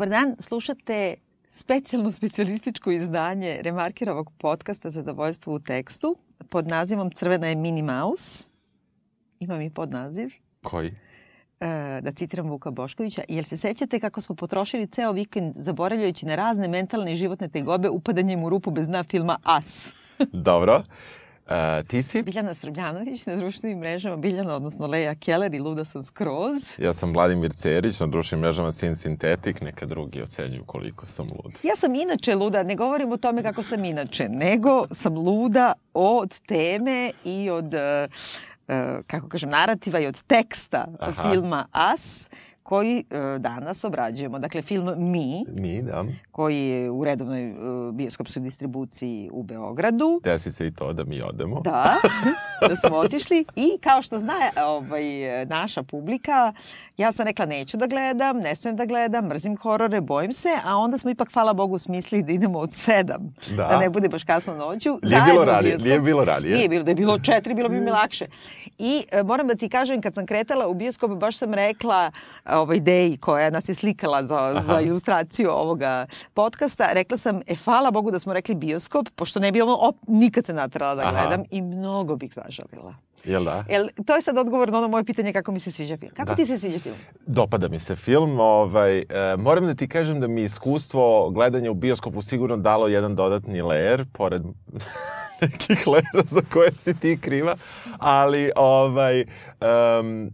Dobar 0.00 0.08
dan, 0.08 0.36
slušate 0.38 1.14
specijalno 1.50 2.12
specijalističko 2.12 2.90
izdanje 2.90 3.58
Remarkirovog 3.62 4.32
podcasta 4.38 4.90
Zadovoljstvo 4.90 5.54
u 5.54 5.58
tekstu 5.58 6.16
pod 6.48 6.68
nazivom 6.68 7.10
Crvena 7.10 7.46
je 7.46 7.56
Mini 7.56 7.82
Mouse. 7.82 8.48
Imam 9.40 9.60
i 9.60 9.70
podnaziv. 9.70 10.30
Koji? 10.62 10.94
E, 11.60 12.00
da 12.02 12.12
citiram 12.12 12.48
Vuka 12.50 12.70
Boškovića. 12.70 13.22
Jel 13.28 13.44
se 13.44 13.56
sećate 13.56 14.00
kako 14.00 14.20
smo 14.20 14.34
potrošili 14.34 14.86
ceo 14.86 15.12
vikend 15.12 15.54
zaboravljajući 15.56 16.26
na 16.26 16.34
razne 16.34 16.68
mentalne 16.68 17.12
i 17.12 17.16
životne 17.16 17.48
tegobe 17.48 17.88
upadanjem 17.88 18.44
u 18.44 18.50
rupu 18.50 18.70
bez 18.70 18.86
dna 18.86 19.02
filma 19.02 19.38
As? 19.42 19.94
Dobro. 20.32 20.82
Uh, 21.50 21.86
ti 21.86 22.02
si? 22.02 22.22
Biljana 22.22 22.54
Srbljanović 22.54 23.26
na 23.26 23.36
društvenim 23.36 23.78
mrežama, 23.78 24.16
Biljana, 24.16 24.54
odnosno 24.54 24.86
Leja 24.86 25.14
Keller 25.14 25.54
i 25.54 25.58
Luda 25.58 25.84
sam 25.84 26.04
skroz. 26.04 26.62
Ja 26.78 26.94
sam 26.94 27.12
Vladimir 27.12 27.52
Cerić, 27.52 28.00
na 28.00 28.06
društvenim 28.06 28.42
mrežama 28.42 28.72
Sin 28.72 28.96
Sintetik, 28.96 29.60
neka 29.60 29.86
drugi 29.86 30.22
ocenjuju 30.22 30.64
koliko 30.66 31.06
sam 31.06 31.26
lud. 31.26 31.52
Ja 31.62 31.76
sam 31.76 31.94
inače 31.94 32.34
luda, 32.34 32.62
ne 32.62 32.76
govorim 32.76 33.12
o 33.12 33.16
tome 33.16 33.42
kako 33.42 33.62
sam 33.62 33.84
inače, 33.84 34.28
nego 34.28 34.86
sam 34.90 35.18
luda 35.18 35.72
od 35.94 36.40
teme 36.40 37.10
i 37.24 37.50
od, 37.50 37.74
uh, 37.74 38.70
kako 39.06 39.28
kažem, 39.28 39.50
narativa 39.50 40.00
i 40.00 40.06
od 40.06 40.22
teksta 40.22 40.86
Aha. 40.98 41.30
filma 41.30 41.66
As 41.72 42.30
koji 42.70 43.04
e, 43.10 43.38
danas 43.38 43.84
obrađujemo. 43.84 44.38
Dakle, 44.38 44.62
film 44.62 44.94
Mi, 44.96 45.44
Mi 45.48 45.82
da. 45.82 46.04
koji 46.32 46.58
je 46.58 46.90
u 46.90 47.04
redovnoj 47.04 47.48
e, 47.50 47.54
bioskopskoj 47.92 48.42
distribuciji 48.42 49.30
u 49.32 49.42
Beogradu. 49.42 50.20
Desi 50.24 50.52
se 50.52 50.66
i 50.66 50.70
to 50.70 50.92
da 50.92 51.04
mi 51.04 51.22
odemo. 51.22 51.60
Da, 51.60 51.96
da 52.68 52.76
smo 52.76 52.96
otišli. 52.96 53.44
I 53.56 53.78
kao 53.82 54.02
što 54.02 54.18
zna 54.18 54.34
ovaj, 54.66 55.04
naša 55.46 55.82
publika, 55.82 56.52
ja 57.00 57.12
sam 57.12 57.26
rekla 57.26 57.46
neću 57.46 57.76
da 57.76 57.86
gledam, 57.86 58.36
ne 58.36 58.56
smem 58.56 58.76
da 58.76 58.84
gledam, 58.84 59.26
mrzim 59.26 59.56
horore, 59.56 60.00
bojim 60.00 60.32
se, 60.32 60.48
a 60.64 60.76
onda 60.76 60.98
smo 60.98 61.10
ipak, 61.10 61.32
hvala 61.32 61.52
Bogu, 61.52 61.78
smislili 61.78 62.22
da 62.22 62.32
idemo 62.32 62.58
od 62.58 62.72
sedam, 62.72 63.34
da, 63.50 63.56
da 63.56 63.78
ne 63.78 63.90
bude 63.90 64.08
baš 64.08 64.24
kasno 64.24 64.54
noću. 64.54 64.98
Nije 65.02 65.22
bilo 65.32 65.44
ranije, 65.44 65.78
nije 65.78 66.00
bilo 66.00 66.24
ranije. 66.24 66.54
Nije 66.54 66.68
bilo, 66.68 66.84
da 66.84 66.90
je 66.90 66.94
bilo 66.94 67.18
četiri, 67.28 67.54
bilo 67.54 67.68
bi 67.68 67.80
mi 67.80 67.90
lakše. 67.90 68.26
I 68.78 69.04
e, 69.12 69.22
moram 69.22 69.46
da 69.48 69.54
ti 69.54 69.68
kažem, 69.68 70.02
kad 70.02 70.14
sam 70.14 70.26
kretala 70.26 70.66
u 70.68 70.74
bioskop, 70.74 71.10
baš 71.10 71.38
sam 71.38 71.54
rekla 71.54 72.10
ovaj, 72.50 72.76
ideji 72.76 73.16
koja 73.16 73.50
nas 73.50 73.68
je 73.68 73.74
slikala 73.74 74.26
za, 74.26 74.38
Aha. 74.38 74.60
za 74.60 74.80
ilustraciju 74.80 75.50
ovoga 75.50 76.06
podcasta, 76.34 76.92
rekla 76.92 77.16
sam, 77.16 77.40
e, 77.46 77.54
hvala 77.64 77.90
Bogu 77.90 78.10
da 78.10 78.18
smo 78.18 78.32
rekli 78.32 78.54
bioskop, 78.54 79.08
pošto 79.14 79.40
ne 79.40 79.52
bi 79.52 79.60
ovo 79.60 79.88
op, 79.88 79.96
nikad 80.08 80.46
se 80.46 80.52
natrala 80.52 80.94
da 80.94 81.10
gledam 81.10 81.40
Aha. 81.40 81.48
i 81.50 81.62
mnogo 81.62 82.16
bih 82.16 82.32
zažalila. 82.34 83.09
Jel 83.24 83.44
da? 83.44 83.64
Jel, 83.68 83.88
to 84.06 84.16
je 84.16 84.22
sad 84.22 84.38
odgovor 84.38 84.72
na 84.72 84.78
ono 84.78 84.88
moje 84.88 85.04
pitanje 85.04 85.32
kako 85.32 85.52
mi 85.52 85.60
se 85.60 85.72
sviđa 85.72 85.96
film. 85.96 86.12
Kako 86.16 86.28
da. 86.28 86.34
ti 86.34 86.46
se 86.46 86.58
sviđa 86.58 86.78
film? 86.78 86.96
Dopada 87.26 87.68
mi 87.68 87.78
se 87.78 87.96
film. 87.96 88.40
Ovaj, 88.40 88.98
e, 88.98 89.04
moram 89.38 89.66
da 89.66 89.74
ti 89.74 89.88
kažem 89.88 90.20
da 90.20 90.28
mi 90.28 90.42
iskustvo 90.42 91.30
gledanja 91.30 91.70
u 91.70 91.74
bioskopu 91.74 92.22
sigurno 92.22 92.56
dalo 92.56 92.88
jedan 92.88 93.16
dodatni 93.16 93.62
layer, 93.62 94.04
pored 94.12 94.42
nekih 95.42 95.86
lera 95.86 96.24
za 96.30 96.40
koje 96.52 96.72
si 96.72 96.94
ti 96.94 97.18
kriva, 97.20 97.56
ali 97.98 98.50
ovaj, 98.56 99.24
um, 100.00 100.30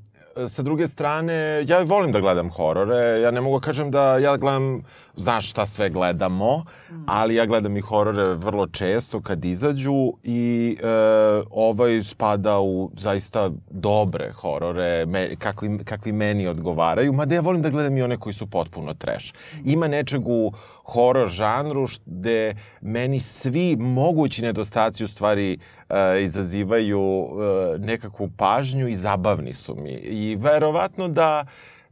sa 0.49 0.63
druge 0.63 0.89
strane, 0.89 1.65
ja 1.67 1.83
volim 1.83 2.13
da 2.13 2.21
gledam 2.21 2.51
horore. 2.51 3.21
Ja 3.21 3.31
ne 3.31 3.41
mogu 3.41 3.61
da 3.61 3.65
kažem 3.65 3.91
da 3.91 4.19
ja 4.19 4.37
gledam, 4.37 4.83
znaš 5.17 5.51
šta 5.51 5.67
sve 5.67 5.91
gledamo, 5.91 6.65
mm. 6.91 7.05
ali 7.07 7.35
ja 7.35 7.47
gledam 7.47 7.77
i 7.77 7.81
horore 7.81 8.35
vrlo 8.35 8.67
često 8.67 9.21
kad 9.21 9.45
izađu 9.45 10.13
i 10.23 10.77
e, 10.83 10.87
ovaj 11.51 12.03
spada 12.03 12.61
u 12.61 12.91
zaista 12.97 13.51
dobre 13.71 14.33
horore, 14.33 15.07
me, 15.07 15.37
kakvi, 15.37 15.79
kakvi 15.85 16.13
meni 16.13 16.47
odgovaraju, 16.47 17.13
mada 17.13 17.35
ja 17.35 17.41
volim 17.41 17.63
da 17.63 17.71
gledam 17.71 17.97
i 17.97 18.03
one 18.03 18.17
koji 18.17 18.35
su 18.35 18.47
potpuno 18.47 18.95
trash. 18.95 19.35
Ima 19.65 19.89
nečeg 19.89 20.29
u 20.29 20.53
horor 20.85 21.29
žanru 21.29 21.87
gde 22.07 22.55
meni 22.81 23.21
svi 23.21 23.77
mogući 23.77 24.43
nedostaci 24.43 25.05
u 25.05 25.09
stvari 25.09 25.59
e, 25.89 26.23
izazivaju 26.23 27.29
e, 27.75 27.79
nekakvu 27.79 28.31
pažnju 28.37 28.89
i 28.89 28.97
zabavni 28.97 29.55
su 29.55 29.75
mi. 29.75 29.93
I 29.93 30.37
verovatno 30.41 31.09
da 31.09 31.47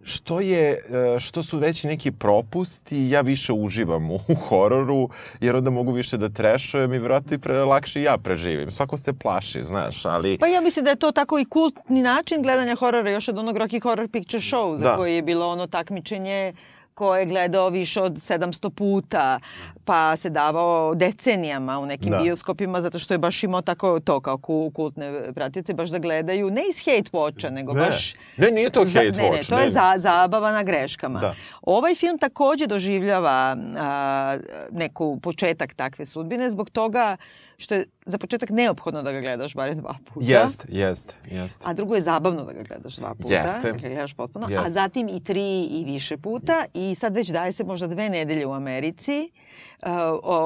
što 0.05 0.41
je, 0.41 0.71
e, 0.71 1.19
što 1.19 1.43
su 1.43 1.59
veći 1.59 1.87
neki 1.87 2.12
propusti, 2.12 3.09
ja 3.09 3.21
više 3.21 3.53
uživam 3.53 4.10
u 4.10 4.19
hororu, 4.49 5.09
jer 5.41 5.56
onda 5.56 5.71
mogu 5.71 5.93
više 5.93 6.16
da 6.16 6.28
trešujem 6.28 6.94
i 6.94 6.99
verovatno 6.99 7.34
i 7.34 7.38
pre, 7.38 7.65
lakše 7.65 8.03
ja 8.03 8.19
preživim. 8.19 8.71
Svako 8.71 8.99
se 8.99 9.12
plaši, 9.12 9.65
znaš, 9.65 10.05
ali... 10.05 10.38
Pa 10.38 10.47
ja 10.47 10.61
mislim 10.61 10.84
da 10.84 10.91
je 10.91 10.97
to 10.97 11.12
tako 11.12 11.38
i 11.38 11.44
kultni 11.44 12.03
način 12.03 12.43
gledanja 12.43 12.75
horora, 12.75 13.11
još 13.11 13.28
od 13.28 13.38
onog 13.38 13.56
Rocky 13.56 13.82
Horror 13.82 14.09
Picture 14.09 14.41
Show, 14.41 14.76
za 14.76 14.84
da. 14.84 14.97
koje 14.97 15.15
je 15.15 15.22
bilo 15.22 15.49
ono 15.49 15.66
takmičenje 15.66 16.53
ko 16.94 17.16
je 17.16 17.27
gledao 17.27 17.69
više 17.69 18.03
od 18.03 18.12
700 18.12 18.71
puta, 18.71 19.41
pa 19.84 20.16
se 20.16 20.31
davao 20.31 20.94
decenijama 20.94 21.78
u 21.78 21.87
nekim 21.87 22.10
da. 22.10 22.19
bioskopima, 22.19 22.81
zato 22.81 22.99
što 22.99 23.15
je 23.15 23.19
baš 23.19 23.43
imao 23.43 23.62
tako 23.62 24.00
to 24.00 24.21
kao 24.21 24.38
kultne 24.75 25.32
pratioce, 25.34 25.75
baš 25.75 25.88
da 25.88 25.99
gledaju, 25.99 26.50
ne 26.50 26.62
iz 26.71 26.78
hate 26.84 27.10
watcha, 27.12 27.50
nego 27.50 27.72
ne. 27.72 27.81
baš... 27.81 28.15
Ne, 28.37 28.50
nije 28.50 28.71
to 28.71 28.81
hate 28.81 28.99
watch. 28.99 29.22
Ne, 29.22 29.31
ne, 29.31 29.43
to 29.49 29.56
ne, 29.56 29.62
je 29.62 29.71
za, 29.71 29.94
zabava 29.97 30.53
na 30.53 30.62
greškama. 30.62 31.21
Da. 31.21 31.34
Ovaj 31.62 31.94
film 31.94 32.19
takođe 32.19 32.66
doživljava 32.66 33.56
a, 33.76 34.38
neku 34.71 35.21
početak 35.22 35.75
takve 35.75 36.06
sudbine, 36.06 36.50
zbog 36.50 36.71
toga 36.71 37.16
što 37.56 37.75
je 37.75 37.87
za 38.06 38.19
početak 38.19 38.50
neophodno 38.50 39.03
da 39.03 39.12
ga 39.12 39.20
gledaš 39.20 39.54
bare 39.54 39.75
dva 39.75 39.94
puta. 40.15 40.26
Jest, 40.26 40.65
jest, 40.69 41.15
jest. 41.31 41.62
A 41.65 41.72
drugo 41.72 41.94
je 41.94 42.03
zabavno 42.03 42.44
da 42.44 42.53
ga 42.53 42.62
gledaš 42.62 42.97
dva 42.97 43.15
puta. 43.15 43.34
Jeste. 43.34 43.72
Da 43.72 43.78
ga 43.78 43.78
gledaš 43.78 44.15
potpuno. 44.15 44.47
Jest. 44.50 44.66
A 44.66 44.70
zatim 44.70 45.09
i 45.09 45.25
tri 45.25 45.62
i 45.62 45.84
više 45.84 46.16
puta. 46.16 46.64
I 46.75 46.94
sad 46.94 47.14
već 47.14 47.28
daje 47.28 47.53
se 47.53 47.64
možda 47.64 47.87
dve 47.87 48.09
nedelje 48.09 48.47
u 48.47 48.53
Americi. 48.53 49.31
Uh, 49.82 49.91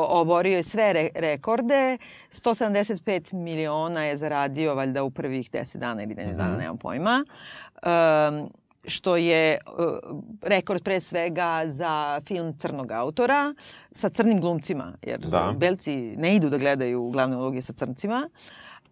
oborio 0.08 0.56
je 0.56 0.62
sve 0.62 0.92
re 0.92 1.08
rekorde. 1.14 1.98
175 2.32 3.32
miliona 3.32 4.04
je 4.04 4.16
zaradio 4.16 4.74
valjda 4.74 5.02
u 5.02 5.10
prvih 5.10 5.50
10 5.50 5.76
dana 5.76 6.02
ili 6.02 6.14
10 6.14 6.26
mm 6.26 6.30
-hmm. 6.30 6.36
dana, 6.36 6.56
nemam 6.56 6.78
pojma. 6.78 7.24
Um, 7.82 8.50
što 8.88 9.16
je 9.16 9.58
uh, 9.66 9.74
rekord 10.42 10.82
pre 10.82 11.00
svega 11.00 11.62
za 11.66 12.20
film 12.26 12.58
crnog 12.58 12.92
autora 12.92 13.54
sa 13.92 14.08
crnim 14.08 14.40
glumcima, 14.40 14.92
jer 15.02 15.20
da. 15.20 15.54
belci 15.56 15.96
ne 15.96 16.36
idu 16.36 16.50
da 16.50 16.58
gledaju 16.58 17.10
glavne 17.10 17.36
uloge 17.36 17.62
sa 17.62 17.72
crncima. 17.72 18.30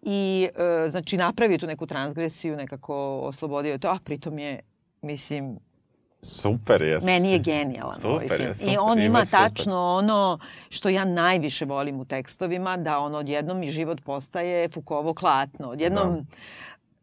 I, 0.01 0.47
uh, 0.51 0.89
znači, 0.89 1.17
napravio 1.17 1.57
tu 1.57 1.67
neku 1.67 1.85
transgresiju, 1.85 2.55
nekako 2.55 3.19
oslobodio 3.19 3.71
je 3.71 3.77
to, 3.77 3.87
a 3.87 3.97
pritom 4.03 4.39
je, 4.39 4.59
mislim, 5.01 5.59
Super 6.21 6.81
je. 6.81 6.99
Meni 7.03 7.31
je 7.31 7.39
genijalan 7.39 7.95
super 7.95 8.09
ovaj 8.09 8.27
film. 8.27 8.41
Je, 8.41 8.55
super, 8.55 8.73
I 8.73 8.77
on 8.77 8.97
ima, 8.97 9.05
ima 9.05 9.25
tačno 9.25 9.95
ono 9.95 10.39
što 10.69 10.89
ja 10.89 11.05
najviše 11.05 11.65
volim 11.65 11.99
u 11.99 12.05
tekstovima, 12.05 12.77
da 12.77 12.99
ono 12.99 13.17
odjednom 13.17 13.59
mi 13.59 13.71
život 13.71 14.01
postaje 14.05 14.69
Fukovo 14.69 15.13
klatno. 15.13 15.69
Odjednom... 15.69 16.15
Da 16.15 16.21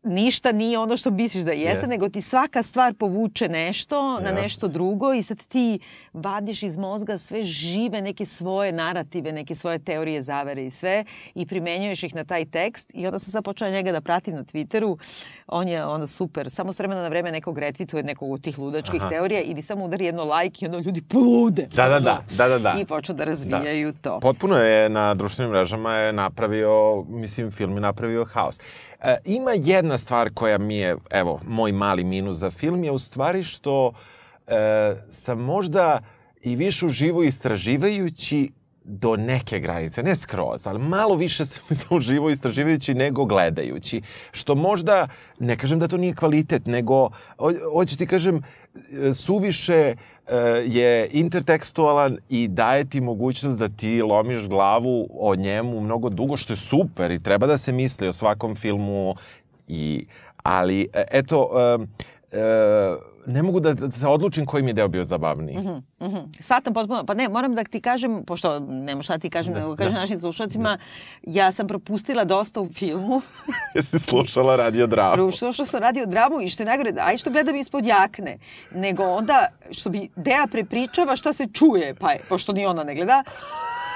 ništa 0.04 0.52
nije 0.52 0.78
ono 0.78 0.96
što 0.96 1.10
misliš 1.10 1.44
da 1.44 1.52
jeste, 1.52 1.86
yes. 1.86 1.88
nego 1.88 2.08
ti 2.08 2.22
svaka 2.22 2.62
stvar 2.62 2.94
povuče 2.94 3.48
nešto 3.48 3.96
yes. 3.96 4.24
na 4.24 4.32
nešto 4.32 4.68
drugo 4.68 5.12
i 5.12 5.22
sad 5.22 5.46
ti 5.46 5.78
vadiš 6.12 6.62
iz 6.62 6.76
mozga 6.76 7.18
sve 7.18 7.42
žive 7.42 8.00
neke 8.00 8.24
svoje 8.24 8.72
narative, 8.72 9.32
neke 9.32 9.54
svoje 9.54 9.78
teorije 9.78 10.22
zavere 10.22 10.66
i 10.66 10.70
sve 10.70 11.04
i 11.34 11.46
primenjuješ 11.46 12.02
ih 12.02 12.14
na 12.14 12.24
taj 12.24 12.44
tekst 12.44 12.90
i 12.94 13.06
onda 13.06 13.18
sam 13.18 13.32
sad 13.32 13.44
počela 13.44 13.70
njega 13.70 13.92
da 13.92 14.00
pratim 14.00 14.34
na 14.34 14.44
Twitteru. 14.44 14.98
On 15.46 15.68
je 15.68 15.84
ono 15.84 16.06
super. 16.06 16.50
Samo 16.50 16.72
s 16.72 16.78
vremena 16.78 17.02
na 17.02 17.08
vreme 17.08 17.32
nekog 17.32 17.58
retvituje 17.58 18.02
nekog 18.02 18.32
od 18.32 18.42
tih 18.42 18.58
ludačkih 18.58 19.00
Aha. 19.00 19.08
teorija 19.08 19.40
ili 19.40 19.62
samo 19.62 19.84
udari 19.84 20.04
jedno 20.04 20.34
like 20.34 20.64
i 20.64 20.68
ono 20.68 20.78
ljudi 20.78 21.02
polude. 21.02 21.66
Da, 21.74 21.88
da, 21.88 22.00
da. 22.00 22.24
da, 22.36 22.48
da, 22.48 22.58
da. 22.58 22.76
I 22.80 22.84
počnu 22.84 23.14
da 23.14 23.24
razvijaju 23.24 23.92
da. 23.92 23.98
to. 23.98 24.20
Potpuno 24.20 24.56
je 24.56 24.88
na 24.88 25.14
društvenim 25.14 25.52
mrežama 25.52 25.94
je 25.94 26.12
napravio, 26.12 27.04
mislim, 27.08 27.50
film 27.50 27.74
je 27.74 27.80
napravio 27.80 28.24
haos. 28.24 28.58
E, 29.04 29.16
ima 29.24 29.52
jedna 29.52 29.98
stvar 29.98 30.30
koja 30.34 30.58
mi 30.58 30.76
je, 30.76 30.96
evo, 31.10 31.40
moj 31.46 31.72
mali 31.72 32.04
minus 32.04 32.38
za 32.38 32.50
film 32.50 32.84
je 32.84 32.90
u 32.90 32.98
stvari 32.98 33.44
što 33.44 33.92
e, 34.46 34.96
sam 35.10 35.40
možda 35.40 36.00
i 36.42 36.56
više 36.56 36.86
uživo 36.86 37.22
istraživajući 37.22 38.52
do 38.84 39.16
neke 39.16 39.58
granice, 39.60 40.02
ne 40.02 40.16
skroz, 40.16 40.66
ali 40.66 40.78
malo 40.78 41.14
više 41.14 41.46
sam 41.46 41.66
uživo 41.90 42.30
istraživajući 42.30 42.94
nego 42.94 43.24
gledajući. 43.24 44.02
Što 44.32 44.54
možda, 44.54 45.08
ne 45.38 45.56
kažem 45.56 45.78
da 45.78 45.88
to 45.88 45.96
nije 45.96 46.14
kvalitet, 46.14 46.66
nego, 46.66 47.10
hoću 47.72 47.96
ti 47.96 48.06
kažem, 48.06 48.42
suviše 49.14 49.74
e, 49.74 50.36
je 50.66 51.08
intertekstualan 51.12 52.18
i 52.28 52.48
daje 52.48 52.84
ti 52.84 53.00
mogućnost 53.00 53.58
da 53.58 53.68
ti 53.68 54.02
lomiš 54.02 54.48
glavu 54.48 55.08
o 55.10 55.36
njemu 55.36 55.80
mnogo 55.80 56.08
dugo, 56.08 56.36
što 56.36 56.52
je 56.52 56.56
super 56.56 57.10
i 57.10 57.22
treba 57.22 57.46
da 57.46 57.58
se 57.58 57.72
misli 57.72 58.08
o 58.08 58.12
svakom 58.12 58.54
filmu. 58.54 59.14
I, 59.68 60.06
ali, 60.42 60.88
e, 60.92 61.04
eto, 61.10 61.50
e, 62.32 63.13
ne 63.26 63.42
mogu 63.42 63.60
da, 63.60 63.74
da 63.74 63.90
se 63.90 64.06
odlučim 64.06 64.46
koji 64.46 64.62
mi 64.62 64.70
je 64.70 64.74
deo 64.74 64.88
bio 64.88 65.04
zabavniji. 65.04 65.58
Mhm, 65.58 65.72
mhm. 66.02 66.18
Svatam 66.40 66.74
potpuno. 66.74 67.04
Pa 67.04 67.14
ne, 67.14 67.28
moram 67.28 67.54
da 67.54 67.64
ti 67.64 67.80
kažem, 67.80 68.24
pošto 68.24 68.60
nema 68.60 69.02
šta 69.02 69.18
ti 69.18 69.30
kažem, 69.30 69.54
Da, 69.54 69.60
nego 69.60 69.76
kažem 69.76 69.92
da. 69.94 70.00
našim 70.00 70.18
slušalcima, 70.18 70.78
ja 71.22 71.52
sam 71.52 71.68
propustila 71.68 72.24
dosta 72.24 72.60
u 72.60 72.66
filmu. 72.68 73.22
Jer 73.74 73.84
si 73.84 73.98
slušala 73.98 74.56
radio 74.56 74.86
dramu. 74.86 75.30
Što 75.30 75.52
sam 75.52 75.80
radio 75.80 76.06
dramu 76.06 76.40
i 76.40 76.48
što 76.48 76.62
je 76.62 76.66
najgore, 76.66 76.90
aj 77.00 77.16
što 77.16 77.30
gledam 77.30 77.56
ispod 77.56 77.86
jakne, 77.86 78.38
nego 78.74 79.04
onda 79.04 79.46
što 79.70 79.90
bi 79.90 80.08
Deja 80.16 80.46
prepričava 80.52 81.16
šta 81.16 81.32
se 81.32 81.46
čuje, 81.52 81.94
pa 81.94 82.10
je, 82.10 82.20
pošto 82.28 82.52
ni 82.52 82.66
ona 82.66 82.84
ne 82.84 82.94
gleda, 82.94 83.22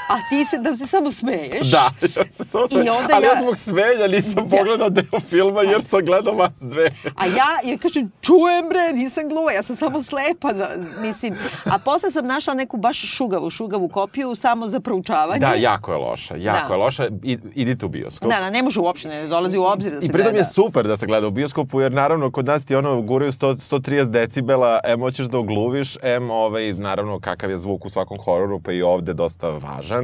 a 0.08 0.28
ti 0.30 0.44
se, 0.44 0.58
da 0.58 0.76
se 0.76 0.86
samo 0.86 1.12
smeješ. 1.12 1.66
Da, 1.66 1.90
ja 2.16 2.28
se 2.28 2.44
samo 2.44 2.64
onda 2.74 3.14
ali 3.14 3.24
ja, 3.24 3.32
ja- 3.32 3.42
zbog 3.42 3.56
smenja 3.56 4.06
nisam 4.08 4.34
Da. 4.44 4.56
pogledao 4.56 4.90
deo 4.90 5.20
filma 5.20 5.62
jer 5.62 5.82
sam 5.82 6.00
gledao 6.00 6.34
vas 6.34 6.60
dve. 6.62 6.90
A 7.16 7.26
ja, 7.26 7.34
ja 7.64 7.78
kažem, 7.78 8.12
čujem 8.20 8.68
bre, 8.68 8.92
nisam 8.94 9.28
gluva, 9.28 9.52
ja 9.52 9.62
sam 9.62 9.76
samo 9.76 10.02
slepa, 10.02 10.54
za, 10.54 10.68
mislim. 11.00 11.34
A 11.64 11.78
posle 11.78 12.10
sam 12.10 12.26
našla 12.26 12.54
neku 12.54 12.76
baš 12.76 12.98
šugavu, 13.08 13.50
šugavu 13.50 13.88
kopiju 13.88 14.34
samo 14.34 14.68
za 14.68 14.80
proučavanje. 14.80 15.40
Da, 15.40 15.54
jako 15.54 15.92
je 15.92 15.98
loša, 15.98 16.36
jako 16.36 16.68
Da. 16.68 16.74
je 16.74 16.78
loša. 16.78 17.08
I, 17.22 17.38
idite 17.54 17.86
u 17.86 17.88
bioskop. 17.88 18.28
Da, 18.30 18.36
da, 18.36 18.50
ne 18.50 18.62
može 18.62 18.80
uopšte, 18.80 19.08
ne 19.08 19.26
dolazi 19.26 19.58
u 19.58 19.64
obzir 19.64 19.92
da 19.92 20.00
se 20.00 20.06
I 20.06 20.08
pritom 20.08 20.22
gleda. 20.24 20.38
je 20.38 20.44
super 20.46 20.86
da 20.86 20.96
se 20.96 21.06
gleda 21.06 21.26
u 21.26 21.30
bioskopu, 21.30 21.80
jer 21.80 21.92
naravno 21.92 22.30
kod 22.30 22.46
nas 22.46 22.64
ti 22.64 22.74
ono 22.74 23.02
guraju 23.02 23.32
100, 23.32 23.56
130 23.70 24.04
decibela, 24.06 24.80
em 24.84 25.00
hoćeš 25.00 25.26
da 25.26 25.38
ogluviš, 25.38 25.96
em 26.02 26.30
ovaj, 26.30 26.72
naravno 26.72 27.20
kakav 27.20 27.50
je 27.50 27.58
zvuk 27.58 27.84
u 27.84 27.90
svakom 27.90 28.16
hororu, 28.18 28.60
pa 28.60 28.72
i 28.72 28.82
ovde 28.82 29.14
dosta 29.14 29.48
važan, 29.50 29.97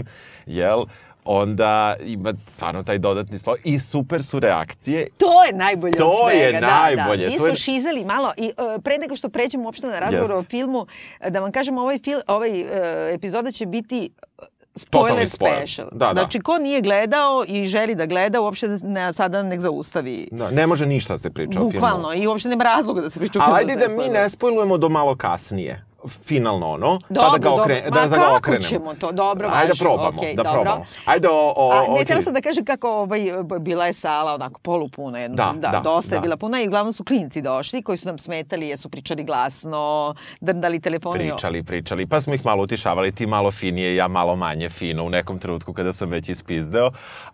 jel? 0.47 0.85
Onda 1.27 1.97
ima 2.01 2.35
stvarno 2.47 2.83
taj 2.83 2.99
dodatni 2.99 3.39
sloj 3.39 3.59
i 3.65 3.79
super 3.79 4.25
su 4.25 4.41
reakcije. 4.41 5.07
To 5.17 5.45
je 5.45 5.53
najbolje 5.55 5.93
To 5.93 6.09
od 6.09 6.17
svega. 6.25 6.45
je 6.47 6.53
da, 6.53 6.67
najbolje, 6.73 7.25
Da. 7.25 7.31
Mi 7.31 7.37
to 7.37 7.47
je- 7.47 7.49
smo 7.49 7.57
šizeli 7.57 8.05
malo 8.05 8.33
i 8.37 8.53
uh, 8.77 8.83
pre 8.83 8.99
nego 8.99 9.17
što 9.17 9.29
pređemo 9.29 9.65
uopšte 9.65 9.87
na 9.87 9.99
razgovor 9.99 10.21
Jeste. 10.23 10.35
o 10.35 10.43
filmu, 10.43 10.87
e, 11.21 11.31
da 11.31 11.41
vam 11.41 11.53
kažem, 11.53 11.79
ovaj, 11.79 11.99
fil, 11.99 12.19
ovaj 12.29 12.63
uh, 12.63 12.69
epizoda 13.11 13.53
će 13.53 13.67
biti 13.67 14.11
uh, 14.39 14.45
Totalni 14.83 15.09
spoiler 15.09 15.29
spoiler. 15.29 15.57
special. 15.59 15.89
Da, 15.93 16.07
da. 16.07 16.13
Znači, 16.15 16.41
ko 16.41 16.59
nije 16.59 16.81
gledao 16.81 17.45
i 17.49 17.67
želi 17.67 17.95
da 17.95 18.07
gleda, 18.07 18.41
uopšte 18.41 18.69
da 18.69 18.79
ne, 18.83 19.13
sada 19.13 19.43
nek 19.43 19.61
zaustavi. 19.61 20.29
Da, 20.31 20.51
ne 20.51 20.67
može 20.67 20.87
ništa 20.87 21.13
da 21.13 21.19
se 21.19 21.31
priča 21.31 21.51
o 21.53 21.55
filmu. 21.61 21.71
Bukvalno, 21.73 22.15
i 22.15 22.27
uopšte 22.27 22.49
nema 22.49 22.65
razloga 22.67 23.01
da 23.01 23.11
se 23.11 23.19
priča 23.21 23.39
o 23.39 23.43
Ali 23.43 23.57
filmu. 23.57 23.71
ajde 23.71 23.75
da 23.77 23.87
se 23.87 23.89
mi 23.89 23.95
spoiler. 23.97 24.13
ne 24.15 24.31
spojlujemo 24.31 24.79
do 24.79 24.89
malo 24.89 25.17
kasnije. 25.17 25.85
Finalno 26.09 26.69
ono, 26.69 26.99
pa 27.01 27.07
Dobro, 27.11 27.31
da 27.31 27.39
ga, 27.41 27.53
okre, 27.53 27.75
dobro. 27.77 28.01
da, 28.01 28.09
da 28.09 28.17
ga 28.19 28.37
okrenemo. 28.37 28.65
ćemo 28.65 28.95
to? 28.95 29.13
Dobro, 29.13 29.51
Ajde 29.53 29.69
da 29.69 29.79
probamo, 29.79 30.19
okej, 30.19 30.35
da 30.35 30.43
dobro. 30.43 30.63
probamo. 30.63 30.85
Ajde 31.05 31.29
o... 31.29 31.53
o, 31.57 31.71
A, 31.73 31.95
ne, 31.95 32.03
htjela 32.03 32.19
ti- 32.19 32.25
sam 32.25 32.35
da 32.35 32.41
kažem 32.41 32.65
kako 32.65 32.91
ovaj, 32.91 33.21
bila 33.61 33.87
je 33.87 33.93
sala 33.93 34.35
onako 34.35 34.61
polupuna. 34.61 35.19
Jedno, 35.19 35.37
Da, 35.37 35.53
da, 35.53 35.69
da, 35.69 35.81
dosta 35.81 36.15
je 36.15 36.19
da. 36.19 36.23
bila 36.23 36.37
puna 36.37 36.61
i 36.61 36.67
uglavnom 36.67 36.93
su 36.93 37.05
klinci 37.05 37.43
došli 37.43 37.83
koji 37.83 37.99
su 37.99 38.07
nam 38.07 38.19
smetali, 38.19 38.69
jesu 38.69 38.89
pričali 38.89 39.25
glasno, 39.25 40.15
drndali 40.41 40.81
telefoni. 40.81 41.19
Pričali, 41.21 41.63
pričali, 41.63 42.07
pa 42.07 42.21
smo 42.21 42.35
ih 42.35 42.45
malo 42.45 42.63
utišavali, 42.63 43.13
ti 43.13 43.27
malo 43.27 43.51
finije, 43.51 43.97
ja 43.97 44.09
malo 44.09 44.37
manje 44.37 44.69
fino 44.71 45.05
u 45.05 45.11
nekom 45.11 45.39
trenutku 45.39 45.73
kada 45.73 45.93
sam 45.93 46.11
već 46.11 46.29
ispizdeo. 46.29 46.91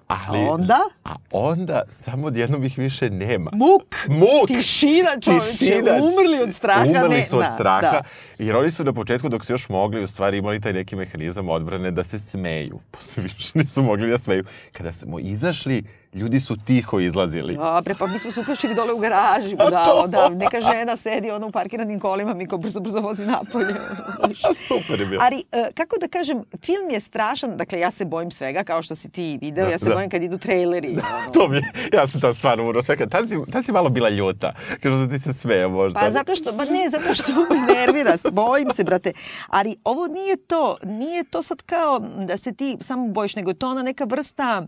Ali, 0.08 0.38
A 0.40 0.50
onda? 0.50 0.78
A 1.04 1.10
onda, 1.30 1.82
samo 1.90 2.26
odjednom 2.26 2.64
ih 2.64 2.78
više 2.78 3.10
nema. 3.10 3.50
Muk! 3.54 3.96
Muk! 4.08 4.46
Tišina 4.48 5.10
čoveče, 5.20 5.46
Tišina. 5.48 5.92
umrli 5.94 6.42
od 6.42 6.54
straha. 6.54 6.82
Umrli 6.82 7.22
su 7.22 7.36
od 7.36 7.42
da, 7.42 7.50
straha, 7.50 7.80
Da. 7.82 8.02
jer 8.38 8.56
oni 8.60 8.70
su 8.70 8.84
na 8.84 8.92
početku, 8.92 9.28
dok 9.28 9.44
su 9.44 9.52
još 9.52 9.68
mogli, 9.68 10.02
u 10.02 10.06
stvari 10.06 10.38
imali 10.38 10.60
taj 10.60 10.72
neki 10.72 10.96
mehanizam 10.96 11.48
odbrane 11.48 11.90
da 11.90 12.04
se 12.04 12.18
smeju. 12.18 12.80
Posle 12.90 13.22
više 13.22 13.50
nisu 13.54 13.82
mogli 13.82 14.10
da 14.10 14.18
smeju. 14.18 14.44
Kada 14.72 14.92
smo 14.92 15.18
izašli, 15.18 15.84
ljudi 16.12 16.40
su 16.40 16.56
tiho 16.56 17.00
izlazili. 17.00 17.56
Dobre, 17.56 17.94
pa 17.94 18.06
mi 18.06 18.18
smo 18.18 18.32
se 18.32 18.40
uplašili 18.40 18.74
dole 18.74 18.92
u 18.92 18.98
garaži, 18.98 19.56
budalo, 19.56 20.06
da, 20.06 20.28
neka 20.28 20.60
žena 20.60 20.96
sedi 20.96 21.30
ono 21.30 21.46
u 21.46 21.50
parkiranim 21.50 22.00
kolima, 22.00 22.34
mi 22.34 22.46
kao 22.46 22.58
brzo, 22.58 22.80
brzo 22.80 23.00
vozi 23.00 23.26
napolje. 23.26 23.74
Super 24.68 25.00
je 25.00 25.06
bilo. 25.06 25.22
Ali, 25.24 25.44
e, 25.52 25.70
kako 25.74 25.96
da 26.00 26.08
kažem, 26.08 26.44
film 26.64 26.90
je 26.90 27.00
strašan, 27.00 27.56
dakle, 27.56 27.80
ja 27.80 27.90
se 27.90 28.04
bojim 28.04 28.30
svega, 28.30 28.64
kao 28.64 28.82
što 28.82 28.94
si 28.94 29.10
ti 29.10 29.38
video, 29.42 29.64
Da, 29.64 29.70
ja 29.70 29.78
se 29.78 29.88
da. 29.88 29.94
bojim 29.94 30.10
kad 30.10 30.22
idu 30.22 30.38
traileri. 30.38 30.88
ono. 30.92 31.32
To 31.32 31.48
mi, 31.48 31.60
ja 31.92 32.06
sam 32.06 32.20
tam 32.20 32.34
stvarno 32.34 32.64
umro 32.64 32.82
sve. 32.82 33.08
Tad 33.08 33.28
si, 33.28 33.36
tad 33.52 33.64
si 33.64 33.72
malo 33.72 33.88
bila 33.88 34.08
ljuta. 34.08 34.52
Kažu 34.82 34.96
da 34.96 35.08
ti 35.12 35.18
se 35.18 35.32
smeje 35.32 35.68
možda. 35.68 36.00
Pa 36.00 36.10
zato 36.10 36.36
što, 36.36 36.52
ba 36.52 36.64
ne, 36.64 36.90
zato 36.90 37.14
što 37.14 37.32
me 37.32 37.74
nervira, 37.74 38.12
bojim 38.32 38.68
se, 38.74 38.84
brate. 38.84 39.12
Ali 39.48 39.76
ovo 39.84 40.06
nije 40.06 40.36
to, 40.36 40.76
nije 40.84 41.24
to 41.24 41.42
sad 41.42 41.62
kao 41.62 41.98
da 41.98 42.36
se 42.36 42.52
ti 42.52 42.76
samo 42.80 43.08
bojiš, 43.08 43.36
nego 43.36 43.52
to 43.52 43.68
ona 43.68 43.82
neka 43.82 44.04
vrsta 44.04 44.66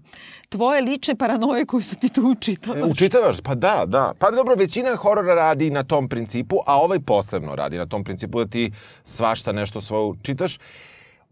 tvoje 0.48 0.82
lične 0.82 1.14
paranoje 1.14 1.31
koju 1.66 1.82
se 1.82 1.96
ti 1.96 2.08
tu 2.08 2.22
učitavaš. 2.22 2.80
E, 2.80 2.84
Učitavaš, 2.84 3.40
pa 3.40 3.54
da, 3.54 3.84
da. 3.86 4.12
Pa 4.18 4.30
dobro, 4.30 4.54
većina 4.54 4.96
horora 4.96 5.34
radi 5.34 5.70
na 5.70 5.82
tom 5.82 6.08
principu, 6.08 6.56
a 6.66 6.80
ovaj 6.80 7.00
posebno 7.00 7.54
radi 7.54 7.78
na 7.78 7.86
tom 7.86 8.04
principu 8.04 8.38
da 8.38 8.50
ti 8.50 8.72
svašta 9.04 9.52
nešto 9.52 9.80
svoje 9.80 10.12
čitaš. 10.22 10.58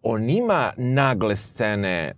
On 0.03 0.31
ima 0.31 0.73
nagle 0.77 1.37
scene 1.37 2.15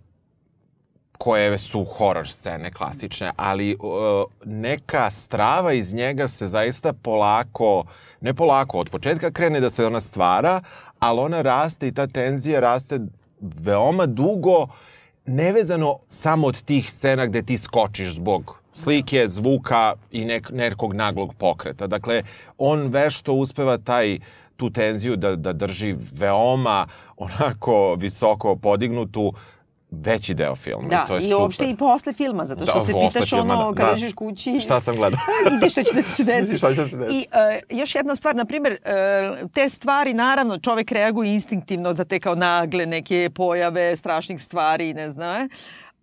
koje 1.17 1.57
su 1.57 1.85
horor 1.85 2.27
scene 2.27 2.71
klasične, 2.71 3.31
ali 3.35 3.75
uh, 3.75 4.23
neka 4.45 5.11
strava 5.11 5.73
iz 5.73 5.93
njega 5.93 6.27
se 6.27 6.47
zaista 6.47 6.93
polako, 6.93 7.83
ne 8.21 8.33
polako, 8.33 8.79
od 8.79 8.89
početka 8.89 9.31
krene 9.31 9.59
da 9.59 9.69
se 9.69 9.85
ona 9.85 9.99
stvara, 9.99 10.61
ali 10.99 11.19
ona 11.19 11.41
raste 11.41 11.87
i 11.87 11.91
ta 11.91 12.07
tenzija 12.07 12.59
raste 12.59 12.99
veoma 13.41 14.05
dugo, 14.05 14.67
nevezano 15.25 15.99
samo 16.07 16.47
od 16.47 16.61
tih 16.61 16.91
scena 16.91 17.25
gde 17.25 17.41
ti 17.41 17.57
skočiš 17.57 18.13
zbog 18.13 18.63
slike, 18.73 19.27
zvuka 19.27 19.93
i 20.11 20.25
nek, 20.25 20.49
nekog 20.49 20.93
naglog 20.93 21.33
pokreta. 21.33 21.87
Dakle, 21.87 22.23
on 22.57 22.87
vešto 22.87 23.33
uspeva 23.33 23.77
taj 23.77 24.19
tu 24.57 24.69
tenziju 24.69 25.15
da, 25.15 25.35
da 25.35 25.53
drži 25.53 25.95
veoma 26.11 26.87
onako 27.17 27.95
visoko 27.95 28.55
podignutu 28.55 29.33
veći 30.01 30.33
deo 30.33 30.55
filma. 30.55 30.87
Da, 30.87 31.03
I 31.03 31.07
to 31.07 31.15
je 31.15 31.19
i 31.19 31.23
super. 31.23 31.41
uopšte 31.41 31.69
i 31.69 31.77
posle 31.77 32.13
filma, 32.13 32.45
zato 32.45 32.65
što 32.65 32.79
Da, 32.79 32.85
se 32.85 32.93
pitaš 33.07 33.29
filma, 33.29 33.53
ono, 33.53 33.71
da, 33.71 33.81
kada 33.81 33.99
da. 33.99 34.15
kući, 34.15 34.59
Šta 34.61 34.81
sam 34.81 34.95
gledao? 34.95 35.19
ide 35.57 35.69
šta 35.69 35.83
će 35.83 35.93
da 35.93 36.01
ti 36.01 36.11
se 36.11 36.23
desi. 36.23 36.57
Šta 36.57 36.75
će 36.75 36.87
se 36.89 36.97
desiti? 36.97 37.19
I 37.19 37.25
uh, 37.71 37.79
još 37.79 37.95
jedna 37.95 38.15
stvar, 38.15 38.35
na 38.35 38.45
primjer, 38.45 38.73
uh, 38.73 39.49
te 39.49 39.69
stvari, 39.69 40.13
naravno, 40.13 40.57
čovek 40.57 40.91
reaguje 40.91 41.33
instinktivno 41.33 41.93
za 41.93 42.05
te 42.05 42.19
kao 42.19 42.35
nagle 42.35 42.85
neke 42.85 43.29
pojave 43.35 43.95
strašnih 43.95 44.41
stvari, 44.41 44.93
ne 44.93 45.11
zna, 45.11 45.49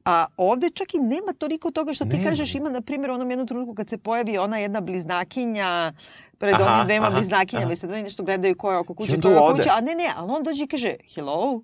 A 0.05 0.27
ovde 0.37 0.71
čak 0.71 0.95
i 0.95 0.99
nema 0.99 1.33
toliko 1.39 1.71
toga 1.71 1.93
što 1.93 2.05
ti 2.05 2.17
Nema. 2.17 2.31
kažeš, 2.31 2.55
ima 2.55 2.71
na 2.71 2.81
primjer 2.81 3.11
u 3.11 3.15
onom 3.15 3.31
jednom 3.31 3.47
trenutku 3.49 3.75
kad 3.75 3.89
se 3.89 3.99
pojavi 3.99 4.39
ona 4.39 4.59
jedna 4.59 4.81
bliznakinja, 4.81 5.93
pred 6.39 6.55
Aha, 6.55 6.75
onim 6.75 6.87
dvema 6.87 7.11
bliznakinjama, 7.11 7.73
i 7.73 7.77
sad 7.77 7.91
oni 7.93 8.03
nešto 8.03 8.23
gledaju 8.23 8.57
ko 8.57 8.73
je 8.73 8.79
oko 8.79 8.95
kuće, 8.95 9.21
ko 9.21 9.29
je 9.29 9.39
oko 9.39 9.55
kuće, 9.55 9.69
a 9.73 9.81
ne, 9.81 9.95
ne, 9.95 10.13
ali 10.17 10.33
on 10.33 10.43
dođe 10.43 10.65
i 10.65 10.67
kaže 10.67 10.95
hello, 11.15 11.61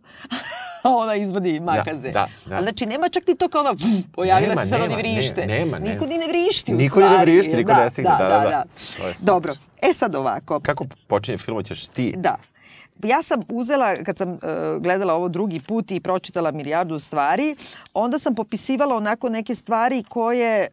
ona 1.03 1.15
izvadi 1.15 1.61
makaze. 1.61 2.11
da, 2.11 2.29
da. 2.47 2.55
Ali 2.55 2.63
znači 2.63 2.87
nema 2.87 3.09
čak 3.09 3.27
ni 3.27 3.37
to 3.37 3.49
kao 3.49 3.61
ono, 3.61 3.77
pojavila 4.13 4.49
Nema, 4.49 4.65
se 4.65 4.69
sad 4.71 4.83
oni 4.83 4.97
vrište. 4.97 5.47
ne- 5.47 5.59
nema, 5.59 5.79
nema. 5.79 5.93
Niko 5.93 6.07
ni 6.07 6.19
ne 6.19 6.27
vrišti 6.27 6.75
u 6.75 6.77
Niko 6.77 7.01
ni 7.01 7.09
ne 7.09 7.19
vrišti, 7.19 7.57
niko 7.57 7.73
da, 7.75 7.85
ne 7.85 7.91
stigne, 7.91 8.11
da, 8.11 8.25
da, 8.25 8.29
da. 8.29 8.65
To 8.97 9.07
je 9.09 9.15
super. 9.15 9.27
Dobro, 9.27 9.55
e 9.83 9.95
sad 9.95 10.15
ovako. 10.15 10.61
Kako 10.61 10.87
počinje 11.07 11.39
film, 11.39 11.65
ćeš 11.65 11.87
ti? 11.89 12.15
Da. 12.17 12.37
Ja 13.05 13.23
sam 13.23 13.41
uzela, 13.49 13.95
kad 13.97 14.17
sam 14.17 14.31
uh, 14.31 14.39
gledala 14.81 15.15
ovo 15.15 15.29
drugi 15.29 15.61
put 15.61 15.91
i 15.91 16.01
pročitala 16.01 16.51
milijardu 16.51 17.01
stvari, 17.01 17.57
onda 17.95 18.19
sam 18.19 18.35
popisivala 18.35 18.97
onako 18.97 19.29
neke 19.29 19.55
stvari 19.55 20.05
koje 20.09 20.69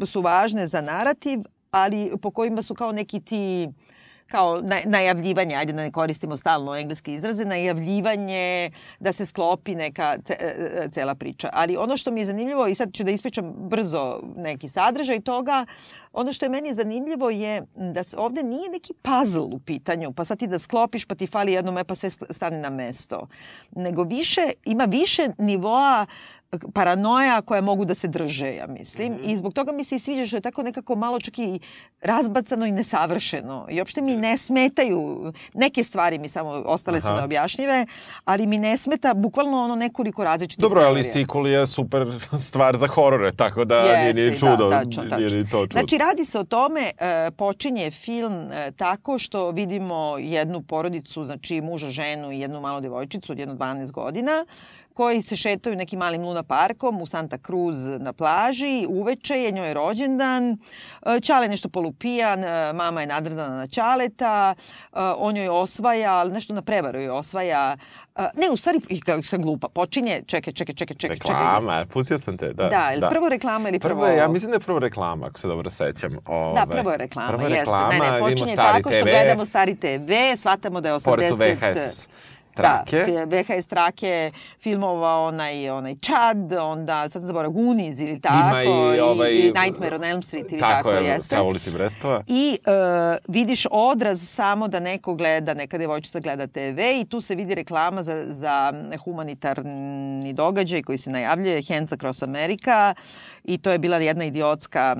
uh, 0.00 0.08
su 0.08 0.20
važne 0.20 0.66
za 0.66 0.80
narativ, 0.80 1.40
ali 1.70 2.10
po 2.22 2.30
kojima 2.30 2.62
su 2.62 2.74
kao 2.74 2.92
neki 2.92 3.20
ti 3.20 3.68
kao 4.32 4.60
na, 4.62 4.76
najavljivanje, 4.84 5.56
ajde 5.56 5.72
da 5.72 5.82
ne 5.82 5.92
koristimo 5.92 6.36
stalno 6.36 6.76
engleske 6.76 7.14
izraze, 7.14 7.44
najavljivanje 7.44 8.70
da 9.00 9.12
se 9.12 9.26
sklopi 9.26 9.74
neka 9.74 10.16
ce, 10.24 10.36
e, 10.40 10.88
cela 10.92 11.14
priča. 11.14 11.50
Ali 11.52 11.76
ono 11.76 11.96
što 11.96 12.10
mi 12.10 12.20
je 12.20 12.26
zanimljivo, 12.26 12.66
i 12.66 12.74
sad 12.74 12.92
ću 12.92 13.04
da 13.04 13.10
ispričam 13.10 13.52
brzo 13.56 14.20
neki 14.36 14.68
sadržaj 14.68 15.20
toga, 15.20 15.66
ono 16.12 16.32
što 16.32 16.44
je 16.44 16.50
meni 16.50 16.74
zanimljivo 16.74 17.30
je 17.30 17.62
da 17.76 18.04
se 18.04 18.16
ovde 18.16 18.42
nije 18.42 18.70
neki 18.70 18.94
puzzle 19.02 19.42
u 19.42 19.58
pitanju, 19.58 20.12
pa 20.12 20.24
sad 20.24 20.38
ti 20.38 20.46
da 20.46 20.58
sklopiš, 20.58 21.04
pa 21.04 21.14
ti 21.14 21.26
fali 21.26 21.52
jedno 21.52 21.72
me, 21.72 21.84
pa 21.84 21.94
sve 21.94 22.10
stane 22.10 22.58
na 22.58 22.70
mesto. 22.70 23.26
Nego 23.70 24.02
više, 24.02 24.52
ima 24.64 24.84
više 24.84 25.28
nivoa 25.38 26.06
paranoja 26.74 27.42
koje 27.42 27.62
mogu 27.62 27.84
da 27.84 27.94
se 27.94 28.08
drže, 28.08 28.54
ja 28.54 28.66
mislim. 28.66 29.12
Mm 29.12 29.16
-hmm. 29.16 29.32
I 29.32 29.36
zbog 29.36 29.52
toga 29.52 29.72
mi 29.72 29.84
se 29.84 29.96
i 29.96 29.98
sviđa 29.98 30.26
što 30.26 30.36
je 30.36 30.40
tako 30.40 30.62
nekako 30.62 30.96
malo 30.96 31.20
čak 31.20 31.38
i 31.38 31.60
razbacano 32.00 32.66
i 32.66 32.72
nesavršeno. 32.72 33.66
I 33.70 33.78
uopšte 33.78 34.02
mi 34.02 34.16
ne 34.16 34.38
smetaju, 34.38 35.32
neke 35.54 35.84
stvari 35.84 36.18
mi 36.18 36.28
samo 36.28 36.50
ostale 36.50 36.98
Aha. 36.98 37.08
su 37.08 37.16
neobjašnjive, 37.16 37.86
ali 38.24 38.46
mi 38.46 38.58
ne 38.58 38.76
smeta 38.76 39.14
bukvalno 39.14 39.64
ono 39.64 39.76
nekoliko 39.76 40.24
različitih 40.24 40.62
Dobro, 40.62 40.80
ali. 40.80 41.04
Sikul 41.04 41.46
je 41.46 41.66
super 41.66 42.06
stvar 42.48 42.76
za 42.76 42.86
horore, 42.86 43.32
tako 43.32 43.64
da 43.64 43.76
Jeste, 43.76 44.20
nije 44.20 44.30
ni 44.30 44.38
čudo. 44.38 44.68
Da, 44.68 44.84
tačno, 44.84 45.02
tačno. 45.02 45.16
Nije 45.16 45.30
ni 45.30 45.50
to 45.50 45.66
čudo. 45.66 45.78
Znači, 45.78 45.98
radi 45.98 46.24
se 46.24 46.38
o 46.38 46.44
tome, 46.44 46.80
e, 46.80 47.30
počinje 47.30 47.90
film 47.90 48.52
e, 48.52 48.70
tako 48.76 49.18
što 49.18 49.50
vidimo 49.50 50.16
jednu 50.18 50.62
porodicu, 50.62 51.24
znači 51.24 51.60
muža, 51.60 51.90
ženu 51.90 52.32
i 52.32 52.40
jednu 52.40 52.60
malu 52.60 52.80
devojčicu 52.80 53.32
od 53.32 53.38
jedno 53.38 53.54
12 53.54 53.92
godina, 53.92 54.44
koji 54.94 55.22
se 55.22 55.36
šetaju 55.36 55.76
nekim 55.76 55.98
malim 55.98 56.22
luna 56.22 56.42
parkom 56.42 57.02
u 57.02 57.06
Santa 57.06 57.38
Cruz 57.38 57.88
na 57.98 58.12
plaži. 58.12 58.86
Uveče 58.88 59.34
je 59.34 59.52
njoj 59.52 59.74
rođendan. 59.74 60.58
E, 61.06 61.20
Ćale 61.20 61.44
je 61.44 61.48
nešto 61.48 61.68
polupijan, 61.68 62.44
e, 62.44 62.72
mama 62.72 63.00
je 63.00 63.06
nadredana 63.06 63.56
na 63.56 63.66
Ćaleta, 63.66 64.54
e, 64.56 64.96
on 65.16 65.36
joj 65.36 65.48
osvaja, 65.48 66.14
ali 66.14 66.32
nešto 66.32 66.54
na 66.54 66.62
prevaru 66.62 67.00
joj 67.00 67.10
osvaja. 67.10 67.76
Ne, 68.16 68.50
u 68.52 68.56
stvari, 68.56 68.80
i 68.88 69.00
kao 69.00 69.22
sam 69.22 69.42
glupa, 69.42 69.68
počinje, 69.68 70.22
čekaj, 70.26 70.52
čekaj, 70.52 70.74
čekaj, 70.74 70.96
čekaj. 70.96 71.16
čekaj. 71.16 71.36
Reklama, 71.36 71.86
pustio 71.92 72.18
sam 72.18 72.38
te, 72.38 72.52
da. 72.52 72.68
Da, 72.68 72.90
ili 72.94 73.06
prvo 73.10 73.28
reklama 73.28 73.68
ili 73.68 73.78
prvo... 73.78 74.00
Prvo 74.00 74.12
ja 74.12 74.28
mislim 74.28 74.50
da 74.50 74.56
je 74.56 74.60
prvo 74.60 74.78
reklama, 74.78 75.26
ako 75.26 75.40
se 75.40 75.48
dobro 75.48 75.70
sećam. 75.70 76.18
Ove, 76.26 76.60
Da, 76.60 76.66
prvo 76.66 76.90
je 76.90 76.96
reklama, 76.98 77.28
prvo 77.28 77.42
je 77.42 77.50
jeste. 77.50 77.60
reklama, 77.60 77.88
ne, 77.88 77.98
ne, 77.98 78.04
vidimo 78.04 78.28
počinje 78.28 78.56
tako 78.56 78.90
što 78.90 79.00
TV, 79.00 79.08
gledamo 79.08 79.44
stari 79.44 79.76
TV, 79.76 80.12
shvatamo 80.36 80.80
da 80.80 80.88
je 80.88 80.94
80... 80.94 81.04
Pored 81.04 81.28
su 81.28 81.36
VHS 81.36 82.08
trake. 82.54 83.04
Da, 83.26 83.36
VHS 83.36 83.66
trake, 83.66 84.30
filmova 84.60 85.16
onaj, 85.18 85.70
onaj 85.70 85.94
Chad, 85.94 86.52
onda, 86.52 87.08
sad 87.08 87.22
zaboravila, 87.22 87.62
Goonies 87.62 88.00
ili 88.00 88.20
tako, 88.20 88.48
Ima 88.48 88.62
i 88.62 89.00
ovaj- 89.00 89.32
i 89.32 89.52
Nightmare 89.64 89.96
on 89.96 90.04
Elm 90.04 90.22
Street 90.22 90.46
ili 90.50 90.60
Tako, 90.60 90.74
tako, 90.74 90.90
je, 90.90 91.04
jeste. 91.08 91.40
u 91.40 91.46
ulici 91.46 91.70
Brestova. 91.70 92.22
I 92.26 92.58
e, 92.64 92.70
vidiš 93.28 93.66
odraz 93.70 94.28
samo 94.28 94.68
da 94.68 94.80
neko 94.80 95.14
gleda, 95.14 95.54
neka 95.54 95.78
devojčica 95.78 96.20
gleda 96.20 96.46
TV 96.46 96.78
i 97.00 97.04
tu 97.08 97.20
se 97.20 97.34
vidi 97.34 97.54
reklama 97.54 98.02
za, 98.02 98.24
za 98.28 98.72
humanitarni 99.04 100.32
događaj 100.32 100.82
koji 100.82 100.98
se 100.98 101.10
najavljuje, 101.10 101.62
Hands 101.68 101.92
Across 101.92 102.22
America 102.22 102.94
i 103.44 103.58
to 103.58 103.70
je 103.70 103.78
bila 103.78 103.96
jedna 103.96 104.24
idiotska, 104.24 104.96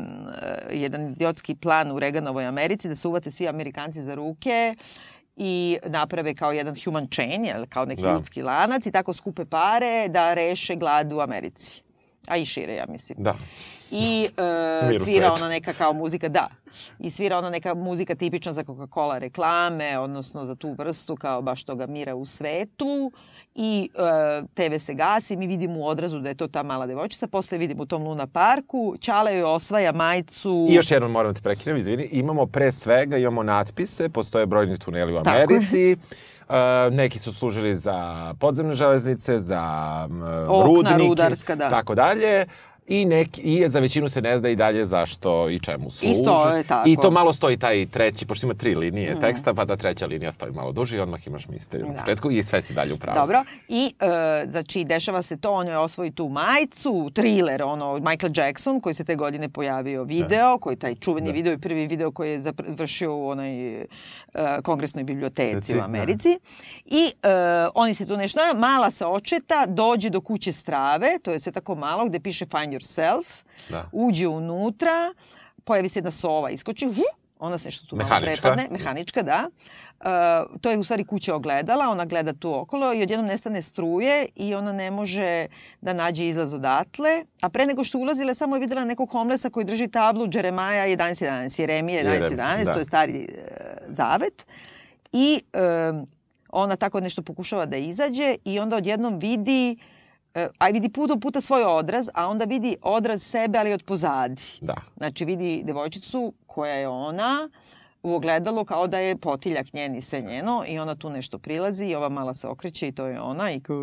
e, 0.71 0.77
jedan 0.77 1.13
idiotski 1.13 1.55
plan 1.55 1.93
u 1.93 1.99
Reaganovoj 1.99 2.47
Americi 2.47 2.89
da 2.89 2.95
se 2.95 3.09
uvate 3.09 3.31
svi 3.31 3.49
Amerikanci 3.49 4.03
za 4.03 4.15
ruke 4.15 4.75
i 5.37 5.79
naprave 5.87 6.35
kao 6.35 6.53
jedan 6.53 6.77
human 6.85 7.07
chain, 7.07 7.45
jel, 7.45 7.67
kao 7.69 7.85
neki 7.85 8.03
Da. 8.03 8.13
ljudski 8.13 8.43
lanac 8.43 8.87
i 8.87 8.93
tako 8.93 9.13
skupe 9.13 9.45
pare 9.45 10.09
da 10.09 10.35
reše 10.35 10.75
glad 10.77 11.13
u 11.13 11.21
Americi. 11.21 11.83
A 12.29 12.37
i 12.37 12.45
šire, 12.45 12.75
ja 12.75 12.85
mislim 12.89 13.19
Da. 13.21 13.35
i 13.91 14.29
e, 14.37 14.89
Mir 14.89 15.01
u 15.01 15.05
svira 15.05 15.33
ona 15.33 15.49
neka 15.49 15.73
kao 15.73 15.93
muzika, 15.93 16.29
da. 16.29 16.49
I 16.99 17.11
svira 17.11 17.39
ona 17.39 17.51
neka 17.51 17.75
muzika 17.75 18.15
tipična 18.15 18.53
za 18.53 18.63
Coca-Cola 18.63 19.19
reklame, 19.19 19.99
odnosno 19.99 20.45
za 20.45 20.55
tu 20.55 20.75
vrstu 20.79 21.17
kao 21.17 21.43
baš 21.43 21.65
toga 21.65 21.87
mira 21.87 22.15
u 22.15 22.27
svetu. 22.27 23.13
I 23.55 23.89
e, 23.95 24.43
TV 24.55 24.77
se 24.79 24.95
gasi, 24.95 25.37
mi 25.37 25.47
vidimo 25.47 25.79
u 25.79 25.87
odrazu 25.87 26.19
da 26.19 26.29
je 26.29 26.35
to 26.35 26.49
ta 26.49 26.63
mala 26.63 26.87
devojčica, 26.87 27.27
posle 27.27 27.59
vidimo 27.59 27.83
u 27.83 27.87
tom 27.87 28.03
Luna 28.03 28.27
parku, 28.27 28.95
Ćale 29.01 29.35
joj 29.35 29.43
osvaja 29.45 29.93
majicu. 29.93 30.67
I 30.71 30.75
još 30.75 30.91
jednom 30.91 31.11
moram 31.11 31.33
da 31.33 31.35
te 31.35 31.43
prekinem, 31.43 31.77
izvini. 31.77 32.09
Imamo 32.13 32.47
pre 32.47 32.73
svega, 32.73 33.17
imamo 33.17 33.43
natpise, 33.43 34.09
postoje 34.09 34.47
brojni 34.47 34.79
tuneli 34.79 35.15
u 35.15 35.17
Tako. 35.17 35.31
Americi. 35.31 35.93
Uh, 35.93 36.03
neki 36.91 37.19
su 37.19 37.33
služili 37.33 37.77
za 37.77 38.35
podzemne 38.39 38.75
železnice, 38.75 39.41
za 39.41 39.63
Okna 40.49 40.67
rudnike, 40.67 40.99
rudarska, 40.99 41.55
da. 41.55 41.71
tako 41.71 41.95
dalje. 41.95 42.47
I, 42.93 43.05
neki, 43.05 43.41
I 43.41 43.69
za 43.69 43.81
većinu 43.81 44.09
se 44.09 44.23
ne 44.23 44.39
zna 44.39 44.49
i 44.49 44.57
dalje 44.57 44.87
zašto 44.87 45.51
i 45.51 45.61
čemu 45.61 45.91
služe. 45.91 46.15
I 46.15 46.25
to 46.25 46.49
je 46.49 46.65
tako. 46.65 46.89
I 46.89 46.97
to 46.97 47.11
malo 47.11 47.33
stoji 47.33 47.57
taj 47.57 47.87
treći, 47.87 48.27
pošto 48.27 48.47
ima 48.47 48.55
tri 48.55 48.75
linije 48.75 49.15
Mm. 49.15 49.21
teksta, 49.21 49.55
pa 49.55 49.65
da 49.65 49.77
treća 49.77 50.07
linija 50.07 50.33
stoji 50.33 50.53
malo 50.53 50.73
duže 50.73 50.97
i 50.97 51.01
odmah 51.01 51.27
imaš 51.27 51.49
misteriju 51.49 51.87
na 51.87 51.93
Da. 51.95 52.01
početku 52.01 52.31
i 52.31 52.43
sve 52.43 52.63
si 52.63 52.75
dalje 52.75 52.95
u 52.95 52.99
pravu. 52.99 53.19
Dobro. 53.19 53.45
I, 53.69 53.95
e, 54.01 54.07
znači, 54.47 54.85
dešava 54.85 55.23
se 55.23 55.37
to, 55.37 55.53
on 55.53 55.67
joj 55.69 55.77
osvoji 55.77 56.11
tu 56.11 56.29
majicu, 56.29 57.11
thriller, 57.15 57.63
ono, 57.63 57.95
Michael 57.95 58.33
Jackson, 58.37 58.81
koji 58.81 58.95
se 58.95 59.05
te 59.05 59.17
godine 59.17 59.49
pojavio 59.49 60.05
video, 60.05 60.59
koji 60.59 60.77
taj 60.77 60.95
čuveni 60.95 61.27
Da. 61.27 61.33
video 61.33 61.53
i 61.53 61.59
prvi 61.59 61.87
video 61.87 62.11
koji 62.11 62.31
je 62.31 62.41
završio 62.41 63.17
u 63.17 63.29
onoj 63.29 63.81
e, 63.81 63.87
kongresnoj 64.63 65.05
biblioteci 65.05 65.55
Reci, 65.55 65.73
u 65.73 65.77
da. 65.77 65.85
Americi. 65.85 66.39
I 66.85 67.13
e, 67.23 67.29
oni 67.75 67.95
se 67.95 68.07
tu 68.07 68.17
nešto, 68.17 68.41
mala 68.57 68.91
se 68.91 69.07
očeta, 69.07 69.67
dođe 69.67 70.11
do 70.11 70.21
kuće 70.21 70.53
strave, 70.53 71.09
to 71.23 71.31
je 71.31 71.41
sve 71.41 71.53
tako 71.53 71.75
malo, 71.75 72.05
gde 72.05 72.21
piše 72.21 72.47
find 72.47 72.82
yourself, 72.83 73.27
Da. 73.69 73.89
uđe 73.93 74.29
unutra, 74.29 75.15
pojavi 75.65 75.89
se 75.89 75.99
jedna 75.99 76.11
sova, 76.11 76.51
iskoči, 76.51 76.87
hu, 76.87 77.03
ona 77.39 77.59
se 77.59 77.69
nešto 77.69 77.87
tu 77.87 77.97
malo 77.97 78.09
Mehanička. 78.09 78.43
prepadne, 78.43 78.79
mehanička, 78.79 79.23
da. 79.23 79.49
Uh, 80.01 80.07
to 80.61 80.71
je 80.71 80.79
u 80.79 80.85
stvari 80.85 81.05
kuća 81.05 81.35
ogledala, 81.35 81.89
ona 81.89 82.05
gleda 82.05 82.33
tu 82.33 82.55
okolo 82.55 82.95
i 82.95 83.03
odjednom 83.03 83.27
nestane 83.27 83.63
struje 83.63 84.27
i 84.37 84.55
ona 84.55 84.73
ne 84.73 84.91
može 84.91 85.47
da 85.81 85.93
nađe 85.93 86.29
izlaz 86.29 86.55
odatle. 86.55 87.25
A 87.41 87.49
pre 87.49 87.67
nego 87.67 87.85
što 87.85 87.99
ulazila, 87.99 88.35
samo 88.35 88.57
je 88.57 88.61
videla 88.61 88.85
nekog 88.85 89.11
homlesa 89.11 89.51
koji 89.51 89.65
drži 89.65 89.89
tablu 89.89 90.29
Jeremaja 90.33 90.87
11.11, 90.87 91.61
Jeremije 91.61 92.05
11.11, 92.05 92.65
da. 92.65 92.73
to 92.73 92.79
je 92.79 92.85
stari 92.85 93.29
uh, 93.29 93.47
zavet. 93.89 94.47
I 95.13 95.41
um, 95.91 96.07
ona 96.49 96.77
tako 96.77 97.01
nešto 97.01 97.23
pokušava 97.23 97.67
da 97.67 97.77
izađe 97.77 98.37
i 98.45 98.59
onda 98.59 98.77
odjednom 98.77 99.19
vidi 99.19 99.73
e, 99.73 99.92
a 100.59 100.69
vidi 100.69 100.89
puno 100.89 101.21
puta 101.21 101.41
svoj 101.41 101.65
odraz, 101.65 102.09
a 102.15 102.27
onda 102.27 102.45
vidi 102.45 102.77
odraz 102.83 103.23
sebe, 103.23 103.59
ali 103.59 103.73
od 103.73 103.83
pozadi. 103.83 104.43
Da. 104.61 104.75
Znači 104.97 105.25
vidi 105.25 105.63
devojčicu 105.65 106.33
koja 106.47 106.75
je 106.75 106.89
ona 106.89 107.49
u 108.03 108.15
ogledalu 108.15 108.65
kao 108.65 108.87
da 108.87 108.99
je 108.99 109.17
potiljak 109.17 109.73
njen 109.73 109.95
i 109.97 110.01
sve 110.01 110.21
njeno 110.21 110.63
i 110.69 110.79
ona 110.79 110.95
tu 110.95 111.11
nešto 111.11 111.39
prilazi 111.39 111.87
i 111.87 111.95
ova 111.95 112.09
mala 112.09 112.35
se 112.35 112.49
okreće 112.49 112.89
i 112.89 112.93
to 112.93 113.07
je 113.07 113.21
ona 113.21 113.53
i 113.53 113.61
kao... 113.61 113.77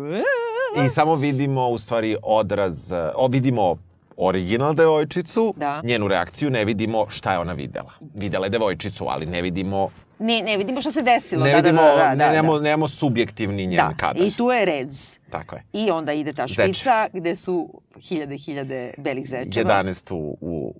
I 0.86 0.88
samo 0.88 1.14
vidimo 1.14 1.68
u 1.68 1.78
stvari 1.78 2.16
odraz, 2.22 2.92
o, 3.14 3.26
vidimo 3.26 3.76
original 4.16 4.74
devojčicu, 4.74 5.54
Da. 5.56 5.80
njenu 5.84 6.08
reakciju, 6.08 6.50
ne 6.50 6.64
vidimo 6.64 7.06
šta 7.08 7.32
je 7.32 7.38
ona 7.38 7.52
videla. 7.52 7.92
Videla 8.14 8.46
je 8.46 8.50
devojčicu, 8.50 9.04
ali 9.08 9.26
ne 9.26 9.42
vidimo, 9.42 9.88
Ne, 10.20 10.42
ne 10.42 10.56
vidimo 10.56 10.80
šta 10.80 10.92
se 10.92 11.02
desilo. 11.02 11.44
ne 11.44 11.50
da, 11.50 11.56
vidimo, 11.56 11.82
da, 11.82 11.88
da, 11.88 11.96
da, 11.96 12.10
ne, 12.10 12.16
da, 12.16 12.32
nemamo, 12.32 12.58
nemamo 12.58 12.88
subjektivni 12.88 13.66
njen 13.66 13.76
da. 13.76 13.94
kadar. 13.96 14.26
I 14.26 14.30
tu 14.36 14.50
je 14.50 14.64
rez. 14.64 15.18
Tako 15.30 15.56
je. 15.56 15.62
I 15.72 15.90
onda 15.90 16.12
ide 16.12 16.32
ta 16.32 16.48
špica 16.48 17.08
gde 17.12 17.36
su 17.36 17.82
hiljade, 18.00 18.36
hiljade 18.36 18.94
belih 18.98 19.28
zečeva. 19.28 19.82
11 19.84 20.14
u, 20.14 20.38
u, 20.40 20.74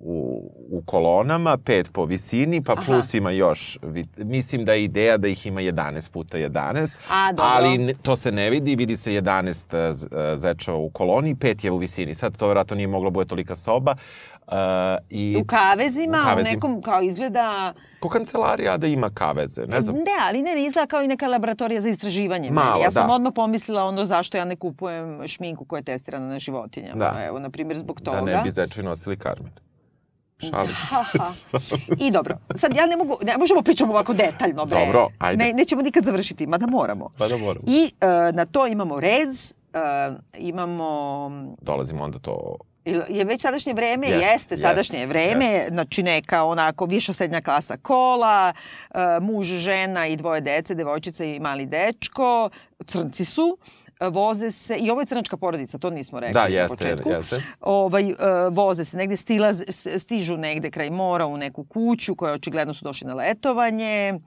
u, 0.71 0.81
kolonama, 0.85 1.57
5 1.57 1.91
po 1.91 2.05
visini, 2.05 2.63
pa 2.63 2.73
Aha. 2.73 2.81
plus 2.85 3.13
ima 3.13 3.31
još, 3.31 3.79
mislim 4.17 4.65
da 4.65 4.73
je 4.73 4.83
ideja 4.83 5.17
da 5.17 5.27
ih 5.27 5.45
ima 5.45 5.61
11 5.61 6.11
puta 6.11 6.37
11, 6.37 6.89
A, 7.09 7.31
dobro. 7.31 7.45
ali 7.47 7.95
to 8.01 8.15
se 8.15 8.31
ne 8.31 8.49
vidi, 8.49 8.75
vidi 8.75 8.97
se 8.97 9.11
11 9.11 9.75
eh, 9.75 9.89
eh, 10.33 10.37
zečeva 10.37 10.77
u 10.77 10.89
koloni, 10.89 11.35
5 11.35 11.65
je 11.65 11.71
u 11.71 11.77
visini. 11.77 12.15
Sad 12.15 12.37
to 12.37 12.45
vjerojatno 12.45 12.75
nije 12.75 12.87
mogla 12.87 13.09
bude 13.09 13.27
tolika 13.27 13.55
soba. 13.55 13.95
Uh, 14.51 14.57
i 15.09 15.37
U 15.41 15.45
kavezima, 15.45 16.17
U 16.21 16.23
kavezima. 16.23 16.49
nekom 16.53 16.81
kao 16.81 17.01
izgleda... 17.01 17.73
ko 17.99 18.09
kancelarija 18.09 18.77
da 18.77 18.87
ima 18.87 19.09
kaveze, 19.09 19.61
ne 19.67 19.81
znam. 19.81 19.95
Ne, 19.95 20.11
ali 20.21 20.41
ne, 20.41 20.55
ne 20.55 20.65
izgleda 20.65 20.87
kao 20.87 21.01
i 21.01 21.07
neka 21.07 21.27
laboratorija 21.27 21.81
za 21.81 21.89
istraživanje. 21.89 22.51
Malo, 22.51 22.83
ja 22.83 22.91
sam 22.91 23.07
da. 23.07 23.13
odmah 23.13 23.33
pomislila 23.35 23.83
ono 23.83 24.05
zašto 24.05 24.37
ja 24.37 24.45
ne 24.45 24.55
kupujem 24.55 25.27
šminku 25.27 25.65
koja 25.65 25.77
je 25.77 25.83
testirana 25.83 26.27
na 26.27 26.39
životinjama. 26.39 26.95
Da. 26.95 27.25
Evo, 27.25 27.39
na 27.39 27.49
primjer, 27.49 27.77
zbog 27.77 28.01
toga. 28.01 28.17
Da 28.17 28.25
ne 28.25 28.41
bi 28.43 28.51
zečevi 28.51 28.85
nosili 28.85 29.17
Carmen. 29.17 29.51
Šalim 30.39 30.75
se. 31.59 31.75
I 32.07 32.11
dobro, 32.11 32.37
sad 32.55 32.75
ja 32.75 32.85
ne 32.85 32.97
mogu, 32.97 33.17
ne 33.23 33.37
možemo 33.37 33.61
pričamo 33.61 33.93
ovako 33.93 34.13
detaljno, 34.13 34.65
bre. 34.65 34.85
Dobro, 34.85 35.07
ajde. 35.19 35.43
Ne, 35.43 35.53
nećemo 35.53 35.81
nikad 35.81 36.03
završiti, 36.03 36.47
mada 36.47 36.67
moramo. 36.67 37.09
Pa 37.17 37.27
da 37.27 37.37
moramo. 37.37 37.65
I 37.67 37.91
e, 38.01 38.31
na 38.31 38.45
to 38.45 38.67
imamo 38.67 38.99
rez, 38.99 39.51
e, 39.73 40.11
imamo 40.37 41.31
Dolazimo 41.61 42.03
onda 42.03 42.19
to... 42.19 42.57
Je 42.85 43.25
već 43.25 43.41
sadašnje 43.41 43.73
vreme, 43.73 44.07
Jeste, 44.07 44.25
jeste, 44.25 44.57
sadašnje 44.57 44.99
je 44.99 45.07
vreme, 45.07 45.45
znači 45.69 46.03
neka 46.03 46.43
onako 46.43 46.85
viša 46.85 47.13
srednja 47.13 47.41
klasa 47.41 47.77
kola, 47.77 48.53
e, 48.89 48.97
muž, 49.21 49.47
žena 49.47 50.07
i 50.07 50.15
dvoje 50.15 50.41
dece, 50.41 50.75
devojčica 50.75 51.23
i 51.25 51.39
mali 51.39 51.65
dečko, 51.65 52.49
crnci 52.87 53.25
su, 53.25 53.57
e, 53.99 54.07
voze 54.07 54.51
se, 54.51 54.75
i 54.75 54.89
ovo 54.89 55.01
je 55.01 55.05
crnačka 55.05 55.37
porodica, 55.37 55.77
to 55.77 55.89
nismo 55.89 56.19
rekli 56.19 56.33
Da, 56.33 56.39
na 56.41 56.47
jeste, 56.47 56.77
početku. 56.77 57.09
jeste. 57.09 57.41
Ovaj, 57.61 58.09
e, 58.09 58.15
voze 58.49 58.85
se 58.85 58.97
negde, 58.97 59.17
stilaz, 59.17 59.63
s- 59.67 59.99
stižu 59.99 60.37
negde 60.37 60.71
kraj 60.71 60.89
mora 60.89 61.25
u 61.25 61.37
neku 61.37 61.63
kuću 61.63 62.15
koja 62.15 62.33
očigledno 62.33 62.73
su 62.73 62.85
došli 62.85 63.07
na 63.07 63.13
letovanje 63.13 64.19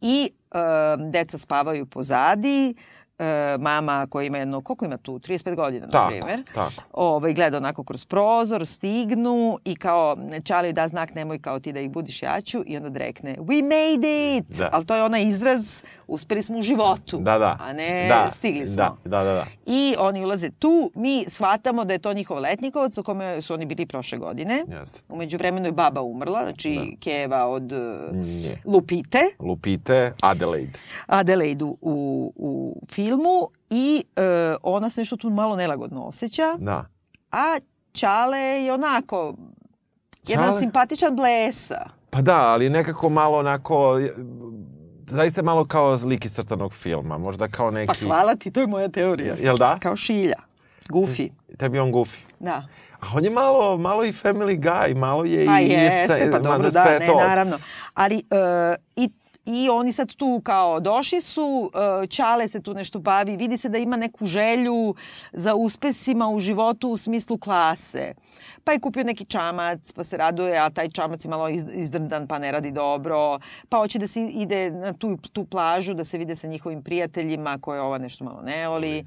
i 0.00 0.30
deca 1.02 1.38
spavaju 1.38 1.86
pozadi, 1.86 2.74
e, 3.18 3.24
mama 3.58 4.06
koja 4.06 4.26
ima 4.26 4.38
jedno, 4.38 4.60
koliko 4.60 4.84
ima 4.84 4.96
tu, 4.96 5.18
35 5.18 5.54
godina, 5.54 5.86
na 5.86 5.92
Tako, 5.92 6.08
primjer, 6.10 6.42
tako. 6.54 6.72
ovaj, 6.92 7.34
gleda 7.34 7.56
onako 7.56 7.84
kroz 7.84 8.04
prozor, 8.04 8.66
stignu 8.66 9.58
i 9.64 9.76
kao 9.76 10.16
Čali 10.44 10.72
da 10.72 10.88
znak 10.88 11.14
nemoj 11.14 11.38
kao 11.38 11.60
ti 11.60 11.72
da 11.72 11.80
ih 11.80 11.90
budiš 11.90 12.22
ja 12.22 12.40
ću 12.40 12.62
i 12.66 12.76
onda 12.76 12.88
drekne 12.88 13.36
we 13.36 13.62
made 13.62 14.36
it, 14.36 14.58
Da. 14.58 14.68
ali 14.72 14.86
to 14.86 14.96
je 14.96 15.04
onaj 15.04 15.22
izraz 15.22 15.82
uspeli 16.06 16.42
smo 16.42 16.58
u 16.58 16.62
životu, 16.62 17.18
Da, 17.18 17.38
da. 17.38 17.56
a 17.60 17.72
ne 17.72 18.06
da, 18.08 18.30
stigli 18.34 18.66
smo. 18.66 18.76
Da, 18.76 18.96
da, 19.04 19.24
da. 19.24 19.32
da. 19.32 19.46
I 19.66 19.94
oni 19.98 20.24
ulaze 20.24 20.50
tu, 20.50 20.90
mi 20.94 21.24
shvatamo 21.28 21.84
da 21.84 21.92
je 21.92 21.98
to 21.98 22.12
njihov 22.12 22.38
letnikovac 22.38 22.98
u 22.98 23.02
kome 23.02 23.42
su 23.42 23.54
oni 23.54 23.66
bili 23.66 23.86
prošle 23.86 24.18
godine. 24.18 24.64
Jeste. 24.68 25.02
Umeđu 25.08 25.36
vremenu 25.36 25.66
je 25.66 25.72
baba 25.72 26.02
umrla, 26.02 26.44
znači 26.44 26.74
Da. 26.74 26.96
Keva 27.00 27.46
od 27.46 27.72
Nije. 28.12 28.62
Lupite, 28.64 29.18
Lupite, 29.38 30.12
Adelaide. 30.22 30.78
Adelaide 31.06 31.64
u, 31.64 31.76
u 32.36 32.76
filmu 32.90 33.48
i 33.70 34.04
uh, 34.16 34.22
ona 34.62 34.90
se 34.90 35.00
nešto 35.00 35.16
tu 35.16 35.30
malo 35.30 35.56
nelagodno 35.56 36.02
osjeća. 36.02 36.54
Da. 36.58 36.86
A 37.32 37.58
Ćale 37.94 38.38
je 38.38 38.72
onako 38.72 39.34
jedan 40.28 40.44
Ćale? 40.48 40.60
simpatičan 40.60 41.16
blesa. 41.16 41.80
Pa 42.10 42.22
da, 42.22 42.36
ali 42.36 42.70
nekako 42.70 43.08
malo 43.08 43.38
onako... 43.38 44.00
zaista 45.06 45.42
malo 45.42 45.64
kao 45.64 45.98
lik 46.04 46.24
iz 46.24 46.34
crtanog 46.34 46.74
filma, 46.74 47.18
možda 47.18 47.48
kao 47.48 47.70
neki... 47.70 47.86
Pa 47.86 48.06
hvala 48.06 48.36
ti, 48.36 48.50
to 48.50 48.60
je 48.60 48.66
moja 48.66 48.88
teorija. 48.88 49.34
Jel 49.40 49.56
da? 49.56 49.78
Kao 49.82 49.96
šilja. 49.96 50.36
Goofy. 50.88 51.30
Tebi 51.58 51.78
on 51.78 51.92
goofy. 51.92 52.16
Da. 52.40 52.68
A 53.00 53.06
on 53.14 53.24
je 53.24 53.30
malo, 53.30 53.76
malo 53.76 54.04
i 54.04 54.12
Family 54.12 54.60
Guy, 54.60 54.96
malo 54.96 55.24
je 55.24 55.46
Pa 55.46 55.60
i... 55.60 55.68
jeste, 55.68 56.28
pa 56.32 56.38
dobro, 56.38 56.70
da, 56.70 56.82
sve 56.82 56.98
ne, 56.98 57.06
to. 57.06 57.14
naravno. 57.14 57.58
Ali 57.94 58.16
e, 58.16 58.74
i 58.96 59.10
I 59.46 59.68
oni 59.70 59.92
sad 59.92 60.14
tu 60.14 60.40
kao 60.44 60.80
došli 60.80 61.20
su, 61.20 61.70
e, 62.02 62.06
Ćale 62.06 62.48
se 62.48 62.62
tu 62.62 62.74
nešto 62.74 62.98
bavi, 62.98 63.36
vidi 63.36 63.56
se 63.56 63.68
da 63.68 63.78
ima 63.78 63.96
neku 63.96 64.26
želju 64.26 64.94
za 65.32 65.54
uspesima 65.54 66.28
u 66.28 66.40
životu 66.40 66.88
u 66.88 66.96
smislu 66.96 67.38
klase. 67.38 68.14
Pa 68.64 68.72
je 68.72 68.80
kupio 68.80 69.04
neki 69.04 69.24
čamac, 69.24 69.92
pa 69.92 70.04
se 70.04 70.16
raduje, 70.16 70.58
a 70.58 70.70
taj 70.70 70.88
čamac 70.88 71.24
je 71.24 71.28
malo 71.28 71.48
iz- 71.48 71.64
izdrndan, 71.72 72.26
pa 72.28 72.38
ne 72.38 72.52
radi 72.52 72.70
dobro. 72.70 73.38
Pa 73.68 73.78
hoće 73.78 73.98
da 73.98 74.08
se 74.08 74.22
ide 74.22 74.70
na 74.70 74.92
tu, 74.92 75.16
tu 75.32 75.44
plažu, 75.44 75.94
da 75.94 76.04
se 76.04 76.18
vide 76.18 76.34
sa 76.34 76.48
njihovim 76.48 76.82
prijateljima, 76.82 77.58
koje 77.58 77.80
ova 77.80 77.98
nešto 77.98 78.24
malo 78.24 78.42
ne 78.42 78.68
voli. 78.68 79.04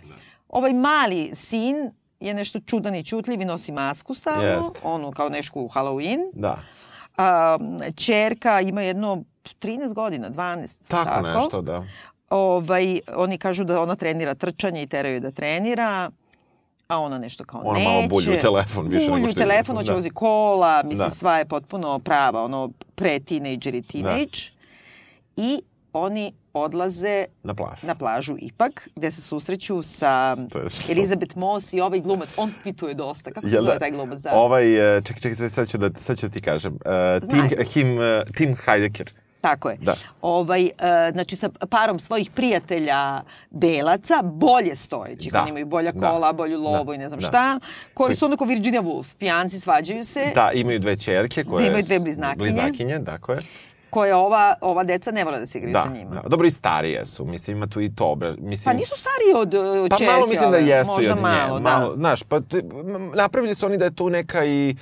Ovaj 0.49 0.73
mali 0.73 1.29
sin 1.33 1.75
je 2.19 2.33
nešto 2.33 2.59
čudan 2.59 2.95
i 2.95 3.03
čutljiv 3.03 3.41
i 3.41 3.45
nosi 3.45 3.71
masku 3.71 4.13
stalno, 4.13 4.43
Jeste. 4.43 4.79
onu 4.83 5.11
kao 5.11 5.29
nešku 5.29 5.67
Halloween. 5.67 6.19
Da, 6.33 6.59
A, 7.17 7.57
čerka 7.95 8.61
ima 8.61 8.81
jedno 8.81 9.23
13 9.53 9.93
godina, 9.93 10.29
12. 10.29 10.77
tako, 10.87 11.21
nešto, 11.23 11.61
da. 11.61 11.83
Ovaj, 12.31 12.99
oni 13.09 13.37
kažu 13.37 13.63
da 13.63 13.81
ona 13.81 13.95
trenira 13.95 14.35
trčanje 14.35 14.83
i 14.83 14.87
teraju 14.87 15.13
je 15.13 15.19
da 15.19 15.31
trenira, 15.31 16.11
a 16.87 16.99
ona 16.99 17.17
nešto 17.17 17.43
kao 17.43 17.61
Ona 17.61 17.73
neće. 17.73 17.89
malo 17.89 18.07
bulju 18.07 18.39
telefon 18.41 18.87
više 18.87 19.01
nego 19.01 19.11
Bulju 19.11 19.23
u 19.23 19.27
što 19.27 19.39
ide. 19.39 19.41
telefon, 19.41 19.75
hoće 19.75 19.87
Da. 19.87 19.95
vozi 19.95 20.09
kola, 20.09 20.83
mislim, 20.83 20.97
Da. 20.99 21.09
sva 21.09 21.37
je 21.37 21.45
potpuno 21.45 21.99
prava, 21.99 22.43
ono, 22.43 22.69
pre-teenager 22.95 23.75
i 23.75 23.81
teenage. 23.83 24.39
I 25.37 25.61
oni 25.93 26.33
odlaze 26.53 27.25
Na 27.43 27.53
plažu. 27.53 27.87
na 27.87 27.95
plažu 27.95 28.35
ipak, 28.39 28.89
gde 28.95 29.11
se 29.11 29.21
susreću 29.21 29.81
sa 29.81 30.37
je 30.55 30.69
što- 30.69 30.91
Elizabeth 30.91 31.37
Moss 31.37 31.73
i 31.73 31.81
ovaj 31.81 31.99
glumac. 31.99 32.33
On 32.37 32.53
tvituje 32.53 32.93
dosta. 32.93 33.31
Kako 33.31 33.49
se 33.49 33.55
Jel 33.55 33.63
da? 33.63 33.67
zove 33.67 33.79
taj 33.79 33.91
glumac? 33.91 34.19
Da. 34.19 34.31
Ovaj, 34.33 34.97
e, 34.97 35.01
čekaj, 35.01 35.21
čekaj, 35.21 35.49
sad- 35.49 35.69
ću 35.69 35.77
da, 35.77 35.89
sad 35.95 36.19
ću 36.19 36.27
da 36.27 36.33
ti 36.33 36.41
kažem. 36.41 36.73
Uh, 36.73 37.29
Tim. 37.29 37.49
Tim, 37.73 37.97
uh, 37.97 38.03
Tim 38.35 38.55
Heidecker. 38.65 39.11
Tako 39.47 39.69
je. 39.69 39.77
Da. 39.77 39.93
Ovaj, 40.21 40.63
e, 40.63 40.71
znači 41.11 41.35
sa 41.35 41.49
parom 41.69 41.99
svojih 41.99 42.31
prijatelja 42.31 43.21
belaca, 43.51 44.21
bolje 44.23 44.75
stojećih, 44.75 45.31
Da. 45.31 45.41
oni 45.41 45.49
imaju 45.49 45.65
bolja 45.67 45.91
Da. 45.91 45.99
kola, 46.01 46.33
bolju 46.33 46.59
lovu 46.59 46.85
Da. 46.85 46.93
i 46.93 46.97
ne 46.97 47.07
znam 47.09 47.19
Da. 47.19 47.27
šta, 47.27 47.59
koji 47.93 48.05
Koji- 48.05 48.15
su 48.15 48.25
onako 48.25 48.45
Virginia 48.45 48.81
Woolf, 48.81 49.15
pijanci 49.15 49.59
svađaju 49.59 50.05
se, 50.05 50.31
Da, 50.35 50.51
imaju 50.53 50.79
dve 50.79 50.97
čerke 50.97 51.43
koje... 51.43 51.67
imaju 51.67 51.83
dve 51.83 51.99
bliznakinje. 51.99 52.37
Bliznakinje, 52.37 53.05
tako 53.05 53.31
je. 53.31 53.39
koje 53.89 54.15
ova, 54.15 54.55
ova 54.61 54.83
deca 54.83 55.11
ne 55.11 55.23
vole 55.23 55.39
da 55.39 55.45
se 55.45 55.57
igraju 55.57 55.73
Da, 55.73 55.81
sa 55.81 55.89
njima. 55.89 56.09
da. 56.13 56.29
Dobro, 56.29 56.47
i 56.47 56.51
starije 56.51 57.05
su, 57.05 57.25
mislim, 57.25 57.57
ima 57.57 57.67
tu 57.67 57.81
i 57.81 57.91
to. 57.91 58.15
bre, 58.15 58.31
Mislim, 58.33 58.63
Pa 58.65 58.73
nisu 58.73 58.93
stariji 58.95 59.33
od 59.35 59.53
uh, 59.53 59.89
Pa 59.89 59.97
čerke 59.97 60.11
malo 60.11 60.27
mislim 60.27 60.51
da 60.51 60.57
jesu 60.57 60.91
i 60.91 60.95
možda 60.95 61.11
od 61.11 61.17
nje. 61.17 61.21
malo, 61.23 61.59
da. 61.59 61.93
Znaš, 61.95 62.23
pa 62.23 62.39
napravili 63.13 63.55
su 63.55 63.65
oni 63.65 63.77
da 63.77 63.85
je 63.85 63.95
tu 63.95 64.09
neka 64.09 64.45
i 64.45 64.75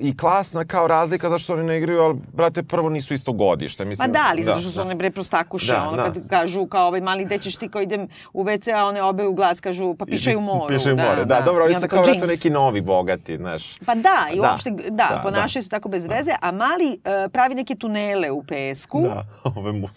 i 0.00 0.16
klasna 0.16 0.64
kao 0.64 0.88
razlika 0.88 1.28
zašto 1.30 1.52
oni 1.52 1.62
ne 1.62 1.78
igraju, 1.78 2.00
ali, 2.00 2.14
brate, 2.32 2.62
prvo 2.62 2.88
nisu 2.88 3.14
isto 3.14 3.32
godište. 3.32 3.84
Pa 3.84 3.88
Mislim, 3.88 4.12
da, 4.12 4.26
ali 4.30 4.42
zato 4.42 4.60
što 4.60 4.70
su 4.70 4.80
one 4.80 4.94
bre 4.94 5.10
prostakuše, 5.10 5.72
Da, 5.72 5.88
ono 5.88 5.96
da. 5.96 6.02
kad 6.02 6.28
kažu 6.28 6.66
kao 6.66 6.86
ovaj 6.86 7.00
mali 7.00 7.24
gde 7.24 7.38
ćeš 7.38 7.56
ti 7.56 7.68
kao 7.68 7.82
idem 7.82 8.08
u 8.32 8.44
WC, 8.44 8.74
a 8.74 8.84
one 8.84 9.02
obe 9.02 9.26
u 9.26 9.32
glas 9.34 9.60
kažu 9.60 9.94
pa 9.94 10.04
pišaju 10.04 10.38
u 10.38 10.42
moru. 10.42 10.74
Pišaju 10.76 10.94
u 10.94 10.98
moru, 10.98 11.24
da, 11.24 11.40
dobro, 11.40 11.64
I 11.64 11.66
oni 11.66 11.74
onda 11.74 11.86
su 11.86 11.90
kao 11.90 12.02
vratno 12.02 12.26
neki 12.26 12.50
novi 12.50 12.80
bogati, 12.80 13.36
znaš. 13.36 13.78
Pa 13.86 13.94
da, 13.94 14.28
i 14.32 14.36
Da, 14.40 14.50
uopšte, 14.50 14.70
da, 14.70 14.88
da, 14.90 15.20
ponašaju 15.22 15.62
se 15.62 15.68
tako 15.68 15.88
bez 15.88 16.06
veze, 16.06 16.32
a 16.40 16.52
mali 16.52 17.00
e, 17.04 17.28
pravi 17.28 17.54
neke 17.54 17.74
tunele 17.74 18.30
u 18.30 18.42
pesku, 18.42 19.00
Da, 19.02 19.26
ove 19.56 19.72
mus. 19.72 19.90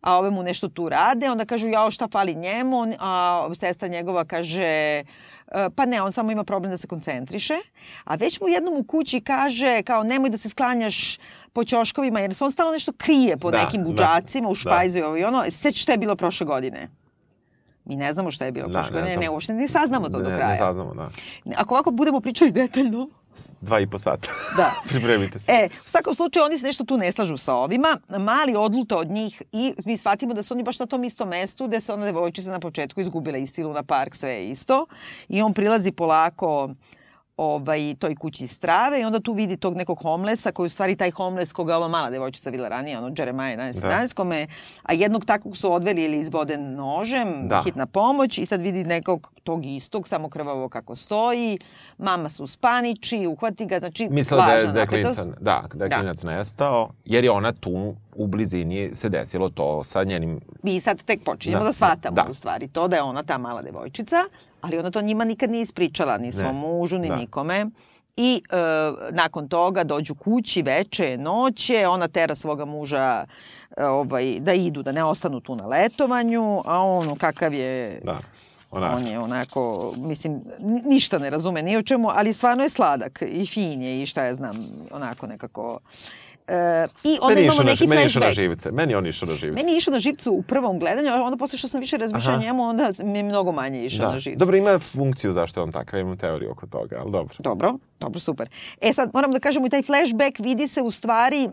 a 0.00 0.16
ove 0.18 0.30
mu 0.30 0.42
nešto 0.42 0.68
tu 0.68 0.88
rade, 0.88 1.30
onda 1.30 1.44
kažu 1.44 1.68
jao 1.68 1.90
šta 1.90 2.08
fali 2.12 2.34
njemu, 2.34 2.78
on, 2.78 2.94
a 3.00 3.48
sestra 3.54 3.88
njegova 3.88 4.24
kaže 4.24 4.62
e, 4.62 5.04
pa 5.70 5.86
ne, 5.86 6.02
on 6.02 6.12
samo 6.12 6.32
ima 6.32 6.44
problem 6.44 6.70
da 6.70 6.76
se 6.76 6.86
koncentriše, 6.86 7.54
a 8.04 8.14
već 8.14 8.40
mu 8.40 8.48
jednom 8.48 8.74
u 8.74 8.84
kući 8.84 9.20
kaže 9.20 9.82
kao 9.82 10.02
nemoj 10.02 10.30
da 10.30 10.38
se 10.38 10.48
sklanjaš 10.48 11.18
po 11.52 11.64
ćoškovima, 11.64 12.20
jer 12.20 12.34
se 12.34 12.44
on 12.44 12.52
stalno 12.52 12.72
nešto 12.72 12.92
krije 12.92 13.36
po 13.36 13.50
Da, 13.50 13.58
nekim 13.58 13.82
da, 13.82 13.86
buđacima, 13.86 14.48
u 14.48 14.52
da. 14.52 14.56
špajzu 14.56 14.98
i 14.98 15.02
ovo 15.02 15.16
i 15.16 15.24
ono. 15.24 15.44
Sećaš 15.44 15.82
šta 15.82 15.92
je 15.92 15.98
bilo 15.98 16.16
prošle 16.16 16.46
godine? 16.46 16.88
Mi 17.84 17.96
ne 17.96 18.12
znamo 18.12 18.30
šta 18.30 18.44
je 18.44 18.52
bilo 18.52 18.68
Da, 18.68 18.72
prošle 18.72 18.90
ne 18.90 18.94
godine, 18.94 19.12
znam. 19.12 19.22
ne, 19.22 19.30
uopšte 19.30 19.52
ne 19.54 19.68
saznamo 19.68 20.08
to 20.08 20.18
do 20.18 20.30
Ne, 20.30 20.36
kraja. 20.36 20.50
ne 20.50 20.58
saznamo, 20.58 20.94
da. 20.94 21.10
Ako 21.56 21.74
ovako 21.74 21.90
budemo 21.90 22.20
pričali 22.20 22.50
detaljno, 22.52 23.08
Dva 23.60 23.80
i 23.80 23.86
po 23.86 23.98
sata. 23.98 24.28
da. 24.56 24.72
Pripremite 24.88 25.38
se. 25.38 25.52
E, 25.52 25.68
u 25.86 25.88
svakom 25.88 26.14
slučaju 26.14 26.44
oni 26.44 26.58
se 26.58 26.66
nešto 26.66 26.84
tu 26.84 26.98
ne 26.98 27.12
slažu 27.12 27.36
sa 27.36 27.54
ovima. 27.54 27.98
Mali 28.08 28.56
odluta 28.56 28.96
od 28.96 29.08
njih 29.08 29.42
i 29.52 29.74
mi 29.84 29.96
shvatimo 29.96 30.34
da 30.34 30.42
su 30.42 30.54
oni 30.54 30.62
baš 30.62 30.78
na 30.78 30.86
tom 30.86 31.04
istom 31.04 31.28
mestu 31.28 31.66
gde 31.66 31.80
se 31.80 31.92
ona 31.92 32.04
devojčica 32.04 32.50
na 32.50 32.60
početku 32.60 33.00
izgubila 33.00 33.38
isti 33.38 33.64
Luna 33.64 33.82
Park, 33.82 34.14
sve 34.14 34.30
je 34.30 34.50
isto. 34.50 34.86
I 35.28 35.42
on 35.42 35.54
prilazi 35.54 35.92
polako 35.92 36.70
ovaj, 37.40 37.94
toj 37.98 38.16
kući 38.16 38.44
iz 38.44 38.50
strave 38.50 39.00
i 39.00 39.04
onda 39.04 39.20
tu 39.20 39.32
vidi 39.32 39.56
tog 39.56 39.76
nekog 39.76 39.98
homelessa 40.02 40.52
koji 40.52 40.66
u 40.66 40.70
stvari 40.70 40.96
taj 40.96 41.10
homeless 41.10 41.52
koga 41.52 41.76
ova 41.76 41.88
mala 41.88 42.10
devojčica 42.10 42.50
videla 42.50 42.68
ranije, 42.68 42.98
ono 42.98 43.12
Jeremiah 43.18 43.58
11 43.58 43.80
Da. 43.80 44.14
kome, 44.14 44.46
a 44.82 44.92
jednog 44.92 45.24
takvog 45.24 45.56
su 45.56 45.72
odveli 45.72 46.04
ili 46.04 46.18
izboden 46.18 46.74
nožem, 46.74 47.48
Da. 47.48 47.62
hitna 47.64 47.86
pomoć 47.86 48.38
i 48.38 48.46
sad 48.46 48.60
vidi 48.60 48.84
nekog 48.84 49.32
tog 49.44 49.66
istog, 49.66 50.08
samo 50.08 50.28
krvavo 50.28 50.68
kako 50.68 50.96
stoji, 50.96 51.58
mama 51.98 52.28
se 52.28 52.42
uspaniči, 52.42 53.26
uhvati 53.26 53.66
ga, 53.66 53.78
znači 53.78 54.08
Mislila 54.10 54.46
da 54.46 54.52
je, 54.52 54.66
da 54.66 54.80
je 54.80 54.86
klinac, 54.86 55.16
da, 55.40 55.64
da 55.74 55.84
je 55.84 55.88
Da. 55.88 55.96
klinac 55.96 56.22
nestao, 56.22 56.90
jer 57.04 57.24
je 57.24 57.30
ona 57.30 57.52
tu 57.52 57.94
u 58.14 58.26
blizini 58.26 58.90
se 58.94 59.08
desilo 59.08 59.48
to 59.48 59.84
sa 59.84 60.04
njenim... 60.04 60.40
mi 60.62 60.80
sad 60.80 61.02
tek 61.02 61.24
počinjemo 61.24 61.60
Da, 61.60 61.66
da, 61.66 61.72
shvatamo 61.72 62.14
da. 62.14 62.26
u 62.30 62.34
stvari 62.34 62.68
to 62.68 62.88
da 62.88 62.96
je 62.96 63.02
ona 63.02 63.22
ta 63.22 63.38
mala 63.38 63.62
devojčica, 63.62 64.16
ali 64.60 64.78
ona 64.78 64.90
to 64.90 65.02
njima 65.02 65.24
nikad 65.24 65.50
nije 65.50 65.62
ispričala, 65.62 66.18
ni 66.18 66.32
svom 66.32 66.46
Ne, 66.46 66.60
mužu, 66.60 66.98
ni 66.98 67.08
da. 67.08 67.16
nikome. 67.16 67.66
I 68.16 68.42
e, 68.50 68.56
nakon 69.10 69.48
toga 69.48 69.84
dođu 69.84 70.14
kući, 70.14 70.62
veče 70.62 71.16
noće, 71.16 71.86
ona 71.88 72.08
tera 72.08 72.34
svoga 72.34 72.64
muža 72.64 73.24
e, 73.76 73.84
ovaj, 73.84 74.40
da 74.40 74.52
idu, 74.52 74.82
da 74.82 74.92
ne 74.92 75.04
ostanu 75.04 75.40
tu 75.40 75.56
na 75.56 75.66
letovanju, 75.66 76.62
a 76.64 76.78
ono 76.78 77.16
kakav 77.16 77.54
je 77.54 78.00
Da, 78.04 78.20
ona... 78.70 78.96
On 78.96 79.06
je 79.06 79.18
onako, 79.18 79.92
mislim, 79.96 80.32
ni- 80.60 80.82
ništa 80.82 81.18
ne 81.18 81.30
razume 81.30 81.62
ni 81.62 81.76
o 81.76 81.82
čemu, 81.82 82.08
ali 82.08 82.32
stvarno 82.32 82.62
je 82.62 82.68
sladak 82.70 83.22
i 83.22 83.46
fin 83.46 83.82
je 83.82 84.02
i 84.02 84.06
šta 84.06 84.24
ja 84.24 84.34
znam, 84.34 84.66
onako 84.90 85.26
nekako. 85.26 85.78
I 87.04 87.18
onda 87.22 87.34
meni 87.34 87.46
imamo 87.46 87.52
išao 87.52 87.64
na, 87.64 87.70
neki 87.70 87.86
meni 87.86 88.02
je 88.02 88.06
išao 88.06 88.22
na 88.22 88.32
živce. 88.32 88.70
Meni 88.72 88.94
on 88.94 89.06
išao 89.06 89.28
na 89.28 89.34
živce. 89.34 89.54
Meni 89.54 89.72
je 89.72 89.78
išao 89.78 89.92
na 89.92 89.98
živcu 89.98 90.32
u 90.32 90.42
prvom 90.42 90.78
gledanju, 90.78 91.08
a 91.08 91.22
onda 91.22 91.36
posle 91.36 91.58
što 91.58 91.68
sam 91.68 91.80
više 91.80 91.96
razmišljala 91.96 92.38
njemu, 92.38 92.62
onda 92.62 92.92
mi 92.98 93.18
je 93.18 93.22
mnogo 93.22 93.52
manje 93.52 93.84
išao 93.84 94.12
na 94.12 94.18
živcu. 94.18 94.38
Dobro, 94.38 94.56
ima 94.56 94.78
funkciju 94.78 95.32
zašto 95.32 95.60
je 95.60 95.64
on 95.64 95.72
takav, 95.72 96.00
imam 96.00 96.16
teoriju 96.16 96.50
oko 96.50 96.66
toga, 96.66 96.96
ali 97.00 97.12
dobro. 97.12 97.34
Dobro, 97.38 97.74
dobro, 98.00 98.20
super. 98.20 98.48
E 98.80 98.92
sad 98.92 99.10
moram 99.14 99.32
da 99.32 99.40
kažemo 99.40 99.66
i 99.66 99.70
taj 99.70 99.82
flashback 99.82 100.38
vidi 100.38 100.68
se 100.68 100.82
u 100.82 100.90
stvari 100.90 101.48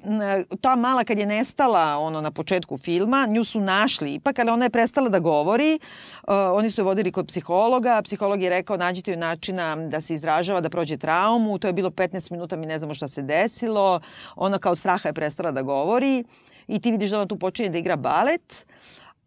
ta 0.61 0.75
mala 0.75 1.03
kad 1.03 1.19
je 1.19 1.25
nestala 1.25 1.97
ono 1.97 2.21
na 2.21 2.31
početku 2.31 2.77
filma, 2.77 3.25
nju 3.29 3.43
su 3.43 3.59
našli 3.59 4.13
ipak, 4.13 4.39
ali 4.39 4.51
ona 4.51 4.65
je 4.65 4.69
prestala 4.69 5.09
da 5.09 5.19
govori. 5.19 5.79
Uh, 6.27 6.33
oni 6.53 6.71
su 6.71 6.81
je 6.81 6.85
vodili 6.85 7.11
kod 7.11 7.27
psihologa, 7.27 8.01
psiholog 8.01 8.41
je 8.41 8.49
rekao 8.49 8.77
nađite 8.77 9.11
joj 9.11 9.17
načina 9.17 9.75
da 9.75 10.01
se 10.01 10.13
izražava, 10.13 10.61
da 10.61 10.69
prođe 10.69 10.97
traumu, 10.97 11.59
to 11.59 11.67
je 11.67 11.73
bilo 11.73 11.89
15 11.89 12.31
minuta, 12.31 12.55
mi 12.55 12.65
ne 12.65 12.79
znamo 12.79 12.93
šta 12.93 13.07
se 13.07 13.21
desilo. 13.21 13.99
Ona 14.35 14.59
kao 14.59 14.75
straha 14.75 15.09
je 15.09 15.13
prestala 15.13 15.51
da 15.51 15.61
govori 15.61 16.23
i 16.67 16.79
ti 16.79 16.91
vidiš 16.91 17.09
da 17.09 17.17
ona 17.17 17.27
tu 17.27 17.39
počinje 17.39 17.69
da 17.69 17.77
igra 17.77 17.95
balet, 17.95 18.65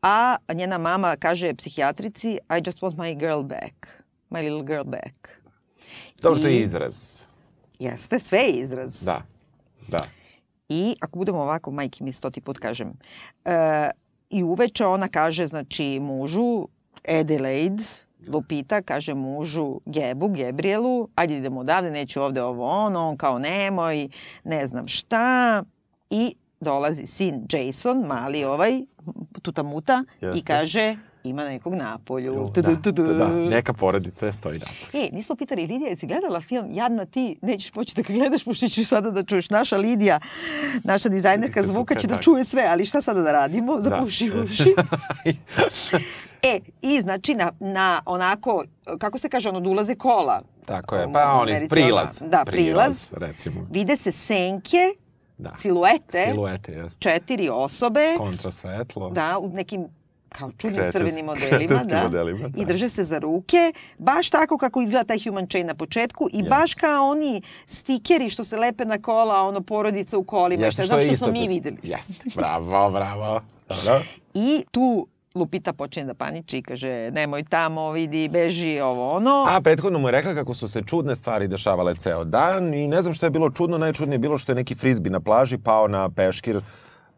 a 0.03 0.37
njena 0.55 0.79
mama 0.79 1.17
kaže 1.17 1.55
psihijatrici 1.55 2.31
I 2.31 2.63
just 2.67 2.81
want 2.81 2.97
my 2.97 3.19
girl 3.19 3.43
back, 3.43 3.87
my 4.31 4.43
little 4.43 4.63
girl 4.63 4.85
back. 4.85 5.40
Dobro, 6.23 6.41
to 6.41 6.47
je 6.47 6.55
I- 6.55 6.63
izraz. 6.63 7.23
Jeste, 7.79 8.19
sve 8.19 8.39
je 8.39 8.53
izraz. 8.53 9.05
Da, 9.05 9.23
da. 9.89 9.99
I 10.69 10.97
ako 11.01 11.19
budemo 11.19 11.39
ovako, 11.39 11.71
majke 11.71 12.05
mi 12.05 12.13
stoti 12.13 12.41
put 12.41 12.59
kažem, 12.59 12.93
e, 13.45 13.91
i 14.31 14.43
uveče 14.43 14.87
ona 14.87 15.09
kaže, 15.09 15.47
znači, 15.47 15.99
mužu, 16.01 16.69
Adelaide, 17.11 17.83
Lupita, 18.29 18.83
kaže 18.83 19.15
mužu 19.15 19.81
Gebu, 19.87 20.29
Gabrielu, 20.29 21.09
ajde 21.15 21.37
idemo 21.37 21.61
odavde, 21.61 21.91
neću 21.91 22.23
ovde 22.23 22.43
ovo 22.43 22.67
ono, 22.67 23.09
on 23.09 23.17
kao 23.17 23.39
nemoj, 23.39 24.09
ne 24.45 24.67
znam 24.67 24.89
šta. 24.89 25.63
I 26.11 26.35
dolazi 26.61 27.07
sin 27.07 27.47
Jason, 27.53 27.99
mali 27.99 28.45
ovaj, 28.45 28.81
tutamuta, 29.43 30.05
i 30.21 30.27
Jeste. 30.27 30.45
kaže, 30.45 30.97
ima 31.25 31.45
nekog 31.45 31.75
napolju. 31.75 32.35
Da, 32.47 32.53
Tudu, 32.53 32.77
tudu. 32.77 33.03
da, 33.05 33.15
da, 33.15 33.29
neka 33.29 33.73
porodica 33.73 34.33
stoji 34.33 34.59
da. 34.59 34.67
E, 34.93 35.09
nismo 35.13 35.37
pitali, 35.37 35.63
Lidija, 35.63 35.89
jesi 35.89 36.07
gledala 36.07 36.41
film 36.41 36.67
Jadna 36.71 37.05
ti, 37.05 37.37
nećeš 37.43 37.71
poći 37.71 37.97
da 37.97 38.03
ga 38.03 38.15
gledaš, 38.15 38.45
pošto 38.45 38.69
ćeš 38.69 38.87
sada 38.87 39.11
da 39.11 39.23
čuješ. 39.23 39.51
Naša 39.51 39.77
Lidija, 39.77 40.21
naša 40.85 41.09
dizajnerka 41.09 41.63
Zvuka, 41.63 41.95
će 41.95 42.07
da 42.07 42.17
čuje 42.17 42.45
sve, 42.45 42.65
ali 42.65 42.87
šta 42.87 43.01
sada 43.01 43.21
da 43.23 43.33
radimo? 43.33 43.77
Da. 43.77 43.83
Zapuši 43.83 44.31
uši. 44.45 44.75
E, 46.43 46.61
i 46.83 47.01
znači 47.01 47.35
na, 47.35 47.53
na 47.61 48.01
onako, 48.07 48.65
kako 48.99 49.19
se 49.19 49.29
kaže, 49.29 49.49
ono, 49.49 49.61
da 49.61 49.69
ulaze 49.69 49.95
kola. 49.95 50.41
Tako 50.67 50.97
je, 50.97 51.13
pa 51.13 51.33
on 51.33 51.49
je 51.49 51.55
Americi, 51.55 51.69
prilaz. 51.71 52.19
da, 52.21 52.45
prilaz. 52.45 53.11
recimo. 53.13 53.67
Vide 53.71 53.97
se 53.97 54.13
senke 54.13 54.79
Da. 55.39 55.55
siluete, 55.55 56.25
Siluete, 56.25 56.73
jeste. 56.73 56.99
četiri 57.01 57.49
osobe, 57.53 58.15
Kontra 58.19 58.51
svetlo. 58.53 59.11
da, 59.11 59.39
u 59.39 59.49
nekim 59.49 59.87
kao 60.33 60.53
čudnim 60.53 60.91
crvenim 60.93 61.27
modelima, 61.31 61.85
da. 61.85 62.03
modelima, 62.03 62.49
da. 62.49 62.63
I 62.63 62.65
drže 62.65 62.89
se 62.89 63.05
za 63.05 63.19
ruke, 63.19 63.73
baš 63.99 64.31
tako 64.31 64.59
kako 64.59 64.83
izgleda 64.83 65.05
taj 65.05 65.19
human 65.25 65.47
chain 65.47 65.67
na 65.67 65.75
početku 65.75 66.29
i 66.33 66.39
Jeste. 66.39 66.51
baš 66.51 66.75
kao 66.75 67.09
oni 67.09 67.43
stikeri 67.67 68.31
što 68.31 68.45
se 68.45 68.57
lepe 68.57 68.85
na 68.85 69.03
kola, 69.03 69.43
ono 69.43 69.61
porodica 69.61 70.19
u 70.19 70.25
kolima, 70.25 70.71
što, 70.71 70.83
zato 70.87 70.99
je 70.99 71.05
što 71.05 71.13
isto 71.13 71.25
smo 71.25 71.33
mi 71.33 71.49
videli. 71.49 71.77
Jeste, 71.83 72.25
bravo, 72.37 72.91
bravo. 72.91 73.41
Dobro. 73.69 74.01
I 74.35 74.65
tu 74.71 75.07
Lupita 75.35 75.73
počne 75.73 76.05
da 76.05 76.15
paniči 76.15 76.59
i 76.59 76.63
kaže 76.63 77.11
nemoj 77.11 77.45
tamo, 77.45 77.93
vidi, 77.93 78.29
beži, 78.29 78.81
ovo 78.81 79.11
ono. 79.11 79.47
A, 79.49 79.61
prethodno 79.61 79.99
mu 79.99 80.09
je 80.09 80.13
rekla 80.13 80.35
kako 80.35 80.55
su 80.55 80.69
se 80.69 80.83
čudne 80.87 81.17
stvari 81.17 81.49
dešavale 81.49 81.95
ceo 81.95 82.25
dan 82.25 82.75
i 82.75 82.89
ne 82.89 83.03
znam 83.03 83.15
što 83.15 83.27
je 83.27 83.31
bilo 83.31 83.51
čudno, 83.51 83.79
najčudnije 83.79 84.15
je 84.15 84.19
bilo 84.19 84.39
što 84.39 84.53
je 84.53 84.57
neki 84.57 84.75
frizbi 84.75 85.11
na 85.11 85.21
plaži 85.21 85.59
pao 85.59 85.89
na 85.89 86.11
peškir. 86.11 86.61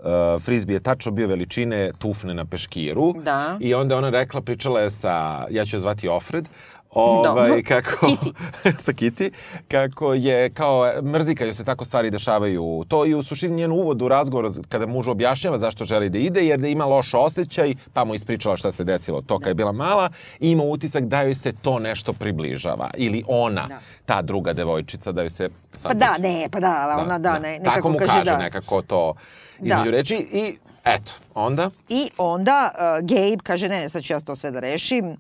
Uh, 0.03 0.43
frizbi 0.43 0.73
je 0.73 0.81
tačno 0.81 1.13
bio 1.13 1.27
veličine 1.27 1.93
tufne 1.99 2.35
na 2.35 2.45
peškiru. 2.45 3.13
Da. 3.13 3.57
I 3.61 3.75
onda 3.75 3.97
ona 3.97 4.11
rekla, 4.11 4.41
pričala 4.41 4.81
je 4.81 4.91
sa, 4.91 5.47
ja 5.51 5.65
ću 5.65 5.77
je 5.77 5.81
zvati 5.81 6.09
Ofred, 6.09 6.49
Dobro. 6.95 7.31
ovaj, 7.31 7.63
kako, 7.73 8.07
Kitty. 8.07 8.33
sa 8.85 8.93
Kitty, 8.93 9.31
kako 9.69 10.15
je, 10.15 10.51
kao, 10.51 11.03
mrzi 11.03 11.35
kad 11.35 11.47
joj 11.47 11.55
se 11.55 11.65
tako 11.65 11.85
stvari 11.85 12.11
dešavaju. 12.11 12.85
To 12.89 13.07
i 13.07 13.15
u 13.15 13.23
suštini 13.23 13.57
njen 13.57 13.73
uvod 13.73 14.03
u 14.03 14.09
razgovor 14.09 14.51
kada 14.69 14.87
muž 14.87 15.09
objašnjava 15.09 15.59
zašto 15.59 15.85
želi 15.85 16.11
da 16.11 16.19
ide, 16.19 16.47
jer 16.47 16.61
da 16.61 16.69
ima 16.69 16.85
loš 16.85 17.15
osjećaj, 17.15 17.75
pa 17.93 18.05
mu 18.05 18.15
ispričala 18.15 18.57
šta 18.57 18.73
se 18.73 18.85
desilo 18.85 19.23
to 19.23 19.39
kad 19.39 19.49
je 19.49 19.55
bila 19.55 19.73
mala 19.73 20.11
i 20.41 20.51
ima 20.51 20.63
utisak 20.63 21.05
da 21.05 21.23
joj 21.23 21.35
se 21.35 21.53
to 21.53 21.79
nešto 21.79 22.13
približava. 22.13 22.91
Ili 22.97 23.25
ona, 23.27 23.67
Da. 23.69 23.79
ta 24.07 24.23
druga 24.23 24.53
devojčica, 24.53 25.13
da 25.13 25.21
joj 25.21 25.31
se... 25.31 25.49
Pa 25.83 25.95
da, 25.95 26.19
ne, 26.19 26.49
pa 26.53 26.61
da, 26.61 26.97
ona 27.01 27.19
da, 27.19 27.39
ne, 27.39 27.53
nekako 27.53 27.75
Tako 27.75 27.91
mu 27.91 27.99
kaže, 27.99 28.11
kaže 28.11 28.25
da. 28.25 28.37
nekako 28.37 28.83
to 28.83 29.15
Da. 29.15 29.21
Između 29.63 29.91
reči 29.91 30.15
i 30.15 30.57
eto, 30.85 31.13
onda... 31.35 31.71
I 31.89 32.11
onda 32.19 32.71
uh, 32.75 33.09
Gabe 33.09 33.43
kaže, 33.43 33.69
ne, 33.69 33.89
sad 33.89 34.03
ću 34.03 34.13
ja 34.13 34.21
to 34.21 34.37
sve 34.37 34.51
da 34.51 34.61
rešim. 34.61 35.17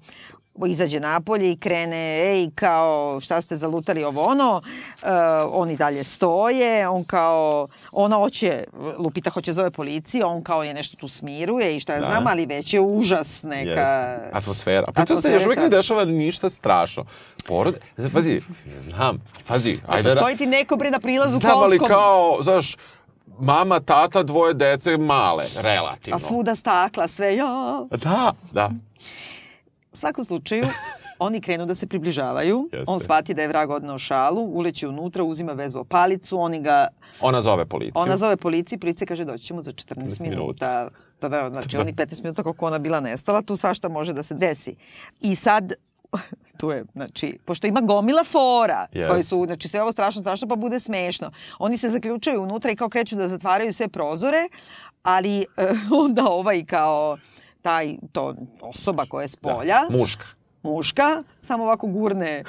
Izađe 0.66 1.00
napolje 1.00 1.52
i 1.52 1.56
krene, 1.56 2.20
ej, 2.20 2.50
kao, 2.54 3.20
šta 3.20 3.40
ste 3.40 3.56
zalutali 3.56 4.04
ovo 4.04 4.22
ono. 4.22 4.62
Uh, 5.02 5.08
oni 5.50 5.76
dalje 5.76 6.04
stoje, 6.04 6.88
on 6.88 7.04
kao, 7.04 7.68
ona 7.92 8.16
hoće, 8.16 8.64
Lupita 8.98 9.30
hoće 9.30 9.52
zove 9.52 9.70
policiju, 9.70 10.26
on 10.26 10.44
kao 10.44 10.62
je 10.62 10.74
nešto 10.74 10.96
tu 10.96 11.08
smiruje 11.08 11.76
i 11.76 11.80
šta 11.80 11.94
ja 11.94 12.00
Da. 12.00 12.06
znam, 12.06 12.26
ali 12.26 12.46
već 12.46 12.74
je 12.74 12.80
užas 12.80 13.42
neka... 13.42 13.70
Jeste. 13.70 14.30
Atmosfera. 14.32 14.84
A 14.88 14.92
pritom 14.92 15.22
se 15.22 15.32
još 15.32 15.44
uvijek 15.44 15.60
ne 15.60 15.68
dešava 15.68 16.04
ništa 16.04 16.50
strašno. 16.50 17.04
Porod... 17.46 17.74
Pazi, 18.12 18.42
ne 18.66 18.80
znam, 18.80 19.22
pazi, 19.46 19.80
ajde... 19.88 20.08
Ajde, 20.08 20.20
stoji 20.20 20.36
ti 20.36 20.46
neko 20.46 20.76
pre 20.76 20.90
na 20.90 21.00
prilazu 21.00 21.38
Znam, 21.38 21.58
ali 21.58 21.78
kolskom, 21.78 21.98
kao, 21.98 22.38
znaš, 22.42 22.76
mama, 23.42 23.80
tata, 23.80 24.22
dvoje 24.22 24.54
dece 24.54 24.96
male, 24.96 25.44
relativno. 25.56 26.16
a 26.16 26.18
svuda 26.18 26.54
stakla, 26.54 27.08
sve, 27.08 27.36
ja. 27.36 27.84
Da, 27.90 28.32
da. 28.52 28.70
U 29.92 29.96
svakom 29.96 30.24
slučaju, 30.24 30.64
oni 31.18 31.40
krenu 31.40 31.66
da 31.66 31.74
se 31.74 31.86
približavaju. 31.86 32.68
Jeste. 32.72 32.84
On 32.88 33.00
shvati 33.00 33.34
da 33.34 33.42
je 33.42 33.48
vrag 33.48 33.70
odneo 33.70 33.98
šalu, 33.98 34.42
uleće 34.42 34.88
unutra, 34.88 35.24
uzima 35.24 35.52
vezu 35.52 35.78
o 35.78 35.84
palicu, 35.84 36.38
oni 36.38 36.62
ga, 36.62 36.86
Ona 37.20 37.42
zove 37.42 37.64
policiju. 37.64 37.92
ona 38.02 38.16
zove 38.16 38.36
policiju, 38.36 38.78
policija 38.80 39.06
kaže 39.06 39.24
doći 39.24 39.44
ćemo 39.44 39.62
za 39.62 39.72
14 39.72 39.96
minuta. 39.96 40.24
minuta. 40.24 40.88
Da, 41.20 41.28
da, 41.28 41.50
znači 41.50 41.76
onih 41.76 41.94
15 41.94 42.22
minuta 42.22 42.42
koliko 42.42 42.66
ona 42.66 42.78
bila 42.78 43.00
nestala, 43.00 43.42
tu 43.42 43.56
svašta 43.56 43.88
može 43.88 44.12
da 44.12 44.22
se 44.22 44.34
desi. 44.34 44.76
I 45.20 45.36
sad, 45.36 45.72
tu 46.58 46.70
je, 46.70 46.84
znači, 46.94 47.38
pošto 47.44 47.66
ima 47.66 47.80
gomila 47.80 48.24
fora, 48.24 48.86
Yes. 48.92 49.08
koji 49.10 49.22
su, 49.22 49.42
znači 49.46 49.68
sve 49.68 49.82
ovo 49.82 49.92
strašno, 49.92 50.22
strašno, 50.22 50.48
pa 50.48 50.56
bude 50.56 50.80
smešno. 50.80 51.30
Oni 51.58 51.76
se 51.76 51.90
zaključaju 51.90 52.42
unutra 52.42 52.70
i 52.70 52.76
kao 52.76 52.88
kreću 52.88 53.16
da 53.16 53.28
zatvaraju 53.28 53.72
sve 53.72 53.88
prozore, 53.88 54.48
ali 55.02 55.38
eh, 55.38 55.44
onda 56.04 56.22
ovaj 56.24 56.64
kao 56.64 57.18
taj, 57.62 57.96
to 58.12 58.34
osoba 58.60 59.04
koja 59.06 59.22
je 59.22 59.28
s 59.28 59.36
polja, 59.36 59.80
Da, 59.80 59.98
muška. 59.98 60.26
muška, 60.62 61.22
samo 61.40 61.64
ovako 61.64 61.86
gurne 61.86 62.44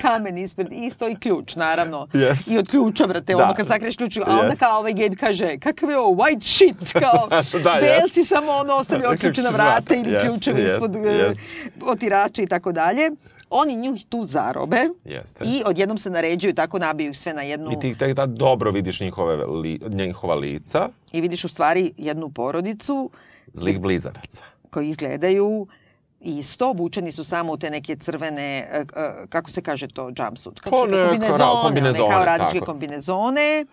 kamen 0.00 0.38
ispred 0.38 0.68
i 0.72 0.90
stoji 0.90 1.16
ključ, 1.16 1.56
naravno. 1.56 2.06
Jeste. 2.12 2.50
I 2.50 2.58
od 2.58 2.68
ključa, 2.68 3.06
brate, 3.06 3.34
Da. 3.34 3.44
ono 3.44 3.54
kad 3.54 3.66
sakreš 3.66 3.96
ključ, 3.96 4.16
a 4.16 4.22
onda 4.22 4.42
Jeste. 4.42 4.56
kao 4.56 4.78
ovaj 4.78 4.92
Gabe 4.92 5.16
kaže, 5.16 5.58
kakav 5.58 5.90
je 5.90 5.98
ovo, 5.98 6.14
white 6.14 6.42
shit, 6.46 6.92
kao, 6.92 7.28
Da, 7.64 7.70
jeste. 7.70 8.08
si 8.10 8.24
samo 8.24 8.52
ono 8.52 8.74
ostavio 8.74 9.06
Ključ 9.06 9.14
otključena 9.14 9.50
vrata, 9.50 9.70
vrata 9.70 9.94
ili 9.94 10.10
jeste, 10.10 10.28
ključeve 10.28 10.60
jeste, 10.60 10.74
ispod 10.74 10.96
e, 10.96 10.98
jeste. 11.00 11.42
otirača 11.82 12.42
i 12.42 12.46
tako 12.46 12.72
dalje. 12.72 13.10
Oni 13.52 13.76
nju 13.76 13.96
tu 14.08 14.24
zarobe 14.24 14.88
Jeste. 15.04 15.44
i 15.44 15.62
odjednom 15.66 15.98
se 15.98 16.10
naređuju, 16.10 16.54
tako 16.54 16.78
nabiju 16.78 17.14
sve 17.14 17.34
na 17.34 17.42
jednu... 17.42 17.72
I 17.72 17.80
ti 17.80 17.94
tek 17.94 18.14
da 18.14 18.26
dobro 18.26 18.70
vidiš 18.70 19.00
njihove 19.00 19.36
li, 19.36 19.80
njihova 19.88 20.34
lica, 20.34 20.88
I 21.12 21.20
vidiš 21.20 21.44
u 21.44 21.48
stvari 21.48 21.92
jednu 21.96 22.30
porodicu 22.30 23.10
zlih 23.52 23.80
blizanaca. 23.80 24.42
koji 24.70 24.88
izgledaju 24.88 25.66
isto, 26.20 26.70
obučeni 26.70 27.12
su 27.12 27.24
samo 27.24 27.52
u 27.52 27.56
te 27.56 27.70
neke 27.70 27.96
crvene, 27.96 28.42
e, 28.62 28.84
e, 28.96 29.10
kako 29.28 29.50
se 29.50 29.62
kaže 29.62 29.88
to, 29.88 30.10
jumpsuit? 30.10 30.60
Kako 30.60 30.70
Pa 30.72 30.82
se- 30.82 30.90
ne, 30.90 31.06
kombinezone, 31.06 31.44
one 32.04 32.10
kao 32.10 32.24
radničke 32.24 32.54
tako. 32.54 32.66
kombinezone 32.66 33.66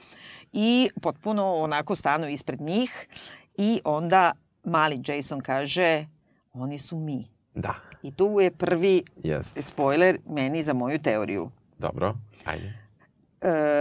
i 0.53 0.89
potpuno 1.01 1.55
onako 1.55 1.95
stanu 1.95 2.27
ispred 2.27 2.61
njih 2.61 3.07
i 3.55 3.81
onda 3.83 4.31
mali 4.63 5.01
Jason 5.07 5.41
kaže, 5.41 6.05
oni 6.53 6.79
su 6.79 6.97
mi. 6.97 7.27
Da, 7.55 7.75
I 8.03 8.11
tu 8.11 8.37
je 8.39 8.51
prvi 8.51 9.03
jeste. 9.17 9.61
spoiler 9.61 10.19
meni 10.25 10.63
za 10.63 10.73
moju 10.73 10.99
teoriju. 10.99 11.51
Dobro, 11.79 12.15
ajde. 12.45 12.73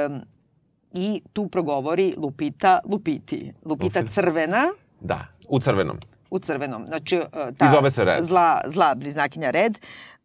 Um, 0.07 0.21
I 0.93 1.23
tu 1.33 1.49
progovori 1.49 2.15
Lupita 2.17 2.79
Lupiti. 2.85 3.53
Lupita 3.65 3.99
Lupita. 3.99 4.13
crvena 4.13 4.65
Da, 5.01 5.27
u 5.49 5.61
crvenom. 5.61 5.99
U 6.31 6.39
crvenom. 6.39 6.85
Znači, 6.87 7.17
e, 7.17 7.53
ta 7.59 7.67
I 7.67 7.75
zove 7.75 7.91
se 7.91 8.05
Red. 8.05 8.25
Zla, 8.25 8.61
zla 8.67 8.95
bliznakinja 8.95 9.51
Red 9.51 9.79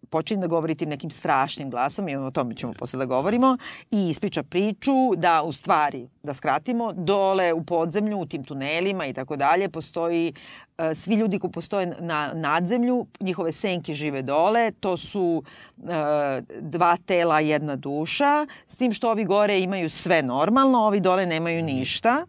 počinje 0.10 0.42
da 0.42 0.48
govori 0.48 0.76
tim 0.76 0.90
nekim 0.90 1.10
strašnim 1.12 1.70
glasom 1.70 2.10
i 2.10 2.16
o 2.16 2.32
tome 2.32 2.56
ćemo 2.56 2.74
posle 2.74 3.00
da 3.00 3.06
govorimo 3.06 3.58
i 3.92 4.10
ispriča 4.10 4.44
priču 4.44 5.16
da 5.18 5.42
u 5.44 5.54
stvari, 5.54 6.10
da 6.24 6.34
skratimo, 6.34 6.94
dole 6.94 7.54
u 7.54 7.64
podzemlju, 7.64 8.20
u 8.20 8.26
tim 8.26 8.44
tunelima 8.44 9.06
i 9.06 9.14
tako 9.14 9.36
dalje, 9.36 9.70
postoji 9.70 10.34
e, 10.78 10.96
svi 10.96 11.16
ljudi 11.16 11.40
koji 11.40 11.52
postoje 11.52 11.96
na 12.00 12.32
nadzemlju, 12.34 13.06
njihove 13.20 13.52
senke 13.52 13.94
žive 13.94 14.22
dole, 14.22 14.72
to 14.72 14.98
su 14.98 15.44
e, 15.78 16.42
dva 16.62 16.98
tela, 17.06 17.40
jedna 17.40 17.76
duša, 17.76 18.46
s 18.68 18.78
tim 18.78 18.94
što 18.94 19.12
ovi 19.12 19.26
gore 19.26 19.60
imaju 19.60 19.90
sve 19.90 20.24
normalno, 20.24 20.80
ovi 20.80 21.00
dole 21.00 21.26
nemaju 21.26 21.64
ništa. 21.64 22.26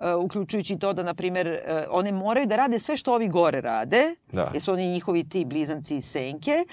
E, 0.00 0.14
uključujući 0.14 0.78
to 0.78 0.92
da, 0.92 1.02
na 1.02 1.14
primjer, 1.14 1.46
e, 1.46 1.60
one 1.90 2.12
moraju 2.12 2.46
da 2.46 2.56
rade 2.56 2.78
sve 2.78 2.96
što 2.96 3.14
ovi 3.14 3.28
gore 3.28 3.60
rade, 3.60 4.14
Da. 4.32 4.50
jer 4.52 4.62
su 4.62 4.72
oni 4.72 4.88
njihovi 4.88 5.24
ti 5.24 5.44
blizanci 5.44 5.96
i 5.96 6.00
senke, 6.00 6.64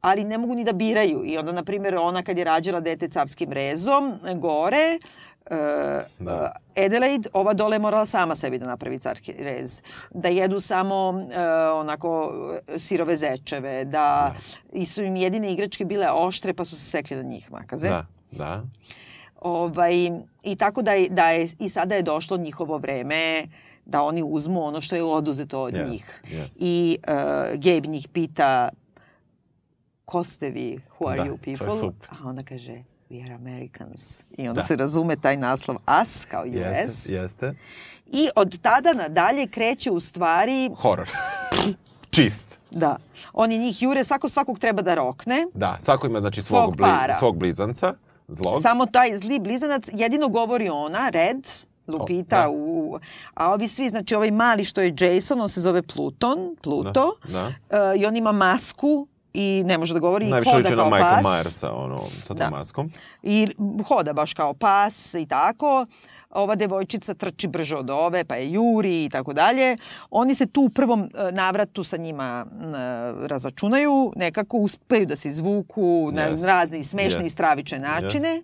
ali 0.00 0.24
ne 0.24 0.38
mogu 0.38 0.54
ni 0.54 0.64
da 0.64 0.72
biraju. 0.72 1.22
I 1.24 1.38
onda, 1.38 1.52
na 1.52 1.62
primjer, 1.62 1.96
ona 1.96 2.22
kad 2.22 2.38
je 2.38 2.44
rađala 2.44 2.80
dete 2.80 3.08
carskim 3.08 3.52
rezom, 3.52 4.12
e, 4.26 4.34
gore, 4.34 4.98
e, 5.46 6.04
Da. 6.18 6.52
Adelaide, 6.76 7.28
ova 7.32 7.52
dole 7.52 7.74
je 7.74 7.80
morala 7.80 8.06
sama 8.06 8.34
sebi 8.34 8.58
da 8.58 8.66
napravi 8.66 8.98
carski 8.98 9.32
rez. 9.32 9.82
Da 10.10 10.28
jedu 10.28 10.60
samo 10.60 10.94
e, 11.32 11.48
onako 11.70 12.32
sirove 12.76 13.16
zečeve, 13.16 13.84
da 13.84 14.34
i 14.72 14.86
su 14.86 15.02
im 15.02 15.16
jedine 15.16 15.52
igračke 15.52 15.84
bile 15.84 16.10
oštre 16.10 16.54
pa 16.54 16.64
su 16.64 16.76
se 16.76 16.82
sekli 16.84 17.16
na 17.16 17.22
njih 17.22 17.52
makaze. 17.52 17.88
Da, 17.88 18.06
da. 18.30 18.62
Ovaj, 19.44 19.94
I 20.42 20.56
tako 20.56 20.82
da 20.82 20.92
je, 20.92 21.08
da 21.08 21.28
je, 21.28 21.48
i 21.58 21.68
sada 21.68 21.94
je 21.94 22.02
došlo 22.02 22.36
njihovo 22.36 22.78
vreme 22.78 23.46
da 23.84 24.02
oni 24.02 24.22
uzmu 24.24 24.64
ono 24.64 24.80
što 24.80 24.96
je 24.96 25.04
oduzeto 25.04 25.60
od 25.60 25.74
Yes, 25.74 25.90
njih. 25.90 26.20
yes. 26.24 26.56
I 26.56 26.98
uh, 27.00 27.14
Gabe 27.54 27.88
njih 27.88 28.08
pita 28.08 28.68
ko 30.04 30.24
ste 30.24 30.50
vi, 30.50 30.80
who 30.90 31.08
are 31.08 31.18
Da, 31.18 31.24
you 31.24 31.36
people? 31.38 31.90
A 32.10 32.28
onda 32.28 32.42
kaže 32.42 32.72
we 33.10 33.24
are 33.24 33.34
Americans. 33.34 34.22
I 34.30 34.48
onda 34.48 34.54
Da. 34.54 34.62
se 34.62 34.76
razume 34.76 35.16
taj 35.16 35.36
naslov 35.36 35.76
US 35.76 36.24
kao 36.24 36.42
US. 36.42 36.54
Jeste, 36.54 37.12
jeste. 37.12 37.54
I 38.06 38.28
od 38.36 38.58
tada 38.60 38.92
nadalje 38.92 39.46
kreće 39.46 39.90
u 39.90 40.00
stvari, 40.00 40.70
Horor. 40.76 41.10
Čist. 42.10 42.58
da, 42.70 42.96
oni 43.32 43.58
njih 43.58 43.82
jure, 43.82 44.04
svako 44.04 44.28
svakog 44.28 44.58
treba 44.58 44.82
da 44.82 44.94
rokne. 44.94 45.46
Da, 45.54 45.76
svako 45.80 46.06
ima 46.06 46.20
znači 46.20 46.42
svog, 46.42 46.62
Svog 46.62 46.76
bli, 46.76 46.86
svog 47.18 47.36
blizanca, 47.36 47.94
zlog. 48.28 48.62
Samo 48.62 48.86
taj 48.86 49.18
zli 49.18 49.38
blizanac 49.38 49.82
jedino 49.92 50.28
govori 50.28 50.68
ona, 50.68 51.08
Red, 51.08 51.46
Lupita, 51.86 52.42
da. 52.42 52.50
u, 52.50 52.98
a 53.34 53.52
ovi 53.52 53.68
svi, 53.68 53.88
znači 53.88 54.14
ovaj 54.14 54.30
mali 54.30 54.64
što 54.64 54.80
je 54.80 54.94
Jason, 55.00 55.40
on 55.40 55.48
se 55.48 55.60
zove 55.60 55.82
Pluton, 55.82 56.56
Pluto, 56.62 57.12
Da, 57.24 57.52
da. 57.70 57.78
e, 57.92 57.98
i 57.98 58.06
on 58.06 58.16
ima 58.16 58.32
masku 58.32 59.06
i 59.34 59.62
ne 59.66 59.78
može 59.78 59.94
da 59.94 60.00
govori 60.00 60.26
i 60.26 60.30
Najviše 60.30 60.50
hoda 60.50 60.58
liči 60.60 60.70
na 60.70 60.82
kao 60.82 60.90
Michael 60.90 61.22
pas. 61.22 61.26
Myersa, 61.26 61.70
ono, 61.74 62.04
sa 62.04 62.26
tom 62.26 62.36
Da. 62.36 62.50
maskom. 62.50 62.92
I 63.22 63.48
hoda 63.88 64.12
baš 64.12 64.34
kao 64.34 64.54
pas 64.54 65.14
i 65.14 65.26
tako. 65.26 65.86
Ova 66.34 66.54
devojčica 66.54 67.14
trči 67.14 67.48
brže 67.48 67.76
od 67.76 67.90
ove, 67.90 68.24
pa 68.24 68.34
je 68.34 68.52
juri 68.52 69.04
i 69.04 69.08
tako 69.08 69.32
dalje. 69.32 69.76
Oni 70.10 70.34
se 70.34 70.46
tu 70.46 70.62
u 70.62 70.68
prvom 70.68 71.02
e, 71.04 71.32
navratu 71.32 71.84
sa 71.84 71.96
njima 71.96 72.46
e, 72.46 72.64
razačunaju, 73.26 74.12
nekako 74.16 74.56
uspeju 74.58 75.06
da 75.06 75.16
se 75.16 75.28
izvuku 75.28 76.10
na 76.12 76.30
Yes. 76.30 76.46
razne 76.46 76.78
i 76.78 76.82
smešne 76.82 77.22
Yes. 77.22 77.26
i 77.26 77.30
stravične 77.30 77.78
načine. 77.78 78.42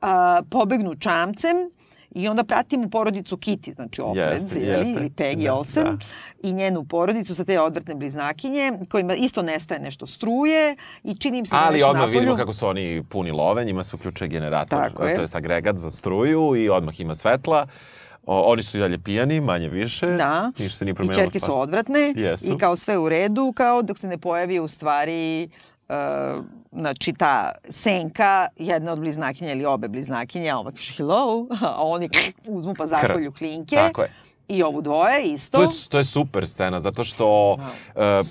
A, 0.00 0.40
pobegnu 0.50 0.94
čamcem 0.94 1.56
I 2.12 2.28
onda 2.28 2.44
pratimo 2.44 2.90
porodicu 2.90 3.36
Kitty, 3.36 3.72
znači 3.72 4.02
Offred, 4.02 4.26
jeli, 4.54 4.68
jeste. 4.68 4.90
ili 4.92 5.10
Peggy 5.10 5.44
Da, 5.44 5.54
Olsen, 5.54 5.84
da. 5.84 5.96
i 6.40 6.52
njenu 6.52 6.84
porodicu 6.84 7.34
sa 7.34 7.44
te 7.44 7.60
odvratne 7.60 7.94
bliznakinje, 7.94 8.72
kojima 8.88 9.14
isto 9.14 9.42
nestaje 9.42 9.80
nešto 9.80 10.06
struje 10.06 10.76
i 11.04 11.14
čini 11.14 11.38
im 11.38 11.46
se 11.46 11.54
da 11.54 11.62
Ali 11.62 11.82
odmah 11.82 11.96
napolju. 11.96 12.12
vidimo 12.14 12.36
kako 12.36 12.54
su 12.54 12.66
oni 12.66 13.04
puni 13.04 13.30
love, 13.30 13.64
njima 13.64 13.84
se 13.84 13.96
uključuje 13.96 14.28
generator, 14.28 14.78
Tako 14.80 15.04
je. 15.04 15.14
to 15.14 15.22
je 15.22 15.28
agregat 15.32 15.76
za 15.76 15.90
struju 15.90 16.56
i 16.56 16.68
odmah 16.68 17.00
ima 17.00 17.14
svetla. 17.14 17.66
O, 18.24 18.42
oni 18.42 18.62
su 18.62 18.76
i 18.76 18.80
dalje 18.80 18.98
pijani, 18.98 19.40
manje 19.40 19.68
više. 19.68 20.06
Da. 20.06 20.52
Ništa 20.58 20.78
se 20.78 20.84
nije 20.84 20.92
I 20.92 20.94
promenilo. 20.94 21.20
čerke 21.20 21.40
su 21.40 21.60
odvratne 21.60 22.12
Jesu. 22.16 22.46
i 22.46 22.58
kao 22.58 22.76
sve 22.76 22.98
u 22.98 23.08
redu, 23.08 23.52
kao 23.52 23.82
dok 23.82 23.98
se 23.98 24.08
ne 24.08 24.18
pojavi 24.18 24.60
u 24.60 24.68
stvari 24.68 25.48
uh, 25.88 26.44
znači 26.72 27.12
ta 27.12 27.52
senka, 27.70 28.48
jedna 28.56 28.92
od 28.92 29.00
bliznakinja 29.00 29.52
ili 29.52 29.64
obe 29.64 29.88
bliznakinje, 29.88 30.50
a 30.50 30.58
ova 30.58 30.70
kaže 30.70 30.92
hello, 30.96 31.46
a 31.60 31.82
oni 31.84 32.08
uzmu 32.48 32.74
pa 32.74 32.86
zakolju 32.86 33.32
klinke 33.32 33.76
Tako 33.76 34.02
je. 34.02 34.12
i 34.48 34.62
ovu 34.62 34.82
dvoje 34.82 35.22
isto. 35.24 35.58
To 35.58 35.62
je, 35.62 35.68
to 35.88 35.98
je 35.98 36.04
super 36.04 36.46
scena, 36.48 36.80
zato 36.80 37.04
što 37.04 37.52
uh, 37.52 37.58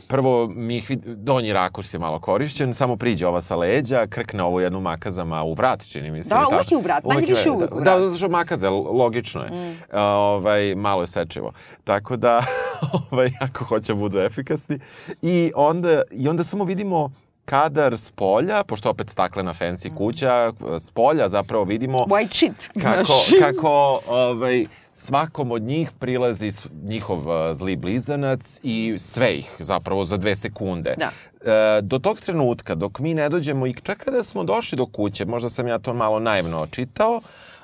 prvo 0.07 0.47
mi 0.47 0.77
ih 0.77 0.91
donji 1.05 1.53
rakurs 1.53 1.93
je 1.93 1.99
malo 1.99 2.19
korišćen, 2.19 2.73
samo 2.73 2.95
priđe 2.97 3.27
ova 3.27 3.41
sa 3.41 3.55
leđa, 3.55 4.07
krkne 4.07 4.43
ovo 4.43 4.59
jednu 4.59 4.79
makazama 4.81 5.43
u 5.43 5.53
vrat, 5.53 5.85
čini 5.85 6.11
mi 6.11 6.23
se. 6.23 6.29
Da, 6.29 6.47
uvek 6.51 6.71
je 6.71 6.77
u 6.77 6.81
vrat, 6.81 7.03
manje 7.05 7.25
više 7.27 7.51
uvek 7.51 7.75
u 7.75 7.81
Da, 7.81 7.95
vrat. 7.95 8.03
zato 8.07 8.17
što 8.17 8.29
makaze, 8.29 8.69
logično 8.69 9.43
je. 9.43 9.49
Mm. 9.51 9.77
A, 9.91 10.03
ovaj, 10.03 10.75
malo 10.75 11.01
je 11.01 11.07
sečivo. 11.07 11.51
Tako 11.83 12.17
da, 12.17 12.43
ovaj, 13.11 13.31
ako 13.39 13.65
hoće 13.65 13.93
da 13.93 13.99
budu 13.99 14.19
efikasni. 14.19 14.79
I 15.21 15.51
onda, 15.55 16.01
I 16.11 16.29
onda 16.29 16.43
samo 16.43 16.63
vidimo 16.63 17.11
kadar 17.47 17.97
s 17.97 18.11
polja, 18.11 18.63
pošto 18.63 18.89
opet 18.89 19.09
staklena 19.09 19.53
fancy 19.53 19.95
kuća, 19.95 20.53
s 20.79 20.91
polja 20.91 21.29
zapravo 21.29 21.63
vidimo 21.63 21.97
White 21.97 22.35
shit. 22.35 22.69
kako, 22.81 23.13
kako 23.39 24.01
ovaj, 24.07 24.65
svakom 24.93 25.51
od 25.51 25.61
njih 25.61 25.91
prilazi 25.99 26.51
njihov 26.83 27.27
uh, 27.27 27.57
zli 27.57 27.75
blizanac 27.75 28.59
i 28.63 28.95
sve 28.99 29.37
ih 29.37 29.55
zapravo 29.59 30.05
za 30.05 30.17
dve 30.17 30.35
sekunde. 30.35 30.95
Da. 30.97 31.11
E, 31.51 31.81
do 31.81 31.99
tog 31.99 32.19
trenutka, 32.19 32.75
dok 32.75 32.99
mi 32.99 33.13
ne 33.13 33.29
dođemo 33.29 33.67
i 33.67 33.73
čak 33.83 33.97
kada 33.97 34.23
smo 34.23 34.43
došli 34.43 34.75
do 34.75 34.85
kuće, 34.85 35.25
možda 35.25 35.49
sam 35.49 35.67
ja 35.67 35.79
to 35.79 35.93
malo 35.93 36.19
naivno 36.19 36.67
čitao, 36.71 37.21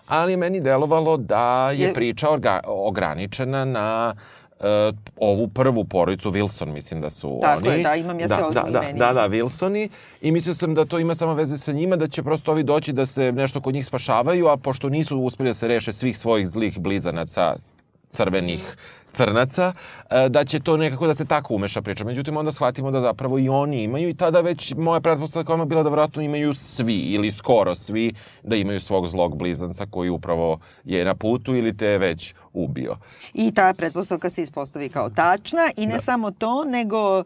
ali 0.08 0.38
meni 0.38 0.62
delovalo 0.62 1.17
da 1.17 1.72
je 1.72 1.93
priča 1.93 2.30
orga, 2.30 2.60
ograničena 2.65 3.65
na 3.65 4.15
e, 4.60 4.92
ovu 5.18 5.48
prvu 5.48 5.86
porodicu 5.86 6.32
Wilson, 6.32 6.74
mislim 6.74 7.02
da 7.02 7.10
su 7.10 7.39
Tako 7.42 7.68
oni. 7.68 7.78
je, 7.78 7.84
da, 7.84 7.96
imam 7.96 8.20
ja 8.20 8.28
da, 8.28 8.46
ovdje 8.46 8.62
da, 8.62 8.70
da, 8.70 8.84
imenima. 8.84 9.06
da, 9.06 9.13
da, 9.13 9.30
Wilsoni. 9.30 9.89
I 10.22 10.32
mislio 10.32 10.56
sam 10.56 10.74
da 10.74 10.86
to 10.86 11.00
ima 11.00 11.16
samo 11.16 11.34
veze 11.34 11.58
sa 11.58 11.72
njima, 11.72 11.96
da 11.96 12.08
će 12.08 12.24
prosto 12.24 12.52
ovi 12.52 12.63
doći 12.63 12.94
da 12.94 13.06
se 13.06 13.32
nešto 13.32 13.62
kod 13.62 13.74
njih 13.74 13.86
spašavaju, 13.86 14.48
a 14.48 14.58
pošto 14.58 14.89
nisu 14.89 15.20
uspeli 15.20 15.50
da 15.50 15.54
se 15.54 15.68
reše 15.68 15.94
svih 15.94 16.18
svojih 16.18 16.48
zlih 16.48 16.80
blizanaca, 16.80 17.56
crvenih 18.13 18.76
crnaca, 19.13 19.73
e, 20.10 20.30
da 20.30 20.45
će 20.45 20.60
to 20.60 20.78
nekako 20.78 21.08
da 21.08 21.15
se 21.15 21.26
tako 21.26 21.56
umeša 21.56 21.82
priča. 21.82 22.06
Međutim, 22.06 22.38
onda 22.38 22.52
shvatimo 22.52 22.91
da 22.91 23.02
zapravo 23.02 23.39
i 23.39 23.49
oni 23.49 23.84
imaju 23.84 24.10
i 24.10 24.13
tada 24.13 24.41
već 24.41 24.73
moja 24.78 25.02
pretpostavka 25.02 25.54
ona 25.54 25.65
bila 25.65 25.84
da 25.84 25.89
vratno 25.89 26.21
imaju 26.21 26.54
svi 26.54 26.97
ili 26.97 27.32
skoro 27.32 27.76
svi 27.76 28.13
da 28.43 28.56
imaju 28.56 28.82
svog 28.82 29.08
zlog 29.08 29.38
blizanca 29.38 29.86
koji 29.91 30.10
upravo 30.10 30.60
je 30.84 31.06
na 31.06 31.15
putu 31.15 31.56
ili 31.56 31.78
te 31.78 31.88
je 31.88 31.97
već 31.97 32.34
ubio. 32.54 32.97
I 33.34 33.52
ta 33.52 33.73
pretpostavka 33.73 34.30
se 34.30 34.41
ispostavi 34.41 34.89
kao 34.89 35.10
tačna 35.10 35.71
i 35.78 35.86
ne 35.86 35.93
Da. 35.93 35.99
samo 35.99 36.32
to, 36.32 36.63
nego 36.65 37.23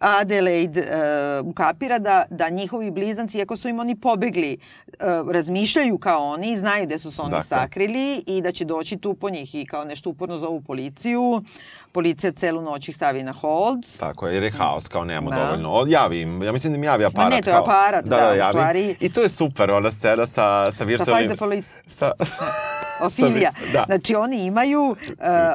Adelaide 0.00 0.80
uh, 0.80 1.46
ukapira 1.46 1.98
da, 1.98 2.24
da 2.30 2.48
njihovi 2.48 2.90
blizanci, 2.90 3.38
iako 3.38 3.56
su 3.56 3.68
im 3.68 3.78
oni 3.78 3.96
pobegli, 3.96 4.58
uh, 4.86 5.30
razmišljaju 5.30 5.98
kao 5.98 6.24
oni, 6.24 6.58
znaju 6.58 6.86
gde 6.86 6.98
su 6.98 7.10
se 7.10 7.22
oni 7.22 7.30
Dakle. 7.30 7.44
sakrili 7.44 8.22
i 8.26 8.40
da 8.42 8.52
će 8.52 8.64
doći 8.64 8.96
tu 8.96 9.14
po 9.14 9.30
njih 9.30 9.54
i 9.54 9.66
kao 9.66 9.84
nešto 9.84 10.10
uporno 10.10 10.38
zovu 10.38 10.60
policiju. 10.60 11.42
Policija 11.92 12.32
celu 12.32 12.62
noć 12.62 12.88
ih 12.88 12.96
stavi 12.96 13.22
na 13.22 13.32
hold. 13.32 13.86
Tako 13.98 14.28
je, 14.28 14.34
jer 14.34 14.42
je 14.42 14.50
haos, 14.50 14.88
kao 14.88 15.04
nemamo 15.04 15.30
Da. 15.30 15.36
dovoljno. 15.36 15.84
Javi 15.88 16.20
im, 16.20 16.42
ja 16.42 16.52
mislim 16.52 16.72
da 16.72 16.76
im 16.76 16.84
javi 16.84 17.04
aparat. 17.04 17.30
ne, 17.30 17.42
to 17.42 17.50
je 17.50 17.54
kao, 17.54 17.62
aparat, 17.62 18.04
da, 18.04 18.30
u 18.32 18.36
javi. 18.36 18.52
stvari- 18.52 18.94
I 19.00 19.08
to 19.08 19.20
je 19.20 19.28
super, 19.28 19.70
ona 19.70 19.90
scena 19.90 20.26
sa, 20.26 20.32
sa 20.64 20.72
Sa 20.72 20.84
virtualnim... 20.84 21.16
Fight 21.20 21.30
the 21.30 21.38
Police. 21.38 21.76
Sa, 21.86 22.12
Ophelia. 23.00 23.52
da. 23.72 23.84
Znači 23.86 24.14
oni 24.14 24.44
imaju 24.44 24.80
uh, 24.82 24.96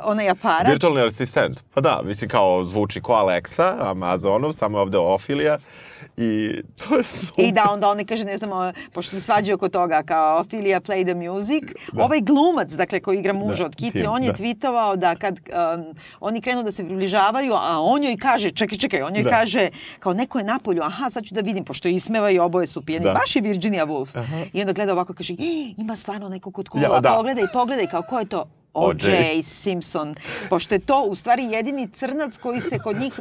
onaj 0.03 0.29
aparat 0.29 0.67
virtualni 0.67 1.01
asistent. 1.01 1.63
Pa 1.73 1.81
da, 1.81 2.01
mislim 2.03 2.29
kao 2.29 2.63
zvuči 2.63 3.01
ko 3.01 3.13
Alexa, 3.13 3.75
Amazonov, 3.81 4.53
samo 4.53 4.77
ovde 4.79 4.97
Ofilija. 4.97 5.57
I 6.17 6.51
to 6.79 6.95
je 6.95 7.03
super. 7.05 7.45
I 7.45 7.51
da 7.51 7.69
onda 7.69 7.89
oni 7.89 8.05
kaže, 8.05 8.23
ne 8.23 8.37
znam, 8.37 8.49
pošto 8.93 9.11
se 9.11 9.21
svađaju 9.21 9.55
oko 9.55 9.69
toga 9.69 10.03
kao 10.03 10.39
Ophelia 10.39 10.79
play 10.81 11.03
the 11.03 11.15
music, 11.15 11.63
Da. 11.93 12.03
ovaj 12.03 12.21
glumac, 12.21 12.71
dakle, 12.71 12.99
koji 12.99 13.19
igra 13.19 13.33
muža 13.33 13.55
Da, 13.55 13.65
od 13.65 13.75
Kitty, 13.75 13.91
Tim, 13.93 14.05
on 14.07 14.23
je 14.23 14.31
da. 14.31 14.35
tweetovao 14.35 14.95
da 14.95 15.15
kad 15.15 15.39
um, 15.39 15.85
oni 16.19 16.41
krenu 16.41 16.63
da 16.63 16.71
se 16.71 16.83
približavaju, 16.85 17.53
a 17.53 17.79
on 17.81 18.03
joj 18.03 18.17
kaže, 18.17 18.51
čekaj, 18.51 18.77
čekaj, 18.77 19.01
on 19.01 19.15
joj 19.15 19.23
Da. 19.23 19.29
kaže, 19.31 19.69
kao 19.99 20.13
neko 20.13 20.37
je 20.37 20.45
napolju, 20.45 20.81
aha, 20.83 21.09
sad 21.09 21.23
ću 21.23 21.33
da 21.33 21.41
vidim, 21.41 21.65
pošto 21.65 21.87
ismeva 21.87 22.31
i 22.31 22.39
oboje 22.39 22.67
su 22.67 22.81
pijeni, 22.81 23.05
Da. 23.05 23.13
baš 23.13 23.35
je 23.35 23.41
Virginia 23.41 23.85
Woolf. 23.85 24.07
Aha. 24.15 24.37
I 24.53 24.61
onda 24.61 24.73
gleda 24.73 24.93
ovako, 24.93 25.13
kaže, 25.13 25.33
"Ih, 25.33 25.79
ima 25.79 25.95
stvarno 25.95 26.29
neko 26.29 26.51
kod 26.51 26.69
kola, 26.69 26.83
Ja, 26.85 26.99
da. 27.01 27.09
pogledaj, 27.11 27.43
pogledaj, 27.53 27.87
kao 27.87 28.01
ko 28.01 28.19
je 28.19 28.25
to? 28.25 28.45
O.J. 28.75 29.15
Simpson, 29.43 30.15
pošto 30.49 30.75
je 30.75 30.79
to 30.79 31.01
u 31.01 31.15
stvari 31.15 31.43
jedini 31.43 31.87
crnac 31.89 32.37
koji 32.37 32.61
se 32.61 32.79
kod 32.79 32.97
njih 32.97 33.13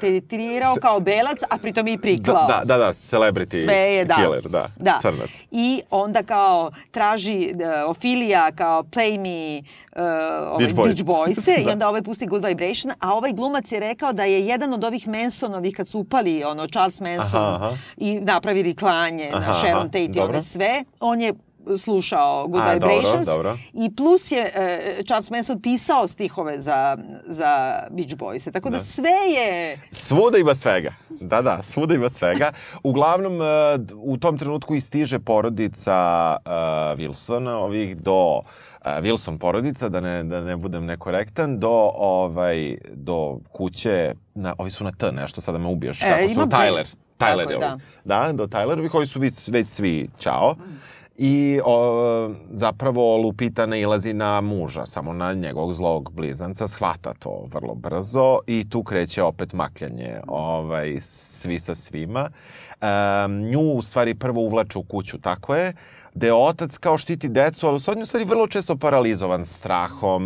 tretirao 0.00 0.74
Se- 0.74 0.80
kao 0.80 1.00
belac, 1.00 1.38
a 1.50 1.58
pritom 1.58 1.86
je 1.86 1.94
i 1.94 1.98
priklao. 1.98 2.46
Da, 2.46 2.62
da, 2.64 2.76
da, 2.76 2.88
celebrity 2.88 3.62
Sve 3.62 3.74
je, 3.76 4.04
da. 4.04 4.14
killer, 4.16 4.42
da, 4.42 4.68
Da. 4.76 4.98
crnac. 5.00 5.30
I 5.50 5.82
onda 5.90 6.22
kao 6.22 6.70
traži 6.90 7.48
uh, 7.48 7.90
Ophelia 7.90 8.50
kao 8.52 8.82
play 8.84 9.18
me 9.18 9.62
uh, 9.92 10.02
ovaj, 10.44 10.58
Beach 10.58 10.74
Boys. 10.74 10.86
Beach 10.86 11.04
Boys-e 11.04 11.54
i 11.60 11.64
Da. 11.64 11.72
onda 11.72 11.88
ovaj 11.88 12.02
pusti 12.02 12.26
Good 12.26 12.44
Vibration, 12.44 12.92
a 13.00 13.14
ovaj 13.14 13.32
glumac 13.32 13.72
je 13.72 13.80
rekao 13.80 14.12
da 14.12 14.24
je 14.24 14.46
jedan 14.46 14.72
od 14.72 14.84
ovih 14.84 15.08
Mansonovih 15.08 15.76
kad 15.76 15.88
su 15.88 15.98
upali, 15.98 16.44
ono, 16.44 16.66
Charles 16.66 17.00
Manson 17.00 17.44
Aha, 17.44 17.54
aha. 17.56 17.76
i 17.96 18.20
napravili 18.20 18.76
klanje 18.76 19.30
Aha, 19.34 19.46
na 19.46 19.54
Sharon 19.54 19.76
aha, 19.76 19.84
Tate 19.84 20.04
i 20.06 20.20
one 20.20 20.42
sve, 20.42 20.84
on 21.00 21.20
je 21.20 21.34
slušao 21.78 22.48
Good 22.48 22.62
A, 22.62 22.78
dobro, 22.78 22.88
Vibrations 22.88 23.26
dobro. 23.26 23.58
i 23.72 23.94
plus 23.96 24.32
je 24.32 24.50
e, 24.54 25.02
Charles 25.06 25.30
Manson 25.30 25.62
pisao 25.62 26.08
stihove 26.08 26.58
za, 26.58 26.98
za 27.26 27.82
Beach 27.90 28.16
Boys-e. 28.16 28.52
Tako 28.52 28.70
da, 28.70 28.78
Da. 28.78 28.84
sve 28.84 29.10
je... 29.36 29.80
Svuda 29.92 30.38
ima 30.38 30.54
svega. 30.54 30.94
Da, 31.08 31.42
da, 31.42 31.62
svuda 31.62 31.94
ima 31.94 32.08
svega. 32.08 32.52
Uglavnom, 32.82 33.42
e, 33.42 33.44
u 33.94 34.16
tom 34.16 34.38
trenutku 34.38 34.74
i 34.74 34.80
stiže 34.80 35.18
porodica 35.18 36.36
uh, 36.44 36.52
Wilsona, 36.98 37.50
ovih 37.50 37.96
do 37.96 38.36
uh, 38.36 38.42
Wilson 38.84 39.38
porodica, 39.38 39.88
da 39.88 40.00
ne, 40.00 40.24
da 40.24 40.40
ne 40.40 40.56
budem 40.56 40.84
nekorektan, 40.84 41.58
do, 41.58 41.90
ovaj, 41.94 42.76
do 42.92 43.38
kuće, 43.52 44.14
na, 44.34 44.54
ovi 44.58 44.70
su 44.70 44.84
na 44.84 44.92
T 44.92 45.12
nešto, 45.12 45.40
sada 45.40 45.58
me 45.58 45.68
ubiješ. 45.68 46.02
E, 46.02 46.10
Kako 46.10 46.34
su? 46.34 46.40
Tyler. 46.40 46.96
Tyler 47.18 47.36
Tako 47.36 47.50
je 47.50 47.56
ovaj. 47.56 47.78
Da, 48.04 48.32
do 48.32 48.46
Tylerovih, 48.46 48.88
koji 48.88 49.06
su 49.06 49.20
već, 49.20 49.48
već 49.48 49.68
svi 49.68 50.08
čao. 50.18 50.54
I 51.18 51.60
o, 51.64 52.30
zapravo 52.50 53.16
Lupita 53.16 53.66
nailazi 53.66 54.12
na 54.12 54.40
muža, 54.40 54.86
samo 54.86 55.12
na 55.12 55.32
njegovog 55.32 55.74
zlog 55.74 56.12
blizanca, 56.12 56.68
shvata 56.68 57.14
to 57.18 57.48
vrlo 57.52 57.74
brzo 57.74 58.38
i 58.46 58.68
tu 58.70 58.82
kreće 58.82 59.22
opet 59.22 59.52
makljanje 59.52 60.20
ovaj, 60.26 61.00
svi 61.36 61.60
sa 61.60 61.74
svima. 61.74 62.30
Um, 62.80 63.40
nju 63.40 63.60
u 63.60 63.82
stvari 63.82 64.14
prvo 64.14 64.40
uvlače 64.40 64.78
u 64.78 64.82
kuću, 64.82 65.18
tako 65.20 65.54
je, 65.54 65.72
gde 66.14 66.32
otac 66.32 66.78
kao 66.78 66.98
štiti 66.98 67.28
decu, 67.28 67.66
ali 67.66 67.76
u 67.76 67.80
stvari, 67.80 68.02
u 68.02 68.06
stvari 68.06 68.24
vrlo 68.24 68.46
često 68.46 68.76
paralizovan 68.76 69.44
strahom, 69.44 70.22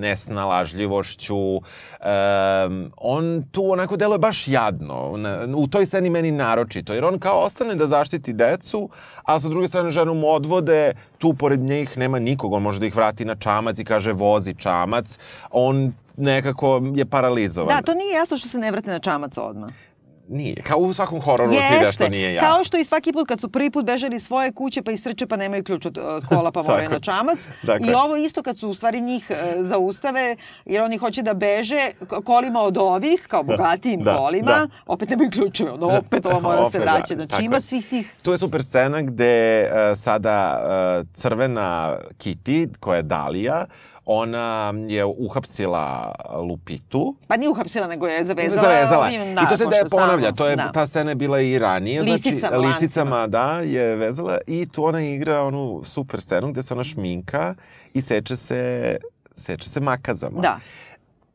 nesnalažljivošću. 0.00 1.56
Um, 1.56 2.90
on 2.96 3.44
tu 3.52 3.72
onako 3.72 3.96
deluje 3.96 4.18
baš 4.18 4.48
jadno. 4.48 5.14
U 5.56 5.66
toj 5.66 5.86
sceni 5.86 6.10
meni 6.10 6.30
naročito, 6.30 6.94
jer 6.94 7.04
on 7.04 7.18
kao 7.18 7.40
ostane 7.40 7.74
da 7.74 7.86
zaštiti 7.86 8.32
decu, 8.32 8.88
a 9.24 9.40
sa 9.40 9.48
druge 9.48 9.68
strane 9.68 9.90
ženu 9.90 10.14
mu 10.14 10.28
odvode, 10.28 10.92
tu 11.18 11.34
pored 11.34 11.60
njih 11.60 11.98
nema 11.98 12.18
nikog, 12.18 12.52
on 12.52 12.62
može 12.62 12.80
da 12.80 12.86
ih 12.86 12.96
vrati 12.96 13.24
na 13.24 13.34
čamac 13.34 13.78
i 13.78 13.84
kaže 13.84 14.12
vozi 14.12 14.54
čamac. 14.54 15.18
On 15.50 15.92
nekako 16.16 16.82
je 16.94 17.06
paralizovan. 17.06 17.76
Da, 17.76 17.82
to 17.82 17.94
nije 17.94 18.14
jasno 18.14 18.38
što 18.38 18.48
se 18.48 18.58
ne 18.58 18.70
vrate 18.70 18.90
na 18.90 18.98
čamac 18.98 19.38
odmah. 19.38 19.70
Nije. 20.28 20.62
Kao 20.62 20.78
u 20.78 20.92
svakom 20.92 21.20
hororu 21.20 21.52
ti 21.52 21.84
nešto 21.84 22.08
nije 22.08 22.34
jasno. 22.34 22.48
Kao 22.48 22.64
što 22.64 22.76
i 22.76 22.84
svaki 22.84 23.12
put 23.12 23.28
kad 23.28 23.40
su 23.40 23.48
prvi 23.48 23.70
put 23.70 23.84
bežali 23.84 24.20
svoje 24.20 24.52
kuće 24.52 24.82
pa 24.82 24.90
istrče 24.90 25.26
pa 25.26 25.36
nemaju 25.36 25.64
ključ 25.64 25.86
od 25.86 25.98
od 25.98 26.26
kola 26.26 26.52
pa 26.52 26.62
moraju 26.68 26.90
na 26.90 27.00
čamac. 27.00 27.38
Dakle. 27.62 27.88
I 27.88 27.94
ovo 27.94 28.16
isto 28.16 28.42
kad 28.42 28.58
su 28.58 28.68
u 28.68 28.74
stvari 28.74 29.00
njih 29.00 29.30
e, 29.30 29.62
zaustave 29.62 30.36
jer 30.64 30.82
oni 30.82 30.96
hoće 30.96 31.22
da 31.22 31.34
beže 31.34 31.90
kolima 32.24 32.60
od 32.60 32.78
ovih, 32.78 33.26
kao 33.28 33.42
bogatijim 33.42 34.00
da, 34.02 34.16
kolima, 34.16 34.52
da. 34.52 34.68
opet 34.86 35.10
nemaju 35.10 35.30
ključeve, 35.30 35.70
ono 35.70 35.86
opet 35.86 36.26
ovo 36.26 36.40
mora 36.48 36.70
se 36.70 36.78
Opet, 36.78 36.80
da, 36.80 36.84
vraćati. 36.84 37.14
Znači 37.14 37.30
tako 37.30 37.42
ima 37.42 37.60
svih 37.60 37.86
tih 37.86 38.14
Tu 38.22 38.32
je 38.32 38.38
super 38.38 38.62
scena 38.62 39.02
gde 39.02 39.62
uh, 39.62 39.98
sada 39.98 40.60
uh, 41.00 41.06
crvena 41.14 41.96
Kitty, 42.18 42.68
koja 42.80 42.96
je 42.96 43.02
Dalija, 43.02 43.66
ona 44.06 44.74
je 44.88 45.04
uhapsila 45.04 46.14
Lupitu. 46.48 47.16
Pa 47.26 47.36
nije 47.36 47.50
uhapsila, 47.50 47.86
nego 47.86 48.06
je 48.06 48.24
zavezala. 48.24 48.62
Zavezala. 48.62 49.06
ovim, 49.06 49.32
I 49.32 49.48
to 49.48 49.56
se 49.56 49.66
da 49.66 49.76
je 49.76 49.88
ponavlja, 49.88 50.32
to 50.32 50.46
je, 50.46 50.56
da. 50.56 50.72
ta 50.72 50.86
scena 50.86 51.10
je 51.10 51.14
bila 51.14 51.40
i 51.40 51.58
ranije. 51.58 52.02
Lisicama, 52.02 52.38
znači, 52.38 52.54
lancima. 52.54 52.74
lisicama, 52.74 53.26
da, 53.26 53.60
je 53.60 53.96
vezala 53.96 54.38
i 54.46 54.68
tu 54.68 54.84
ona 54.84 55.00
igra 55.00 55.42
onu 55.42 55.82
super 55.84 56.20
scenu 56.20 56.52
gde 56.52 56.62
se 56.62 56.74
ona 56.74 56.84
šminka 56.84 57.54
i 57.94 58.02
seče 58.02 58.36
se, 58.36 58.96
seče 59.34 59.68
se 59.68 59.80
makazama. 59.80 60.40
Da. 60.40 60.58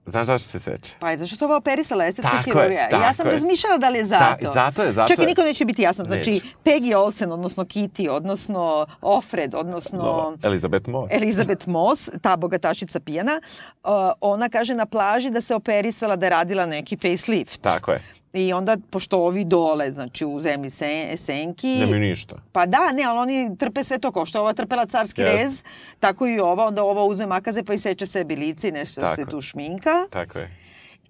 Znaš 0.05 0.27
zašto 0.27 0.49
se 0.49 0.59
seče? 0.59 0.93
Pa 0.99 1.11
je 1.11 1.17
zašto 1.17 1.35
se 1.35 1.45
ova 1.45 1.57
operisala 1.57 2.05
estetska 2.05 2.31
Tako 2.37 2.49
je, 2.49 2.53
hirurgija. 2.53 2.89
I 2.91 3.01
ja 3.01 3.13
sam 3.13 3.27
je. 3.27 3.31
razmišljala 3.33 3.77
da 3.77 3.89
li 3.89 3.97
je 3.97 4.05
zato. 4.05 4.45
Da, 4.45 4.51
zato 4.53 4.83
je, 4.83 4.93
zato 4.93 5.07
Čak 5.07 5.17
i 5.17 5.21
je. 5.21 5.27
nikom 5.27 5.45
neće 5.45 5.65
biti 5.65 5.81
jasno. 5.81 6.05
Znači, 6.05 6.31
Neće. 6.31 6.45
Peggy 6.65 6.95
Olsen, 6.95 7.31
odnosno 7.31 7.63
Kitty, 7.63 8.09
odnosno 8.09 8.85
Offred, 9.01 9.55
odnosno... 9.55 9.97
No, 9.97 10.37
Elizabeth 10.43 10.89
Moss. 10.89 11.13
Elizabeth 11.13 11.67
Moss, 11.67 12.09
ta 12.21 12.35
bogatašica 12.35 12.99
pijana, 12.99 13.41
uh, 13.83 13.89
ona 14.21 14.49
kaže 14.49 14.73
na 14.75 14.85
plaži 14.85 15.29
da 15.29 15.41
se 15.41 15.55
operisala, 15.55 16.15
da 16.15 16.25
je 16.25 16.29
radila 16.29 16.65
neki 16.65 16.97
facelift. 16.97 17.61
Tako 17.61 17.91
je. 17.91 18.03
I 18.33 18.53
onda, 18.53 18.77
pošto 18.89 19.17
ovi 19.17 19.45
dole, 19.45 19.91
znači 19.91 20.25
u 20.25 20.41
zemlji 20.41 20.69
sen, 20.69 21.17
senki... 21.17 21.67
Nemaju 21.79 21.99
ništa. 21.99 22.35
Pa 22.51 22.65
da, 22.65 22.91
ne, 22.91 23.03
ali 23.03 23.19
oni 23.19 23.57
trpe 23.57 23.83
sve 23.83 23.99
to, 23.99 24.11
kao 24.11 24.25
što 24.25 24.39
ova 24.39 24.53
trpela 24.53 24.85
carski 24.85 25.21
Jeste. 25.21 25.37
rez, 25.37 25.63
tako 25.99 26.27
i 26.27 26.39
ova, 26.39 26.65
onda 26.65 26.83
ova 26.83 27.03
uzme 27.03 27.25
makaze 27.25 27.63
pa 27.63 27.73
i 27.73 27.77
seče 27.77 28.05
sebi 28.05 28.35
lice 28.35 28.69
i 28.69 28.71
nešto 28.71 29.01
Tako 29.01 29.15
se 29.15 29.25
tu 29.25 29.41
šminka. 29.41 30.07
Tako 30.09 30.39
je. 30.39 30.57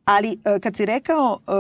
Ali 0.06 0.38
e, 0.46 0.60
kad 0.60 0.76
si 0.76 0.86
rekao 0.86 1.40
uh, 1.48 1.54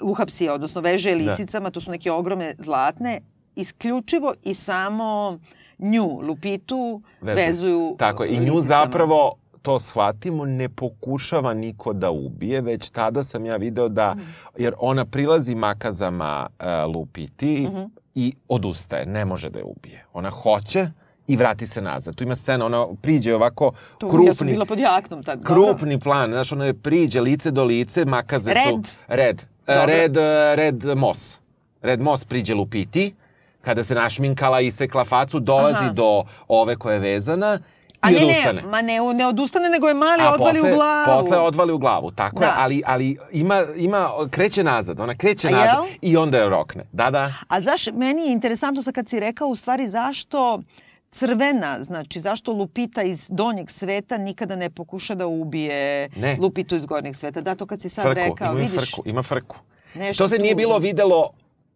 uh, 0.00 0.10
uhapsi, 0.10 0.48
odnosno 0.48 0.80
veže 0.80 1.10
Da. 1.10 1.16
lisicama, 1.16 1.70
to 1.70 1.80
su 1.80 1.90
neke 1.90 2.10
ogromne 2.10 2.54
zlatne, 2.58 3.20
isključivo 3.56 4.34
i 4.42 4.54
samo 4.54 5.38
nju, 5.78 6.20
Lupitu, 6.22 7.02
Vezuju. 7.20 7.46
vezuju 7.46 7.96
Tako 7.98 8.24
je. 8.24 8.30
I 8.30 8.34
nju 8.34 8.40
lisicama. 8.40 8.60
zapravo 8.60 9.34
to 9.64 9.80
shvatimo, 9.80 10.44
ne 10.46 10.68
pokušava 10.68 11.54
niko 11.54 11.92
da 11.92 12.10
ubije, 12.10 12.60
već 12.60 12.90
tada 12.90 13.24
sam 13.24 13.46
ja 13.46 13.56
video 13.56 13.88
da, 13.88 14.16
jer 14.56 14.74
ona 14.78 15.04
prilazi 15.04 15.54
makazama 15.54 16.46
uh, 16.50 16.94
Lupiti 16.94 17.66
Mhm. 17.68 17.82
i 18.14 18.34
odustaje, 18.48 19.06
ne 19.06 19.24
može 19.24 19.50
da 19.50 19.58
je 19.58 19.64
ubije. 19.66 20.04
Ona 20.12 20.30
hoće 20.30 20.86
i 21.26 21.36
vrati 21.36 21.66
se 21.66 21.80
nazad. 21.82 22.14
Tu 22.14 22.24
ima 22.24 22.36
scena, 22.36 22.66
ona 22.66 22.86
priđe 23.02 23.34
ovako 23.34 23.72
Tu, 23.98 24.08
krupni, 24.08 24.26
Ja 24.26 24.34
sam 24.34 24.46
bila 24.46 24.64
pod 24.64 24.78
jaknom 24.78 25.22
tad. 25.22 25.44
krupni 25.44 26.00
plan, 26.00 26.30
znaš, 26.30 26.52
ona 26.52 26.66
je 26.66 26.74
priđe 26.74 27.20
lice 27.20 27.50
do 27.50 27.64
lice, 27.64 28.04
makaze 28.04 28.50
su... 28.52 28.58
Red. 28.66 28.88
Red. 29.08 29.42
E, 29.66 29.74
Dobro. 29.74 29.86
Red, 29.86 30.16
e, 30.16 30.56
red 30.56 30.84
Moss. 30.96 31.40
Red 31.82 32.00
Moss 32.00 32.24
priđe 32.24 32.54
Lupiti, 32.54 33.14
kada 33.60 33.84
se 33.84 33.94
našminkala 33.94 34.60
i 34.60 34.70
sekla 34.70 35.04
facu, 35.04 35.40
dolazi 35.40 35.78
Aha. 35.78 35.92
do 35.92 36.24
ove 36.48 36.76
koja 36.76 36.94
je 36.94 37.00
vezana 37.00 37.58
A 38.04 38.08
odustane. 38.18 38.62
ne, 38.62 38.68
ma 38.68 38.82
ne, 38.82 39.14
ne 39.14 39.26
odustane, 39.26 39.68
nego 39.68 39.88
je 39.88 39.94
mali 39.96 40.22
A 40.22 40.32
odvali 40.32 40.54
posle, 40.54 40.72
u 40.72 40.74
glavu. 40.74 41.06
Posle 41.12 41.38
odvali 41.38 41.72
u 41.72 41.78
glavu, 41.78 42.10
tako 42.12 42.42
je, 42.42 42.46
Da. 42.46 42.54
ali, 42.58 42.82
ali 42.86 43.16
ima, 43.32 43.62
ima, 43.76 44.00
kreće 44.30 44.64
nazad, 44.64 45.00
ona 45.00 45.14
kreće 45.14 45.50
nazad 45.50 45.66
jel? 45.66 45.84
i 46.02 46.16
onda 46.16 46.38
je 46.38 46.48
rokne. 46.48 46.84
Da, 46.92 47.10
da. 47.10 47.32
A 47.48 47.60
znaš, 47.60 47.86
meni 47.88 48.22
je 48.22 48.32
interesantno 48.32 48.82
sad 48.82 48.94
kad 48.94 49.08
si 49.08 49.20
rekao 49.20 49.48
u 49.48 49.56
stvari 49.56 49.88
zašto 49.88 50.60
crvena, 51.10 51.78
znači 51.80 52.20
zašto 52.20 52.52
Lupita 52.52 53.02
iz 53.02 53.26
donjeg 53.30 53.70
sveta 53.70 54.18
nikada 54.18 54.56
ne 54.56 54.70
pokuša 54.70 55.14
da 55.14 55.26
ubije 55.26 56.08
Ne. 56.10 56.36
Lupitu 56.40 56.76
iz 56.76 56.86
gornjeg 56.86 57.16
sveta. 57.16 57.40
Da, 57.40 57.54
to 57.54 57.66
kad 57.66 57.80
si 57.80 57.88
sad 57.88 58.04
Frku, 58.04 58.14
rekao, 58.16 58.44
imaju 58.44 58.58
vidiš, 58.60 58.90
frku, 58.90 59.02
ima 59.04 59.22
frku. 59.22 59.56
nešto 59.94 60.24
To 60.24 60.28
se 60.28 60.36
tu- 60.36 60.42
nije 60.42 60.54
bilo 60.54 60.78
videlo 60.78 61.30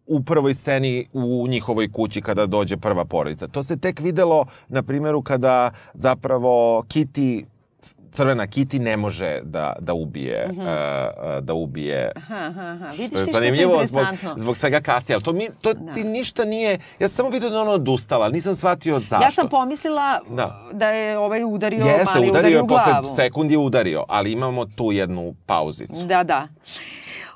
u 0.09 0.21
prvoj 0.21 0.53
sceni 0.53 1.07
u 1.13 1.47
njihovoj 1.47 1.91
kući 1.91 2.21
kada 2.21 2.45
dođe 2.45 2.77
prva 2.77 3.05
porodica. 3.05 3.47
To 3.47 3.63
se 3.63 3.77
tek 3.77 3.99
videlo 3.99 4.45
na 4.67 4.83
primjeru 4.83 5.21
kada 5.21 5.71
zapravo 5.93 6.49
Kitty 6.83 7.43
crvena 8.11 8.47
Kitty 8.47 8.79
ne 8.79 8.97
može 8.97 9.41
da 9.43 9.73
da 9.79 9.93
ubije 9.95 10.47
Mhm. 10.47 10.59
uh, 10.59 10.67
uh, 10.67 10.73
da 11.41 11.53
ubije 11.55 12.11
Aha, 12.17 12.35
aha, 12.37 12.61
aha. 12.63 12.91
Vidiš 12.91 13.09
što 13.09 13.19
je 13.19 13.25
zanimljivo 13.25 13.85
zbog, 13.85 14.05
zbog 14.37 14.57
svega 14.57 14.81
kasnije, 14.81 15.15
ali 15.15 15.23
to, 15.23 15.33
mi, 15.33 15.47
to 15.61 15.73
Da. 15.73 15.93
ti 15.93 16.03
ništa 16.03 16.45
nije... 16.45 16.71
Ja 16.99 17.07
sam 17.07 17.15
samo 17.15 17.29
vidio 17.29 17.49
da 17.49 17.61
ona 17.61 17.71
odustala, 17.71 18.29
nisam 18.29 18.55
shvatio 18.55 18.99
zašto. 18.99 19.25
Ja 19.25 19.31
sam 19.31 19.49
pomislila 19.49 20.19
Da. 20.29 20.61
da 20.73 20.89
je 20.89 21.17
ovaj 21.17 21.43
udario, 21.45 21.85
Jeste, 21.85 22.05
mali 22.05 22.19
udario 22.21 22.31
udario 22.31 22.57
je, 22.57 22.61
u 22.61 22.67
posle 22.67 22.91
glavu. 22.91 23.07
sekund 23.07 23.51
je 23.51 23.57
udario, 23.57 24.05
ali 24.07 24.31
imamo 24.31 24.65
tu 24.65 24.91
jednu 24.91 25.35
pauzicu. 25.45 26.05
Da, 26.05 26.23
da. 26.23 26.47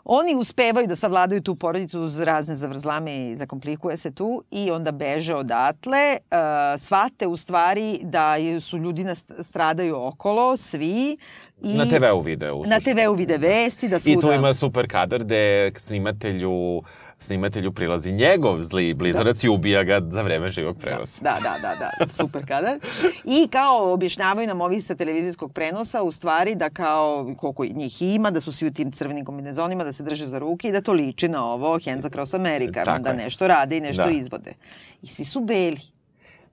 Oni 0.06 0.36
uspevaju 0.36 0.88
da 0.88 0.96
savladaju 0.96 1.42
tu 1.42 1.56
porodicu 1.56 2.02
uz 2.02 2.20
razne 2.20 2.56
zavrzlame 2.56 3.32
i 3.32 3.38
zakomplikuje 3.38 3.98
se 3.98 4.12
tu 4.12 4.44
i 4.52 4.72
onda 4.72 4.92
beže 4.92 5.36
odatle. 5.36 6.18
Uh, 6.32 6.82
svate 6.82 7.28
u 7.28 7.38
stvari 7.38 8.00
da 8.04 8.36
su 8.62 8.78
ljudi 8.78 9.06
stradaju 9.42 9.96
okolo, 10.08 10.58
svi. 10.58 11.18
I 11.62 11.74
Na 11.74 11.86
TV-u 11.86 12.22
video. 12.22 12.56
u 12.56 12.66
Na. 12.66 12.80
TV-u 12.80 13.14
vide 13.14 13.38
vesti 13.38 13.88
da 13.88 14.00
svuda... 14.00 14.18
I 14.18 14.22
tu 14.22 14.32
ima 14.32 14.54
super 14.54 14.88
kadar 14.88 15.24
gde 15.24 15.72
snimatelju 15.78 16.82
snimatelju 17.24 17.72
prilazi 17.72 18.12
njegov 18.12 18.64
zli 18.64 18.94
blizanac 18.94 19.44
i 19.44 19.50
ubija 19.50 19.84
ga 19.84 20.02
za 20.04 20.22
vreme 20.22 20.50
živog 20.50 20.78
prenosa. 20.78 21.22
Da, 21.22 21.38
da, 21.44 21.56
da, 21.62 21.76
da, 22.00 22.14
super 22.14 22.46
kadar. 22.46 22.78
I 23.26 23.48
kao 23.48 23.94
objašnjavaju 23.94 24.48
nam 24.48 24.62
ovi 24.62 24.82
sa 24.82 24.96
televizijskog 24.96 25.54
prenosa 25.54 26.04
u 26.04 26.12
stvari 26.12 26.56
da 26.56 26.70
kao 26.70 27.04
koliko 27.38 27.66
njih 27.66 28.02
ima, 28.04 28.32
da 28.32 28.42
su 28.42 28.52
svi 28.52 28.68
u 28.68 28.74
tim 28.74 28.92
crvenim 28.92 29.26
kombinezonima, 29.26 29.84
da 29.84 29.94
se 29.94 30.04
drže 30.04 30.28
za 30.28 30.40
ruke 30.40 30.68
i 30.68 30.72
da 30.72 30.82
to 30.82 30.94
liči 30.94 31.28
na 31.28 31.46
ovo 31.46 31.80
Hands 31.82 32.06
Across 32.06 32.34
America, 32.34 32.84
Tako 32.86 33.04
da 33.04 33.10
je. 33.10 33.16
nešto 33.16 33.48
rade 33.48 33.78
i 33.78 33.82
nešto 33.82 34.04
Da. 34.04 34.12
izvode. 34.12 34.54
I 35.02 35.08
svi 35.08 35.26
su 35.26 35.40
beli. 35.42 35.80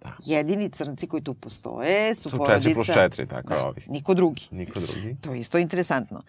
Da. 0.00 0.12
Jedini 0.20 0.70
crnci 0.70 1.06
koji 1.06 1.22
tu 1.22 1.34
postoje 1.34 2.14
su, 2.14 2.30
Su 2.30 2.36
porodica... 2.38 2.68
4 2.70 2.74
plus 2.74 2.88
4, 2.88 3.28
tako 3.28 3.48
Da, 3.48 3.64
ovih. 3.64 3.90
niko 3.90 4.14
drugi. 4.14 4.48
Niko 4.50 4.80
drugi. 4.80 5.16
To 5.20 5.34
je 5.34 5.40
isto 5.40 5.58
interesantno. 5.58 6.22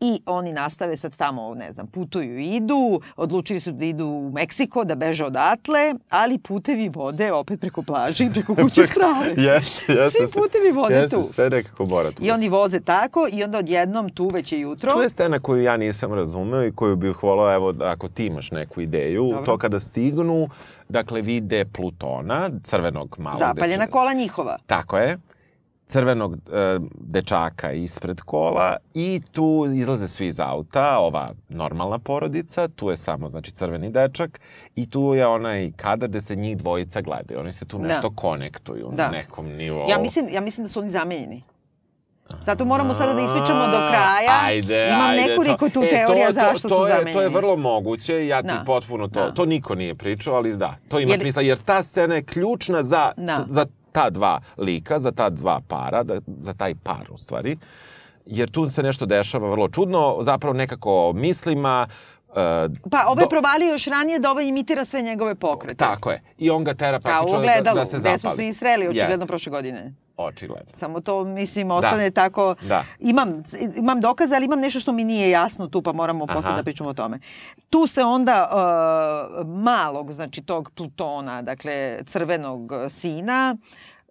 I 0.00 0.20
oni 0.26 0.52
nastave 0.52 0.96
sad 0.96 1.16
tamo, 1.16 1.54
ne 1.54 1.72
znam, 1.72 1.86
putuju 1.86 2.38
i 2.38 2.44
idu, 2.46 3.00
odlučili 3.16 3.60
su 3.60 3.72
da 3.72 3.84
idu 3.84 4.06
u 4.06 4.30
Meksiko, 4.30 4.84
da 4.84 4.94
beže 4.94 5.24
odatle, 5.24 5.94
ali 6.10 6.38
putevi 6.38 6.88
vode 6.88 7.32
opet 7.32 7.60
preko 7.60 7.82
plaže 7.82 8.24
i 8.24 8.30
preko 8.30 8.54
kuće 8.54 8.86
strave. 8.92 9.34
Jeste, 9.48 9.92
jeste. 9.92 10.26
Svi 10.26 10.40
putevi 10.40 10.72
vode 10.72 10.94
jeste, 10.94 11.16
tu. 11.16 11.24
sve 11.24 11.50
nekako 11.50 11.86
mora 11.86 12.10
tu. 12.12 12.24
I 12.24 12.30
oni 12.30 12.48
voze 12.48 12.80
tako 12.80 13.28
i 13.32 13.44
onda 13.44 13.58
odjednom 13.58 14.10
tu 14.10 14.28
već 14.28 14.52
je 14.52 14.60
jutro. 14.60 14.92
Tu 14.92 15.02
je 15.02 15.10
scena 15.10 15.38
koju 15.40 15.62
ja 15.62 15.76
nisam 15.76 16.14
razumeo 16.14 16.64
i 16.64 16.72
koju 16.72 16.96
bih 16.96 17.22
volao, 17.22 17.54
evo, 17.54 17.72
da 17.72 17.84
ako 17.86 18.08
ti 18.08 18.26
imaš 18.26 18.50
neku 18.50 18.80
ideju, 18.80 19.24
Dobro. 19.24 19.44
to 19.44 19.58
kada 19.58 19.80
stignu, 19.80 20.48
dakle, 20.88 21.20
vide 21.20 21.64
Plutona, 21.64 22.50
crvenog 22.64 23.16
malog 23.18 23.38
Zapaljena 23.38 23.76
dečaka. 23.76 23.92
kola 23.92 24.12
njihova. 24.12 24.58
Tako 24.66 24.98
je. 24.98 25.18
Crvenog 25.88 26.34
e, 26.34 26.38
dečaka 26.92 27.72
ispred 27.72 28.20
kola 28.20 28.76
i 28.94 29.20
tu 29.32 29.66
izlaze 29.74 30.08
svi 30.08 30.26
iz 30.26 30.40
auta, 30.40 30.98
ova 30.98 31.30
normalna 31.48 31.98
porodica, 31.98 32.68
tu 32.68 32.90
je 32.90 32.96
samo 32.96 33.28
znači 33.28 33.50
crveni 33.50 33.90
dečak 33.90 34.40
i 34.76 34.90
tu 34.90 35.14
je 35.14 35.26
onaj 35.26 35.72
kadar 35.72 36.08
gde 36.08 36.20
se 36.20 36.36
njih 36.36 36.56
dvojica 36.56 37.00
gledaju. 37.00 37.40
Oni 37.40 37.52
se 37.52 37.64
tu 37.64 37.78
Da. 37.78 37.84
nešto 37.84 38.10
konektuju 38.10 38.90
Da. 38.92 39.04
na 39.04 39.10
nekom 39.10 39.46
nivou. 39.48 39.86
Ja 39.90 39.98
mislim, 39.98 40.26
ja 40.28 40.40
mislim 40.40 40.64
da 40.64 40.68
su 40.68 40.80
oni 40.80 40.90
zamenjeni. 40.90 41.42
Zato 42.42 42.64
moramo 42.64 42.94
sada 42.94 43.14
da 43.14 43.20
ispričamo 43.20 43.60
do 43.62 43.78
kraja. 43.88 44.40
Ajde, 44.44 44.88
Imam 44.88 45.10
ajde, 45.10 45.22
nekoliko 45.22 45.68
tu 45.68 45.82
e, 45.82 45.88
teorija 45.88 46.26
to, 46.26 46.32
zašto 46.32 46.52
to, 46.52 46.68
su 46.68 46.68
to 46.70 46.86
je, 46.86 46.88
zamenjeni. 46.88 47.12
To 47.12 47.22
je 47.22 47.28
vrlo 47.28 47.56
moguće, 47.56 48.26
ja 48.26 48.42
ti 48.42 48.48
Da. 48.48 48.62
potpuno 48.66 49.08
to, 49.08 49.20
Da. 49.20 49.30
to 49.30 49.44
niko 49.44 49.74
nije 49.74 49.94
pričao, 49.94 50.34
ali 50.34 50.56
da, 50.56 50.74
to 50.88 51.00
ima 51.00 51.10
Jer- 51.10 51.20
smisla, 51.20 51.42
jer 51.42 51.58
ta 51.58 51.82
scena 51.82 52.14
je 52.14 52.22
ključna 52.22 52.82
za, 52.82 53.12
Da. 53.16 53.46
za 53.50 53.66
ta 53.98 54.10
dva 54.10 54.40
lika, 54.58 54.98
za 54.98 55.12
ta 55.12 55.30
dva 55.30 55.60
para, 55.68 56.02
da, 56.02 56.20
za 56.26 56.54
taj 56.54 56.74
par 56.74 57.10
u 57.10 57.18
stvari, 57.18 57.56
jer 58.26 58.50
tu 58.50 58.70
se 58.70 58.82
nešto 58.82 59.06
dešava 59.06 59.50
vrlo 59.50 59.68
čudno, 59.68 60.18
zapravo 60.22 60.54
nekako 60.54 61.12
mislima, 61.14 61.86
uh, 62.28 62.34
Pa 62.90 63.04
ovaj 63.06 63.24
do- 63.24 63.28
provalio 63.28 63.68
još 63.68 63.84
ranije 63.84 64.18
da 64.18 64.30
ovaj 64.30 64.44
imitira 64.44 64.84
sve 64.84 65.02
njegove 65.02 65.34
pokrete. 65.34 65.74
Tako 65.76 66.10
je. 66.10 66.22
I 66.38 66.50
on 66.50 66.64
ga 66.64 66.74
tera 66.74 67.00
Kao 67.00 67.00
praktično 67.00 67.40
da, 67.64 67.74
da 67.74 67.86
se 67.86 67.90
gde 67.90 68.00
zapali. 68.00 68.18
su 68.20 68.30
se 68.30 68.48
i 68.48 68.52
sreli 68.52 68.88
očigledno 68.88 69.12
Jeste. 69.12 69.26
prošle 69.26 69.50
godine. 69.50 69.94
Očigledno. 70.16 70.70
Samo 70.74 71.00
to, 71.00 71.24
mislim, 71.24 71.70
ostane 71.70 72.10
tako... 72.10 72.54
Da. 72.62 72.84
Imam, 73.00 73.42
imam 73.76 74.00
dokaze, 74.00 74.36
ali 74.36 74.44
imam 74.44 74.60
nešto 74.60 74.80
što 74.80 74.92
mi 74.92 75.04
nije 75.04 75.30
jasno 75.30 75.68
tu, 75.68 75.82
pa 75.82 75.92
moramo 75.92 76.24
Aha. 76.24 76.34
posle 76.34 76.52
da 76.52 76.62
pričamo 76.62 76.90
o 76.90 76.94
tome. 76.94 77.18
Tu 77.70 77.86
se 77.86 78.04
onda 78.04 78.50
uh, 78.50 79.46
malog, 79.48 80.12
znači 80.12 80.42
tog 80.42 80.70
Plutona, 80.70 81.42
dakle 81.42 81.98
crvenog 82.06 82.60
sina, 82.90 83.56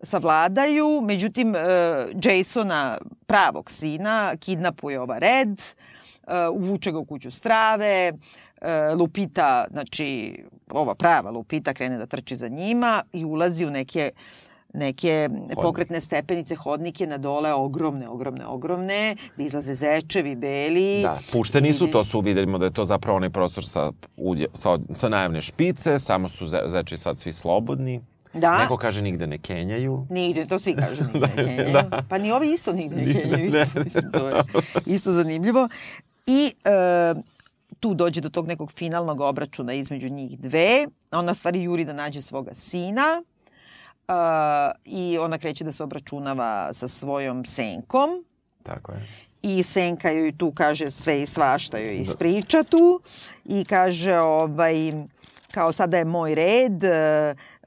savladaju, 0.03 1.01
međutim 1.01 1.49
uh, 1.49 1.57
Jasona, 2.23 2.97
pravog 3.25 3.71
sina, 3.71 4.33
kidnapuje 4.39 4.99
ova 4.99 5.17
Red, 5.17 5.49
uh, 5.51 5.86
uvuče 6.53 6.91
ga 6.91 6.99
u 6.99 7.05
kuću 7.05 7.32
strave, 7.32 8.13
uh, 8.13 8.99
Lupita, 8.99 9.65
znači 9.71 10.39
ova 10.71 10.95
prava 10.95 11.32
Lupita 11.32 11.73
krene 11.73 11.97
da 11.97 12.05
trči 12.05 12.38
za 12.38 12.47
njima 12.47 13.03
i 13.13 13.25
ulazi 13.25 13.65
u 13.65 13.71
neke 13.71 14.11
neke 14.73 15.30
pokretne 15.61 16.01
stepenice, 16.01 16.55
hodnike 16.55 17.07
na 17.07 17.17
dole, 17.17 17.53
ogromne, 17.53 18.09
ogromne, 18.09 18.45
ogromne, 18.45 19.15
gde 19.36 19.45
izlaze 19.45 19.73
zečevi, 19.73 20.36
beli. 20.36 21.01
Da, 21.01 21.19
pušteni 21.32 21.73
su, 21.73 21.88
to 21.88 22.03
su, 22.03 22.21
vidimo 22.21 22.57
da 22.57 22.65
je 22.65 22.73
to 22.73 22.86
zapravo 22.86 23.17
onaj 23.17 23.30
prostor 23.30 23.65
sa, 23.65 23.91
udje, 24.17 24.47
sa, 24.53 24.80
sa 24.93 25.09
najavne 25.09 25.41
špice, 25.41 25.99
samo 25.99 26.30
su 26.30 26.47
ze, 26.47 26.59
zeči 26.67 26.97
sad 26.97 27.17
svi 27.17 27.34
slobodni. 27.34 28.01
Da. 28.34 28.57
Neko 28.57 28.78
kaže 28.78 29.01
nigde 29.01 29.28
ne 29.28 29.38
kenjaju. 29.38 30.05
Nigde, 30.09 30.45
to 30.45 30.59
svi 30.59 30.75
kažu 30.75 31.03
nigde 31.13 31.28
ne 31.36 31.36
kenjaju. 31.36 31.73
Da. 31.73 32.03
Pa 32.09 32.17
ni 32.17 32.32
ovi 32.32 32.53
isto 32.53 32.73
nigde 32.73 32.95
ne 32.95 33.13
kenjaju, 33.13 33.45
isto, 33.45 33.80
mislim, 33.84 34.11
to 34.11 34.28
je 34.28 34.43
isto 34.95 35.11
zanimljivo. 35.11 35.69
I 36.28 36.53
e, 36.63 37.13
tu 37.80 37.93
dođe 37.93 38.21
do 38.21 38.30
tog 38.30 38.47
nekog 38.47 38.71
finalnog 38.71 39.21
obračuna 39.21 39.73
između 39.73 40.09
njih 40.09 40.39
dve. 40.39 40.86
Ona 41.11 41.34
stvari 41.34 41.63
juri 41.63 41.86
da 41.86 41.93
nađe 41.93 42.21
svoga 42.21 42.53
sina 42.53 43.23
e, 44.07 44.13
i 44.86 45.17
ona 45.17 45.38
kreće 45.38 45.63
da 45.63 45.71
se 45.71 45.84
obračunava 45.84 46.73
sa 46.73 46.88
svojom 46.88 47.45
senkom 47.45 48.09
Tako 48.63 48.91
je. 48.91 49.07
i 49.41 49.63
Senka 49.63 50.09
joj 50.09 50.38
tu 50.38 50.51
kaže 50.51 50.91
sve 50.91 51.21
i 51.21 51.25
svašta 51.25 51.78
joj 51.78 51.97
ispriča 51.97 52.63
tu 52.63 53.01
i 53.45 53.65
kaže 53.65 54.17
ovaj 54.17 54.93
kao 55.51 55.71
sada 55.71 55.97
je 55.97 56.05
moj 56.05 56.36
red, 56.36 56.84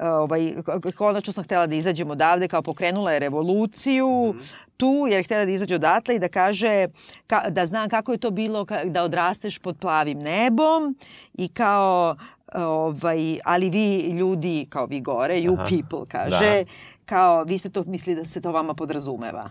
ovaj, 0.01 0.55
k- 0.83 0.93
konačno 0.93 1.33
sam 1.33 1.45
htela 1.45 1.67
da 1.67 1.75
izađem 1.75 2.11
odavde, 2.11 2.49
kao 2.49 2.63
pokrenula 2.63 3.13
je 3.13 3.19
revoluciju 3.19 4.35
tu, 4.77 5.07
jer 5.09 5.19
je 5.19 5.23
htela 5.23 5.45
da 5.45 5.51
izađe 5.51 5.75
odatle 5.75 6.17
i 6.17 6.19
da 6.19 6.29
kaže 6.29 6.87
ka, 7.27 7.51
da 7.51 7.67
znam 7.67 7.89
kako 7.89 8.13
je 8.13 8.19
to 8.19 8.31
bilo 8.31 8.65
ka, 8.65 8.85
da 8.85 9.03
odrasteš 9.03 9.59
pod 9.59 9.77
plavim 9.79 10.19
nebom 10.19 10.97
i 11.35 11.49
kao 11.49 12.17
ovaj, 12.55 13.19
ali 13.45 13.71
vi 13.71 13.97
ljudi, 13.99 14.67
kao 14.69 14.87
vi 14.87 15.01
gore, 15.01 15.35
you 15.37 15.55
Aha. 15.55 15.65
people, 15.65 16.07
kaže, 16.09 16.55
Da. 16.57 16.71
kao 17.07 17.45
vi 17.45 17.59
ste 17.59 17.71
to 17.71 17.85
mislili 17.85 18.17
da 18.17 18.25
se 18.25 18.41
to 18.41 18.53
vama 18.53 18.75
podrazumeva. 18.75 19.51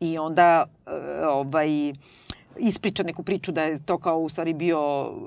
I 0.00 0.18
onda 0.18 0.64
e, 0.86 0.90
ovaj, 1.26 1.92
ispriča 2.58 3.02
neku 3.02 3.22
priču 3.22 3.52
da 3.52 3.62
je 3.62 3.78
to 3.78 3.98
kao 3.98 4.18
u 4.18 4.28
stvari 4.28 4.54
bio 4.54 4.80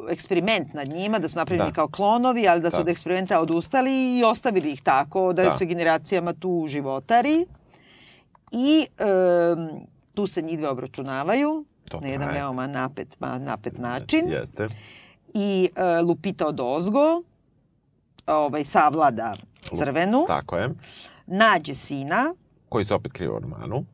eksperiment 0.10 0.74
nad 0.74 0.88
njima, 0.88 1.20
da 1.20 1.28
su 1.28 1.38
napravljeni 1.38 1.72
Da. 1.72 1.76
kao 1.76 1.88
klonovi, 1.88 2.48
ali 2.48 2.62
da 2.62 2.70
su 2.70 2.78
Da. 2.78 2.82
od 2.82 2.90
eksperimenta 2.90 3.40
odustali 3.40 3.92
i 4.12 4.24
ostavili 4.24 4.72
ih 4.72 4.82
tako, 4.82 5.34
da, 5.34 5.44
Da. 5.44 5.58
se 5.58 5.66
generacijama 5.66 6.34
tu 6.34 6.66
životari. 6.68 7.46
I 8.52 8.88
e, 9.00 9.06
tu 10.14 10.28
se 10.28 10.42
njih 10.42 10.58
dve 10.58 10.70
obračunavaju 10.70 11.66
To 11.86 12.00
na 12.00 12.08
jedan 12.08 12.28
traje. 12.28 12.40
veoma 12.40 12.68
napet, 12.68 13.08
napet 13.40 13.78
način. 13.78 14.28
Jeste. 14.30 14.68
I 15.34 15.70
e, 15.76 16.02
Lupita 16.02 16.48
od 16.48 16.60
ozgo 16.60 17.22
ovaj, 18.28 18.64
savlada 18.66 19.34
crvenu, 19.74 20.24
Tako 20.28 20.58
je. 20.58 20.70
nađe 21.28 21.74
sina, 21.76 22.36
Koji 22.70 22.86
se 22.86 22.94
opet 22.94 23.12
krije 23.12 23.30
u 23.30 23.36
ormanu. 23.36 23.86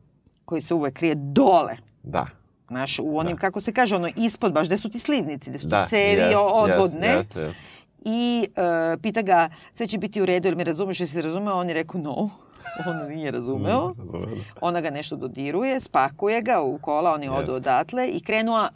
koji 0.44 0.60
se 0.60 0.74
uvek 0.74 0.94
krije 0.94 1.14
dole 1.14 1.76
Da. 2.02 2.26
Znaš, 2.70 2.98
u 2.98 3.18
onim, 3.18 3.32
Da. 3.32 3.40
kako 3.40 3.60
se 3.60 3.72
kaže, 3.72 3.96
ono 3.96 4.08
ispod, 4.16 4.52
baš 4.52 4.66
gde 4.66 4.78
su 4.78 4.90
ti 4.90 4.98
slivnici, 4.98 5.50
gde 5.50 5.58
su 5.58 5.66
Da. 5.66 5.84
ti 5.84 5.90
cevi 5.90 6.34
o- 6.34 6.40
odvodne. 6.42 7.06
Jeste, 7.06 7.38
jeste, 7.38 7.40
jeste. 7.40 7.60
I 8.02 8.46
e, 8.46 8.96
pita 8.96 9.22
ga, 9.22 9.48
sve 9.72 9.86
će 9.86 9.98
biti 9.98 10.22
u 10.22 10.26
redu, 10.26 10.48
jer 10.48 10.56
me 10.56 10.64
razumeš, 10.64 11.00
jesi 11.00 11.22
razumeo? 11.22 11.54
On 11.54 11.68
je 11.68 11.74
rekao, 11.74 12.00
no. 12.00 12.30
On 12.86 13.08
nije 13.08 13.30
razumeo. 13.30 13.94
Da. 13.94 14.18
Ona 14.60 14.80
ga 14.80 14.90
nešto 14.90 15.16
dodiruje, 15.16 15.80
spakuje 15.80 16.42
ga 16.42 16.60
u 16.60 16.78
kola, 16.78 17.12
oni 17.12 17.28
odu 17.28 17.52
odatle 17.52 18.08
i 18.08 18.20
krenu 18.20 18.52
a, 18.54 18.68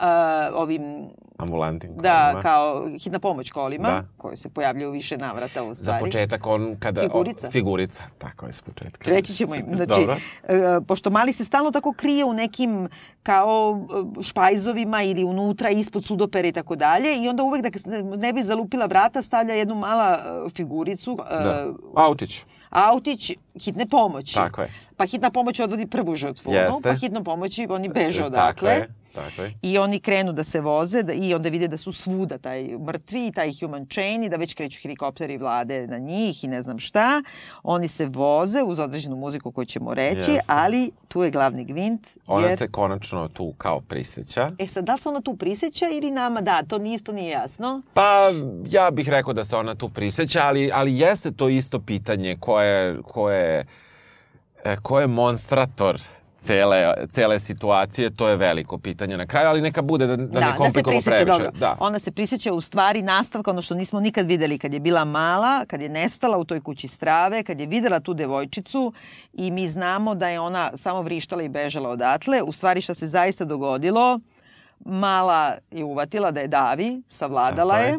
ovim, 0.53 1.09
Ambulantim 1.37 1.89
da, 1.95 2.23
kolima. 2.23 2.41
kao 2.41 2.87
hitna 2.99 3.19
pomoć 3.19 3.51
kolima, 3.51 3.87
Da. 3.87 4.03
koji 4.17 4.37
se 4.37 4.49
pojavljaju 4.49 4.91
više 4.91 5.17
navrata 5.17 5.63
u 5.63 5.67
Za 5.67 5.75
stvari. 5.75 5.99
početak 6.01 6.47
on 6.47 6.75
kada... 6.79 7.01
Figurica. 7.01 7.47
O, 7.47 7.51
figurica, 7.51 8.03
tako 8.17 8.45
je 8.45 8.53
s 8.53 8.61
početka. 8.61 9.09
Reći 9.11 9.33
ćemo 9.33 9.55
im. 9.55 9.65
Znači, 9.75 9.87
Dobro. 9.89 10.15
e, 10.43 10.57
pošto 10.87 11.09
mali 11.09 11.33
se 11.33 11.45
stalno 11.45 11.71
tako 11.71 11.93
krije 11.93 12.25
u 12.25 12.33
nekim 12.33 12.87
kao 13.23 13.87
špajzovima 14.21 15.03
ili 15.03 15.23
unutra 15.23 15.69
ispod 15.69 16.05
sudopere 16.05 16.47
i 16.47 16.51
tako 16.51 16.75
dalje 16.75 17.17
i 17.17 17.27
onda 17.27 17.43
uvek 17.43 17.61
da 17.61 17.69
ne 18.17 18.33
bi 18.33 18.43
zalupila 18.43 18.85
vrata 18.85 19.21
stavlja 19.21 19.53
jednu 19.53 19.75
mala 19.75 20.17
e, 20.45 20.49
figuricu, 20.49 21.17
e, 21.31 21.43
Da. 21.43 21.65
Autić. 21.95 22.43
Autić 22.75 23.31
hitne 23.59 23.85
pomoći. 23.85 24.33
Tako 24.35 24.61
je. 24.61 24.71
Pa 24.97 25.05
hitna 25.05 25.29
pomoć 25.29 25.59
odvodi 25.59 25.85
prvu 25.87 26.15
žrtvu, 26.15 26.49
ono, 26.49 26.59
Jeste. 26.59 26.79
pa 26.83 26.93
hitnom 26.93 27.23
pomoći 27.23 27.67
oni 27.69 27.89
beže 27.89 28.17
Tako 28.19 28.27
odakle. 28.27 28.71
je. 28.71 28.93
Tako 29.15 29.41
je. 29.41 29.53
I 29.61 29.77
oni 29.77 29.99
krenu 29.99 30.33
da 30.33 30.43
se 30.43 30.61
voze 30.61 31.03
da, 31.03 31.13
i 31.13 31.33
onda 31.33 31.49
vide 31.49 31.67
da 31.67 31.77
su 31.77 31.91
svuda 31.91 32.37
taj 32.37 32.63
mrtvi, 32.63 33.31
taj 33.35 33.51
human 33.59 33.85
chain 33.85 34.23
i 34.23 34.29
da 34.29 34.37
već 34.37 34.53
kreću 34.53 34.79
helikopteri 34.81 35.37
vlade 35.37 35.87
na 35.87 35.97
njih 35.97 36.43
i 36.43 36.47
ne 36.47 36.61
znam 36.61 36.79
šta. 36.79 37.23
Oni 37.63 37.87
se 37.87 38.05
voze 38.05 38.63
uz 38.63 38.79
određenu 38.79 39.15
muziku 39.15 39.51
koju 39.51 39.65
ćemo 39.65 39.93
reći, 39.93 40.31
Jeste. 40.31 40.39
ali 40.47 40.91
tu 41.07 41.23
je 41.23 41.31
glavni 41.31 41.65
gvint. 41.65 42.07
Ona 42.27 42.47
jer... 42.47 42.57
se 42.57 42.67
konačno 42.67 43.27
tu 43.27 43.53
kao 43.57 43.81
prisjeća. 43.81 44.51
E 44.59 44.67
sad, 44.67 44.85
da 44.85 44.93
li 44.93 44.99
se 44.99 45.09
ona 45.09 45.21
tu 45.21 45.35
prisjeća 45.35 45.85
ili 45.91 46.11
nama 46.11 46.41
da, 46.41 46.63
to 46.63 46.79
isto 46.85 47.11
nije 47.11 47.29
jasno. 47.29 47.81
Pa, 47.93 48.31
ja 48.69 48.91
bih 48.91 49.09
rekao 49.09 49.33
da 49.33 49.43
se 49.43 49.55
ona 49.55 49.75
tu 49.75 49.89
prisjeća, 49.89 50.41
ali, 50.43 50.71
ali 50.73 50.99
jeste 50.99 51.31
to 51.31 51.49
isto 51.49 51.79
pitanje 51.79 52.37
ko 52.39 52.61
je, 52.61 52.97
ko 53.03 53.31
je, 53.31 53.65
e, 54.63 54.75
ko 54.81 54.99
je 54.99 55.07
monstrator 55.07 56.01
cele, 56.45 56.93
cele 57.11 57.39
situacije, 57.39 58.09
to 58.09 58.27
je 58.29 58.37
veliko 58.37 58.77
pitanje 58.77 59.17
na 59.17 59.25
kraju, 59.25 59.47
ali 59.49 59.61
neka 59.61 59.81
bude 59.81 60.07
da, 60.07 60.15
da, 60.15 60.39
ne 60.39 60.45
se 60.45 60.57
komplikujemo 60.57 61.01
prisjeća, 61.01 61.15
previše. 61.15 61.43
dobro. 61.43 61.59
Da. 61.59 61.75
Ona 61.79 61.99
se 61.99 62.11
prisjeća 62.11 62.53
u 62.53 62.61
stvari 62.61 63.01
nastavka, 63.01 63.51
ono 63.51 63.61
što 63.61 63.75
nismo 63.75 63.99
nikad 63.99 64.27
videli 64.27 64.57
kad 64.57 64.73
je 64.73 64.79
bila 64.79 65.05
mala, 65.05 65.65
kad 65.65 65.81
je 65.81 65.89
nestala 65.89 66.37
u 66.37 66.45
toj 66.45 66.61
kući 66.61 66.87
strave, 66.87 67.43
kad 67.43 67.59
je 67.59 67.65
videla 67.67 67.99
tu 67.99 68.13
devojčicu 68.13 68.93
i 69.33 69.51
mi 69.51 69.67
znamo 69.67 70.15
da 70.15 70.27
je 70.29 70.39
ona 70.39 70.71
samo 70.77 71.01
vrištala 71.01 71.43
i 71.43 71.49
bežala 71.49 71.89
odatle. 71.89 72.41
U 72.41 72.51
stvari 72.51 72.81
šta 72.81 72.93
se 72.93 73.07
zaista 73.07 73.45
dogodilo, 73.45 74.19
mala 74.85 75.55
je 75.71 75.83
uvatila 75.83 76.31
da 76.31 76.41
je 76.41 76.47
davi, 76.47 77.01
savladala 77.09 77.77
je, 77.77 77.97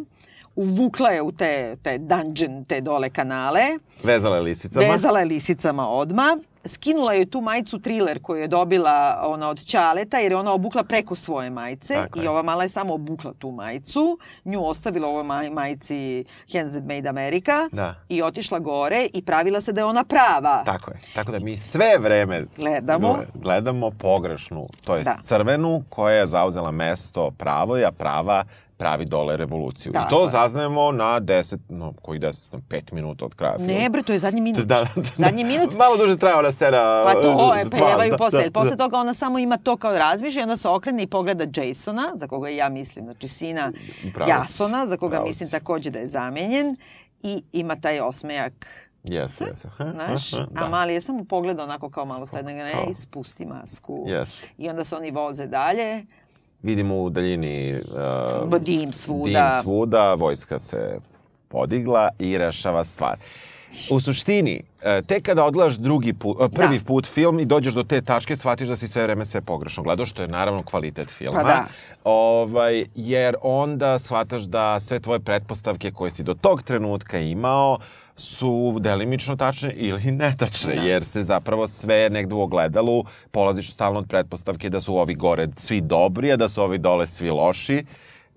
uvukla 0.57 1.11
je 1.11 1.23
u 1.23 1.33
te, 1.33 1.77
te 1.83 1.99
dungeon, 1.99 2.65
te 2.65 2.81
dole 2.81 3.11
kanale, 3.11 3.61
Vezala 4.05 4.37
je 4.37 4.43
lisicama. 4.43 4.87
vezala 4.93 5.19
je 5.19 5.25
lisicama 5.27 5.89
odma, 5.89 6.39
skinula 6.69 7.13
je 7.13 7.27
tu 7.27 7.41
majicu 7.41 7.79
thriller 7.79 8.23
koju 8.23 8.41
je 8.41 8.49
dobila 8.49 8.87
ona 9.25 9.49
od 9.49 9.61
Ćaleta 9.61 10.19
jer 10.19 10.33
je 10.33 10.39
ona 10.39 10.53
obukla 10.53 10.85
preko 10.85 11.15
svoje 11.15 11.51
majice 11.51 11.95
Tako 11.95 12.21
i 12.21 12.27
ova 12.27 12.43
mala 12.43 12.63
je 12.63 12.69
samo 12.69 12.95
obukla 12.95 13.33
tu 13.33 13.51
majicu, 13.51 14.19
nju 14.45 14.65
ostavila 14.65 15.09
u 15.09 15.11
ovoj 15.11 15.25
maj, 15.25 15.51
majici 15.51 16.25
Hands 16.53 16.73
That 16.73 16.85
Made 16.85 17.09
America 17.09 17.53
Da. 17.73 17.95
i 18.09 18.23
otišla 18.23 18.59
gore 18.59 19.07
i 19.13 19.23
pravila 19.23 19.61
se 19.61 19.73
da 19.73 19.81
je 19.81 19.85
ona 19.85 20.05
prava. 20.05 20.63
Tako 20.65 20.91
je. 20.91 21.01
Tako 21.15 21.33
da 21.33 21.39
mi 21.39 21.57
sve 21.57 21.99
vreme 21.99 22.47
Gledamo. 22.57 23.09
gle- 23.09 23.27
gledamo 23.35 23.91
pogrešnu, 23.93 24.67
to 24.85 24.97
je 24.97 25.03
Da. 25.03 25.17
crvenu 25.23 25.83
koja 25.89 26.15
je 26.15 26.27
zauzela 26.27 26.71
mesto 26.71 27.31
pravoj, 27.31 27.85
a 27.85 27.93
prava 27.93 28.45
pravi 28.77 29.05
dole 29.05 29.37
revoluciju. 29.37 29.91
I 29.91 29.95
Tako 29.95 30.11
to 30.11 30.25
je. 30.25 30.31
zaznajemo 30.31 30.93
na 30.93 31.21
10, 31.21 31.59
no, 31.69 31.93
koji 31.95 32.21
10, 32.21 32.43
na 32.53 32.59
5 32.61 32.93
minuta 32.93 33.25
od 33.25 33.35
kraja 33.35 33.57
filma. 33.57 33.73
Ne 33.73 33.91
bre, 33.91 34.03
to 34.03 34.13
je 34.13 34.19
zadnji 34.19 34.41
minut. 34.41 34.61
Da, 34.61 34.65
da, 34.77 34.89
da. 34.97 35.03
Zadnji 35.19 35.45
minut. 35.45 35.75
Malo 35.75 35.97
duže 35.97 36.17
traje 36.17 36.37
ona 36.37 36.53
scena. 36.53 37.03
Pa 37.05 37.13
to 37.13 37.55
je, 37.55 37.65
dva, 37.65 37.79
pevaju 37.79 38.11
da, 38.11 38.17
posle. 38.17 38.39
da, 38.39 38.45
Da, 38.45 38.51
posle 38.51 38.71
da. 38.71 38.77
toga 38.77 38.99
ona 38.99 39.15
samo 39.15 39.39
ima 39.39 39.57
to 39.57 39.77
kao 39.77 39.99
razmišlja 39.99 40.41
i 40.41 40.43
onda 40.43 40.57
se 40.57 40.69
okrene 40.69 41.03
i 41.03 41.07
pogleda 41.07 41.45
Jasona, 41.57 42.13
za 42.15 42.27
koga 42.27 42.49
ja 42.51 42.69
mislim, 42.69 43.05
znači 43.05 43.29
sina 43.29 43.73
Pravo 44.15 44.31
Jasona, 44.31 44.87
za 44.87 44.97
koga 44.97 45.11
pravo 45.11 45.27
mislim 45.27 45.47
si. 45.47 45.53
takođe 45.53 45.91
da 45.91 45.99
je 45.99 46.07
zamenjen 46.09 46.77
i 47.23 47.43
ima 47.53 47.77
taj 47.77 48.01
osmejak 48.01 48.67
Jes, 49.05 49.41
jes. 49.41 49.67
Znaš, 49.93 50.33
aha, 50.33 50.47
a 50.57 50.69
mali 50.69 50.95
je 50.95 51.01
samo 51.01 51.25
pogleda 51.25 51.63
onako 51.63 51.91
kao 51.91 52.05
malo 52.05 52.27
sledne 52.27 52.55
ne, 52.55 52.73
Kao- 52.73 52.87
i 52.91 52.95
spusti 52.95 53.47
masku. 53.47 54.05
Jes. 54.09 54.43
I 54.59 54.69
onda 54.69 54.85
se 54.85 54.97
oni 54.97 55.11
voze 55.11 55.47
dalje, 55.47 56.05
Vidimo 56.63 57.03
u 57.03 57.11
daljini 57.11 57.81
uh, 58.45 58.59
dim 58.61 58.93
svuda. 58.93 59.31
dim 59.31 59.63
svuda, 59.63 60.15
vojska 60.15 60.59
se 60.59 60.99
podigla 61.49 62.09
i 62.19 62.39
rešava 62.39 62.85
stvar. 62.85 63.19
U 63.91 64.01
suštini, 64.01 64.63
e, 64.83 65.03
tek 65.03 65.23
kada 65.23 65.45
odgledaš 65.45 65.75
drugi 65.75 66.13
put, 66.13 66.37
e, 66.41 66.49
prvi 66.49 66.79
Da. 66.79 66.85
put 66.85 67.07
film 67.07 67.41
i 67.41 67.45
dođeš 67.45 67.75
do 67.75 67.83
te 67.83 68.01
tačke, 68.01 68.37
shvatiš 68.37 68.69
da 68.69 68.77
si 68.77 68.89
sve 68.89 69.03
vreme 69.03 69.27
sve 69.27 69.41
pogrešno 69.41 69.83
gledao, 69.83 70.07
što 70.07 70.23
je 70.23 70.29
naravno 70.29 70.63
kvalitet 70.63 71.11
filma. 71.11 71.39
Pa 71.39 71.45
da. 71.45 71.65
Ovaj, 72.05 72.85
jer 72.95 73.37
onda 73.43 73.99
shvataš 73.99 74.43
da 74.43 74.81
sve 74.81 75.01
tvoje 75.01 75.21
pretpostavke 75.21 75.91
koje 75.91 76.11
si 76.11 76.23
do 76.23 76.35
tog 76.35 76.63
trenutka 76.63 77.19
imao 77.19 77.79
su 78.17 78.77
delimično 78.81 79.37
tačne 79.37 79.73
ili 79.73 80.11
netačne, 80.23 80.75
Da. 80.75 80.83
jer 80.83 81.05
se 81.05 81.23
zapravo 81.25 81.69
sve 81.69 82.11
negde 82.11 82.35
u 82.35 82.41
ogledalu 82.41 83.05
polaziš 83.31 83.71
stalno 83.73 83.99
od 83.99 84.09
pretpostavke 84.09 84.71
da 84.71 84.81
su 84.81 84.97
ovi 84.97 85.15
gore 85.15 85.49
svi 85.57 85.81
dobri, 85.81 86.33
a 86.33 86.37
da 86.37 86.49
su 86.49 86.63
ovi 86.63 86.79
dole 86.79 87.07
svi 87.07 87.31
loši 87.31 87.85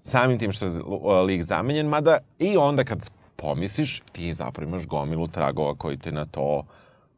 samim 0.03 0.39
tim 0.39 0.51
što 0.51 0.65
je 0.65 0.71
uh, 0.71 1.19
lik 1.25 1.43
zamenjen, 1.43 1.87
mada 1.87 2.17
i 2.39 2.57
onda 2.57 2.83
kad 2.83 3.09
pomisliš, 3.41 4.01
ti 4.11 4.33
zapravo 4.33 4.69
imaš 4.69 4.85
gomilu 4.87 5.27
tragova 5.27 5.75
koji 5.75 5.97
te 5.97 6.11
na 6.11 6.25
to 6.25 6.63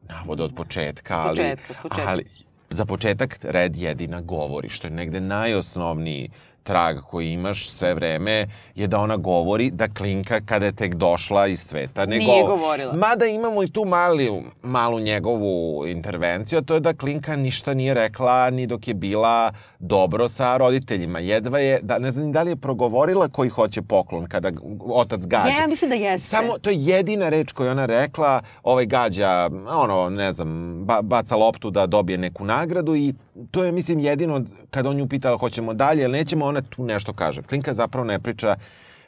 navode 0.08 0.42
od 0.42 0.54
početka, 0.54 1.18
ali, 1.18 1.36
Početka, 1.36 1.74
početka. 1.82 2.10
ali 2.10 2.24
za 2.70 2.84
početak 2.84 3.38
red 3.42 3.76
jedina 3.76 4.20
govori, 4.20 4.68
što 4.68 4.86
je 4.86 4.90
negde 4.90 5.20
najosnovniji 5.20 6.30
trag 6.62 6.96
koji 7.00 7.32
imaš 7.32 7.68
sve 7.68 7.94
vreme 7.94 8.46
je 8.74 8.86
da 8.86 8.98
ona 8.98 9.16
govori 9.16 9.70
da 9.70 9.88
klinka 9.88 10.40
kada 10.40 10.66
je 10.66 10.72
tek 10.72 10.94
došla 10.94 11.46
iz 11.46 11.60
sveta. 11.60 12.06
Ne 12.06 12.18
Nije 12.18 12.42
go- 12.42 12.48
govorila. 12.48 12.92
Mada 12.92 13.26
imamo 13.26 13.62
i 13.62 13.68
tu 13.68 13.84
mali, 13.84 14.42
malu 14.62 15.00
njegovu 15.00 15.86
intervenciju, 15.86 16.58
a 16.58 16.62
to 16.62 16.74
je 16.74 16.80
da 16.80 16.92
klinka 16.94 17.36
ništa 17.36 17.74
nije 17.74 17.94
rekla 17.94 18.50
ni 18.50 18.66
dok 18.66 18.88
je 18.88 18.94
bila 18.94 19.52
dobro 19.78 20.28
sa 20.28 20.56
roditeljima. 20.56 21.18
Jedva 21.18 21.58
je, 21.58 21.80
da, 21.82 21.98
ne 21.98 22.12
znam 22.12 22.32
da 22.32 22.42
li 22.42 22.50
je 22.50 22.56
progovorila 22.56 23.28
koji 23.28 23.48
hoće 23.50 23.82
poklon 23.82 24.26
kada 24.26 24.50
otac 24.88 25.20
gađa. 25.20 25.48
Ja 25.48 25.66
mislim 25.66 25.90
da 25.90 25.96
jeste. 25.96 26.28
Samo, 26.28 26.58
to 26.58 26.70
je 26.70 26.84
jedina 26.84 27.28
reč 27.28 27.52
koju 27.52 27.70
ona 27.70 27.86
rekla, 27.86 28.42
ovaj 28.62 28.86
gađa, 28.86 29.50
ono, 29.68 30.10
ne 30.10 30.32
znam, 30.32 30.80
ba, 30.84 31.02
baca 31.02 31.36
loptu 31.36 31.70
da 31.70 31.86
dobije 31.86 32.18
neku 32.18 32.44
nagradu 32.44 32.96
i 32.96 33.14
to 33.50 33.64
je, 33.64 33.72
mislim, 33.72 33.98
jedino, 33.98 34.42
kada 34.70 34.88
on 34.88 34.96
nju 34.96 35.08
pitala 35.08 35.38
hoćemo 35.38 35.74
dalje 35.74 36.02
ili 36.02 36.12
nećemo, 36.12 36.44
ona 36.44 36.60
tu 36.62 36.84
nešto 36.84 37.12
kaže. 37.12 37.42
Klinka 37.42 37.74
zapravo 37.74 38.04
ne 38.04 38.18
priča 38.18 38.56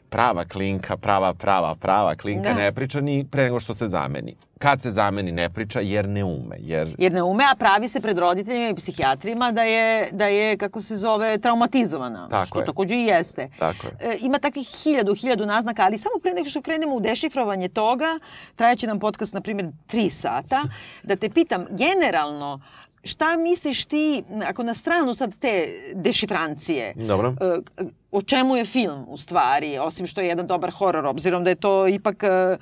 prava 0.08 0.44
klinka, 0.44 0.96
prava, 0.96 1.34
prava, 1.34 1.74
prava 1.74 2.14
klinka 2.14 2.48
Da. 2.48 2.54
ne 2.54 2.72
priča 2.72 3.00
ni 3.00 3.26
pre 3.30 3.42
nego 3.42 3.60
što 3.60 3.74
se 3.74 3.88
zameni. 3.88 4.36
Kad 4.58 4.82
se 4.82 4.90
zameni 4.90 5.32
ne 5.32 5.50
priča 5.50 5.80
jer 5.80 6.08
ne 6.08 6.24
ume, 6.24 6.56
jer 6.58 6.94
Jer 6.98 7.12
ne 7.12 7.22
ume, 7.22 7.44
a 7.52 7.54
pravi 7.54 7.88
se 7.88 8.00
pred 8.00 8.18
roditeljima 8.18 8.68
i 8.68 8.74
psihijatrima 8.74 9.52
da 9.52 9.62
je, 9.62 10.08
da 10.12 10.26
je 10.26 10.56
kako 10.56 10.82
se 10.82 10.96
zove, 10.96 11.38
traumatizovana. 11.38 12.28
Tako 12.28 12.46
što 12.46 12.60
je. 12.60 12.66
takođe 12.66 12.94
i 12.94 13.04
jeste. 13.04 13.48
tako 13.58 13.86
je. 13.86 13.92
E, 14.00 14.16
ima 14.20 14.38
takvih 14.38 14.68
hiljadu, 14.68 15.14
hiljadu 15.14 15.46
naznaka, 15.46 15.82
ali 15.82 15.98
samo 15.98 16.14
pre 16.22 16.32
nego 16.32 16.48
što 16.48 16.62
krenemo 16.62 16.94
u 16.96 17.00
dešifrovanje 17.00 17.68
toga, 17.68 18.18
trajaće 18.56 18.86
nam 18.86 18.98
podcast, 19.00 19.34
na 19.34 19.40
primjer, 19.40 19.68
tri 19.86 20.10
sata, 20.10 20.62
da 21.02 21.16
te 21.16 21.30
pitam, 21.30 21.64
generalno, 21.70 22.60
šta 23.04 23.36
misliš 23.36 23.84
ti, 23.84 24.24
ako 24.46 24.62
na 24.62 24.74
stranu 24.74 25.14
sad 25.14 25.34
te 25.38 25.66
dešifrancije, 25.94 26.94
Dobro. 26.96 27.34
e, 27.40 27.60
o 28.12 28.22
čemu 28.22 28.56
je 28.56 28.64
film 28.64 29.04
u 29.08 29.18
stvari, 29.18 29.78
osim 29.78 30.06
što 30.06 30.20
je 30.20 30.26
jedan 30.26 30.46
dobar 30.46 30.70
horor, 30.70 31.06
obzirom 31.06 31.44
da 31.44 31.50
je 31.50 31.56
to 31.56 31.88
ipak 31.88 32.22
e, 32.22 32.56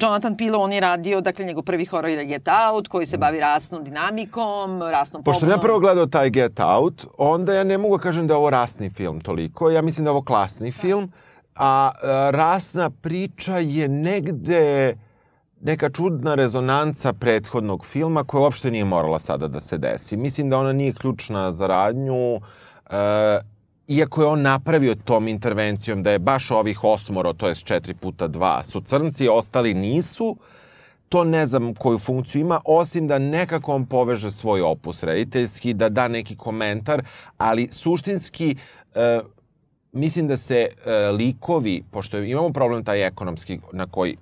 Jonathan 0.00 0.36
Pilo, 0.36 0.58
on 0.58 0.72
je 0.72 0.80
radio, 0.80 1.20
dakle, 1.20 1.44
njegov 1.44 1.62
prvi 1.62 1.84
horor 1.84 2.10
je 2.10 2.24
Get 2.24 2.48
Out, 2.48 2.88
koji 2.88 3.06
se 3.06 3.18
bavi 3.18 3.40
rasnom 3.40 3.84
dinamikom, 3.84 4.82
rasnom 4.82 5.22
Pošto 5.24 5.40
sam 5.40 5.50
ja 5.50 5.58
prvo 5.58 5.78
gledao 5.78 6.06
taj 6.06 6.30
Get 6.30 6.60
Out, 6.60 7.06
onda 7.18 7.54
ja 7.54 7.64
ne 7.64 7.78
mogu 7.78 7.96
da 7.96 8.02
kažem 8.02 8.26
da 8.26 8.34
je 8.34 8.38
ovo 8.38 8.50
rasni 8.50 8.90
film 8.90 9.20
toliko. 9.20 9.70
Ja 9.70 9.82
mislim 9.82 10.04
da 10.04 10.08
je 10.08 10.12
ovo 10.12 10.22
klasni 10.22 10.72
film, 10.72 11.12
a 11.54 11.90
e, 11.94 12.06
rasna 12.30 12.90
priča 12.90 13.58
je 13.58 13.88
negde 13.88 14.94
neka 15.60 15.90
čudna 15.90 16.34
rezonanca 16.34 17.12
prethodnog 17.12 17.86
filma 17.86 18.24
koja 18.24 18.40
uopšte 18.40 18.70
nije 18.70 18.84
morala 18.84 19.18
sada 19.18 19.48
da 19.48 19.60
se 19.60 19.78
desi. 19.78 20.16
Mislim 20.16 20.50
da 20.50 20.58
ona 20.58 20.72
nije 20.72 20.92
ključna 20.92 21.52
za 21.52 21.66
radnju, 21.66 22.36
e, 22.36 22.40
iako 23.88 24.22
je 24.22 24.26
on 24.26 24.42
napravio 24.42 24.94
tom 24.94 25.28
intervencijom 25.28 26.02
da 26.02 26.10
je 26.10 26.18
baš 26.18 26.50
ovih 26.50 26.84
osmoro, 26.84 27.32
to 27.32 27.48
je 27.48 27.54
4 27.54 27.94
puta 27.94 28.28
2, 28.28 28.64
su 28.64 28.80
crnci, 28.80 29.28
ostali 29.28 29.74
nisu, 29.74 30.36
to 31.08 31.24
ne 31.24 31.46
znam 31.46 31.74
koju 31.74 31.98
funkciju 31.98 32.40
ima, 32.40 32.60
osim 32.64 33.06
da 33.06 33.18
nekako 33.18 33.74
on 33.74 33.86
poveže 33.86 34.30
svoj 34.30 34.62
opus 34.62 35.02
rediteljski, 35.02 35.74
da 35.74 35.88
da 35.88 36.08
neki 36.08 36.36
komentar, 36.36 37.04
ali 37.38 37.68
suštinski 37.72 38.56
e, 38.94 39.20
mislim 39.92 40.28
da 40.28 40.36
se 40.36 40.68
e, 40.84 41.10
likovi, 41.12 41.82
pošto 41.90 42.18
imamo 42.18 42.52
problem 42.52 42.84
taj 42.84 43.06
ekonomski 43.06 43.60
na 43.72 43.86
koji 43.86 44.16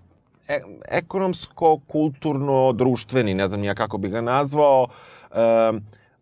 e, 0.49 0.61
ekonomsko, 0.89 1.79
kulturno, 1.87 2.73
društveni, 2.73 3.35
ne 3.35 3.49
znam 3.49 3.65
ja 3.65 3.75
kako 3.75 3.99
bi 3.99 4.09
ga 4.09 4.21
nazvao, 4.21 4.87
e, 5.31 5.37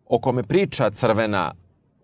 o 0.05 0.19
kome 0.19 0.43
priča 0.43 0.89
crvena 0.89 1.53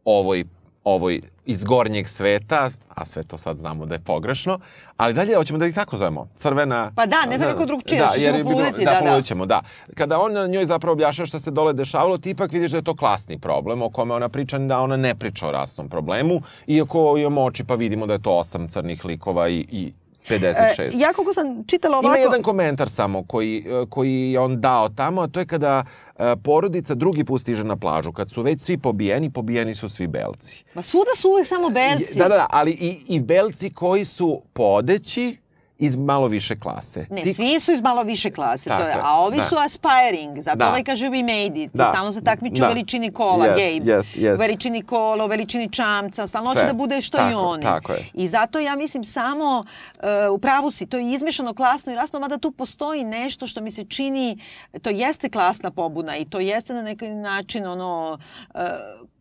ovoj 0.05 0.45
ovoj 0.83 1.21
iz 1.45 1.63
gornjeg 1.63 2.09
sveta, 2.09 2.69
a 2.89 3.05
sve 3.05 3.23
to 3.23 3.37
sad 3.37 3.57
znamo 3.57 3.85
da 3.85 3.95
je 3.95 3.99
pogrešno, 3.99 4.59
ali 4.97 5.13
dalje 5.13 5.35
hoćemo 5.35 5.59
da 5.59 5.65
ih 5.65 5.75
tako 5.75 5.97
zovemo. 5.97 6.27
Crvena... 6.37 6.91
Pa 6.95 7.05
da, 7.05 7.25
ne 7.29 7.37
znam 7.37 7.51
kako 7.51 7.65
drugčije, 7.65 8.01
što 8.05 8.13
ćemo 8.13 8.25
jer 8.25 8.35
bilo- 8.35 8.51
poluditi, 8.51 8.85
da, 8.85 8.91
da, 8.91 8.99
da. 8.99 9.05
poludit 9.05 9.25
ćemo, 9.25 9.45
da. 9.45 9.61
Kada 9.95 10.19
on 10.19 10.33
na 10.33 10.47
njoj 10.47 10.65
zapravo 10.65 10.93
objašnjava 10.93 11.27
šta 11.27 11.39
se 11.39 11.51
dole 11.51 11.73
dešavalo, 11.73 12.17
ti 12.17 12.29
ipak 12.29 12.51
vidiš 12.51 12.71
da 12.71 12.77
je 12.77 12.83
to 12.83 12.95
klasni 12.95 13.39
problem 13.39 13.81
o 13.81 13.89
kome 13.89 14.13
ona 14.13 14.29
priča, 14.29 14.59
da 14.59 14.79
ona 14.79 14.97
ne 14.97 15.15
priča 15.15 15.47
o 15.47 15.51
rasnom 15.51 15.89
problemu, 15.89 16.41
iako 16.67 17.17
imamo 17.17 17.43
oči 17.43 17.63
pa 17.63 17.75
vidimo 17.75 18.07
da 18.07 18.13
je 18.13 18.21
to 18.21 18.37
osam 18.37 18.67
crnih 18.67 19.05
likova 19.05 19.49
i, 19.49 19.65
i 19.71 19.93
56. 20.29 20.81
E, 20.81 20.89
ja 20.93 21.13
kako 21.13 21.33
sam 21.33 21.63
čitala 21.67 21.97
ovako... 21.97 22.15
Ima 22.15 22.17
jedan 22.17 22.43
komentar 22.43 22.89
samo 22.89 23.23
koji, 23.23 23.65
e, 23.67 23.85
koji 23.89 24.31
je 24.31 24.39
on 24.39 24.61
dao 24.61 24.89
tamo, 24.89 25.21
a 25.21 25.27
to 25.27 25.39
je 25.39 25.45
kada 25.45 25.85
e, 26.17 26.35
porodica 26.43 26.95
drugi 26.95 27.23
put 27.23 27.41
stiže 27.41 27.63
na 27.63 27.75
plažu. 27.75 28.11
Kad 28.11 28.31
su 28.31 28.41
već 28.41 28.61
svi 28.61 28.77
pobijeni, 28.77 29.29
pobijeni 29.33 29.75
su 29.75 29.89
svi 29.89 30.07
belci. 30.07 30.63
Ma 30.73 30.81
svuda 30.81 31.11
su 31.17 31.29
uvek 31.29 31.47
samo 31.47 31.69
belci. 31.69 32.19
Da, 32.19 32.27
da, 32.27 32.35
da, 32.35 32.47
ali 32.49 32.71
i, 32.71 33.15
i 33.15 33.19
belci 33.19 33.73
koji 33.73 34.05
su 34.05 34.41
podeći 34.53 35.42
iz 35.83 35.95
malo 35.97 36.27
više 36.27 36.55
klase. 36.55 37.05
Ne, 37.09 37.21
Ti- 37.23 37.33
svi 37.33 37.59
su 37.59 37.71
iz 37.71 37.81
malo 37.81 38.03
više 38.03 38.31
klase, 38.31 38.63
to 38.63 38.69
Tako 38.69 38.83
je, 38.83 38.89
je, 38.89 38.99
a 39.03 39.11
ovi 39.13 39.37
da. 39.37 39.43
su 39.43 39.55
aspiring, 39.57 40.39
zato 40.39 40.57
Da. 40.57 40.67
ovaj 40.67 40.83
kaže 40.83 41.07
we 41.07 41.21
made 41.23 41.61
it, 41.61 41.71
Da. 41.73 41.85
stalno 41.85 42.11
se 42.11 42.23
takmiču 42.23 42.55
Da. 42.55 42.65
u 42.65 42.69
veličini 42.69 43.11
kola, 43.11 43.45
Yes, 43.45 43.49
Gabe, 43.49 43.91
yes, 43.91 44.17
yes. 44.17 44.33
u 44.33 44.37
veličini 44.37 44.81
kola, 44.83 45.25
u 45.25 45.29
veličini 45.29 45.69
čamca, 45.71 46.27
stalno 46.27 46.49
hoće 46.49 46.65
da 46.65 46.73
bude 46.73 47.01
što 47.01 47.17
i 47.17 47.21
Tako, 47.21 47.39
oni. 47.39 47.61
tako 47.63 47.91
je. 47.91 48.05
I 48.13 48.27
zato 48.27 48.59
ja 48.59 48.75
mislim 48.75 49.03
samo, 49.03 49.65
uh, 49.95 50.03
u 50.31 50.37
pravu 50.37 50.71
si, 50.71 50.85
to 50.85 50.97
je 50.97 51.11
izmešano 51.11 51.53
klasno 51.53 51.91
i 51.91 51.95
rasno, 51.95 52.19
mada 52.19 52.37
tu 52.37 52.51
postoji 52.51 53.03
nešto 53.03 53.47
što 53.47 53.61
mi 53.61 53.71
se 53.71 53.85
čini, 53.85 54.39
to 54.81 54.89
jeste 54.89 55.29
klasna 55.29 55.71
pobuna 55.71 56.17
i 56.17 56.25
to 56.25 56.39
jeste 56.39 56.73
na 56.73 56.81
neki 56.81 57.07
način 57.09 57.65
ono, 57.67 58.17
uh, 58.49 58.61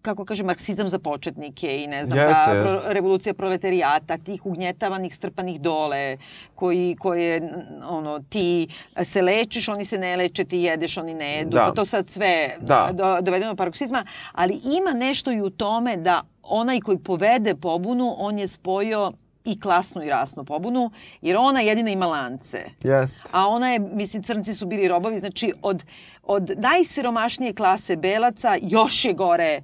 kako 0.02 0.24
kaže, 0.24 0.44
marksizam 0.44 0.88
za 0.88 0.98
početnike 0.98 1.78
i 1.78 1.86
ne 1.86 2.06
znam, 2.06 2.18
Jeste, 2.18 2.32
ta 2.34 2.52
pro- 2.54 2.92
revolucija 2.92 3.34
proletarijata, 3.34 4.18
tih 4.18 4.46
ugnjetavanih, 4.46 5.14
strpanih 5.14 5.60
dole, 5.60 6.16
koji, 6.54 6.96
koje, 6.98 7.52
ono, 7.84 8.20
ti 8.20 8.68
se 9.04 9.22
lečiš, 9.22 9.68
oni 9.68 9.84
se 9.84 9.98
ne 9.98 10.16
leče, 10.16 10.44
ti 10.44 10.58
jedeš, 10.58 10.96
oni 10.96 11.14
ne 11.14 11.32
jedu, 11.32 11.50
Da. 11.50 11.60
pa 11.60 11.72
to 11.72 11.84
sad 11.84 12.06
sve 12.08 12.56
Da. 12.60 12.90
do, 12.92 13.18
dovedeno 13.20 13.52
do 13.52 13.56
paroksizma, 13.56 14.04
ali 14.32 14.54
ima 14.80 14.92
nešto 14.92 15.32
i 15.32 15.40
u 15.40 15.50
tome 15.50 15.96
da 15.96 16.22
onaj 16.42 16.80
koji 16.80 16.98
povede 16.98 17.54
pobunu, 17.54 18.14
on 18.18 18.38
je 18.38 18.48
spojio 18.48 19.12
i 19.44 19.60
klasnu 19.60 20.02
i 20.02 20.08
rasnu 20.08 20.44
pobunu, 20.44 20.90
jer 21.22 21.36
ona 21.36 21.60
jedina 21.60 21.90
ima 21.90 22.06
lance. 22.06 22.64
Jest. 22.82 23.22
A 23.32 23.48
ona 23.48 23.70
je, 23.70 23.78
mislim, 23.78 24.22
crnci 24.22 24.54
su 24.54 24.66
bili 24.66 24.88
robovi, 24.88 25.18
znači 25.18 25.52
od, 25.62 25.84
od 26.22 26.50
najsiromašnije 26.56 27.54
klase 27.54 27.96
belaca 27.96 28.56
još 28.62 29.04
je 29.04 29.12
gore 29.12 29.62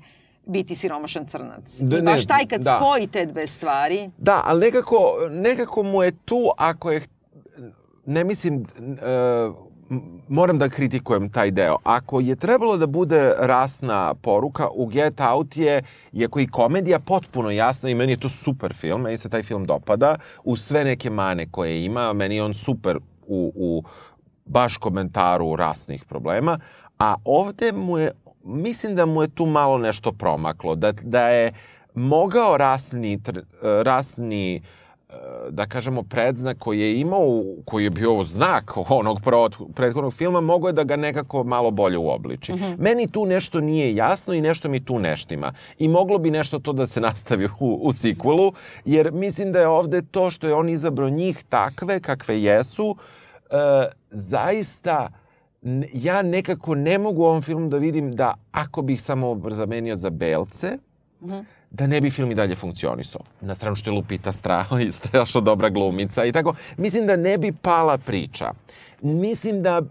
biti 0.49 0.75
siromašan 0.75 1.27
crnac. 1.27 1.79
Da, 1.81 1.99
I 1.99 2.03
baš 2.03 2.27
taj 2.27 2.47
kad 2.47 2.61
da. 2.61 2.81
spoji 2.81 3.07
te 3.07 3.27
dve 3.27 3.47
stvari, 3.47 4.11
Da, 4.19 4.43
ali 4.45 4.61
nekako, 4.61 5.19
nekako 5.31 5.83
mu 5.83 6.03
je 6.03 6.13
tu, 6.25 6.51
ako 6.57 6.91
je, 6.91 7.03
ne 8.07 8.25
mislim, 8.25 8.67
e, 8.81 9.51
moram 10.29 10.59
da 10.59 10.69
kritikujem 10.69 11.31
taj 11.31 11.51
deo. 11.51 11.77
Ako 11.85 12.21
je 12.21 12.37
trebalo 12.37 12.77
da 12.77 12.87
bude 12.87 13.35
rasna 13.39 14.15
poruka, 14.15 14.69
u 14.71 14.87
Get 14.87 15.21
Out 15.21 15.57
je, 15.57 15.83
iako 16.13 16.41
i 16.41 16.47
komedija, 16.47 16.99
potpuno 16.99 17.51
jasna 17.51 17.91
i 17.91 17.95
meni 17.95 18.13
je 18.13 18.21
to 18.21 18.29
super 18.29 18.75
film, 18.75 19.03
meni 19.03 19.19
se 19.19 19.29
taj 19.29 19.43
film 19.43 19.65
dopada, 19.65 20.17
u 20.45 20.57
sve 20.57 20.85
neke 20.85 21.11
mane 21.11 21.51
koje 21.51 21.85
ima, 21.85 22.13
meni 22.13 22.37
je 22.37 22.43
on 22.43 22.55
super 22.55 22.99
u, 23.27 23.53
u 23.55 23.83
baš 24.45 24.77
komentaru 24.77 25.57
rasnih 25.57 26.05
problema, 26.05 26.59
a 26.99 27.15
ovde 27.25 27.73
mu 27.73 27.99
je, 27.99 28.13
mislim 28.49 28.97
da 28.97 29.07
mu 29.07 29.23
je 29.23 29.29
tu 29.29 29.47
malo 29.47 29.79
nešto 29.79 30.13
promaklo, 30.13 30.75
da, 30.75 30.93
da 30.93 31.29
je 31.29 31.53
mogao 31.95 32.57
rasni, 32.57 33.19
tr- 33.19 33.39
e, 33.39 33.83
rasni 33.83 34.57
e, 34.57 34.61
da 35.51 35.67
kažemo 35.67 36.03
predznak 36.03 36.59
koji 36.59 36.81
je 36.81 37.01
imao, 37.01 37.43
koji 37.65 37.85
je 37.85 37.91
bio 37.91 38.25
znak 38.25 38.73
onog 38.91 39.21
prethodnog 39.75 40.15
filma, 40.15 40.41
mogo 40.41 40.67
je 40.67 40.73
da 40.73 40.85
ga 40.85 40.97
nekako 40.97 41.45
malo 41.45 41.71
bolje 41.71 41.99
uobliči. 41.99 42.53
Meni 42.79 43.07
tu 43.07 43.27
nešto 43.27 43.61
nije 43.61 43.95
jasno 43.95 44.35
i 44.35 44.41
nešto 44.41 44.69
mi 44.69 44.85
tu 44.85 44.99
neštima. 44.99 45.53
I 45.79 45.89
moglo 45.89 46.19
bi 46.19 46.31
nešto 46.31 46.59
to 46.59 46.73
da 46.73 46.87
se 46.87 47.01
nastavi 47.01 47.49
u, 47.61 47.79
u 47.83 47.93
sikvelu, 47.93 48.53
jer 48.85 49.13
mislim 49.13 49.53
da 49.53 49.61
je 49.61 49.69
ovde 49.69 50.03
to 50.03 50.31
što 50.31 50.47
je 50.47 50.55
on 50.55 50.69
izabrao 50.69 51.09
njih 51.11 51.45
takve 51.45 52.01
kakve 52.01 52.43
jesu, 52.43 52.97
e, 53.51 53.55
zaista 54.11 55.09
n- 55.09 55.13
ja 55.93 56.23
nekako 56.23 56.75
ne 56.75 56.99
mogu 56.99 57.23
u 57.23 57.27
ovom 57.27 57.43
filmu 57.43 57.69
da 57.69 57.79
vidim 57.79 58.13
da 58.13 58.35
ako 58.53 58.83
bih 58.83 59.03
samo 59.03 59.41
zamenio 59.51 59.97
za 59.97 60.11
belce, 60.11 60.79
Mhm. 61.21 61.39
da 61.71 61.87
ne 61.87 62.01
bi 62.01 62.11
film 62.11 62.31
i 62.31 62.35
dalje 62.35 62.55
funkcionisao. 62.55 63.21
Na 63.41 63.55
stranu 63.55 63.77
što 63.77 63.91
je 63.91 63.95
Lupita 63.95 64.33
Stra, 64.33 64.65
i 64.81 64.93
strašno 65.01 65.41
dobra 65.41 65.69
glumica 65.69 66.25
i 66.25 66.33
tako. 66.33 66.55
Mislim 66.77 67.07
da 67.07 67.17
ne 67.17 67.39
bi 67.39 67.53
pala 67.53 67.99
priča. 67.99 68.53
Mislim 69.03 69.63
da 69.63 69.83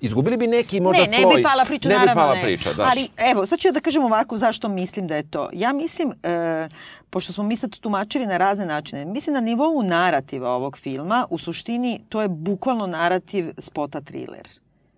izgubili 0.00 0.36
bi 0.36 0.46
neki 0.46 0.80
možda 0.80 1.02
ne, 1.02 1.08
ne 1.08 1.16
sloj. 1.18 1.36
bi 1.36 1.42
pala 1.42 1.64
priča, 1.64 1.88
ne 1.88 1.94
naravno 1.94 2.14
bi 2.14 2.18
pala 2.18 2.34
ne. 2.34 2.42
priča, 2.42 2.72
da. 2.72 2.82
Ali 2.84 3.08
evo, 3.30 3.46
sad 3.46 3.58
ću 3.58 3.68
ja 3.68 3.72
da 3.72 3.80
kažem 3.80 4.04
ovako 4.04 4.38
zašto 4.38 4.68
mislim 4.68 5.06
da 5.06 5.16
je 5.16 5.22
to. 5.24 5.48
Ja 5.52 5.72
mislim, 5.72 6.12
e, 6.22 6.68
pošto 7.10 7.32
smo 7.32 7.44
mi 7.44 7.56
sad 7.56 7.70
tumačili 7.72 8.26
na 8.26 8.36
razne 8.36 8.66
načine, 8.66 9.04
mislim 9.04 9.34
na 9.34 9.40
nivou 9.40 9.82
narativa 9.82 10.50
ovog 10.50 10.78
filma, 10.78 11.26
u 11.30 11.38
suštini 11.38 12.00
to 12.08 12.22
je 12.22 12.28
bukvalno 12.28 12.86
narativ 12.86 13.50
spota 13.58 14.00
thriller. 14.00 14.48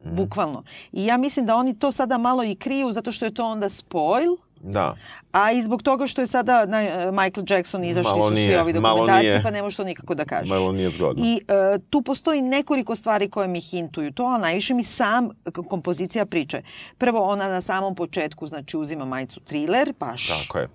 Mhm. 0.06 0.16
Bukvalno. 0.16 0.62
I 0.92 1.06
ja 1.06 1.16
mislim 1.16 1.46
da 1.46 1.56
oni 1.56 1.78
to 1.78 1.92
sada 1.92 2.18
malo 2.18 2.44
i 2.44 2.54
kriju 2.54 2.92
zato 2.92 3.12
što 3.12 3.24
je 3.24 3.34
to 3.34 3.46
onda 3.46 3.68
spoil, 3.68 4.36
Da. 4.64 4.96
A 5.32 5.52
i 5.52 5.62
zbog 5.62 5.82
toga 5.82 6.06
što 6.06 6.20
je 6.20 6.26
sada 6.26 6.66
na, 6.66 6.82
e, 6.82 7.12
Michael 7.12 7.44
Jackson 7.48 7.84
izašli 7.84 8.10
Malo 8.10 8.28
su 8.28 8.34
svi 8.34 8.40
nije, 8.40 8.60
ovi 8.60 8.72
malo 8.72 9.00
dokumentarci, 9.00 9.42
pa 9.42 9.50
ne 9.50 9.62
možeš 9.62 9.76
to 9.76 9.84
nikako 9.84 10.14
da 10.14 10.24
kažeš. 10.24 10.48
Malo 10.48 10.72
nije 10.72 10.90
zgodno. 10.90 11.24
I 11.26 11.40
e, 11.48 11.78
tu 11.90 12.02
postoji 12.02 12.42
nekoliko 12.42 12.96
stvari 12.96 13.30
koje 13.30 13.48
mi 13.48 13.60
hintuju 13.60 14.12
to, 14.12 14.22
ali 14.22 14.42
najviše 14.42 14.74
mi 14.74 14.82
sam 14.82 15.28
kompozicija 15.68 16.26
priče. 16.26 16.62
Prvo, 16.98 17.24
ona 17.24 17.48
na 17.48 17.60
samom 17.60 17.94
početku, 17.94 18.46
znači, 18.46 18.76
uzima 18.76 19.04
majicu 19.04 19.40
thriller, 19.40 19.94
baš 20.00 20.28
Tako 20.28 20.58
je. 20.58 20.68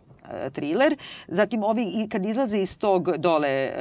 Thriller. 0.49 0.97
Zatim 1.27 1.63
ovi 1.63 1.83
i 1.85 2.09
kad 2.09 2.25
izlaze 2.25 2.57
iz 2.59 2.77
tog 2.77 3.17
dole 3.17 3.49
e, 3.49 3.71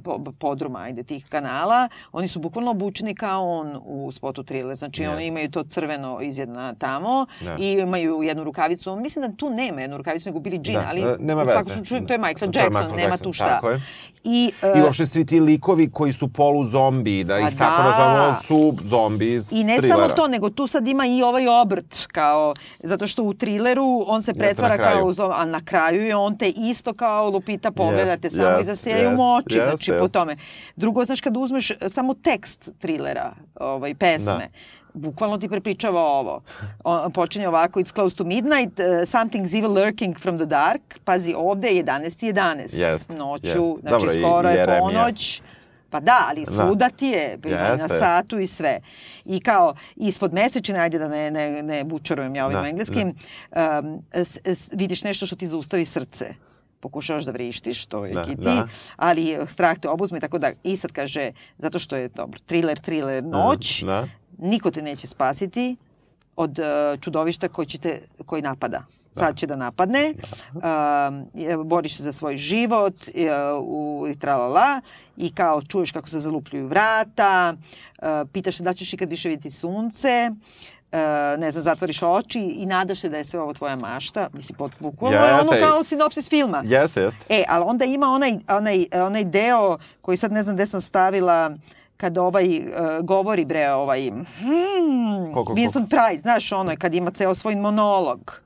po- 0.00 0.18
podruma, 0.34 0.78
ajde, 0.80 1.02
tih 1.04 1.26
kanala, 1.26 1.88
oni 2.12 2.28
su 2.28 2.38
bukvalno 2.40 2.70
obučeni 2.70 3.14
kao 3.14 3.50
on 3.50 3.80
u 3.84 4.12
spotu 4.12 4.42
thriller. 4.44 4.76
Znači 4.76 5.02
Yes. 5.02 5.12
oni 5.12 5.26
imaju 5.26 5.50
to 5.50 5.64
crveno 5.64 6.20
izjedna 6.22 6.74
tamo 6.74 7.26
Da. 7.40 7.56
i 7.56 7.68
imaju 7.70 8.22
jednu 8.22 8.44
rukavicu. 8.44 8.96
Mislim 8.96 9.24
da 9.24 9.36
tu 9.36 9.50
nema 9.50 9.80
jednu 9.80 9.96
rukavicu, 9.96 10.28
nego 10.28 10.40
Billie 10.40 10.60
Jean, 10.64 10.82
Da, 10.82 10.88
ali 10.88 11.00
e, 11.02 11.16
nema 11.20 11.42
u 11.42 11.46
svakom 11.46 11.62
veze. 11.62 11.74
slučaju 11.74 12.06
to 12.06 12.12
je 12.12 12.18
Michael 12.18 12.34
To 12.44 12.58
je 12.58 12.62
Jackson, 12.62 12.82
Michael 12.82 12.96
nema 12.96 13.08
Jackson, 13.08 13.24
tu 13.24 13.32
šta. 13.32 13.46
tako 13.46 13.70
je. 13.70 13.80
I, 14.24 14.52
I 14.74 14.78
e, 14.78 14.82
uopšte 14.82 15.06
svi 15.06 15.26
ti 15.26 15.40
likovi 15.40 15.90
koji 15.90 16.12
su 16.12 16.28
polu 16.28 16.64
zombi, 16.66 17.24
da 17.24 17.34
Pa 17.34 17.40
ih 17.40 17.58
tako 17.58 17.82
da. 17.82 17.88
nazvamo, 17.90 18.36
su 18.42 18.54
zombi 18.84 19.32
iz 19.32 19.52
I 19.52 19.64
ne 19.64 19.76
thrillera. 19.76 19.96
samo 19.96 20.14
to, 20.14 20.28
nego 20.28 20.50
tu 20.50 20.66
sad 20.66 20.88
ima 20.88 21.06
i 21.06 21.22
ovaj 21.22 21.44
obrt, 21.50 22.06
kao, 22.06 22.54
zato 22.80 23.06
što 23.06 23.22
u 23.22 23.34
trileru 23.34 24.04
on 24.06 24.22
se 24.22 24.34
pretvara 24.34 24.76
kao, 24.78 25.12
zom- 25.12 25.32
a 25.32 25.44
na 25.46 25.60
kraju 25.62 25.93
je 25.96 26.16
on 26.16 26.38
te 26.38 26.48
isto 26.48 26.92
kao 26.92 27.30
Lupita 27.30 27.70
pogledate, 27.70 28.26
Jest, 28.26 28.36
samo 28.36 28.48
jest, 28.48 28.62
iza 28.62 28.76
sejaju 28.76 29.04
jest, 29.04 29.16
moči, 29.16 29.54
jest, 29.54 29.66
znači 29.66 29.90
po 29.90 29.96
jest. 29.96 30.14
tome. 30.14 30.36
Drugo, 30.76 31.04
znaš, 31.04 31.20
kad 31.20 31.36
uzmeš 31.36 31.72
samo 31.90 32.14
tekst 32.14 32.70
trilera, 32.78 33.34
ovaj, 33.54 33.94
pesme, 33.94 34.48
bukvalno 34.94 35.38
ti 35.38 35.48
prepričava 35.48 36.00
ovo. 36.02 36.42
On, 36.84 37.12
počinje 37.12 37.48
ovako, 37.48 37.80
it's 37.80 37.94
close 37.94 38.16
to 38.16 38.24
midnight, 38.24 38.78
uh, 38.78 38.84
something's 38.84 39.58
evil 39.58 39.72
lurking 39.74 40.18
from 40.18 40.38
the 40.38 40.46
dark. 40.46 40.98
Pazi, 41.04 41.34
ovde 41.36 41.68
je 41.68 41.84
11.11. 41.84 42.80
Jest, 42.80 43.10
Noću, 43.10 43.46
jest. 43.46 43.58
znači 43.58 43.90
Dobro, 43.90 44.12
i- 44.12 44.20
skoro 44.20 44.48
i 44.48 44.52
je 44.52 44.58
Jeremija. 44.58 44.80
ponoć. 44.80 45.42
Pa 45.94 46.00
da, 46.00 46.26
ali 46.28 46.46
svuda 46.46 46.88
ti 46.88 47.06
je, 47.06 47.38
na 47.44 47.58
Jeste. 47.58 47.98
satu 47.98 48.38
i 48.38 48.46
sve. 48.46 48.80
I 49.24 49.40
kao, 49.40 49.74
ispod 49.96 50.32
mesečine, 50.32 50.78
ajde 50.78 50.98
da 50.98 51.08
ne, 51.08 51.30
ne, 51.30 51.62
ne 51.62 51.84
bučarujem 51.84 52.34
ja 52.34 52.46
ovim 52.46 52.58
Da, 52.58 52.68
engleskim, 52.68 53.08
um, 53.08 54.02
s, 54.12 54.38
s, 54.44 54.70
vidiš 54.72 55.04
nešto 55.04 55.26
što 55.26 55.36
ti 55.36 55.46
zaustavi 55.46 55.84
srce. 55.84 56.34
Pokušavaš 56.80 57.24
da 57.24 57.30
vrištiš, 57.30 57.86
to 57.86 58.04
je 58.04 58.14
Da, 58.14 58.24
kiti, 58.24 58.42
da. 58.42 58.68
ali 58.96 59.32
eh, 59.32 59.46
strah 59.46 59.78
te 59.78 59.88
obuzme 59.88 60.18
i 60.18 60.20
tako 60.20 60.38
da. 60.38 60.50
I 60.64 60.76
sad 60.76 60.92
kaže, 60.92 61.30
zato 61.58 61.78
što 61.78 61.96
je 61.96 62.08
dobro, 62.08 62.40
thriller, 62.46 62.78
thriller, 62.78 63.24
noć, 63.24 63.82
Da. 63.82 64.08
niko 64.38 64.70
te 64.70 64.82
neće 64.82 65.06
spasiti 65.06 65.76
od 66.36 66.58
uh, 66.58 66.64
čudovišta 67.00 67.48
koji, 67.48 67.66
će 67.66 67.78
te, 67.78 68.00
koji 68.26 68.42
napada. 68.42 68.84
Sad 69.14 69.36
će 69.36 69.46
da 69.46 69.56
napadne, 69.56 70.14
je- 71.34 71.56
boriš 71.56 71.96
se 71.96 72.02
za 72.02 72.12
svoj 72.12 72.36
život 72.36 72.94
uh, 72.94 73.14
u, 73.60 74.06
i 74.08 74.18
tralala 74.18 74.80
i 75.16 75.32
kao 75.32 75.62
čuješ 75.62 75.92
kako 75.92 76.08
se 76.08 76.18
zalupljuju 76.18 76.66
vrata, 76.66 77.54
uh, 77.98 78.06
pitaš 78.32 78.56
se 78.56 78.62
da 78.62 78.74
ćeš 78.74 78.92
ikad 78.92 79.10
više 79.10 79.28
vidjeti 79.28 79.50
sunce, 79.50 80.30
uh, 80.92 80.98
ne 81.38 81.50
znam, 81.50 81.62
zatvoriš 81.64 82.02
oči 82.02 82.40
i 82.40 82.66
nadaš 82.66 83.00
se 83.00 83.08
da 83.08 83.16
je 83.16 83.24
sve 83.24 83.40
ovo 83.40 83.52
tvoja 83.52 83.76
mašta. 83.76 84.28
Mislim, 84.32 84.58
pot- 84.58 84.80
bukvalno 84.80 85.18
je 85.18 85.32
ono 85.34 85.42
kao 85.60 85.84
sinopsis 85.84 86.28
filma. 86.28 86.62
Jeste, 86.64 87.00
jeste. 87.00 87.24
E, 87.30 87.44
ali 87.48 87.64
onda 87.66 87.84
ima 87.84 88.06
onaj, 88.06 88.32
onaj, 88.48 88.84
onaj 88.94 89.24
deo 89.24 89.78
koji 90.00 90.16
sad 90.16 90.32
ne 90.32 90.42
znam 90.42 90.56
gde 90.56 90.66
sam 90.66 90.80
stavila 90.80 91.54
kad 91.96 92.18
ovaj 92.18 92.46
uh, 92.48 92.64
govori 93.02 93.44
bre 93.44 93.70
ovaj 93.70 94.10
hmm, 94.10 95.34
Vincent 95.54 95.90
Price, 95.90 96.20
znaš 96.20 96.52
ono 96.52 96.72
kad 96.78 96.94
ima 96.94 97.10
ceo 97.10 97.34
svoj 97.34 97.56
monolog. 97.56 98.43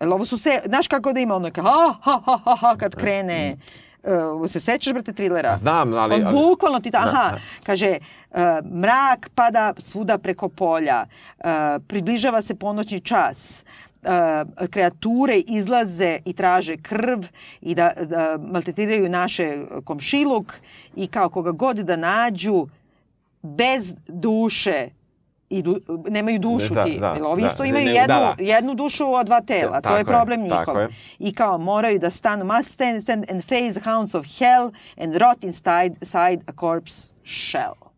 Jel 0.00 0.12
ovo 0.12 0.24
su 0.24 0.38
se, 0.38 0.50
znaš 0.66 0.88
kako 0.88 1.12
da 1.12 1.20
ima 1.20 1.36
ono 1.36 1.50
kao 1.50 1.64
ha 1.64 1.94
ha 2.02 2.20
ha 2.24 2.38
ha, 2.44 2.56
ha 2.56 2.76
kad 2.76 2.94
krene 2.94 3.56
Uh, 4.02 4.50
se 4.50 4.60
sećaš, 4.60 4.92
brate, 4.92 5.12
trilera? 5.12 5.56
Znam, 5.56 5.94
ali... 5.94 6.14
On 6.14 6.26
ali 6.26 6.36
bukvalno 6.36 6.80
ti, 6.80 6.90
ta, 6.90 7.00
Da, 7.00 7.08
aha, 7.08 7.30
da. 7.30 7.38
kaže, 7.62 7.98
uh, 8.30 8.38
mrak 8.72 9.30
pada 9.34 9.72
svuda 9.78 10.18
preko 10.18 10.48
polja, 10.48 11.06
uh, 11.38 11.44
približava 11.86 12.42
se 12.42 12.54
ponoćni 12.54 13.00
čas, 13.00 13.64
uh, 14.02 14.08
kreature 14.70 15.36
izlaze 15.36 16.18
i 16.24 16.32
traže 16.32 16.76
krv 16.76 17.18
i 17.60 17.74
da, 17.74 17.92
da 18.02 18.38
maltretiraju 18.52 19.08
naše 19.08 19.64
komšiluk 19.84 20.54
i 20.96 21.06
kao 21.06 21.28
koga 21.28 21.50
god 21.50 21.76
da 21.76 21.96
nađu, 21.96 22.66
bez 23.42 23.94
duše, 24.08 24.88
i 25.50 25.62
du, 25.62 25.76
nemaju 26.08 26.38
dušu 26.38 26.74
Da, 26.74 26.84
ti. 26.84 26.98
da, 27.00 27.06
Jer 27.08 27.22
ovi 27.22 27.42
da, 27.42 27.48
isto 27.48 27.64
imaju 27.64 27.84
ne, 27.84 27.92
jednu, 27.92 28.06
da, 28.08 28.34
da. 28.38 28.44
jednu 28.44 28.74
dušu 28.74 29.14
od 29.14 29.26
dva 29.26 29.40
tela. 29.40 29.80
Tako 29.80 29.88
to 29.88 29.98
je 29.98 30.04
problem 30.04 30.42
njihov. 30.42 30.80
je. 30.80 30.88
I 31.18 31.34
kao 31.34 31.58
moraju 31.58 31.98
da 31.98 32.10
stanu, 32.10 32.44
must 32.46 32.70
stand, 32.70 33.02
stand 33.02 33.24
and 33.30 33.42
face 33.42 33.72
the 33.72 33.90
hounds 33.90 34.14
of 34.14 34.26
hell 34.28 34.70
and 34.96 35.16
rot 35.16 35.44
inside 35.44 35.94
side 36.02 36.38
a 36.46 36.52
corpse 36.52 37.12
shell. 37.24 37.89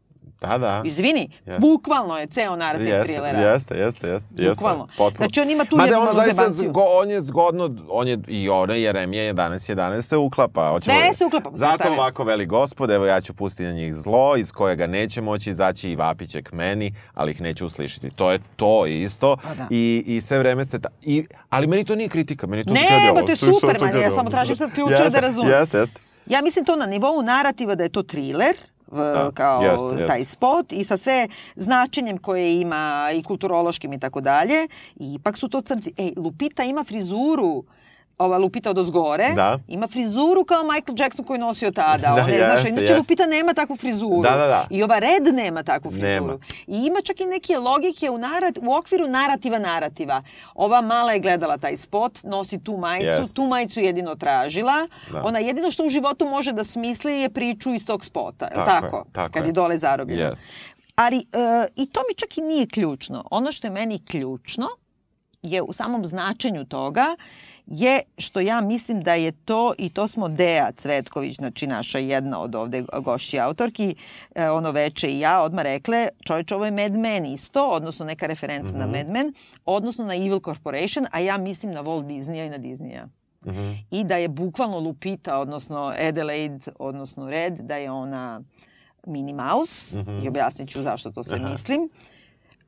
Da, 0.42 0.58
da. 0.58 0.82
Izvini, 0.84 1.30
Jeste. 1.38 1.60
bukvalno 1.60 2.18
je 2.18 2.26
ceo 2.26 2.56
narativ 2.56 2.86
Jeste, 2.86 3.02
trilera. 3.04 3.38
jeste, 3.40 3.74
jeste, 3.76 4.08
jeste. 4.08 4.28
Bukvalno. 4.50 4.86
potpuno. 4.88 5.16
Znači 5.18 5.40
on 5.40 5.50
ima 5.50 5.64
tu 5.64 5.76
Mada 5.76 5.88
jednu 5.88 6.08
on 6.10 6.14
zaista, 6.16 6.50
zgo, 6.50 6.84
on 6.92 7.10
je 7.10 7.22
zgodno, 7.22 7.76
on 7.88 8.08
je 8.08 8.18
i 8.28 8.48
ona 8.48 8.74
Jeremija 8.74 9.22
11, 9.24 9.34
11 9.68 10.02
se 10.02 10.16
uklapa. 10.16 10.70
Hoćemo- 10.70 10.96
Sve 10.98 11.14
se 11.14 11.24
uklapa, 11.26 11.50
se 11.50 11.56
Zato 11.56 11.74
stavlja. 11.74 11.94
ovako 11.94 12.24
veli 12.24 12.46
gospod, 12.46 12.90
evo 12.90 13.06
ja 13.06 13.20
ću 13.20 13.34
pustiti 13.34 13.62
na 13.62 13.72
njih 13.72 13.94
zlo, 13.94 14.36
iz 14.36 14.52
kojega 14.52 14.86
neće 14.86 15.20
moći 15.22 15.50
izaći 15.50 15.90
i 15.90 15.96
vapiće 15.96 16.42
k 16.42 16.52
meni, 16.52 16.94
ali 17.14 17.30
ih 17.30 17.40
neću 17.40 17.66
uslišiti. 17.66 18.10
To 18.10 18.30
je 18.32 18.38
to 18.56 18.86
isto. 18.86 19.36
Pa 19.38 19.54
da. 19.54 19.66
I, 19.70 20.04
I 20.06 20.20
sve 20.20 20.38
vreme 20.38 20.66
se... 20.66 20.78
Ta, 20.78 20.88
i, 21.02 21.26
ali 21.48 21.66
meni 21.66 21.84
to 21.84 21.94
nije 21.94 22.08
kritika, 22.08 22.46
meni 22.46 22.64
to 22.64 22.72
Ne, 22.72 22.80
zgadilo. 22.88 23.14
ba, 23.14 23.20
to 23.20 23.30
je 23.32 23.36
super, 23.36 23.80
man, 23.80 24.02
ja 24.02 24.10
samo 24.10 24.30
tražim 24.30 24.56
sad 24.56 24.72
ključeve 24.72 24.98
Jeste, 24.98 25.10
da 25.10 25.20
razumem. 25.20 25.50
Jeste, 25.50 25.78
jeste. 25.78 26.00
Ja 26.26 26.42
mislim 26.42 26.64
to 26.64 26.76
na 26.76 26.86
nivou 26.86 27.22
narativa 27.22 27.74
da 27.74 27.82
je 27.82 27.88
to 27.88 28.02
thriller, 28.02 28.54
Da, 28.92 29.30
kao 29.34 29.62
jeste, 29.62 29.86
jeste. 29.86 30.06
taj 30.06 30.24
spot 30.24 30.72
i 30.72 30.84
sa 30.84 30.96
sve 30.96 31.28
značenjem 31.56 32.18
koje 32.18 32.60
ima 32.60 33.08
i 33.14 33.22
kulturološkim 33.22 33.92
i 33.92 34.00
tako 34.00 34.20
dalje. 34.20 34.68
I 34.96 35.14
ipak 35.14 35.36
su 35.36 35.48
to 35.48 35.60
crnci. 35.60 35.92
Ej, 35.96 36.12
Lupita 36.16 36.62
ima 36.62 36.84
frizuru 36.84 37.64
ova 38.22 38.38
Lupita 38.38 38.70
od 38.70 38.78
ozgore, 38.78 39.28
Da. 39.34 39.58
ima 39.68 39.88
frizuru 39.88 40.44
kao 40.44 40.62
Michael 40.64 40.94
Jackson 40.98 41.24
koji 41.24 41.38
nosio 41.38 41.70
tada. 41.70 41.98
Da, 41.98 42.12
Ona 42.14 42.28
je, 42.28 42.36
znaš, 42.38 42.54
jeste, 42.54 42.68
inače. 42.70 42.96
Lupita 42.96 43.26
nema 43.26 43.54
takvu 43.54 43.76
frizuru. 43.76 44.22
Da, 44.22 44.30
da, 44.30 44.46
da. 44.46 44.66
I 44.70 44.82
ova 44.82 44.98
Red 44.98 45.34
nema 45.34 45.62
takvu 45.62 45.90
frizuru. 45.90 46.08
Nema. 46.26 46.38
I 46.66 46.86
ima 46.86 47.00
čak 47.00 47.20
i 47.20 47.26
neke 47.26 47.58
logike 47.58 48.10
u, 48.10 48.18
narat, 48.18 48.58
u 48.58 48.74
okviru 48.74 49.06
narativa 49.08 49.58
narativa. 49.58 50.22
Ova 50.54 50.80
mala 50.82 51.12
je 51.12 51.20
gledala 51.20 51.58
taj 51.58 51.76
spot, 51.76 52.18
nosi 52.24 52.58
tu 52.60 52.76
majicu, 52.76 53.06
Jeste. 53.08 53.34
tu 53.34 53.46
majicu 53.46 53.80
jedino 53.80 54.14
tražila. 54.14 54.88
Da. 55.12 55.22
Ona 55.24 55.38
jedino 55.38 55.70
što 55.70 55.84
u 55.84 55.90
životu 55.90 56.26
može 56.26 56.52
da 56.52 56.64
smisli 56.64 57.12
je 57.14 57.30
priču 57.30 57.74
iz 57.74 57.86
tog 57.86 58.04
spota, 58.04 58.44
li 58.46 58.52
Tako 58.54 58.70
je, 58.76 58.80
tako? 58.82 59.04
tako 59.12 59.32
Kad 59.32 59.42
je. 59.42 59.48
je 59.48 59.52
dole 59.52 59.78
zarobljena. 59.78 60.30
Yes. 60.30 60.46
Ali 60.94 61.16
e, 61.18 61.22
i 61.76 61.86
to 61.86 62.00
mi 62.00 62.14
čak 62.14 62.38
i 62.38 62.42
nije 62.42 62.66
ključno. 62.66 63.24
Ono 63.30 63.52
što 63.52 63.66
je 63.66 63.70
meni 63.70 64.04
ključno 64.04 64.66
je 65.42 65.62
u 65.62 65.72
samom 65.72 66.04
značenju 66.04 66.64
toga 66.64 67.16
je 67.66 68.02
što 68.18 68.40
ja 68.40 68.60
mislim 68.60 69.00
da 69.00 69.14
je 69.14 69.32
to, 69.34 69.74
i 69.78 69.88
to 69.88 70.08
smo 70.08 70.28
Deja 70.28 70.72
Cvetković, 70.72 71.36
znači 71.36 71.66
naša 71.66 71.98
jedna 71.98 72.40
od 72.40 72.54
ovde 72.54 72.84
gošći 72.94 73.40
autorki, 73.40 73.94
e, 74.34 74.50
ono 74.50 74.70
veče 74.70 75.08
i 75.08 75.20
ja, 75.20 75.42
odmah 75.42 75.62
rekle, 75.64 76.08
čovječ, 76.20 76.52
ovo 76.52 76.64
je 76.64 76.70
Mad 76.72 76.92
Men 76.92 77.24
isto, 77.26 77.66
odnosno 77.66 78.06
neka 78.06 78.26
referenca 78.26 78.72
na 78.72 78.86
Mhm. 78.86 78.92
Mad 78.92 79.08
Men, 79.08 79.34
odnosno 79.64 80.04
na 80.04 80.14
Evil 80.16 80.40
Corporation, 80.40 81.06
a 81.10 81.20
ja 81.20 81.38
mislim 81.38 81.72
na 81.72 81.82
Walt 81.82 82.04
Disneya 82.04 82.46
i 82.46 82.50
na 82.50 82.58
Disneya 82.58 83.06
Mhm. 83.46 83.72
i 83.90 84.04
da 84.04 84.16
je 84.16 84.28
bukvalno 84.28 84.78
Lupita, 84.78 85.38
odnosno 85.38 85.92
Adelaide, 86.00 86.58
odnosno 86.78 87.30
Red, 87.30 87.54
da 87.54 87.76
je 87.76 87.90
ona 87.90 88.40
Minnie 89.06 89.34
Mouse, 89.36 89.98
Mhm. 89.98 90.18
i 90.18 90.28
objasnit 90.28 90.68
ću 90.68 90.82
zašto 90.82 91.10
to 91.10 91.22
sve 91.22 91.36
Aha. 91.36 91.48
mislim. 91.48 91.88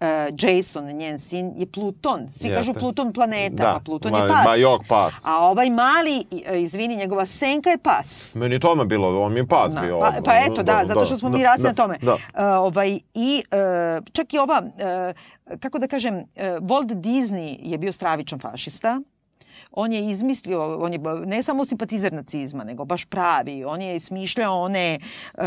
Uh, 0.04 0.34
Jason, 0.38 0.84
njen 0.86 1.18
sin, 1.18 1.52
je 1.56 1.66
Pluton. 1.66 2.28
Svi 2.32 2.48
kažu 2.48 2.68
Jeste. 2.70 2.80
Pluton 2.80 3.12
planeta, 3.12 3.54
Da, 3.54 3.72
pa 3.74 3.80
Pluton 3.80 4.12
ma- 4.12 4.18
je 4.18 4.28
pas. 4.28 4.44
ma 4.44 4.78
pas. 4.88 5.26
A 5.26 5.38
ovaj 5.38 5.70
mali, 5.70 6.24
e, 6.46 6.60
izvini, 6.60 6.96
njegova 6.96 7.26
senka 7.26 7.70
je 7.70 7.78
pas. 7.78 8.34
Meni 8.34 8.54
je 8.54 8.58
to 8.58 8.70
odmah 8.70 8.86
bilo, 8.86 9.20
on 9.20 9.32
mi 9.32 9.40
je 9.40 9.46
pas 9.46 9.72
Da, 9.72 9.80
bio. 9.80 10.00
pa, 10.00 10.12
pa 10.24 10.32
eto, 10.36 10.62
da, 10.62 10.82
zato 10.84 11.06
što 11.06 11.16
smo 11.16 11.28
mi 11.28 11.42
rasli 11.42 11.64
na 11.64 11.72
tome. 11.74 11.98
Da. 12.02 12.14
Uh, 12.14 12.18
ovaj, 12.36 12.98
I 13.14 13.42
uh, 13.98 14.04
čak 14.12 14.34
i 14.34 14.38
ova, 14.38 14.62
uh, 14.64 15.58
kako 15.58 15.78
da 15.78 15.86
kažem, 15.86 16.14
uh, 16.16 16.24
Walt 16.60 16.94
Disney 16.94 17.56
je 17.60 17.78
bio 17.78 17.92
stravičan 17.92 18.38
fašista. 18.40 19.00
On 19.76 19.92
je 19.92 20.10
izmislio, 20.10 20.78
on 20.78 20.92
je 20.92 20.98
ne 21.26 21.42
samo 21.42 21.64
simpatizer 21.64 22.12
nacizma, 22.12 22.64
nego 22.64 22.84
baš 22.84 23.04
pravi. 23.04 23.64
On 23.64 23.82
je 23.82 24.00
smišljao 24.00 24.60
one 24.60 24.98
uh, 25.34 25.42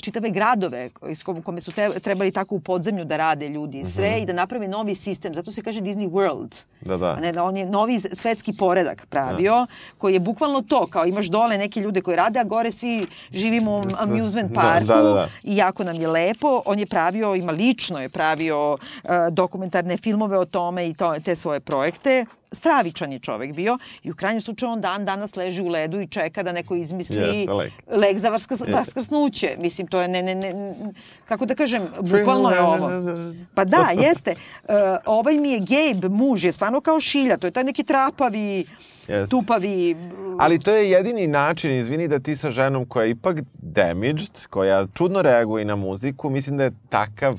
čitave 0.00 0.30
gradove 0.30 0.90
iz 1.08 1.22
kom- 1.22 1.42
kome 1.42 1.60
su 1.60 1.72
te, 1.72 1.90
trebali 2.00 2.30
tako 2.30 2.54
u 2.54 2.60
podzemlju 2.60 3.04
da 3.04 3.16
rade 3.16 3.48
ljudi 3.48 3.80
i 3.80 3.84
sve 3.84 4.18
i 4.18 4.26
da 4.26 4.32
naprave 4.32 4.68
novi 4.68 4.94
sistem. 4.94 5.34
Zato 5.34 5.52
se 5.52 5.62
kaže 5.62 5.80
Disney 5.80 6.10
World. 6.10 6.64
Da, 6.80 6.96
da. 6.96 7.16
Ne, 7.16 7.32
da 7.32 7.44
on 7.44 7.56
je 7.56 7.66
novi 7.66 8.00
svetski 8.00 8.52
poredak 8.52 9.06
pravio, 9.06 9.66
koji 9.98 10.14
je 10.14 10.20
bukvalno 10.20 10.62
to, 10.62 10.86
kao 10.86 11.06
imaš 11.06 11.26
dole 11.26 11.58
neke 11.58 11.80
ljude 11.80 12.00
koji 12.00 12.16
rade, 12.16 12.38
a 12.38 12.44
gore 12.44 12.72
svi 12.72 13.06
živimo 13.32 13.72
u 13.72 13.82
amusement 13.98 14.52
Da, 14.52 14.60
parku 14.60 14.86
da, 14.86 14.96
da, 14.96 15.02
da. 15.02 15.28
i 15.42 15.56
jako 15.56 15.84
nam 15.84 15.96
je 15.96 16.08
lepo. 16.08 16.62
On 16.66 16.78
je 16.78 16.86
pravio, 16.86 17.34
ima 17.34 17.52
lično 17.52 18.00
je 18.00 18.08
pravio 18.08 18.72
uh, 18.72 18.78
dokumentarne 19.30 19.96
filmove 19.96 20.38
o 20.38 20.44
tome 20.44 20.88
i 20.88 20.94
to, 20.94 21.14
te 21.24 21.36
svoje 21.36 21.60
projekte 21.60 22.26
stravičan 22.52 23.12
je 23.12 23.18
čovek 23.18 23.52
bio 23.52 23.78
i 24.02 24.10
u 24.10 24.14
krajnjem 24.14 24.40
slučaju 24.40 24.72
on 24.72 24.80
dan 24.80 25.04
danas 25.04 25.36
leži 25.36 25.62
u 25.62 25.68
ledu 25.68 26.00
i 26.00 26.06
čeka 26.06 26.42
da 26.42 26.52
neko 26.52 26.74
izmisli 26.74 27.16
Jeste, 27.16 27.52
lek. 27.52 27.72
lek 27.86 28.18
za 28.18 28.28
vaskrs, 28.28 28.60
vaskrsnuće. 28.72 29.56
Mislim, 29.58 29.86
to 29.86 30.00
je, 30.00 30.08
ne, 30.08 30.22
ne, 30.22 30.34
ne, 30.34 30.74
kako 31.24 31.46
da 31.46 31.54
kažem, 31.54 31.88
bukvalno 32.00 32.50
je 32.50 32.60
ovo. 32.60 32.90
Pa 33.54 33.64
da, 33.64 33.88
jeste. 33.94 34.34
Uh, 34.64 34.74
ovaj 35.06 35.36
mi 35.36 35.50
je 35.50 35.60
Gabe, 35.60 36.08
muž, 36.08 36.44
je 36.44 36.52
stvarno 36.52 36.80
kao 36.80 37.00
šilja. 37.00 37.36
To 37.36 37.46
je 37.46 37.50
taj 37.50 37.64
neki 37.64 37.84
trapavi, 37.84 38.66
Jeste. 39.08 39.30
tupavi... 39.30 39.96
Ali 40.38 40.58
to 40.58 40.70
je 40.70 40.90
jedini 40.90 41.26
način, 41.26 41.76
izvini, 41.76 42.08
da 42.08 42.18
ti 42.18 42.36
sa 42.36 42.50
ženom 42.50 42.86
koja 42.86 43.04
je 43.04 43.10
ipak 43.10 43.36
damaged, 43.52 44.46
koja 44.50 44.86
čudno 44.94 45.22
reaguje 45.22 45.64
na 45.64 45.76
muziku, 45.76 46.30
mislim 46.30 46.56
da 46.56 46.64
je 46.64 46.72
takav 46.88 47.38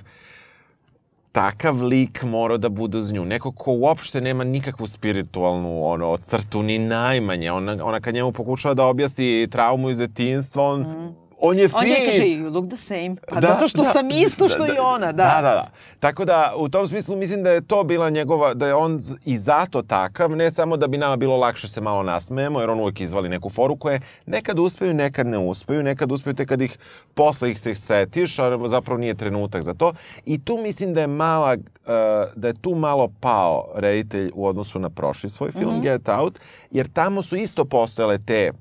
takav 1.33 1.83
lik 1.83 2.23
mora 2.23 2.57
da 2.57 2.69
bude 2.69 2.97
uz 2.97 3.11
nju. 3.11 3.25
Neko 3.25 3.51
ko 3.51 3.73
uopšte 3.73 4.21
nema 4.21 4.43
nikakvu 4.43 4.87
spiritualnu 4.87 5.85
ono, 5.87 6.17
crtu, 6.17 6.63
ni 6.63 6.77
najmanje. 6.79 7.51
Ona, 7.51 7.77
ona 7.85 7.99
kad 7.99 8.13
njemu 8.13 8.31
pokušava 8.31 8.73
da 8.73 8.85
objasni 8.85 9.47
traumu 9.51 9.89
iz 9.89 9.97
detinstva, 9.97 10.63
on, 10.63 10.81
mm. 10.81 11.15
On 11.39 11.59
je 11.59 11.67
fin. 11.67 11.77
On 11.77 11.87
je 11.87 12.05
kaže, 12.05 12.23
you 12.23 12.53
look 12.53 12.67
the 12.67 12.77
same. 12.77 13.15
Pa 13.27 13.39
da, 13.39 13.47
zato 13.47 13.67
što 13.67 13.83
da, 13.83 13.91
sam 13.91 14.09
isto 14.11 14.49
što 14.49 14.65
da, 14.65 14.73
i 14.73 14.77
ona, 14.81 15.11
da. 15.11 15.23
Da, 15.23 15.41
da, 15.41 15.41
da. 15.41 15.71
Tako 15.99 16.25
da, 16.25 16.53
u 16.57 16.69
tom 16.69 16.87
smislu 16.87 17.17
mislim 17.17 17.43
da 17.43 17.51
je 17.51 17.61
to 17.61 17.83
bila 17.83 18.09
njegova, 18.09 18.53
da 18.53 18.67
je 18.67 18.75
on 18.75 19.01
i 19.25 19.37
zato 19.37 19.81
takav, 19.81 20.35
ne 20.35 20.51
samo 20.51 20.77
da 20.77 20.87
bi 20.87 20.97
nama 20.97 21.15
bilo 21.15 21.37
lakše 21.37 21.67
se 21.67 21.81
malo 21.81 22.03
nasmejemo, 22.03 22.59
jer 22.59 22.69
on 22.69 22.79
uvek 22.79 23.01
izvali 23.01 23.29
neku 23.29 23.49
foru 23.49 23.75
koje 23.75 24.01
nekad 24.25 24.59
uspeju, 24.59 24.93
nekad 24.93 25.27
ne 25.27 25.37
uspeju, 25.37 25.83
nekad 25.83 26.11
uspeju 26.11 26.33
te 26.33 26.45
kad 26.45 26.61
ih 26.61 26.77
posle 27.13 27.51
ih 27.51 27.59
se 27.59 27.75
setiš, 27.75 28.39
a 28.39 28.67
zapravo 28.67 28.99
nije 28.99 29.15
trenutak 29.15 29.63
za 29.63 29.73
to. 29.73 29.93
I 30.25 30.43
tu 30.45 30.57
mislim 30.57 30.93
da 30.93 31.01
je 31.01 31.07
mala, 31.07 31.53
uh, 31.53 31.93
da 32.35 32.47
je 32.47 32.53
tu 32.61 32.75
malo 32.75 33.09
pao 33.19 33.67
reditelj 33.75 34.31
u 34.33 34.47
odnosu 34.47 34.79
na 34.79 34.89
prošli 34.89 35.29
svoj 35.29 35.51
film 35.51 35.75
mm 35.75 35.77
-hmm. 35.77 35.83
Get 35.83 36.09
Out, 36.09 36.39
jer 36.71 36.87
tamo 36.93 37.23
su 37.23 37.35
isto 37.35 37.65
postojale 37.65 38.17
te 38.17 38.51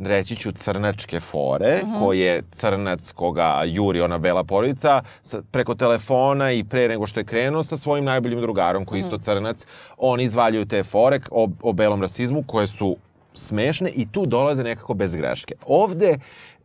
reći 0.00 0.36
ću 0.36 0.52
crnačke 0.52 1.20
fore, 1.20 1.80
uh 1.82 1.88
-huh. 1.88 1.98
ko 1.98 2.12
je 2.12 2.42
crnac 2.50 3.12
koga 3.12 3.62
juri 3.66 4.00
ona 4.00 4.18
bela 4.18 4.44
porodica 4.44 5.02
preko 5.50 5.74
telefona 5.74 6.52
i 6.52 6.64
pre 6.64 6.88
nego 6.88 7.06
što 7.06 7.20
je 7.20 7.24
krenuo 7.24 7.62
sa 7.62 7.76
svojim 7.76 8.04
najboljim 8.04 8.40
drugarom 8.40 8.84
koji 8.84 8.98
je 8.98 9.00
isto 9.00 9.18
crnac, 9.18 9.66
oni 9.96 10.24
izvaljuju 10.24 10.66
te 10.66 10.82
fore 10.82 11.20
o, 11.30 11.48
o 11.62 11.72
belom 11.72 12.02
rasizmu 12.02 12.44
koje 12.46 12.66
su 12.66 12.96
smešne 13.34 13.90
i 13.90 14.06
tu 14.12 14.26
dolaze 14.26 14.64
nekako 14.64 14.94
bez 14.94 15.16
greške. 15.16 15.54
Ovde 15.66 16.18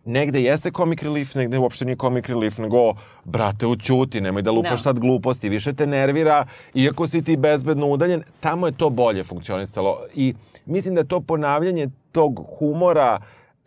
negde 0.06 0.42
jeste 0.42 0.72
comic 0.72 1.02
relief, 1.02 1.36
negde 1.36 1.58
uopšte 1.58 1.86
nije 1.86 1.96
comic 1.96 2.26
relief, 2.26 2.58
nego, 2.58 2.94
brate, 3.24 3.66
ućuti, 3.66 4.22
nemoj 4.22 4.42
da 4.42 4.52
lupaš 4.52 4.72
no. 4.72 4.78
sad 4.78 5.00
gluposti, 5.00 5.50
više 5.50 5.74
te 5.74 5.88
nervira, 5.88 6.46
iako 6.74 7.08
si 7.08 7.22
ti 7.22 7.38
bezbedno 7.38 7.88
udaljen, 7.88 8.24
tamo 8.40 8.68
je 8.68 8.74
to 8.78 8.90
bolje 8.90 9.24
funkcionisalo. 9.24 10.00
I 10.16 10.34
mislim 10.66 10.96
da 10.96 11.04
to 11.04 11.20
ponavljanje 11.20 11.90
tog 12.12 12.36
humora 12.60 13.20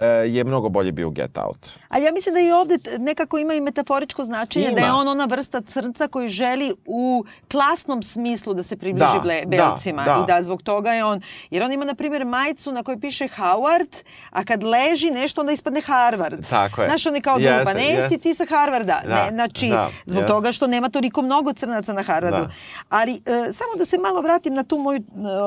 je 0.05 0.45
mnogo 0.45 0.69
bolje 0.69 0.93
bio 0.93 1.11
Get 1.11 1.39
Out. 1.39 1.71
Ali 1.89 2.05
ja 2.05 2.13
mislim 2.13 2.35
da 2.35 2.41
i 2.41 2.53
ovde 2.53 2.79
nekako 2.99 3.39
ima 3.39 3.55
i 3.55 3.61
metaforičko 3.61 4.25
značenje, 4.25 4.67
ima. 4.67 4.81
da 4.81 4.87
je 4.87 4.93
on 4.93 5.09
ona 5.09 5.25
vrsta 5.25 5.61
crnca 5.61 6.09
koji 6.09 6.29
želi 6.29 6.73
u 6.87 7.25
klasnom 7.51 8.03
smislu 8.03 8.55
da 8.55 8.63
se 8.63 8.77
približi 8.77 9.15
da, 9.15 9.21
ble, 9.23 9.43
belcima 9.47 10.03
da, 10.05 10.15
da. 10.15 10.25
i 10.25 10.27
da 10.27 10.43
zbog 10.43 10.63
toga 10.63 10.93
je 10.93 11.05
on, 11.05 11.21
jer 11.51 11.63
on 11.63 11.73
ima 11.73 11.85
na 11.85 11.95
primjer 11.95 12.25
majicu 12.25 12.73
na 12.73 12.83
kojoj 12.83 13.01
piše 13.01 13.29
Howard, 13.29 14.03
a 14.31 14.45
kad 14.45 14.63
leži 14.63 15.11
nešto 15.11 15.41
onda 15.41 15.53
ispadne 15.53 15.81
Harvard. 15.81 16.49
Tako 16.51 16.83
je. 16.83 16.89
Znaš, 16.89 17.07
on 17.07 17.15
je 17.15 17.21
kao 17.21 17.39
yes, 17.39 17.59
duba, 17.59 17.73
ne 17.73 17.81
yes. 17.81 18.09
si 18.09 18.19
ti 18.19 18.35
sa 18.35 18.45
Harvarda. 18.49 19.01
Da, 19.07 19.25
ne, 19.25 19.31
znači, 19.31 19.69
da, 19.69 19.91
zbog 20.07 20.23
yes. 20.23 20.29
toga 20.29 20.53
što 20.53 20.67
nema 20.67 20.89
toliko 20.89 21.23
mnogo 21.23 21.53
crnaca 21.53 21.93
na 21.93 22.03
Harvardu. 22.03 22.47
Da. 22.47 22.53
Ali, 22.89 23.13
e, 23.13 23.53
samo 23.53 23.75
da 23.79 23.85
se 23.85 23.99
malo 23.99 24.21
vratim 24.21 24.55
na 24.55 24.63
tu 24.63 24.79
moju 24.79 24.99
e, 24.99 25.03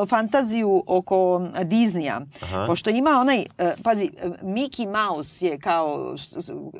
fantaziju 0.09 0.83
oko 0.87 1.15
Disneya. 1.63 2.21
Aha. 2.41 2.65
Pošto 2.67 2.89
ima 2.89 3.19
onaj, 3.21 3.45
e, 3.57 3.73
pazi, 3.83 4.09
Mickey 4.47 4.87
Mouse 4.87 5.45
je 5.45 5.59
kao 5.59 6.15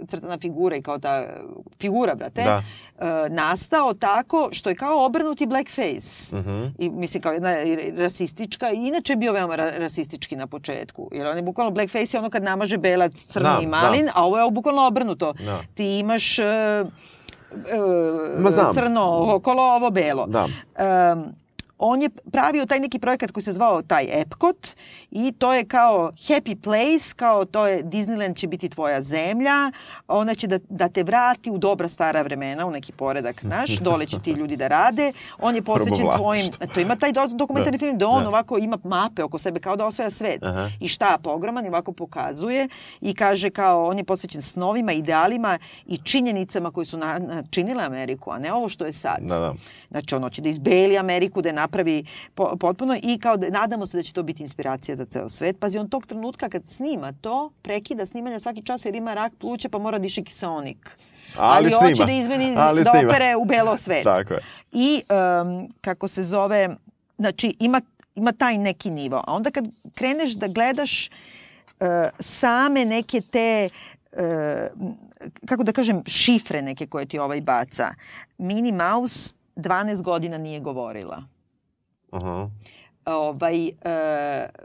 crtana 0.08 0.38
figura 0.42 0.76
i 0.76 0.82
kao 0.82 1.00
ta 1.00 1.24
figura, 1.82 2.16
brate, 2.16 2.44
da. 2.44 2.62
uh, 2.98 3.34
nastao 3.34 3.94
tako 3.94 4.50
što 4.52 4.70
je 4.70 4.76
kao 4.76 5.06
obrnuti 5.06 5.46
blackface. 5.46 6.38
Uh 6.38 6.40
mhm. 6.40 6.50
-huh. 6.50 6.72
I, 6.78 6.90
mislim, 6.90 7.24
kao 7.24 7.32
jedna 7.32 7.50
rasistička, 7.98 8.72
i 8.72 8.88
inače 8.88 9.14
je 9.14 9.18
bio 9.18 9.34
veoma 9.34 9.56
ra 9.56 9.70
rasistički 9.78 10.36
na 10.36 10.48
početku. 10.48 11.10
Jer 11.12 11.28
on 11.28 11.38
je 11.38 11.44
bukvalno 11.44 11.72
blackface 11.72 12.18
je 12.18 12.20
ono 12.20 12.30
kad 12.30 12.44
namaže 12.44 12.78
belac, 12.78 13.24
crni 13.24 13.50
da, 13.50 13.60
i 13.64 13.68
malin, 13.68 14.06
da. 14.06 14.12
a 14.16 14.26
ovo 14.26 14.38
je 14.38 14.52
bukvalno 14.52 14.88
obrnuto. 14.88 15.34
Da. 15.34 15.60
Ti 15.74 16.00
imaš... 16.00 16.40
Uh, 16.40 16.46
uh, 17.52 18.74
crno 18.74 19.36
okolo, 19.36 19.64
ovo 19.64 19.90
belo. 19.90 20.28
Da. 20.28 20.48
Um, 21.14 21.36
on 21.80 22.02
je 22.02 22.10
pravio 22.10 22.66
taj 22.66 22.80
neki 22.80 23.00
projekat 23.00 23.32
koji 23.32 23.44
se 23.44 23.54
zvao 23.54 23.82
taj 23.82 24.22
Epcot 24.22 24.68
i 25.12 25.32
to 25.32 25.54
je 25.54 25.66
kao 25.66 26.12
happy 26.12 26.56
place, 26.56 27.14
kao 27.16 27.46
to 27.46 27.68
je 27.68 27.84
Disneyland 27.84 28.36
će 28.36 28.48
biti 28.48 28.70
tvoja 28.70 29.02
zemlja, 29.02 29.72
ona 30.08 30.36
će 30.36 30.48
da, 30.48 30.60
da 30.70 30.90
te 30.90 31.04
vrati 31.04 31.52
u 31.52 31.58
dobra 31.58 31.90
stara 31.90 32.22
vremena, 32.22 32.66
u 32.66 32.72
neki 32.72 32.92
poredak 32.92 33.44
naš, 33.44 33.70
dole 33.86 34.06
će 34.06 34.20
ti 34.20 34.32
ljudi 34.32 34.56
da 34.56 34.68
rade. 34.68 35.12
On 35.40 35.56
je 35.56 35.62
posvećen 35.62 36.06
tvojim, 36.18 36.50
to 36.74 36.80
ima 36.80 36.96
taj 36.96 37.12
dokumentarni 37.30 37.78
da. 37.78 37.86
film 37.86 37.98
da 37.98 38.08
on 38.08 38.24
da. 38.24 38.30
ovako 38.30 38.58
ima 38.58 38.78
mape 38.84 39.24
oko 39.24 39.38
sebe 39.38 39.60
kao 39.60 39.76
da 39.76 39.86
osvaja 39.86 40.10
svet 40.10 40.44
Aha. 40.44 40.70
i 40.80 40.88
štap 40.88 41.28
ogroman 41.28 41.66
i 41.66 41.70
ovako 41.70 41.92
pokazuje 41.92 42.68
i 43.02 43.14
kaže 43.16 43.50
kao 43.50 43.88
on 43.88 43.98
je 43.98 44.04
posvećen 44.04 44.42
snovima, 44.42 44.92
idealima 44.92 45.60
i 45.86 45.98
činjenicama 45.98 46.72
koji 46.72 46.86
su 46.86 46.98
na, 46.98 47.20
na, 47.20 47.44
činile 47.50 47.84
Ameriku, 47.84 48.32
a 48.32 48.40
ne 48.40 48.54
ovo 48.54 48.70
što 48.70 48.86
je 48.86 48.94
sad. 48.94 49.18
Da, 49.22 49.40
da. 49.40 49.54
Znači 49.92 50.16
ono 50.16 50.30
će 50.30 50.42
da 50.42 50.50
izbeli 50.50 50.98
Ameriku, 50.98 51.42
da 51.42 51.50
je 51.50 51.54
napravi 51.68 52.06
po, 52.36 52.56
potpuno 52.60 52.96
i 53.04 53.20
kao 53.20 53.38
da, 53.38 53.50
nadamo 53.50 53.86
se 53.86 53.98
da 53.98 54.04
će 54.04 54.14
to 54.14 54.24
biti 54.24 54.44
inspiracija 54.44 54.96
za 54.96 55.06
ceo 55.06 55.30
svet. 55.30 55.60
Pazi, 55.60 55.78
on 55.78 55.90
tog 55.90 56.08
trenutka 56.08 56.50
kad 56.50 56.68
snima 56.68 57.14
to, 57.22 57.52
prekida 57.62 58.06
snimanja 58.06 58.40
svaki 58.40 58.64
čas 58.64 58.86
jer 58.86 58.96
ima 58.96 59.14
rak 59.14 59.34
pluća 59.40 59.70
pa 59.70 59.78
mora 59.78 60.00
diši 60.00 60.24
kiseonik. 60.24 60.98
Ali, 61.36 61.74
ali 61.74 61.90
hoće 61.90 62.06
da 62.06 62.12
izmeni, 62.12 62.56
ali 62.68 62.84
da 62.84 62.92
snima. 62.92 63.10
opere 63.10 63.36
u 63.36 63.46
belo 63.46 63.78
svet. 63.78 64.04
Tako 64.04 64.34
je. 64.34 64.40
I, 64.72 65.02
um, 65.10 65.74
kako 65.82 66.08
se 66.08 66.24
zove, 66.24 66.76
znači 67.18 67.56
ima, 67.60 67.82
ima 68.16 68.32
taj 68.32 68.58
neki 68.58 68.90
nivo. 68.90 69.24
A 69.28 69.34
onda 69.34 69.52
kad 69.52 69.68
kreneš 69.96 70.34
da 70.34 70.48
gledaš 70.48 71.10
uh, 71.80 71.88
same 72.20 72.86
neke 72.86 73.22
te 73.22 73.70
uh, 74.12 74.20
kako 75.46 75.64
da 75.64 75.72
kažem, 75.72 76.04
šifre 76.06 76.62
neke 76.62 76.88
koje 76.88 77.06
ti 77.06 77.20
ovaj 77.20 77.42
baca. 77.42 77.94
Minnie 78.38 78.74
Mouse 78.74 79.34
12 79.56 80.02
godina 80.02 80.38
nije 80.38 80.60
govorila. 80.60 81.24
Aha. 82.12 82.50
Ovaj, 83.06 83.68
e, 83.68 83.72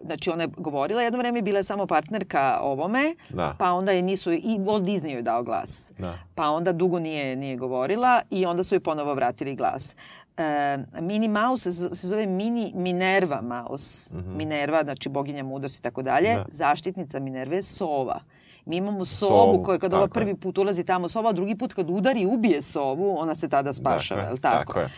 znači 0.05 0.31
ona 0.31 0.43
je 0.43 0.49
govorila 0.57 1.03
jedno 1.03 1.19
vreme, 1.19 1.43
bila 1.43 1.59
je 1.59 1.65
samo 1.65 1.87
partnerka 1.87 2.59
ovome, 2.63 3.15
da. 3.31 3.55
pa 3.59 3.73
onda 3.73 3.93
je 3.93 4.03
nisu, 4.03 4.33
i 4.33 4.59
Walt 4.59 4.85
Disney 4.85 5.13
joj 5.13 5.23
dao 5.23 5.43
glas. 5.43 5.93
Da. 5.99 6.19
Pa 6.35 6.51
onda 6.51 6.73
dugo 6.73 6.99
nije, 6.99 7.37
nije 7.37 7.57
govorila 7.57 8.23
i 8.31 8.47
onda 8.47 8.65
su 8.65 8.75
joj 8.75 8.81
ponovo 8.81 9.15
vratili 9.15 9.55
glas. 9.55 9.97
E, 10.37 10.79
Mini 11.01 11.29
Mouse 11.29 11.73
se, 11.73 11.95
se 11.95 12.07
zove 12.07 12.27
Mini 12.27 12.73
Minerva 12.75 13.41
Mouse. 13.41 14.15
Mm 14.15 14.19
-hmm. 14.19 14.37
Minerva, 14.37 14.83
znači 14.83 15.09
boginja 15.09 15.43
mudrosti 15.43 15.79
i 15.79 15.83
tako 15.83 16.03
dalje. 16.03 16.35
Da. 16.35 16.45
Zaštitnica 16.49 17.19
Minerve 17.19 17.57
je 17.57 17.63
sova. 17.63 18.21
Mi 18.65 18.77
imamo 18.77 19.05
sovu, 19.05 19.31
sovu 19.31 19.63
koja 19.65 19.79
kad 19.79 19.95
ova 19.95 20.09
prvi 20.09 20.37
put 20.37 20.59
ulazi 20.59 20.85
tamo 20.85 21.09
sova, 21.09 21.31
a 21.31 21.33
drugi 21.33 21.55
put 21.55 21.73
kad 21.73 21.91
udari 21.91 22.21
i 22.21 22.27
ubije 22.27 22.63
sovu, 22.63 23.17
ona 23.19 23.35
se 23.35 23.49
tada 23.49 23.73
spašava, 23.73 24.21
dakle, 24.21 24.31
je 24.31 24.33
li 24.33 24.41
tako? 24.41 24.73
tako 24.73 24.79
je. 24.81 24.91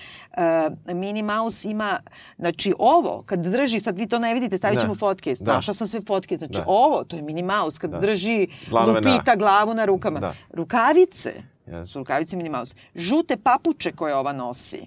Uh, 0.86 0.96
Mini 0.96 1.22
Mouse 1.22 1.70
ima, 1.70 1.98
znači 2.38 2.74
ovo, 2.78 3.22
kad 3.26 3.38
drži, 3.38 3.80
sad 3.80 3.98
vi 3.98 4.08
to 4.08 4.18
ne 4.18 4.34
vidite, 4.34 4.58
stavit 4.58 4.80
ćemo 4.80 4.94
da. 4.94 4.98
fotke, 4.98 5.34
da. 5.40 5.54
našla 5.54 5.74
sam 5.74 5.86
sve 5.86 6.00
fotke, 6.06 6.36
znači 6.38 6.52
da. 6.52 6.64
ovo, 6.66 7.04
to 7.04 7.16
je 7.16 7.22
Mini 7.22 7.42
Mouse, 7.42 7.78
kad 7.78 7.90
da. 7.90 7.98
drži 7.98 8.46
lupita 8.70 9.30
na... 9.30 9.36
glavu 9.36 9.74
na 9.74 9.84
rukama. 9.84 10.20
Da. 10.20 10.34
Rukavice, 10.52 11.32
yes. 11.66 11.86
su 11.86 11.98
rukavice 11.98 12.36
Mini 12.36 12.48
Mouse. 12.48 12.74
Žute 12.94 13.36
papuče 13.36 13.92
koje 13.92 14.14
ova 14.14 14.32
nosi. 14.32 14.80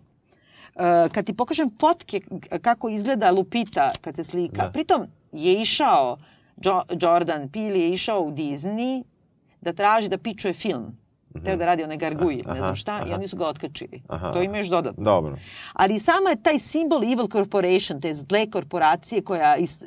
Uh, 0.76 0.84
kad 1.12 1.26
ti 1.26 1.34
pokažem 1.34 1.70
fotke 1.80 2.22
kako 2.62 2.90
izgleda 2.90 3.32
Lupita 3.32 3.92
kad 4.02 4.16
se 4.16 4.24
slika, 4.24 4.62
da. 4.62 4.72
pritom 4.72 5.08
je 5.32 5.62
išao 5.62 6.18
jo 6.64 6.84
Jordan 7.02 7.50
Peele 7.50 7.80
je 7.80 7.90
išao 7.90 8.22
u 8.22 8.32
Disney 8.32 9.04
da 9.62 9.74
traži 9.74 10.10
da 10.10 10.18
pičuje 10.18 10.54
film. 10.54 10.84
Mm 10.84 11.40
-hmm. 11.40 11.46
Teo 11.46 11.56
da 11.56 11.66
radi 11.66 11.84
onaj 11.84 11.98
garguj, 11.98 12.36
ne 12.36 12.62
znam 12.62 12.76
šta, 12.76 12.96
aha. 12.96 13.10
i 13.10 13.14
oni 13.14 13.28
su 13.28 13.38
ga 13.38 13.48
otkačili. 13.48 14.02
Aha. 14.08 14.32
To 14.34 14.42
ima 14.42 14.58
još 14.58 14.68
dodatno. 14.68 15.04
Dobro. 15.04 15.38
Ali 15.74 16.00
sama 16.00 16.30
je 16.30 16.44
taj 16.44 16.60
simbol 16.60 17.04
Evil 17.04 17.28
Corporation, 17.28 18.02
te 18.02 18.14
zle 18.14 18.52
korporacije 18.52 19.22
koja 19.22 19.56
iz, 19.56 19.78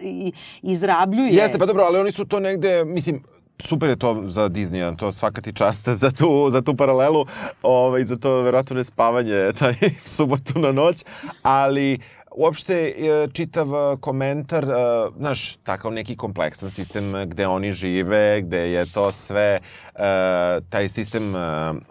izrabljuje... 0.62 1.32
Jeste, 1.32 1.58
pa 1.58 1.66
dobro, 1.66 1.84
ali 1.84 1.98
oni 1.98 2.12
su 2.12 2.24
to 2.24 2.40
negde, 2.40 2.84
mislim, 2.84 3.22
super 3.62 3.88
je 3.88 3.96
to 3.96 4.22
za 4.26 4.48
Disney, 4.48 4.96
to 4.96 5.12
svaka 5.12 5.40
ti 5.40 5.52
čast 5.52 5.88
za 5.88 6.10
tu, 6.10 6.50
za 6.50 6.62
tu 6.62 6.76
paralelu, 6.76 7.26
ovaj, 7.62 8.04
za 8.04 8.16
to 8.16 8.42
verovatno 8.42 8.76
ne 8.76 8.84
spavanje 8.84 9.52
taj 9.58 9.74
subotu 10.04 10.58
na 10.58 10.72
noć, 10.72 11.04
ali 11.42 11.98
uopšte 12.36 12.74
e, 12.74 13.28
čitav 13.32 13.68
e, 13.74 13.96
komentar, 14.00 14.64
e, 14.64 14.76
znaš, 15.18 15.56
takav 15.64 15.92
neki 15.92 16.16
kompleksan 16.16 16.70
sistem 16.70 17.12
gde 17.26 17.46
oni 17.46 17.72
žive, 17.72 18.42
gde 18.42 18.58
je 18.72 18.86
to 18.86 19.12
sve, 19.12 19.60
taj 20.68 20.88
sistem 20.88 21.34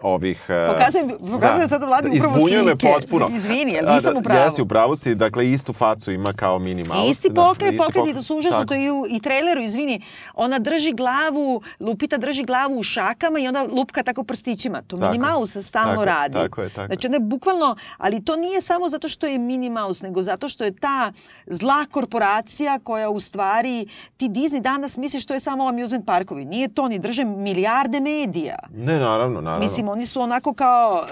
ovih... 0.02 0.44
Pokazujem, 0.46 1.08
pokazujem 1.30 1.60
da, 1.60 1.68
sada 1.68 1.86
vladi 1.86 2.10
upravo 2.18 2.34
slike. 2.34 2.54
Izbunjuje 2.54 2.62
me 2.62 2.76
potpuno. 2.76 3.28
Izvini, 3.36 3.72
jel 3.72 3.94
nisam 3.94 4.16
u 4.16 4.22
pravu? 4.22 4.40
Jesi, 4.40 4.62
u 4.62 4.66
pravu 4.66 4.96
si, 4.96 5.14
dakle, 5.14 5.50
istu 5.50 5.72
facu 5.72 6.12
ima 6.12 6.32
kao 6.32 6.58
Minnie 6.58 6.84
Mouse. 6.84 7.10
Isti 7.10 7.34
pokret, 7.34 7.74
da, 7.74 7.84
pokret 7.84 8.14
to 8.14 8.22
su 8.22 8.36
užasno, 8.36 8.64
to 8.64 8.74
i 8.74 8.90
u 8.90 9.04
i 9.10 9.20
traileru, 9.20 9.62
izvini, 9.62 10.02
ona 10.34 10.58
drži 10.58 10.92
glavu, 10.92 11.62
Lupita 11.80 12.16
drži 12.16 12.44
glavu 12.44 12.78
u 12.78 12.82
šakama 12.82 13.38
i 13.38 13.46
onda 13.46 13.62
lupka 13.62 14.02
tako 14.02 14.24
prstićima. 14.24 14.82
To 14.82 14.96
tako, 14.96 15.12
Minnie 15.12 15.30
Mouse 15.30 15.62
stalno 15.62 15.90
tako, 15.90 16.04
radi. 16.04 16.34
Tako 16.34 16.62
je, 16.62 16.70
tako. 16.70 16.86
Znači, 16.86 17.06
ona 17.06 17.16
je 17.16 17.20
bukvalno, 17.20 17.76
ali 17.98 18.24
to 18.24 18.36
nije 18.36 18.60
samo 18.60 18.88
zato 18.88 19.08
što 19.08 19.26
je 19.26 19.38
Minnie 19.38 19.70
Mouse, 19.70 20.06
nego 20.06 20.22
zato 20.22 20.48
što 20.48 20.64
je 20.64 20.76
ta 20.76 21.12
zla 21.46 21.86
korporacija 21.90 22.78
koja 22.78 23.10
u 23.10 23.20
stvari, 23.20 23.86
ti 24.16 24.28
Disney 24.28 24.60
danas 24.60 24.96
misliš 24.96 25.22
što 25.22 25.34
je 25.34 25.40
samo 25.40 25.68
amusement 25.68 26.06
parkovi. 26.06 26.44
Nije 26.44 26.68
to, 26.68 26.82
oni 26.82 26.98
drže 26.98 27.24
milijarde 27.24 27.99
medija. 28.00 28.56
Ne, 28.74 28.98
naravno, 28.98 29.40
naravno. 29.40 29.66
Mislim, 29.66 29.88
oni 29.88 30.06
su 30.06 30.20
onako 30.20 30.54
kao, 30.54 31.04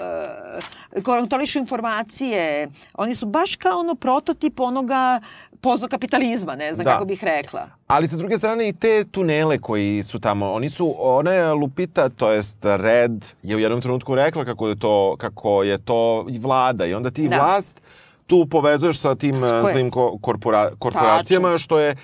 uh, 0.97 1.03
kontrolišu 1.03 1.59
informacije, 1.59 2.69
oni 2.93 3.15
su 3.15 3.25
baš 3.25 3.55
kao 3.55 3.79
ono 3.79 3.95
prototip 3.95 4.59
onoga 4.59 5.19
pozno 5.61 5.87
kapitalizma, 5.87 6.55
ne 6.55 6.73
znam 6.73 6.85
da. 6.85 6.91
kako 6.91 7.05
bih 7.05 7.23
rekla. 7.23 7.69
Ali 7.87 8.07
sa 8.07 8.15
druge 8.15 8.37
strane 8.37 8.69
i 8.69 8.73
te 8.73 9.03
tunele 9.11 9.57
koji 9.57 10.03
su 10.03 10.19
tamo, 10.19 10.51
oni 10.51 10.69
su, 10.69 10.95
ona 10.97 11.31
je 11.31 11.53
Lupita, 11.53 12.09
to 12.09 12.31
jest 12.31 12.57
Red, 12.61 13.25
je 13.43 13.55
u 13.55 13.59
jednom 13.59 13.81
trenutku 13.81 14.15
rekla 14.15 14.45
kako 14.45 14.67
je 14.67 14.79
to, 14.79 15.15
kako 15.17 15.63
je 15.63 15.77
to 15.77 16.25
vlada 16.39 16.85
i 16.85 16.93
onda 16.93 17.11
ti 17.11 17.27
da. 17.27 17.35
vlast 17.35 17.81
tu 18.29 18.45
povezuješ 18.45 18.99
sa 18.99 19.15
tim 19.15 19.41
zlim 19.71 19.91
korpora, 20.21 20.71
korporacijama, 20.79 21.47
Tačno. 21.47 21.59
što 21.59 21.79
je 21.79 21.95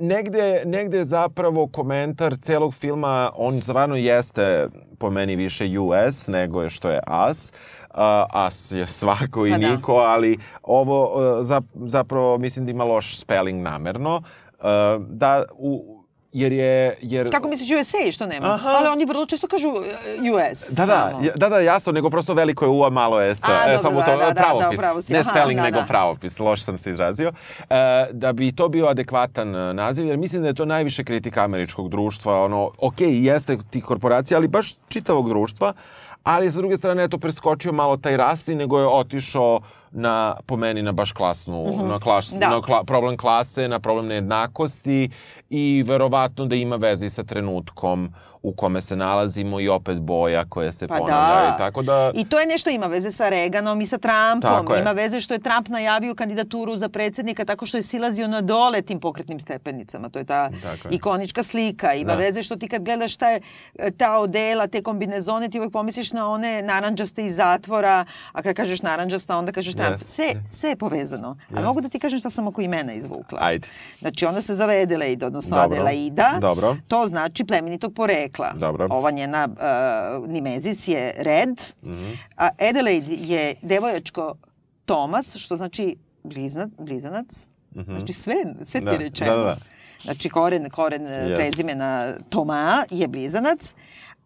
negde, 0.00 0.62
negde 0.64 1.04
zapravo 1.04 1.66
komentar 1.66 2.36
celog 2.36 2.74
filma, 2.74 3.30
on 3.36 3.60
zvarno 3.60 3.96
jeste 3.96 4.68
po 4.98 5.10
meni 5.10 5.36
više 5.36 5.78
US 5.78 6.26
nego 6.26 6.62
je 6.62 6.70
što 6.70 6.90
je 6.90 7.00
Us. 7.30 7.52
Uh, 7.90 7.94
As 8.30 8.72
je 8.72 8.86
svako 8.86 9.46
i 9.46 9.50
pa 9.50 9.58
da. 9.58 9.70
niko, 9.70 9.92
ali 9.92 10.38
ovo 10.62 11.14
uh, 11.40 11.46
zapravo 11.86 12.38
mislim 12.38 12.66
da 12.66 12.70
ima 12.70 12.84
loš 12.84 13.18
spelling 13.18 13.62
namerno. 13.62 14.16
Uh, 14.16 14.64
da 15.08 15.44
u, 15.52 15.97
jer 16.32 16.52
je... 16.52 16.98
Jer... 17.02 17.30
Kako 17.30 17.48
misliš 17.48 17.70
USA 17.70 18.12
što 18.12 18.26
nema? 18.26 18.54
Aha. 18.54 18.68
Ali 18.68 18.88
oni 18.88 19.04
vrlo 19.04 19.26
često 19.26 19.46
kažu 19.46 19.68
uh, 19.68 19.76
US. 20.34 20.70
Da, 20.70 20.86
da, 20.86 21.10
samo. 21.12 21.24
da, 21.36 21.48
da, 21.48 21.58
jasno, 21.58 21.92
nego 21.92 22.10
prosto 22.10 22.34
veliko 22.34 22.64
je 22.64 22.68
U, 22.68 22.84
a 22.84 22.90
malo 22.90 23.20
je 23.20 23.34
S. 23.34 23.44
A, 23.44 23.46
e, 23.46 23.76
dobro, 23.76 23.82
samo 23.82 24.02
to, 24.02 24.18
da, 24.18 24.26
da, 24.26 24.32
pravopis. 24.32 24.80
Da, 24.80 24.86
da, 24.86 25.12
ne 25.12 25.18
Aha, 25.18 25.30
spelling, 25.30 25.58
da, 25.58 25.64
nego 25.64 25.80
da. 25.80 25.86
pravopis. 25.86 26.38
Loše 26.38 26.62
sam 26.62 26.78
se 26.78 26.90
izrazio. 26.90 27.32
E, 27.70 28.06
da 28.12 28.32
bi 28.32 28.52
to 28.52 28.68
bio 28.68 28.86
adekvatan 28.86 29.56
e, 29.56 29.74
naziv, 29.74 30.06
jer 30.06 30.16
mislim 30.16 30.42
da 30.42 30.48
je 30.48 30.54
to 30.54 30.64
najviše 30.64 31.04
kritika 31.04 31.44
američkog 31.44 31.88
društva. 31.88 32.44
Ono, 32.44 32.70
ok, 32.78 33.00
jeste 33.00 33.58
ti 33.70 33.80
korporacija, 33.80 34.38
ali 34.38 34.48
baš 34.48 34.74
čitavog 34.88 35.28
društva. 35.28 35.72
Ali, 36.28 36.52
sa 36.52 36.58
druge 36.58 36.76
strane, 36.76 37.02
je 37.02 37.08
to 37.08 37.18
preskočio 37.18 37.72
malo 37.72 37.96
taj 37.96 38.16
rasti, 38.16 38.54
nego 38.54 38.78
je 38.78 38.86
otišao 38.86 39.60
na, 39.90 40.36
po 40.46 40.56
meni, 40.56 40.82
na 40.82 40.92
baš 40.92 41.12
klasnu, 41.12 41.64
mm 41.64 41.72
-hmm. 41.72 41.88
na, 41.88 42.00
klas, 42.00 42.32
da. 42.40 42.50
na 42.50 42.60
kla, 42.60 42.84
problem 42.84 43.16
klase, 43.16 43.68
na 43.68 43.78
problem 43.80 44.06
nejednakosti 44.06 45.10
i 45.50 45.84
verovatno 45.86 46.46
da 46.46 46.56
ima 46.56 46.76
veze 46.76 47.10
sa 47.10 47.24
trenutkom 47.24 48.12
u 48.42 48.52
kome 48.52 48.82
se 48.82 48.96
nalazimo 48.96 49.60
i 49.60 49.68
opet 49.68 49.98
boja 49.98 50.44
koja 50.44 50.72
se 50.72 50.88
pa 50.88 50.94
ponavlja. 50.94 51.50
Da. 51.50 51.54
I, 51.54 51.58
tako 51.58 51.82
da... 51.82 52.10
I 52.14 52.24
to 52.24 52.40
je 52.40 52.46
nešto 52.46 52.70
ima 52.70 52.86
veze 52.86 53.10
sa 53.10 53.28
Reganom 53.28 53.80
i 53.80 53.86
sa 53.86 53.98
Trumpom. 53.98 54.76
Ima 54.80 54.92
veze 54.92 55.20
što 55.20 55.34
je 55.34 55.40
Trump 55.40 55.68
najavio 55.68 56.14
kandidaturu 56.14 56.76
za 56.76 56.88
predsednika 56.88 57.44
tako 57.44 57.66
što 57.66 57.78
je 57.78 57.82
silazio 57.82 58.28
na 58.28 58.40
dole 58.40 58.82
tim 58.82 59.00
pokretnim 59.00 59.40
stepenicama. 59.40 60.08
To 60.08 60.18
je 60.18 60.24
ta 60.24 60.50
tako 60.62 60.88
ikonička 60.90 61.42
slika. 61.42 61.94
Ima 61.94 62.12
da. 62.12 62.18
veze 62.18 62.42
što 62.42 62.56
ti 62.56 62.68
kad 62.68 62.82
gledaš 62.82 63.16
ta, 63.16 63.38
ta 63.96 64.18
odela, 64.18 64.66
te 64.66 64.82
kombinezone, 64.82 65.48
ti 65.48 65.58
uvek 65.58 65.72
pomisliš 65.72 66.12
na 66.12 66.30
one 66.30 66.62
naranđaste 66.62 67.26
iz 67.26 67.36
zatvora, 67.36 68.04
a 68.32 68.42
kad 68.42 68.56
kažeš 68.56 68.82
naranđasta, 68.82 69.38
onda 69.38 69.52
kažeš 69.52 69.74
Trump. 69.74 69.96
Yes. 69.96 70.04
Sve, 70.04 70.24
sve 70.48 70.70
je 70.70 70.76
povezano. 70.76 71.36
Yes. 71.50 71.58
A 71.58 71.62
mogu 71.62 71.80
da 71.80 71.88
ti 71.88 71.98
kažem 71.98 72.18
šta 72.18 72.30
sam 72.30 72.46
oko 72.46 72.60
imena 72.60 72.92
izvukla. 72.92 73.38
Ajde. 73.42 73.68
Znači, 74.00 74.26
ona 74.26 74.42
se 74.42 74.54
zove 74.54 74.82
Adelaide, 74.82 75.26
odnosno 75.26 75.56
Dobro. 75.56 75.76
Adelaida. 75.76 76.38
Dobro. 76.40 76.76
To 76.88 77.06
znači 77.06 77.44
plemenitog 77.44 77.94
porekla. 77.94 78.27
Dobro. 78.58 78.88
Ova 78.90 79.10
njena 79.10 79.48
uh, 79.50 80.28
Nimezis 80.28 80.88
je 80.88 81.14
Red, 81.16 81.60
mm 81.82 81.90
-hmm. 81.90 82.16
a 82.36 82.48
Adelaide 82.70 83.14
je 83.14 83.54
devojačko 83.62 84.34
Tomas, 84.84 85.36
što 85.36 85.56
znači 85.56 85.96
blizna, 86.22 86.68
blizanac. 86.78 87.48
Mm 87.74 87.80
-hmm. 87.80 87.98
Znači, 87.98 88.12
sve, 88.12 88.34
sve 88.62 88.80
ti 88.80 88.84
da. 88.84 88.96
rečeno. 88.96 89.30
Da, 89.30 89.36
da, 89.36 89.44
da. 89.44 89.56
Znači, 90.02 90.28
koren, 90.28 90.70
koren 90.70 91.02
yes. 91.02 91.36
prezimena 91.36 92.14
Toma 92.28 92.84
je 92.90 93.08
blizanac 93.08 93.74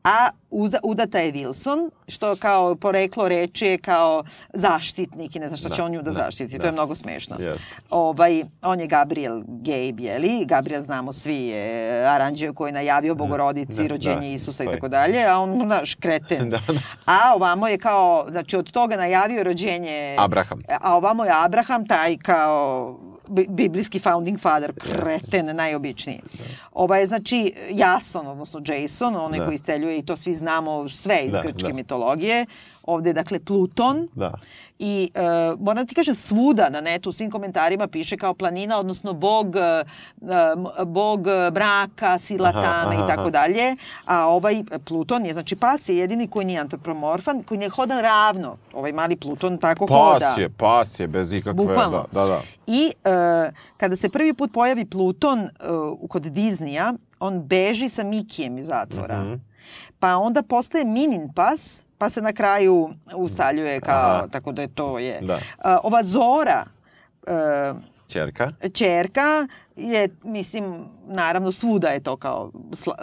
a 0.05 0.31
uza, 0.51 0.79
udata 0.83 1.19
je 1.19 1.33
Wilson, 1.33 1.91
što 2.09 2.37
kao 2.37 2.75
poreklo 2.75 3.29
reči 3.29 3.67
je 3.67 3.79
kao 3.79 4.25
zaštitnik 4.55 5.37
i 5.37 5.39
ne 5.39 5.49
znam 5.49 5.59
što 5.59 5.69
da, 5.69 5.75
će 5.75 5.83
on 5.83 5.93
nju 5.93 6.03
da, 6.03 6.11
da 6.11 6.13
zaštiti. 6.13 6.59
Da. 6.59 6.63
To 6.63 6.69
je 6.69 6.73
mnogo 6.73 6.95
smešno. 6.95 7.37
Yes. 7.37 7.61
Ovaj, 7.91 8.45
on 8.63 8.81
je 8.81 8.87
Gabriel 8.87 9.43
Gabe, 9.47 10.03
jeli? 10.03 10.45
Gabriel 10.45 10.83
znamo 10.83 11.13
svi 11.13 11.37
je 11.37 12.07
aranđeo 12.07 12.53
koji 12.53 12.69
je 12.69 12.73
najavio 12.73 13.15
bogorodici, 13.15 13.83
da, 13.83 13.89
rođenje 13.89 14.21
da, 14.21 14.27
Isusa 14.27 14.65
i 14.65 14.67
tako 14.67 14.89
dalje, 14.89 15.25
a 15.25 15.39
on, 15.39 15.63
znaš, 15.65 15.95
kreten. 15.95 16.51
da, 16.51 16.61
da. 16.69 16.81
A 17.05 17.35
ovamo 17.35 17.69
je 17.69 17.79
kao, 17.79 18.27
znači 18.31 18.57
od 18.57 18.71
toga 18.71 18.97
najavio 18.97 19.43
rođenje... 19.43 20.17
Abraham. 20.19 20.63
A 20.81 20.97
ovamo 20.97 21.25
je 21.25 21.31
Abraham, 21.35 21.87
taj 21.87 22.17
kao 22.17 22.99
biblijski 23.49 23.99
founding 23.99 24.41
father, 24.41 24.73
kreten, 24.73 25.57
najobičniji. 25.57 26.21
Ova 26.73 26.97
je, 26.97 27.07
znači, 27.07 27.55
Jason, 27.71 28.27
odnosno 28.27 28.63
Jason, 28.67 29.17
onaj 29.17 29.39
da. 29.39 29.45
koji 29.47 29.55
isceljuje 29.55 29.99
i 29.99 30.07
to 30.07 30.17
svi 30.17 30.35
znamo 30.35 30.89
sve 30.89 31.21
iz 31.25 31.33
da, 31.33 31.43
grčke 31.43 31.69
da. 31.69 31.75
mitologije. 31.75 32.47
Ovde 32.83 33.11
je, 33.11 33.15
dakle, 33.15 33.41
Pluton. 33.41 34.09
Da. 34.15 34.33
I 34.79 35.11
uh, 35.15 35.61
moram 35.61 35.85
da 35.85 35.89
ti 35.89 35.95
kažem, 35.95 36.15
svuda 36.15 36.69
na 36.69 36.81
netu, 36.81 37.09
u 37.09 37.13
svim 37.13 37.31
komentarima 37.31 37.87
piše 37.87 38.17
kao 38.17 38.35
planina, 38.35 38.79
odnosno 38.79 39.13
bog, 39.13 39.57
uh, 39.57 40.87
bog 40.87 41.27
braka, 41.53 42.19
sila 42.19 42.49
aha, 42.49 42.63
tame 42.63 42.95
i 42.95 43.09
tako 43.09 43.31
dalje. 43.31 43.77
A 44.05 44.27
ovaj 44.27 44.63
Pluton 44.85 45.27
je, 45.27 45.33
znači 45.33 45.57
pas 45.57 45.89
je 45.89 45.97
jedini 45.97 46.29
koji 46.29 46.47
nije 46.47 46.61
antropomorfan, 46.61 47.43
koji 47.43 47.59
ne 47.59 47.69
hoda 47.69 48.01
ravno. 48.01 48.57
Ovaj 48.73 48.93
mali 48.93 49.17
Pluton 49.17 49.59
tako 49.59 49.87
pas 49.87 49.97
hoda. 49.97 50.27
Pas 50.27 50.39
je, 50.39 50.49
pas 50.49 51.01
je, 51.01 51.07
bez 51.07 51.33
ikakve... 51.33 51.53
Bukvalno. 51.53 52.07
Da, 52.13 52.21
da, 52.21 52.27
da. 52.27 52.43
I 52.67 52.93
uh, 53.05 53.55
kada 53.77 53.97
se 53.97 54.09
prvi 54.09 54.35
put 54.35 54.53
pojavi 54.53 54.85
Pluton 54.85 55.41
uh, 55.41 56.09
kod 56.09 56.23
Diznija, 56.23 56.95
on 57.21 57.43
beži 57.43 57.89
sa 57.89 58.05
Mikijem 58.05 58.59
iz 58.59 58.67
zatvora. 58.67 59.23
Mm 59.23 59.27
-hmm. 59.27 59.39
Pa 59.99 60.17
onda 60.17 60.43
postaje 60.43 60.85
Minin 60.85 61.33
pas, 61.35 61.85
pa 62.03 62.09
se 62.09 62.23
na 62.23 62.33
kraju 62.33 62.91
usaljuje 63.15 63.81
kao, 63.81 64.11
Aha. 64.11 64.27
tako 64.27 64.53
da 64.53 64.63
je 64.63 64.69
to 64.69 64.99
je. 64.99 65.21
Da. 65.21 65.39
Ova 65.83 66.03
Zora, 66.05 66.65
uh, 67.27 67.77
Čerka? 68.13 68.53
Čerka 68.75 69.47
je, 69.77 70.09
mislim, 70.25 70.85
naravno 71.07 71.53
svuda 71.53 71.89
je 71.89 72.01
to 72.01 72.17
kao 72.17 72.53
sla, 72.73 72.95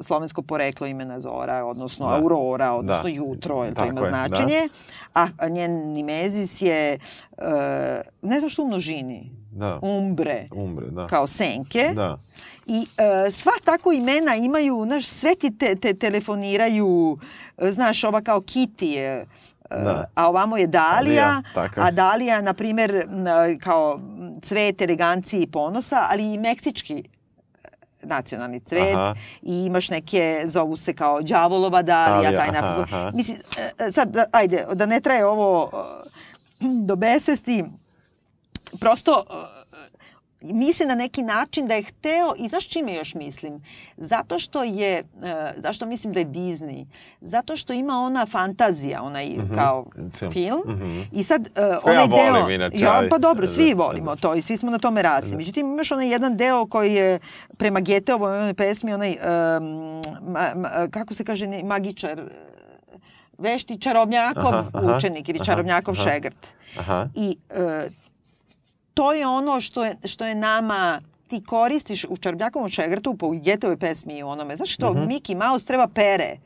slovensko 0.00 0.42
poreklo 0.42 0.86
imena 0.86 1.20
Zora, 1.20 1.64
odnosno 1.64 2.08
da. 2.08 2.14
Aurora, 2.14 2.72
odnosno 2.72 3.02
da. 3.02 3.08
jutro, 3.08 3.64
je 3.64 3.74
to 3.74 3.84
ima 3.84 4.00
je, 4.00 4.10
da. 4.10 4.16
značenje. 4.26 4.68
Da. 5.14 5.28
A 5.38 5.48
njen 5.48 5.92
nimezis 5.92 6.62
je, 6.62 6.98
uh, 7.38 7.44
ne 8.22 8.40
znam 8.40 8.50
što 8.50 8.62
u 8.62 8.66
množini, 8.66 9.32
da. 9.52 9.78
umbre, 9.82 10.48
umbre 10.54 10.86
da. 10.90 11.06
kao 11.06 11.26
senke. 11.26 11.90
Da. 11.94 12.18
I 12.66 12.78
uh, 12.78 13.32
sva 13.32 13.52
tako 13.64 13.92
imena 13.92 14.34
imaju, 14.36 14.82
znaš, 14.86 15.06
sve 15.06 15.34
ti 15.34 15.58
te, 15.58 15.76
te 15.76 15.94
telefoniraju, 15.94 17.18
znaš, 17.70 18.04
ova 18.04 18.20
kao 18.20 18.40
Kitty 18.40 18.84
je, 18.84 19.26
Da. 19.84 20.04
A 20.14 20.28
ovamo 20.28 20.56
je 20.56 20.66
Dalija, 20.66 21.42
Dalija 21.54 21.70
a 21.76 21.90
Dalija, 21.90 22.40
na 22.40 22.54
primer, 22.54 23.06
kao 23.62 24.00
cvet 24.42 24.80
elegancije 24.80 25.42
i 25.42 25.46
ponosa, 25.46 26.06
ali 26.10 26.34
i 26.34 26.38
meksički 26.38 26.94
e, 26.98 27.68
nacionalni 28.02 28.60
cvet 28.60 28.96
aha. 28.96 29.14
i 29.42 29.64
imaš 29.64 29.90
neke, 29.90 30.42
zovu 30.46 30.76
se 30.76 30.94
kao 30.94 31.22
đavolova 31.22 31.82
Dalija, 31.82 32.38
taj 32.38 32.52
napad. 32.52 33.14
Mislim, 33.14 33.38
e, 33.78 33.92
sad, 33.92 34.08
da, 34.08 34.24
ajde, 34.32 34.66
da 34.74 34.86
ne 34.86 35.00
traje 35.00 35.26
ovo 35.26 35.70
do 36.60 36.96
besvesti, 36.96 37.64
prosto 38.80 39.24
misli 40.42 40.86
na 40.86 40.94
neki 40.94 41.22
način 41.22 41.66
da 41.66 41.74
je 41.74 41.82
hteo, 41.82 42.34
i 42.38 42.48
znaš 42.48 42.68
čime 42.68 42.94
još 42.94 43.14
mislim? 43.14 43.62
Zato 43.96 44.38
što 44.38 44.62
je, 44.62 45.04
uh, 45.14 45.22
zašto 45.56 45.86
mislim 45.86 46.12
da 46.12 46.20
je 46.20 46.26
Disney? 46.26 46.86
Zato 47.20 47.56
što 47.56 47.72
ima 47.72 47.98
ona 47.98 48.26
fantazija, 48.26 49.02
onaj 49.02 49.26
mm 49.26 49.40
-hmm. 49.40 49.54
kao 49.54 49.86
film. 50.18 50.32
film. 50.32 50.62
Mm 50.66 50.80
-hmm. 50.80 51.04
I 51.12 51.24
sad 51.24 51.40
uh, 51.40 51.64
onaj 51.82 52.02
ja 52.02 52.06
deo... 52.06 52.40
Volim, 52.40 52.54
inače, 52.54 52.78
ja, 52.78 53.02
pa 53.10 53.18
dobro, 53.18 53.46
svi 53.46 53.74
volimo 53.74 54.16
to 54.16 54.34
i 54.34 54.42
svi 54.42 54.56
smo 54.56 54.70
na 54.70 54.78
tome 54.78 55.02
rasli. 55.02 55.30
Da. 55.30 55.36
Međutim, 55.36 55.66
imaš 55.66 55.92
onaj 55.92 56.08
jedan 56.08 56.36
deo 56.36 56.66
koji 56.66 56.94
je 56.94 57.18
prema 57.56 57.80
Geteovoj 57.80 58.38
onoj 58.38 58.54
pesmi, 58.54 58.94
onaj, 58.94 59.10
um, 59.10 60.02
ma, 60.32 60.52
ma, 60.56 60.88
kako 60.90 61.14
se 61.14 61.24
kaže, 61.24 61.62
magičar, 61.64 62.22
vešti 63.38 63.80
čarobnjakov 63.80 64.54
aha, 64.54 64.64
aha, 64.72 64.96
učenik 64.96 65.28
ili 65.28 65.44
čarobnjakov 65.44 65.94
aha, 65.94 66.10
šegrt. 66.10 66.46
Aha. 66.78 67.08
I 67.14 67.36
uh, 67.50 67.92
to 68.94 69.12
je 69.12 69.26
ono 69.26 69.60
što 69.60 69.84
je, 69.84 69.96
što 70.04 70.24
je 70.24 70.34
nama 70.34 71.00
ti 71.28 71.44
koristiš 71.44 72.04
u 72.08 72.16
Čarobnjakovom 72.16 72.68
šegrtu 72.68 73.16
po 73.16 73.30
Getove 73.30 73.76
pesmi 73.76 74.18
i 74.18 74.22
u 74.22 74.28
onome. 74.28 74.56
Znaš 74.56 74.74
što, 74.74 74.92
mm 74.92 74.96
-hmm. 74.96 75.08
Mickey 75.08 75.48
Mouse 75.48 75.66
treba 75.66 75.86
pere 75.86 76.36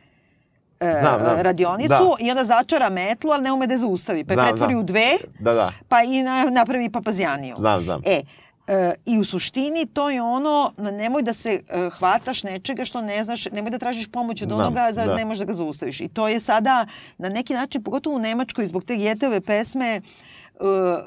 e, 0.81 0.99
znam, 1.01 1.21
znam. 1.21 1.41
radionicu 1.41 1.89
da. 1.89 2.17
i 2.21 2.31
onda 2.31 2.45
začara 2.45 2.91
metlu, 2.91 3.31
ali 3.31 3.43
ne 3.43 3.53
ume 3.53 3.67
da 3.67 3.75
je 3.75 3.79
zaustavi. 3.79 4.25
Pa 4.25 4.33
je 4.33 4.37
znam, 4.37 4.47
pretvori 4.47 4.73
znam. 4.73 4.81
u 4.81 4.87
dve, 4.87 5.09
da, 5.39 5.53
da. 5.53 5.73
pa 5.89 6.03
i 6.03 6.23
na, 6.23 6.45
napravi 6.45 6.91
papazjaniju. 6.91 7.57
Znam, 7.59 7.83
znam. 7.83 8.03
E, 8.05 8.23
E, 8.69 8.95
I 9.07 9.19
u 9.19 9.25
suštini 9.25 9.87
to 9.87 10.11
je 10.11 10.23
ono, 10.23 10.73
nemoj 10.79 11.23
da 11.23 11.33
se 11.33 11.51
e, 11.69 11.91
hvataš 11.91 12.43
nečega 12.43 12.85
što 12.85 13.03
ne 13.03 13.25
znaš, 13.25 13.45
nemoj 13.45 13.71
da 13.71 13.79
tražiš 13.79 14.07
pomoć 14.07 14.43
od 14.43 14.53
onoga, 14.53 14.89
za, 14.93 15.05
da. 15.05 15.15
ne 15.15 15.25
možeš 15.25 15.39
da 15.39 15.45
ga 15.45 15.53
zaustaviš. 15.53 16.01
I 16.01 16.09
to 16.09 16.29
je 16.29 16.41
sada 16.41 16.87
na 17.19 17.29
neki 17.29 17.55
način, 17.55 17.83
pogotovo 17.83 18.17
u 18.17 18.19
Nemačkoj, 18.19 18.67
zbog 18.67 18.85
te 18.85 18.97
Getove 18.97 19.41
pesme, 19.41 20.01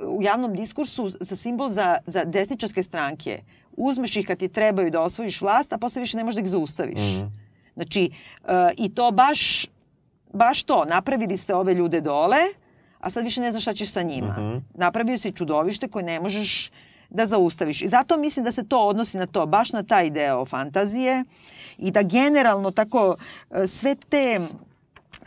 u 0.08 0.22
javnom 0.22 0.56
diskursu 0.56 1.10
za 1.10 1.36
simbol 1.36 1.70
za, 1.70 1.98
za 2.06 2.24
desničarske 2.26 2.84
stranke. 2.84 3.40
Uzmeš 3.78 4.16
ih 4.16 4.28
kad 4.28 4.38
ti 4.38 4.48
trebaju 4.48 4.92
da 4.92 5.02
osvojiš 5.02 5.42
vlast, 5.42 5.74
a 5.74 5.78
posle 5.78 6.00
više 6.00 6.18
ne 6.18 6.24
možeš 6.24 6.36
da 6.36 6.42
ih 6.42 6.50
zaustaviš. 6.50 7.00
Mm 7.00 7.22
-hmm. 7.22 7.30
Znači, 7.74 8.12
e, 8.48 8.70
i 8.78 8.96
to 8.96 9.12
baš, 9.12 9.66
baš 10.34 10.64
to, 10.64 10.86
napravili 10.86 11.38
ste 11.38 11.56
ove 11.56 11.74
ljude 11.74 12.02
dole, 12.02 12.38
a 13.00 13.10
sad 13.10 13.24
više 13.24 13.42
ne 13.42 13.52
znaš 13.52 13.64
šta 13.64 13.74
ćeš 13.74 13.92
sa 13.92 14.02
njima. 14.02 14.36
Mm 14.38 14.42
-hmm. 14.42 14.62
Napravio 14.74 15.18
si 15.18 15.32
čudovište 15.32 15.88
koje 15.88 16.06
ne 16.06 16.20
možeš 16.20 16.72
da 17.10 17.26
zaustaviš. 17.26 17.82
I 17.82 17.88
zato 17.88 18.18
mislim 18.18 18.46
da 18.46 18.52
se 18.52 18.68
to 18.68 18.88
odnosi 18.88 19.18
na 19.18 19.26
to, 19.26 19.46
baš 19.46 19.72
na 19.72 19.84
taj 19.84 20.10
deo 20.10 20.46
fantazije 20.46 21.24
i 21.78 21.92
da 21.92 22.02
generalno 22.02 22.72
tako 22.72 23.16
e, 23.52 23.68
sve 23.68 23.96
te 24.10 24.40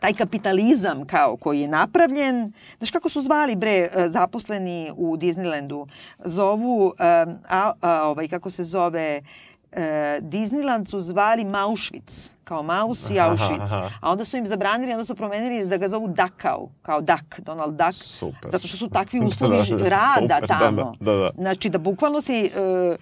taj 0.00 0.14
kapitalizam 0.14 1.06
kao 1.06 1.36
koji 1.36 1.60
je 1.60 1.68
napravljen, 1.68 2.52
znaš 2.78 2.90
kako 2.90 3.08
su 3.08 3.22
zvali 3.22 3.56
bre 3.56 3.70
e, 3.70 3.88
zaposleni 4.08 4.90
u 4.96 5.16
Disneylandu, 5.16 5.86
zovu, 6.18 6.92
a, 6.98 7.26
a, 7.80 8.08
ovaj, 8.08 8.28
kako 8.28 8.50
se 8.50 8.64
zove, 8.64 9.22
e, 9.72 10.18
Disneyland 10.20 10.84
su 10.90 11.00
zvali 11.00 11.44
Maušvic 11.44 12.34
kao 12.44 12.62
Maus 12.62 13.10
i 13.10 13.20
Auschwitz. 13.20 13.72
Aha, 13.72 13.76
aha. 13.76 13.90
A 14.00 14.10
onda 14.10 14.24
su 14.24 14.36
im 14.36 14.46
zabranili, 14.46 14.92
onda 14.92 15.04
su 15.04 15.14
promenili 15.14 15.66
da 15.66 15.76
ga 15.76 15.88
zovu 15.88 16.08
Dakau, 16.08 16.68
kao 16.82 17.00
Duck, 17.00 17.40
Donald 17.40 17.74
Duck. 17.74 17.94
Super. 17.94 18.50
Zato 18.50 18.68
što 18.68 18.76
su 18.76 18.88
takvi 18.88 19.20
uslovi 19.20 19.56
da, 19.70 19.76
da, 19.84 19.88
rada 19.88 20.36
super, 20.36 20.40
da, 20.40 20.46
tamo. 20.46 20.96
Da, 21.00 21.12
da, 21.12 21.18
da. 21.18 21.30
Znači 21.38 21.68
da 21.68 21.78
bukvalno 21.78 22.20
si 22.20 22.50
uh, 22.54 22.96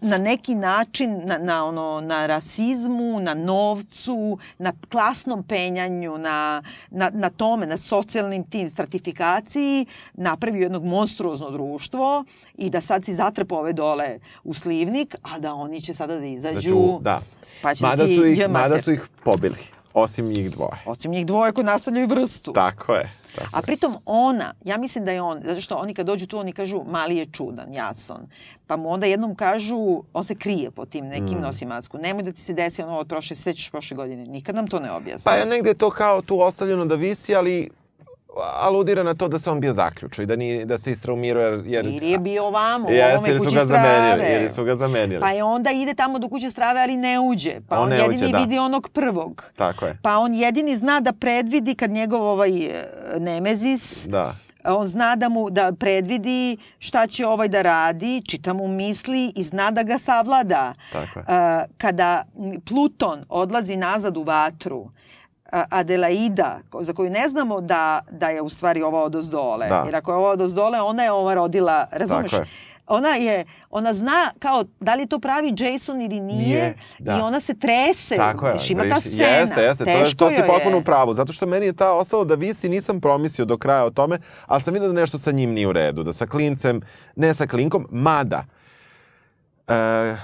na 0.00 0.18
neki 0.18 0.54
način 0.54 1.20
na, 1.24 1.38
na, 1.38 1.64
ono, 1.64 2.00
na 2.00 2.26
rasizmu, 2.26 3.20
na 3.20 3.34
novcu, 3.34 4.38
na 4.58 4.72
klasnom 4.88 5.42
penjanju, 5.42 6.18
na, 6.18 6.62
na, 6.90 7.10
na 7.14 7.30
tome, 7.30 7.66
na 7.66 7.76
socijalnim 7.76 8.44
tim 8.44 8.70
stratifikaciji 8.70 9.86
napravio 10.14 10.62
jednog 10.62 10.84
monstruozno 10.84 11.50
društvo 11.50 12.24
i 12.54 12.70
da 12.70 12.80
sad 12.80 13.04
si 13.04 13.14
zatrpa 13.14 13.54
ove 13.54 13.72
dole 13.72 14.18
u 14.44 14.54
slivnik, 14.54 15.16
a 15.22 15.38
da 15.38 15.54
oni 15.54 15.80
će 15.80 15.94
sada 15.94 16.13
da 16.20 16.26
izađu. 16.26 16.98
Da. 17.00 17.20
Pa 17.62 17.74
će 17.74 17.84
mada, 17.84 18.06
su 18.06 18.26
ih, 18.26 18.48
mada 18.48 18.80
su 18.80 18.92
ih 18.92 19.08
pobili. 19.24 19.58
Osim 19.94 20.26
njih 20.26 20.50
dvoje. 20.50 20.82
Osim 20.86 21.10
njih 21.10 21.26
dvoje 21.26 21.52
koji 21.52 21.64
nastavljaju 21.64 22.06
vrstu. 22.06 22.52
Tako 22.52 22.94
je. 22.94 23.12
Tako 23.34 23.48
A 23.52 23.62
pritom 23.62 23.96
ona, 24.04 24.54
ja 24.64 24.78
mislim 24.78 25.04
da 25.04 25.12
je 25.12 25.22
on, 25.22 25.40
zato 25.44 25.60
što 25.60 25.76
oni 25.76 25.94
kad 25.94 26.06
dođu 26.06 26.26
tu, 26.26 26.38
oni 26.38 26.52
kažu 26.52 26.82
mali 26.86 27.16
je 27.16 27.26
čudan, 27.26 27.74
jason. 27.74 28.26
Pa 28.66 28.76
mu 28.76 28.90
onda 28.90 29.06
jednom 29.06 29.34
kažu, 29.34 30.02
on 30.12 30.24
se 30.24 30.34
krije 30.34 30.70
po 30.70 30.84
tim 30.84 31.06
nekim, 31.06 31.38
mm. 31.38 31.42
nosi 31.42 31.66
masku. 31.66 31.98
Nemoj 31.98 32.22
da 32.22 32.32
ti 32.32 32.40
se 32.40 32.52
desi 32.52 32.82
ono 32.82 32.98
od 32.98 33.08
prošle, 33.08 33.36
sećaš 33.36 33.70
prošle 33.70 33.96
godine. 33.96 34.26
Nikad 34.26 34.54
nam 34.54 34.66
to 34.66 34.80
ne 34.80 34.92
objasni. 34.92 35.24
Pa 35.24 35.32
je 35.32 35.46
negde 35.46 35.74
to 35.74 35.90
kao 35.90 36.22
tu 36.22 36.40
ostavljeno 36.40 36.84
da 36.86 36.94
visi, 36.94 37.34
ali 37.34 37.70
aludira 38.36 39.02
na 39.02 39.14
to 39.14 39.28
da 39.28 39.38
se 39.38 39.50
on 39.50 39.60
bio 39.60 39.72
zaključio 39.72 40.22
i 40.22 40.26
da, 40.26 40.36
ni, 40.36 40.64
da 40.64 40.78
se 40.78 40.90
istraumirao 40.90 41.42
jer... 41.42 41.62
jer 41.66 41.86
ili 41.86 42.10
je 42.10 42.18
bio 42.18 42.44
ovamo, 42.44 42.88
u 42.88 42.92
ovome 43.14 43.38
kući 43.38 43.50
strave. 43.50 43.66
Zamenili, 43.66 44.42
jer 44.42 44.52
su 44.52 44.64
ga 44.64 44.76
zamenili. 44.76 45.20
Pa 45.20 45.30
je 45.30 45.44
onda 45.44 45.70
ide 45.70 45.94
tamo 45.94 46.18
do 46.18 46.28
kuće 46.28 46.50
strave, 46.50 46.80
ali 46.80 46.96
ne 46.96 47.20
uđe. 47.20 47.60
Pa 47.68 47.78
on, 47.78 47.92
on 47.92 47.98
jedini 47.98 48.22
uđe, 48.22 48.32
da. 48.32 48.38
vidi 48.38 48.58
onog 48.58 48.88
prvog. 48.92 49.44
Tako 49.56 49.86
je. 49.86 49.98
Pa 50.02 50.18
on 50.18 50.34
jedini 50.34 50.76
zna 50.76 51.00
da 51.00 51.12
predvidi 51.12 51.74
kad 51.74 51.90
njegov 51.90 52.22
ovaj 52.22 52.66
e, 52.66 52.70
Nemezis... 53.18 54.06
Da 54.06 54.34
on 54.64 54.86
zna 54.86 55.16
da 55.16 55.28
mu 55.28 55.50
da 55.50 55.72
predvidi 55.72 56.56
šta 56.78 57.06
će 57.06 57.26
ovaj 57.26 57.48
da 57.48 57.62
radi, 57.62 58.22
čita 58.28 58.52
mu 58.52 58.68
misli 58.68 59.32
i 59.36 59.42
zna 59.42 59.70
da 59.70 59.82
ga 59.82 59.98
savlada. 59.98 60.74
Tako 60.92 61.18
je. 61.18 61.24
kada 61.78 62.24
Pluton 62.68 63.24
odlazi 63.28 63.76
nazad 63.76 64.16
u 64.16 64.22
vatru, 64.22 64.90
Adelaida, 65.70 66.58
za 66.80 66.92
koju 66.92 67.10
ne 67.10 67.28
znamo 67.28 67.60
da, 67.60 68.00
da 68.10 68.28
je 68.28 68.42
u 68.42 68.48
stvari 68.48 68.82
ova 68.82 69.02
od 69.02 69.14
ozdole. 69.14 69.68
Da. 69.68 69.82
Jer 69.86 69.96
ako 69.96 70.12
je 70.12 70.16
ova 70.16 70.30
od 70.30 70.40
ozdole, 70.40 70.80
ona 70.80 71.02
je 71.02 71.12
ova 71.12 71.34
rodila, 71.34 71.86
razumeš? 71.92 72.30
Tako 72.30 72.42
je 72.42 72.48
ona 72.86 73.08
je, 73.08 73.44
ona 73.70 73.94
zna 73.94 74.32
kao 74.38 74.64
da 74.80 74.94
li 74.94 75.06
to 75.06 75.18
pravi 75.18 75.54
Jason 75.58 76.02
ili 76.02 76.20
nije, 76.20 76.48
nije 76.48 76.74
da. 76.98 77.16
i 77.16 77.20
ona 77.20 77.40
se 77.40 77.54
trese. 77.54 78.16
Tako 78.16 78.48
je. 78.48 78.54
Ima 78.68 78.88
ta 78.88 79.00
scena. 79.00 79.24
Jeste, 79.24 79.62
jeste. 79.62 79.84
Teško 79.84 80.18
to, 80.18 80.28
to 80.28 80.30
si 80.30 80.42
potpuno 80.46 80.78
u 80.78 80.82
pravu. 80.82 81.14
Zato 81.14 81.32
što 81.32 81.46
meni 81.46 81.66
je 81.66 81.72
ta 81.72 81.92
ostalo 81.92 82.24
da 82.24 82.34
visi, 82.34 82.68
nisam 82.68 83.00
promislio 83.00 83.44
do 83.44 83.56
kraja 83.56 83.84
o 83.84 83.90
tome, 83.90 84.18
ali 84.46 84.62
sam 84.62 84.74
vidio 84.74 84.88
da 84.88 85.00
nešto 85.00 85.18
sa 85.18 85.32
njim 85.32 85.50
nije 85.50 85.68
u 85.68 85.72
redu. 85.72 86.02
Da 86.02 86.12
sa 86.12 86.26
klincem, 86.26 86.80
ne 87.16 87.34
sa 87.34 87.46
klinkom, 87.46 87.86
mada 87.90 88.44
e, 89.68 90.16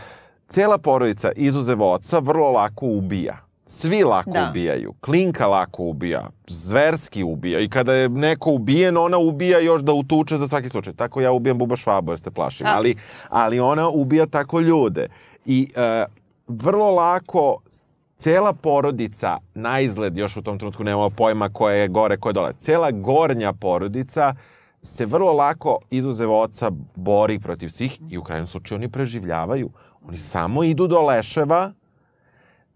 cela 0.48 0.78
porodica 0.78 1.32
izuzev 1.36 1.82
oca 1.82 2.18
vrlo 2.18 2.50
lako 2.50 2.86
ubija 2.86 3.49
Svi 3.72 4.04
lako 4.04 4.30
da. 4.30 4.48
ubijaju. 4.50 4.92
Klinka 5.00 5.46
lako 5.46 5.82
ubija. 5.82 6.28
Zverski 6.46 7.22
ubija. 7.22 7.60
I 7.60 7.68
kada 7.68 7.94
je 7.94 8.08
neko 8.08 8.52
ubijen, 8.52 8.96
ona 8.96 9.18
ubija 9.18 9.58
još 9.58 9.82
da 9.82 9.92
utuče 9.92 10.36
za 10.36 10.48
svaki 10.48 10.68
slučaj. 10.68 10.92
Tako 10.92 11.20
ja 11.20 11.32
ubijam 11.32 11.58
Buba 11.58 11.76
Švabo 11.76 12.12
jer 12.12 12.20
se 12.20 12.30
plašim. 12.30 12.64
Da. 12.64 12.76
Ali, 12.76 12.96
ali 13.28 13.60
ona 13.60 13.88
ubija 13.88 14.26
tako 14.26 14.60
ljude. 14.60 15.08
I 15.44 15.68
uh, 15.76 16.12
vrlo 16.48 16.90
lako 16.90 17.58
cela 18.16 18.52
porodica, 18.52 19.36
na 19.54 19.80
izgled, 19.80 20.18
još 20.18 20.36
u 20.36 20.42
tom 20.42 20.58
trenutku 20.58 20.84
nemamo 20.84 21.10
pojma 21.10 21.48
koje 21.48 21.80
je 21.80 21.88
gore, 21.88 22.16
koje 22.16 22.30
je 22.30 22.34
dole, 22.34 22.52
cela 22.58 22.90
gornja 22.90 23.52
porodica 23.52 24.34
se 24.82 25.06
vrlo 25.06 25.32
lako, 25.32 25.78
izuzev 25.90 26.32
oca, 26.32 26.70
bori 26.94 27.38
protiv 27.38 27.68
svih 27.68 28.00
i 28.10 28.18
u 28.18 28.22
krajnjem 28.22 28.46
slučaju 28.46 28.78
oni 28.78 28.88
preživljavaju. 28.88 29.70
Oni 30.08 30.18
samo 30.18 30.64
idu 30.64 30.86
do 30.86 31.00
leševa, 31.00 31.72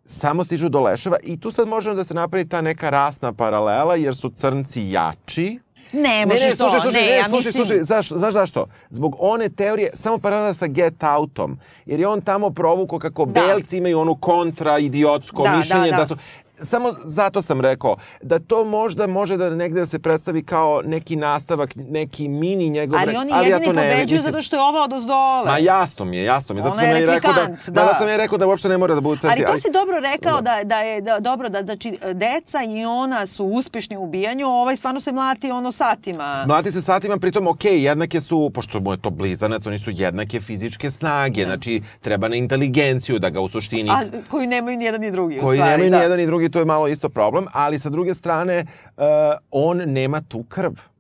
samo 0.07 0.45
stižu 0.45 0.69
do 0.69 0.81
leševa 0.81 1.17
i 1.23 1.41
tu 1.41 1.51
sad 1.51 1.69
možemo 1.69 1.95
da 1.95 2.05
se 2.05 2.15
napravi 2.15 2.49
ta 2.49 2.61
neka 2.61 2.91
rasna 2.91 3.33
paralela 3.33 3.97
jer 3.97 4.17
su 4.17 4.31
crnci 4.31 4.91
jači. 4.91 5.59
Ne, 5.93 6.27
može 6.27 6.41
ne, 6.41 6.47
ne, 6.47 6.57
slušaj, 6.57 6.79
to, 6.79 6.83
slušaj, 6.83 7.03
ne, 7.03 7.09
ne, 7.09 7.17
ja 7.17 7.25
slušaj, 7.25 7.47
mislim... 7.47 7.53
slušaj, 7.53 7.83
znaš, 7.83 8.09
znaš 8.09 8.33
zašto? 8.33 8.67
Zbog 8.91 9.17
one 9.19 9.49
teorije, 9.49 9.91
samo 9.95 10.19
paralela 10.19 10.55
sa 10.55 10.67
Get 10.67 11.03
Outom, 11.03 11.59
jer 11.87 12.01
je 12.01 12.09
on 12.09 12.21
tamo 12.21 12.51
provuko 12.51 12.99
kako 12.99 13.25
da. 13.25 13.41
belci 13.41 13.77
imaju 13.77 13.99
onu 13.99 14.17
kontra 14.17 14.79
idiotsko 14.79 15.43
da, 15.43 15.57
mišljenje 15.57 15.91
da, 15.91 15.97
da. 15.97 15.97
da 15.97 16.07
su 16.07 16.17
samo 16.61 16.95
zato 17.05 17.43
sam 17.43 17.61
rekao 17.61 17.97
da 18.23 18.39
to 18.39 18.65
možda 18.65 19.07
može 19.07 19.37
da 19.37 19.51
negde 19.51 19.81
da 19.81 19.87
se 19.87 19.99
predstavi 19.99 20.45
kao 20.45 20.83
neki 20.85 21.17
nastavak, 21.17 21.77
neki 21.77 22.29
mini 22.29 22.71
njegov... 22.71 23.01
Ali 23.01 23.17
oni 23.17 23.31
ali 23.35 23.49
jedini 23.49 23.79
ja 23.79 23.91
pobeđuju 23.91 24.23
zato 24.23 24.43
što 24.43 24.57
je 24.57 24.63
ova 24.63 24.85
od 24.85 24.93
ozdole. 24.93 25.45
Ma 25.47 25.59
jasno 25.59 26.05
mi 26.05 26.17
je, 26.17 26.25
jasno 26.25 26.55
mi 26.55 26.61
je. 26.61 26.63
Zato 26.63 26.77
sam 26.77 26.89
je 26.89 27.07
rekao 27.07 27.33
da, 27.33 27.47
da, 27.47 27.57
da, 27.67 27.85
da, 27.87 27.97
sam 27.99 28.09
je 28.09 28.17
rekao 28.17 28.39
da 28.39 28.47
uopšte 28.47 28.69
ne 28.69 28.79
mora 28.79 28.95
da 28.95 29.01
bude 29.01 29.21
centri. 29.21 29.45
Ali 29.45 29.55
to 29.55 29.61
si 29.61 29.73
dobro 29.73 29.97
rekao 30.13 30.41
da, 30.41 30.61
da 30.65 30.81
je 30.81 31.01
da, 31.01 31.21
dobro, 31.21 31.49
da 31.49 31.63
znači 31.63 31.99
deca 32.13 32.63
i 32.69 32.85
ona 32.85 33.27
su 33.27 33.45
uspešni 33.45 33.97
u 33.97 34.03
ubijanju, 34.03 34.47
ovaj 34.47 34.77
stvarno 34.77 35.01
se 35.01 35.13
mlati 35.13 35.51
ono 35.51 35.73
satima. 35.73 36.45
Mlati 36.47 36.73
se 36.73 36.83
satima, 36.83 37.19
pritom 37.19 37.47
ok, 37.47 37.65
jednake 37.65 38.21
su, 38.21 38.51
pošto 38.55 38.81
mu 38.81 38.93
je 38.93 38.97
to 38.97 39.11
blizanac, 39.11 39.67
oni 39.67 39.79
su 39.79 39.91
jednake 39.91 40.41
fizičke 40.41 40.91
snage, 40.91 41.41
ne. 41.41 41.47
znači 41.47 41.83
treba 42.01 42.29
na 42.29 42.37
inteligenciju 42.37 43.19
da 43.19 43.31
ga 43.31 43.41
u 43.41 43.49
suštini... 43.49 43.91
A 43.91 44.03
koji 44.31 44.47
nemaju 44.47 44.77
ni 44.77 44.85
jedan 44.85 45.01
ni 45.01 45.11
drugi. 45.11 45.39
Koji 45.39 45.59
stvari, 45.59 45.71
nemaju 45.71 45.91
da. 45.91 45.97
ni 45.97 46.03
jedan 46.03 46.19
ni 46.19 46.27
drugi, 46.27 46.44
to 46.49 46.59
je 46.59 46.65
malo 46.65 46.89
isto 46.89 47.09
problem, 47.09 47.47
ali 47.53 47.79
sa 47.79 47.91
druge 47.91 48.15
strane, 48.15 48.67
uh, 48.97 49.05
on 49.51 49.83
nema 49.87 50.21
tu 50.21 50.43
krv. 50.49 50.94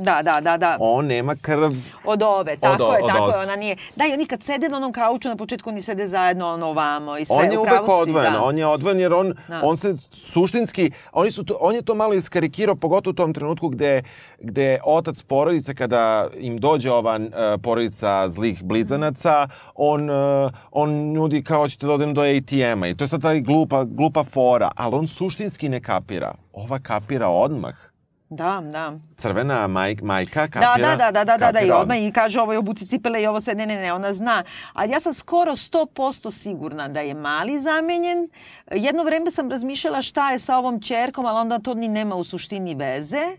Da, 0.00 0.22
da, 0.22 0.40
da, 0.40 0.56
da. 0.56 0.76
On 0.80 1.06
nema 1.06 1.36
krv. 1.36 1.72
Od 2.04 2.22
ove, 2.22 2.56
tako 2.56 2.84
od, 2.84 2.92
je, 2.92 3.02
od 3.02 3.10
tako 3.10 3.24
ost. 3.24 3.36
je, 3.36 3.42
ona 3.42 3.56
nije. 3.56 3.76
Da, 3.96 4.06
i 4.06 4.12
oni 4.12 4.26
kad 4.26 4.42
sede 4.42 4.68
na 4.68 4.76
onom 4.76 4.92
kauču, 4.92 5.28
na 5.28 5.36
početku 5.36 5.70
oni 5.70 5.82
sede 5.82 6.06
zajedno 6.06 6.48
ono 6.48 6.66
ovamo 6.66 7.18
i 7.18 7.24
sve. 7.24 7.36
On 7.36 7.52
je 7.52 7.58
uvek 7.58 7.88
odvojen, 7.88 8.32
da. 8.32 8.42
on 8.42 8.58
je 8.58 8.66
odvojen 8.66 9.00
jer 9.00 9.12
on, 9.12 9.34
da. 9.48 9.60
on 9.64 9.76
se 9.76 9.94
suštinski, 10.12 10.90
oni 11.12 11.30
su 11.30 11.44
to, 11.44 11.56
on 11.60 11.74
je 11.74 11.82
to 11.82 11.94
malo 11.94 12.14
iskarikirao, 12.14 12.74
pogotovo 12.74 13.10
u 13.10 13.14
tom 13.14 13.34
trenutku 13.34 13.68
gde, 13.68 14.02
gde 14.40 14.78
otac 14.84 15.22
porodice, 15.22 15.74
kada 15.74 16.28
im 16.36 16.58
dođe 16.58 16.90
ova 16.90 17.16
uh, 17.16 17.60
porodica 17.62 18.28
zlih 18.28 18.64
blizanaca, 18.64 19.48
on, 19.74 20.10
uh, 20.10 20.50
on 20.72 21.12
nudi 21.12 21.44
kao 21.44 21.68
ćete 21.68 21.86
da 21.86 21.92
odem 21.92 22.14
do 22.14 22.22
ATM-a 22.22 22.88
i 22.88 22.94
to 22.94 23.04
je 23.04 23.08
sad 23.08 23.22
taj 23.22 23.40
glupa, 23.40 23.84
glupa 23.84 24.24
fora, 24.24 24.70
ali 24.76 24.96
on 24.96 25.08
suštinski 25.08 25.68
ne 25.68 25.80
kapira. 25.80 26.34
Ova 26.52 26.78
kapira 26.78 27.28
odmah 27.28 27.87
Da, 28.30 28.62
da. 28.62 28.92
Crvena 29.16 29.66
maj, 29.66 29.96
majka 30.02 30.48
kapira. 30.48 30.74
Da, 30.76 30.96
da, 30.96 30.96
da, 30.96 31.24
da, 31.24 31.24
da, 31.24 31.36
da, 31.36 31.52
da, 31.52 31.60
i 31.60 31.70
odmah 31.70 31.98
i 31.98 32.12
kaže 32.12 32.40
ovo 32.40 32.52
je 32.52 32.58
obuci 32.58 32.86
cipele 32.86 33.22
i 33.22 33.26
ovo 33.26 33.40
sve, 33.40 33.54
ne, 33.54 33.66
ne, 33.66 33.76
ne, 33.76 33.92
ona 33.92 34.12
zna. 34.12 34.44
Ali 34.72 34.92
ja 34.92 35.00
sam 35.00 35.14
skoro 35.14 35.52
100% 35.52 36.30
sigurna 36.32 36.88
da 36.88 37.00
je 37.00 37.14
mali 37.14 37.60
zamenjen. 37.60 38.28
Jedno 38.70 39.04
vreme 39.04 39.30
sam 39.30 39.50
razmišljala 39.50 40.02
šta 40.02 40.30
je 40.30 40.38
sa 40.38 40.56
ovom 40.56 40.80
čerkom, 40.80 41.26
ali 41.26 41.38
onda 41.38 41.58
to 41.58 41.74
ni 41.74 41.88
nema 41.88 42.14
u 42.14 42.24
suštini 42.24 42.74
veze. 42.74 43.36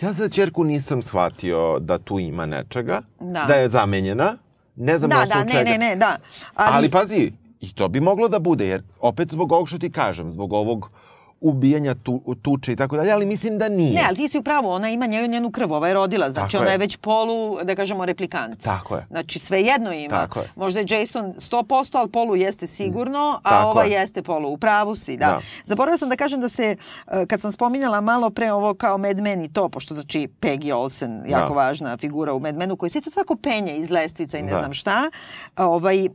Ja 0.00 0.12
za 0.12 0.28
čerku 0.28 0.64
nisam 0.64 1.02
shvatio 1.02 1.78
da 1.78 1.98
tu 1.98 2.18
ima 2.18 2.46
nečega, 2.46 3.02
Da. 3.20 3.44
da 3.44 3.54
je 3.54 3.68
zamenjena. 3.68 4.36
Ne 4.76 4.98
znam 4.98 5.10
Da, 5.10 5.16
na 5.18 5.24
da, 5.24 5.44
ne, 5.44 5.50
čega. 5.50 5.70
ne, 5.70 5.78
ne, 5.78 5.96
da. 5.96 6.18
Ali, 6.54 6.76
Ali, 6.76 6.90
pazi, 6.90 7.32
i 7.60 7.74
to 7.74 7.88
bi 7.88 8.00
moglo 8.00 8.28
da 8.28 8.38
bude, 8.38 8.66
jer 8.66 8.82
opet 9.00 9.30
zbog 9.30 9.52
ovog 9.52 9.68
što 9.68 9.78
ti 9.78 9.92
kažem, 9.92 10.32
zbog 10.32 10.52
ovog 10.52 10.90
ubijanja 11.42 11.94
tu, 11.94 12.12
tuče 12.36 12.72
i 12.72 12.76
tako 12.76 12.96
dalje, 12.96 13.12
ali 13.12 13.26
mislim 13.26 13.58
da 13.58 13.68
nije. 13.68 13.92
Ne, 13.92 14.04
ali 14.06 14.16
ti 14.16 14.28
si 14.28 14.38
u 14.38 14.42
pravu, 14.42 14.68
ona 14.68 14.90
ima 14.90 15.06
njenu, 15.06 15.26
njenu 15.26 15.50
krv, 15.50 15.72
ova 15.72 15.88
je 15.88 15.94
rodila, 15.94 16.30
znači 16.30 16.52
Tako 16.52 16.62
ona 16.62 16.70
je. 16.70 16.74
je 16.74 16.78
već 16.78 16.96
polu, 16.96 17.32
da 17.62 17.74
kažemo, 17.74 18.04
replikant. 18.04 18.60
Tako 18.60 18.96
je. 18.96 19.06
Znači 19.08 19.38
sve 19.38 19.62
jedno 19.62 19.92
ima. 19.92 20.14
Tako 20.16 20.40
je. 20.40 20.50
Možda 20.56 20.80
je 20.80 20.86
Jason 20.90 21.34
100%, 21.34 21.62
ali 21.92 22.10
polu 22.10 22.36
jeste 22.36 22.66
sigurno, 22.66 23.18
a 23.42 23.50
Tako 23.50 23.68
ova 23.70 23.82
je. 23.82 23.90
jeste 23.90 24.22
polu. 24.22 24.48
U 24.48 24.58
pravu 24.58 24.96
si, 24.96 25.16
da. 25.16 25.26
Da. 25.26 25.40
Zaboravila 25.64 25.98
sam 25.98 26.08
da 26.08 26.16
kažem 26.16 26.40
da 26.40 26.48
se, 26.48 26.76
e, 27.06 27.26
kad 27.26 27.40
sam 27.40 27.52
spominjala 27.52 28.00
malo 28.00 28.30
pre 28.30 28.52
ovo 28.52 28.74
kao 28.74 28.98
Mad 28.98 29.18
Men 29.18 29.42
i 29.42 29.52
to, 29.52 29.68
pošto 29.68 29.94
znači 29.94 30.28
Peggy 30.40 30.72
Olsen, 30.72 31.22
jako 31.26 31.48
Da. 31.48 31.54
važna 31.56 31.96
figura 31.96 32.34
u 32.34 32.40
Mad 32.40 32.56
Menu, 32.56 32.76
koji 32.76 32.90
se 32.90 33.00
to 33.00 33.10
tako 33.10 33.36
penje 33.36 33.72
iz 33.72 33.90
lestvica 33.90 34.38
i 34.38 34.42
ne 34.42 34.52
Da. 34.52 34.58
znam 34.58 34.72
šta, 34.72 35.10
ovaj, 35.58 36.04
e, 36.04 36.08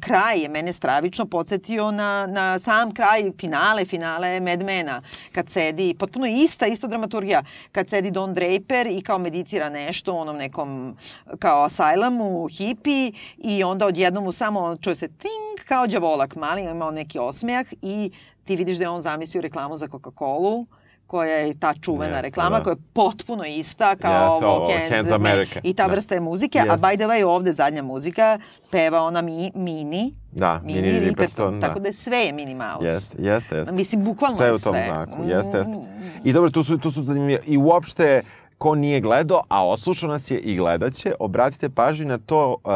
kraj 0.00 0.38
je 0.38 0.48
mene 0.48 0.72
stravično 0.72 1.26
podsjetio 1.26 1.90
na, 1.92 2.26
na 2.28 2.58
sam 2.58 2.94
kraj 2.94 3.30
finale, 3.40 3.84
finale 3.84 4.40
Mad 4.40 4.62
Mena, 4.72 5.02
kad 5.32 5.48
sedi, 5.48 5.94
potpuno 5.98 6.26
ista, 6.26 6.66
isto 6.66 6.88
dramaturgija, 6.88 7.42
kad 7.72 7.88
sedi 7.88 8.10
Don 8.10 8.34
Draper 8.34 8.86
i 8.86 9.02
kao 9.02 9.18
meditira 9.18 9.70
nešto 9.70 10.14
u 10.14 10.18
onom 10.18 10.36
nekom 10.36 10.96
kao 11.38 11.64
asajlamu, 11.64 12.48
hipi 12.48 13.12
i 13.38 13.64
onda 13.64 13.86
odjednom 13.86 14.24
mu 14.24 14.32
samo 14.32 14.76
čuje 14.76 14.96
se 14.96 15.08
ting 15.08 15.66
kao 15.68 15.86
đavolak 15.86 16.36
mali, 16.36 16.62
ima 16.62 16.86
on 16.86 16.94
neki 16.94 17.18
osmejah 17.18 17.66
i 17.82 18.10
ti 18.44 18.56
vidiš 18.56 18.78
da 18.78 18.84
je 18.84 18.88
on 18.88 19.00
zamislio 19.00 19.42
reklamu 19.42 19.76
za 19.76 19.86
Coca-Colu 19.86 20.66
koja 21.12 21.36
je 21.36 21.54
ta 21.54 21.74
čuvena 21.74 22.04
Jeste, 22.06 22.22
reklama 22.22 22.58
da. 22.58 22.64
koja 22.64 22.72
je 22.72 22.78
potpuno 22.92 23.44
ista 23.44 23.96
kao 23.96 24.32
Jeste, 24.32 24.46
ovo 24.46 24.70
Hands, 24.90 25.10
America. 25.10 25.60
i 25.62 25.74
ta 25.74 25.86
Da. 25.86 25.92
vrsta 25.92 26.14
je 26.14 26.20
muzike, 26.20 26.58
a 26.58 26.62
Jeste. 26.62 26.76
by 26.78 26.96
the 26.96 27.04
way 27.04 27.24
ovde 27.24 27.52
zadnja 27.52 27.82
muzika 27.82 28.38
peva 28.70 29.00
ona 29.00 29.22
mi, 29.22 29.52
Mini, 29.54 30.14
Da, 30.32 30.60
Mini, 30.64 30.82
Mini 30.82 30.98
Riperton, 31.00 31.60
da. 31.60 31.66
tako 31.66 31.80
da 31.80 31.88
je 31.88 31.92
sve 31.92 32.18
je 32.18 32.32
Minnie 32.32 32.54
Mouse. 32.56 32.86
Jeste, 32.86 33.16
jeste, 33.20 33.56
jeste. 33.56 33.74
Mislim, 33.74 34.04
bukvalno 34.04 34.36
Sve 34.36 34.46
je 34.46 34.52
u 34.52 34.58
tom 34.58 34.74
sve. 34.74 34.84
znaku, 34.86 35.24
jeste, 35.24 35.58
jeste. 35.58 35.72
Mm. 35.72 35.86
I 36.24 36.32
dobro, 36.32 36.50
tu 36.50 36.64
su, 36.64 36.78
tu 36.78 36.90
su 36.90 37.02
zanimljive. 37.02 37.40
I 37.46 37.56
uopšte, 37.56 38.22
ko 38.58 38.74
nije 38.74 39.00
gledao, 39.00 39.42
a 39.48 39.68
oslušao 39.68 40.08
nas 40.08 40.30
je 40.30 40.38
i 40.38 40.56
gledaće, 40.56 41.14
obratite 41.18 41.68
pažnju 41.68 42.06
na 42.06 42.18
to 42.18 42.50
uh, 42.54 42.72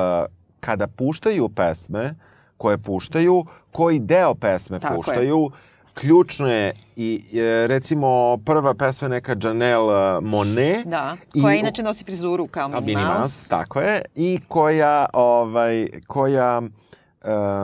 kada 0.61 0.87
puštaju 0.87 1.49
pesme 1.49 2.15
koje 2.57 2.79
puštaju, 2.79 3.45
koji 3.73 3.99
deo 3.99 4.35
pesme 4.35 4.81
Tako 4.81 5.13
je. 5.13 5.51
Ključno 5.97 6.49
je 6.49 6.73
i 6.97 7.25
e, 7.35 7.67
recimo 7.67 8.07
prva 8.37 8.75
pesma 8.75 9.09
neka 9.09 9.37
Janelle 9.43 10.21
Monet, 10.21 10.87
Da, 10.87 11.17
I 11.35 11.43
koja 11.43 11.55
u- 11.55 11.59
inače 11.59 11.83
nosi 11.83 12.05
frizuru 12.05 12.47
kao 12.47 12.69
Minnie, 12.69 12.87
Minnie 12.87 13.05
Mouse. 13.07 13.19
Mouse, 13.19 13.49
tako 13.49 13.81
je, 13.81 14.03
i 14.15 14.41
koja, 14.49 15.07
ovaj, 15.13 15.89
koja 16.07 16.63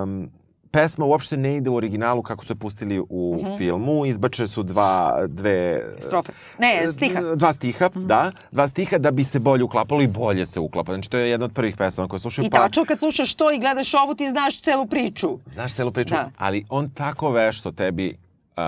um, 0.04 0.30
pesma 0.72 1.04
uopšte 1.04 1.36
ne 1.36 1.56
ide 1.56 1.70
u 1.70 1.76
originalu 1.76 2.22
kako 2.22 2.44
su 2.44 2.52
je 2.52 2.56
pustili 2.56 3.00
u 3.00 3.38
Mhm. 3.38 3.54
filmu, 3.54 4.06
izbače 4.06 4.46
su 4.46 4.62
dva, 4.62 4.92
dve... 5.26 5.82
Strofe. 6.00 6.32
Ne, 6.58 6.92
stiha. 6.92 7.20
Mhm. 7.20 7.28
d- 7.28 7.36
Dva 7.36 7.52
stiha, 7.52 7.88
da. 7.96 8.20
Dva 8.50 8.68
stiha 8.68 8.98
da 8.98 9.10
bi 9.10 9.24
se 9.24 9.38
bolje 9.40 9.64
uklapalo 9.64 10.02
i 10.02 10.06
bolje 10.08 10.46
se 10.46 10.60
uklapa. 10.60 10.92
Znači, 10.92 11.10
to 11.10 11.16
je 11.16 11.30
jedna 11.30 11.44
od 11.44 11.52
prvih 11.52 11.76
pesama 11.76 12.08
koje 12.08 12.20
slušaju. 12.20 12.46
I 12.46 12.50
tačno 12.50 12.84
kad 12.84 12.98
slušaš 12.98 13.34
to 13.34 13.50
i 13.50 13.58
gledaš 13.58 13.94
ovu, 13.94 14.14
ti 14.14 14.30
znaš 14.30 14.60
celu 14.60 14.86
priču. 14.86 15.38
Znaš 15.48 15.74
celu 15.74 15.92
priču, 15.92 16.14
Da. 16.14 16.30
ali 16.38 16.64
on 16.70 16.90
tako 16.90 17.30
vešto 17.30 17.72
tebi 17.72 18.18
uh, 18.50 18.62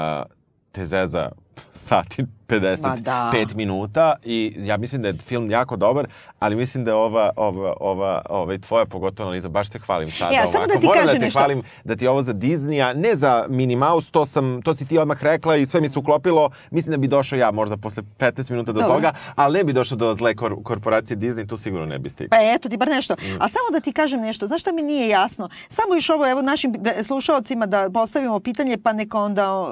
te 0.73 0.87
zeza 0.87 1.29
sati 1.73 2.25
55 2.49 2.83
Ma 2.83 2.97
da. 2.97 3.33
minuta 3.55 4.15
i 4.25 4.55
ja 4.59 4.77
mislim 4.77 5.03
da 5.03 5.09
je 5.09 5.15
film 5.15 5.51
jako 5.51 5.77
dobar, 5.77 6.07
ali 6.39 6.57
mislim 6.57 6.85
da 6.85 6.91
je 6.91 6.95
ova, 6.95 7.31
ova, 7.37 7.73
ova, 7.81 8.23
ovaj, 8.31 8.59
tvoja 8.59 8.85
pogotovo 8.87 9.27
analiza, 9.27 9.49
baš 9.49 9.69
te 9.69 9.79
hvalim 9.79 10.11
sada 10.11 10.35
E, 10.35 10.39
a 10.39 10.43
samo 10.47 10.57
ovako. 10.59 10.73
da 10.75 10.81
ti 10.81 10.87
Moram 10.87 11.01
kažem 11.03 11.15
da 11.15 11.19
te 11.21 11.25
nešto. 11.25 11.39
hvalim 11.39 11.63
da 11.85 11.97
ti 11.97 12.07
ovo 12.07 12.23
za 12.23 12.33
Disneya, 12.33 12.93
ne 12.95 13.17
za 13.17 13.47
Minnie 13.49 13.77
Mouse, 13.77 14.11
to, 14.11 14.27
sam, 14.27 14.63
to 14.63 14.75
si 14.75 14.87
ti 14.87 14.99
odmah 14.99 15.23
rekla 15.23 15.57
i 15.57 15.67
sve 15.67 15.81
mi 15.81 15.89
se 15.89 15.99
uklopilo. 15.99 16.51
Mislim 16.71 16.91
da 16.91 16.97
bi 16.97 17.09
došao 17.09 17.37
ja 17.37 17.51
možda 17.51 17.77
posle 17.77 18.03
15 18.19 18.51
minuta 18.51 18.73
do 18.73 18.81
Dobro. 18.81 18.95
toga, 18.97 19.13
ali 19.35 19.59
ne 19.59 19.65
bi 19.65 19.73
došao 19.73 19.99
do 19.99 20.15
zle 20.15 20.35
kor 20.35 20.55
korporacije 20.63 21.17
Disney, 21.17 21.49
tu 21.49 21.57
sigurno 21.57 21.87
ne 21.87 21.99
bi 21.99 22.11
stigao. 22.11 22.29
Pa 22.39 22.55
eto 22.55 22.69
ti 22.69 22.77
bar 22.77 22.89
nešto. 22.89 23.15
A 23.39 23.49
samo 23.49 23.67
da 23.73 23.81
ti 23.81 23.93
kažem 23.93 24.21
nešto, 24.21 24.47
znaš 24.47 24.61
šta 24.61 24.73
mi 24.73 24.83
nije 24.83 25.09
jasno? 25.09 25.49
Samo 25.69 25.95
još 25.95 26.11
ovo, 26.11 26.31
evo 26.31 26.43
našim 26.43 26.75
slušaocima 27.05 27.67
da 27.67 27.91
postavimo 27.95 28.41
pitanje, 28.41 28.77
pa 28.83 28.93
neka 28.93 29.19
onda 29.19 29.61
uh, 29.61 29.67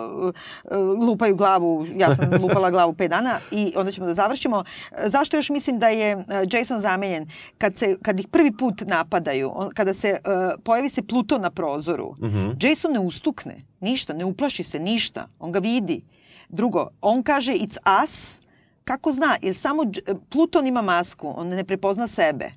uh, 0.65 1.09
lupaju 1.09 1.37
glavu, 1.37 1.87
ja 1.97 2.15
sam 2.17 2.31
lupala 2.43 2.62
glavu 2.71 2.93
pet 2.95 3.11
dana 3.11 3.39
i 3.51 3.73
onda 3.77 3.93
ćemo 3.93 4.07
da 4.07 4.15
završimo. 4.15 4.65
E, 4.93 5.09
Zašto 5.09 5.37
još 5.37 5.51
mislim 5.51 5.79
da 5.79 5.89
je 5.89 6.17
uh, 6.17 6.23
Jason 6.51 6.81
zamenjen? 6.81 7.27
Kad, 7.59 7.77
se, 7.77 7.97
kad 8.03 8.21
ih 8.21 8.29
prvi 8.29 8.53
put 8.53 8.81
napadaju, 8.81 9.53
on, 9.55 9.71
kada 9.71 9.95
se 9.95 10.13
uh, 10.17 10.33
pojavi 10.63 10.89
se 10.89 11.03
Pluto 11.03 11.39
na 11.39 11.51
prozoru, 11.51 12.15
Mhm. 12.19 12.51
Jason 12.61 12.93
ne 12.93 13.01
ustukne, 13.01 13.57
ništa, 13.81 14.13
ne 14.13 14.25
uplaši 14.25 14.63
se, 14.63 14.79
ništa. 14.79 15.29
On 15.39 15.53
ga 15.53 15.59
vidi. 15.59 16.03
Drugo, 16.49 16.89
on 17.01 17.23
kaže 17.23 17.53
it's 17.53 17.77
us, 18.05 18.41
kako 18.85 19.13
zna? 19.13 19.37
Jer 19.43 19.55
samo 19.55 19.83
Dž- 19.83 20.17
Pluton 20.27 20.67
ima 20.67 20.83
masku, 20.83 21.35
on 21.37 21.49
ne 21.49 21.65
prepozna 21.65 22.07
sebe. 22.07 22.51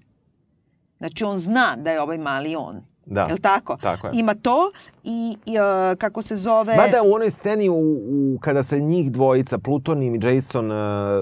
Znači 0.98 1.24
on 1.24 1.38
zna 1.38 1.76
da 1.76 1.92
je 1.92 2.02
ovaj 2.02 2.18
mali 2.18 2.56
on. 2.56 2.82
Da. 3.06 3.26
Jel 3.30 3.38
tako? 3.38 3.78
Tako 3.82 4.08
je. 4.08 4.12
Ima 4.16 4.34
to 4.34 4.72
i, 5.04 5.38
i 5.46 5.56
uh, 5.60 5.98
kako 5.98 6.22
se 6.22 6.36
zove... 6.36 6.76
Mada 6.76 7.02
u 7.04 7.14
onoj 7.14 7.32
sceni 7.32 7.70
u, 7.70 7.74
u, 7.74 8.38
kada 8.42 8.64
se 8.64 8.80
njih 8.80 9.12
dvojica, 9.12 9.58
Pluton 9.58 10.04
i 10.04 10.20
Jason, 10.24 10.72
uh, 10.72 10.78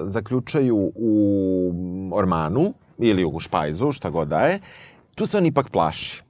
zaključaju 0.05 0.91
u 0.95 1.71
ormanu 2.13 2.73
ili 2.97 3.25
u 3.25 3.39
špajzu, 3.39 3.91
šta 3.91 4.09
god 4.09 4.27
da 4.27 4.39
je, 4.39 4.59
tu 5.15 5.25
se 5.25 5.37
on 5.37 5.45
ipak 5.45 5.69
plaši. 5.69 6.23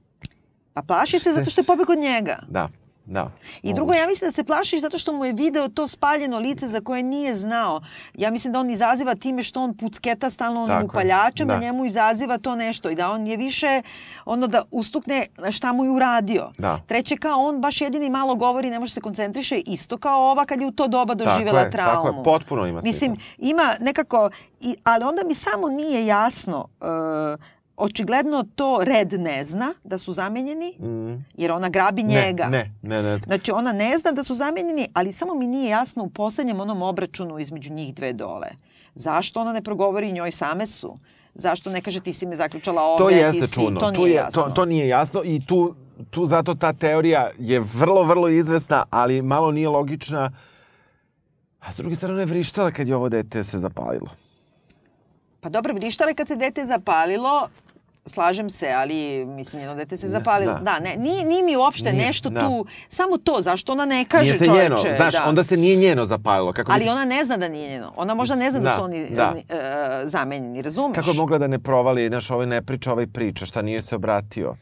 Pa 0.72 0.82
plaši 0.82 1.18
se 1.18 1.32
zato 1.32 1.50
što 1.50 1.60
je 1.60 1.64
pobeg 1.64 1.90
od 1.90 1.98
njega. 1.98 2.38
Da, 2.48 2.68
da. 3.06 3.30
I 3.62 3.74
drugo, 3.74 3.92
ja 3.92 4.06
mislim 4.06 4.28
da 4.28 4.32
se 4.32 4.44
plaši 4.44 4.80
zato 4.80 4.98
što 4.98 5.12
mu 5.12 5.24
je 5.24 5.32
video 5.32 5.68
to 5.68 5.88
spaljeno 5.88 6.38
lice 6.38 6.66
za 6.66 6.80
koje 6.80 7.02
nije 7.02 7.34
znao. 7.36 7.80
Ja 8.14 8.30
mislim 8.30 8.52
da 8.52 8.58
on 8.60 8.70
izaziva 8.70 9.14
time 9.14 9.42
što 9.42 9.62
on 9.62 9.76
pucketa 9.76 10.30
stalno 10.30 10.62
onim 10.62 10.74
Tako 10.74 10.86
upaljačem, 10.86 11.48
da. 11.48 11.54
a 11.54 11.58
njemu 11.58 11.84
izaziva 11.84 12.38
to 12.38 12.56
nešto 12.56 12.90
i 12.90 12.94
da 12.94 13.10
on 13.10 13.26
je 13.26 13.36
više 13.36 13.82
ono 14.24 14.46
da 14.46 14.62
ustukne 14.70 15.26
šta 15.50 15.72
mu 15.72 15.84
je 15.84 15.90
uradio. 15.90 16.50
Da. 16.58 16.80
Treće, 16.86 17.16
kao 17.16 17.38
on 17.40 17.60
baš 17.60 17.80
jedini 17.80 18.10
malo 18.10 18.34
govori, 18.34 18.70
ne 18.70 18.80
može 18.80 18.94
se 18.94 19.00
koncentriše, 19.00 19.58
isto 19.58 19.98
kao 19.98 20.30
ova 20.30 20.44
kad 20.44 20.60
je 20.60 20.66
u 20.66 20.72
to 20.72 20.88
doba 20.88 21.14
Tako 21.14 21.30
doživjela 21.30 21.60
je, 21.60 21.70
traumu. 21.70 21.94
tako 21.94 22.08
je, 22.08 22.24
potpuno 22.24 22.66
ima 22.66 22.80
smisla. 22.80 23.08
Mislim, 23.08 23.16
ima 23.38 23.74
nekako, 23.80 24.30
i, 24.60 24.76
ali 24.84 25.04
onda 25.04 25.22
mi 25.26 25.34
samo 25.34 25.68
nije 25.68 26.06
jasno, 26.06 26.68
e, 26.80 27.53
očigledno 27.76 28.44
to 28.46 28.80
Red 28.82 29.12
ne 29.12 29.44
zna 29.44 29.74
da 29.84 29.98
su 29.98 30.12
zamenjeni, 30.12 30.76
Mm. 30.78 31.24
jer 31.34 31.52
ona 31.52 31.68
grabi 31.68 32.02
njega. 32.02 32.44
Ne, 32.44 32.72
ne, 32.82 32.94
ne, 32.94 33.02
ne. 33.04 33.18
Znači 33.18 33.52
ona 33.52 33.72
ne 33.72 33.98
zna 33.98 34.12
da 34.12 34.24
su 34.24 34.34
zamenjeni, 34.34 34.88
ali 34.94 35.12
samo 35.12 35.34
mi 35.34 35.46
nije 35.46 35.70
jasno 35.70 36.04
u 36.04 36.10
poslednjem 36.10 36.60
onom 36.60 36.82
obračunu 36.82 37.38
između 37.38 37.72
njih 37.72 37.94
dve 37.94 38.12
dole. 38.12 38.48
Zašto 38.94 39.40
ona 39.40 39.52
ne 39.52 39.62
progovori 39.62 40.12
njoj 40.12 40.30
same 40.30 40.66
su? 40.66 40.98
Zašto 41.34 41.70
ne 41.70 41.80
kaže 41.80 42.00
ti 42.00 42.12
si 42.12 42.26
me 42.26 42.36
zaključala 42.36 42.82
ovde, 42.82 43.04
To 43.04 43.10
ti 43.10 43.14
jeste 43.16 43.46
si, 43.46 43.54
čudno. 43.54 43.80
to 43.80 43.90
tu 43.90 43.96
nije 43.96 44.08
je, 44.08 44.14
jasno. 44.14 44.42
To, 44.42 44.50
to 44.50 44.64
nije 44.64 44.88
jasno 44.88 45.22
i 45.24 45.46
tu, 45.46 45.74
tu 46.10 46.26
zato 46.26 46.54
ta 46.54 46.72
teorija 46.72 47.30
je 47.38 47.60
vrlo, 47.60 48.02
vrlo 48.02 48.28
izvesna, 48.28 48.84
ali 48.90 49.22
malo 49.22 49.50
nije 49.50 49.68
logična. 49.68 50.32
A 51.60 51.72
s 51.72 51.76
druge 51.76 51.94
strane, 51.94 52.24
vrištala 52.24 52.70
kad 52.70 52.88
je 52.88 52.96
ovo 52.96 53.08
dete 53.08 53.44
se 53.44 53.58
zapalilo. 53.58 54.08
Pa 55.40 55.48
dobro, 55.48 55.74
vrištale 55.74 56.14
kad 56.14 56.28
se 56.28 56.36
dete 56.36 56.64
zapalilo, 56.64 57.48
slažem 58.06 58.50
se, 58.50 58.66
ali 58.70 58.94
mislim 59.26 59.62
jedno 59.62 59.74
dete 59.76 59.96
se 59.96 60.08
zapalilo. 60.08 60.52
da. 60.52 60.58
Da, 60.60 60.80
ne, 60.80 60.96
nije, 60.96 61.24
nije 61.24 61.42
mi 61.42 61.56
uopšte 61.56 61.92
Nije, 61.92 62.06
nešto 62.06 62.30
da. 62.30 62.40
tu, 62.40 62.66
samo 62.88 63.16
to, 63.16 63.40
zašto 63.40 63.72
ona 63.72 63.84
ne 63.84 64.04
kaže 64.04 64.24
nije 64.24 64.38
se 64.38 64.44
čoveče. 64.44 64.62
njeno, 64.64 64.80
znaš, 64.96 65.14
da. 65.14 65.24
onda 65.26 65.44
se 65.44 65.56
nije 65.56 65.76
njeno 65.76 66.06
zapalilo. 66.06 66.52
Kako 66.52 66.72
Ali 66.72 66.84
bi- 66.84 66.90
ona 66.90 67.04
ne 67.04 67.24
zna 67.24 67.36
da 67.36 67.48
nije 67.48 67.70
njeno. 67.70 67.92
Ona 67.96 68.14
možda 68.14 68.34
ne 68.36 68.50
zna 68.50 68.60
da, 68.60 68.64
Da, 68.64 68.76
su 68.76 68.84
oni 68.84 69.06
da. 69.06 69.34
e, 69.48 69.54
zamenjeni, 70.04 70.62
razumeš? 70.62 70.94
Kako 70.94 71.10
je 71.10 71.14
mogla 71.14 71.38
da 71.38 71.46
ne 71.46 71.58
provali, 71.58 72.08
znaš, 72.08 72.30
ovaj 72.30 72.46
ne 72.46 72.62
priča, 72.62 72.92
ovaj 72.92 73.06
priča, 73.06 73.46
šta 73.46 73.62
nije 73.62 73.82
se 73.82 73.96
obratio? 73.96 74.54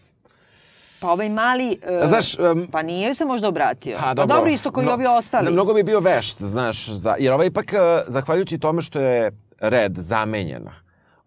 Pa 1.01 1.09
ovaj 1.09 1.29
mali... 1.29 1.77
A 2.03 2.07
Znaš, 2.07 2.35
em, 2.37 2.69
Pa 2.69 2.83
nije 2.83 3.15
se 3.15 3.25
možda 3.25 3.49
obratio. 3.49 3.97
Pa, 3.97 4.03
Pa 4.05 4.15
dobro. 4.15 4.37
dobro, 4.37 4.51
isto 4.51 4.71
koji 4.71 4.85
Mno- 4.85 4.95
ovi 4.95 5.07
ostali. 5.09 5.51
Mnogo 5.51 5.73
bi 5.75 5.81
je 5.81 5.85
bio 5.85 6.01
vešt, 6.01 6.43
znaš, 6.43 6.89
za, 6.89 7.17
jer 7.19 7.33
ova 7.33 7.45
ipak, 7.45 7.73
e, 7.73 7.77
zahvaljujući 8.07 8.59
tome 8.59 8.83
što 8.83 9.01
je 9.01 9.31
red 9.61 9.93
zamenjena, 9.97 10.75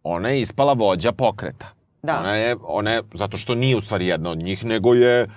ona 0.03 0.29
je 0.29 0.41
ispala 0.41 0.73
vođa 0.73 1.11
pokreta. 1.11 1.74
Da. 2.05 2.19
Ona 2.19 2.35
je, 2.35 2.55
ona 2.63 2.91
je, 2.91 3.01
zato 3.13 3.37
što 3.37 3.55
nije 3.55 3.77
u 3.77 3.81
stvari 3.81 4.07
jedna 4.07 4.29
od 4.29 4.37
njih, 4.37 4.65
nego 4.65 4.93
je 4.93 5.27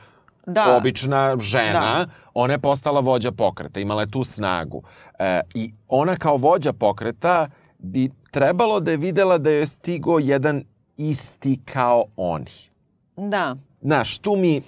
Da. 0.47 0.77
obična 0.77 1.36
žena, 1.40 2.07
ona 2.35 2.53
je 2.53 2.59
postala 2.59 3.01
vođa 3.01 3.32
pokreta, 3.32 3.81
imala 3.81 4.03
je 4.03 4.11
tu 4.11 4.24
snagu. 4.24 4.82
E, 5.19 5.40
I 5.55 5.73
ona 5.89 6.16
kao 6.16 6.36
vođa 6.36 6.73
pokreta 6.73 7.49
bi 7.78 8.11
trebalo 8.31 8.81
da 8.81 8.90
je 8.90 8.97
videla 8.97 9.39
da 9.39 9.51
je 9.51 9.66
stigo 9.66 10.19
jedan 10.19 10.65
isti 10.97 11.61
kao 11.65 12.05
oni. 12.16 12.51
Da. 13.16 13.57
Znaš, 13.82 14.19
tu 14.19 14.36
mi... 14.36 14.62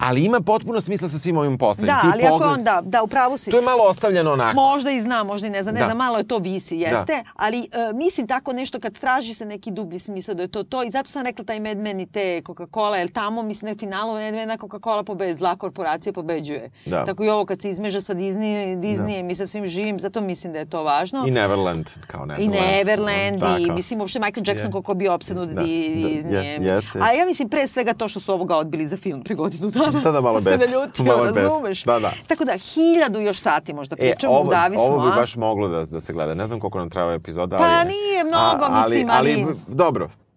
ali 0.00 0.24
ima 0.24 0.40
potpuno 0.42 0.80
smisla 0.80 1.08
sa 1.08 1.18
svim 1.18 1.36
ovim 1.36 1.58
poslednjim. 1.58 1.94
Da, 1.94 2.00
Ti 2.02 2.08
ali 2.14 2.22
ako 2.24 2.34
pogled- 2.34 2.50
on, 2.50 2.64
da, 2.64 2.80
da, 2.82 3.02
upravo 3.02 3.38
si. 3.38 3.50
To 3.50 3.56
je 3.56 3.62
malo 3.62 3.84
ostavljeno 3.84 4.32
onako. 4.32 4.54
Možda 4.56 4.90
i 4.90 5.00
zna, 5.00 5.22
možda 5.22 5.46
i 5.46 5.50
ne 5.50 5.62
zna, 5.62 5.72
ne 5.72 5.80
Da. 5.80 5.84
znam, 5.84 5.96
malo 5.98 6.18
je 6.18 6.24
to 6.24 6.38
visi, 6.38 6.76
jeste, 6.76 7.12
ali 7.34 7.58
e, 7.58 7.64
mislim 7.94 8.26
tako 8.26 8.52
nešto 8.52 8.80
kad 8.80 8.92
traži 8.94 9.34
se 9.34 9.44
neki 9.46 9.70
dublji 9.70 9.98
smisao 9.98 10.34
da 10.34 10.42
je 10.42 10.48
to 10.48 10.62
to 10.64 10.82
i 10.82 10.90
zato 10.90 11.10
sam 11.10 11.22
rekla 11.22 11.44
taj 11.44 11.60
Mad 11.60 11.78
Men 11.78 12.00
i 12.00 12.06
te 12.06 12.20
Coca-Cola, 12.40 12.94
jer 12.94 13.10
tamo 13.10 13.42
mislim 13.42 13.68
na 13.68 13.76
finalu 13.76 14.12
Mad 14.14 14.34
Mena 14.34 14.56
Coca-Cola 14.56 15.02
pobeđuje, 15.02 15.34
zla 15.34 15.56
korporacija 15.56 16.12
pobeđuje. 16.12 16.70
Da. 16.86 17.04
Tako 17.04 17.24
i 17.24 17.28
ovo 17.28 17.44
kad 17.44 17.60
se 17.60 17.68
izmeža 17.68 18.00
sa 18.00 18.14
Disney, 18.14 18.40
Disneyem 18.78 19.30
i 19.30 19.34
sa 19.34 19.46
svim 19.46 19.66
živim, 19.66 20.00
zato 20.00 20.20
mislim 20.20 20.52
da 20.52 20.58
je 20.58 20.66
to 20.66 20.82
važno. 20.82 21.24
I 21.26 21.30
Neverland, 21.30 21.86
kao 22.06 22.24
I 22.30 22.48
Neverland. 22.48 22.60
Neverland 22.66 23.40
Da, 23.40 23.56
i 23.58 23.66
kao- 23.66 23.76
mislim 23.76 24.00
uopšte 24.00 24.18
Michael 24.18 24.44
Jackson 24.46 24.68
Je. 24.68 24.72
koliko 24.72 24.92
je 24.92 24.96
bio 24.96 25.14
opsednut 25.14 25.48
Da, 25.48 25.54
da, 25.54 25.60
da, 25.62 25.66
je- 25.66 26.58
jeste. 26.62 26.98
A 27.00 27.12
ja 27.12 27.26
mislim 27.26 27.48
pre 27.48 27.66
svega 27.66 27.94
to 27.94 28.08
što 28.08 28.20
su 28.20 28.32
ovoga 28.32 28.56
odbili 28.56 28.86
za 28.86 28.96
film 28.96 29.22
pre 29.22 29.34
godinu 29.34 29.70
dana. 29.70 29.89
Da, 30.04 30.12
da, 30.12 30.20
malo 30.20 30.36
pa 30.36 30.42
se 30.42 30.50
bes. 30.50 30.60
naljutio, 30.62 31.04
Malo 31.06 31.24
bes. 31.24 31.36
razumeš? 31.36 31.84
Da, 31.84 31.98
da. 31.98 32.10
Tako 32.26 32.44
da, 32.44 32.52
hiljadu 32.54 33.20
još 33.20 33.38
sati 33.38 33.72
možda 33.74 33.96
E, 33.96 33.98
pričamo, 34.00 34.32
ovo, 34.32 34.42
udavi 34.42 34.74
smo, 34.74 34.82
ovo 34.84 35.00
bi 35.00 35.08
a? 35.08 35.10
baš 35.12 35.36
moglo 35.36 35.68
da, 35.68 35.84
da 35.84 36.00
se 36.00 36.12
gleda. 36.12 36.34
Ne 36.34 36.46
znam 36.46 36.60
koliko 36.60 36.78
nam 36.78 36.90
treba 36.90 37.12
epizoda, 37.12 37.58
Pa 37.58 37.64
ali... 37.64 37.88
nije 37.88 38.24
mnogo, 38.24 38.74
mislim, 38.80 39.10
ali- 39.10 39.32
ali... 39.34 39.46
Dobro, 39.68 40.04
E, 40.04 40.29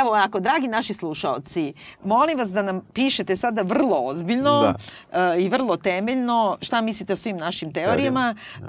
Evo 0.00 0.08
ovako, 0.08 0.40
dragi 0.40 0.68
naši 0.68 0.94
slušaoci, 0.94 1.72
molim 2.04 2.38
vas 2.38 2.50
da 2.52 2.62
nam 2.62 2.80
pišete 2.92 3.36
sada 3.36 3.62
vrlo 3.62 3.96
ozbiljno 3.96 4.74
e, 5.12 5.40
i 5.40 5.48
vrlo 5.48 5.76
temeljno 5.76 6.58
šta 6.60 6.80
mislite 6.80 7.12
o 7.12 7.16
svim 7.16 7.36
našim 7.36 7.72
teorijama. 7.72 8.34
E, 8.58 8.64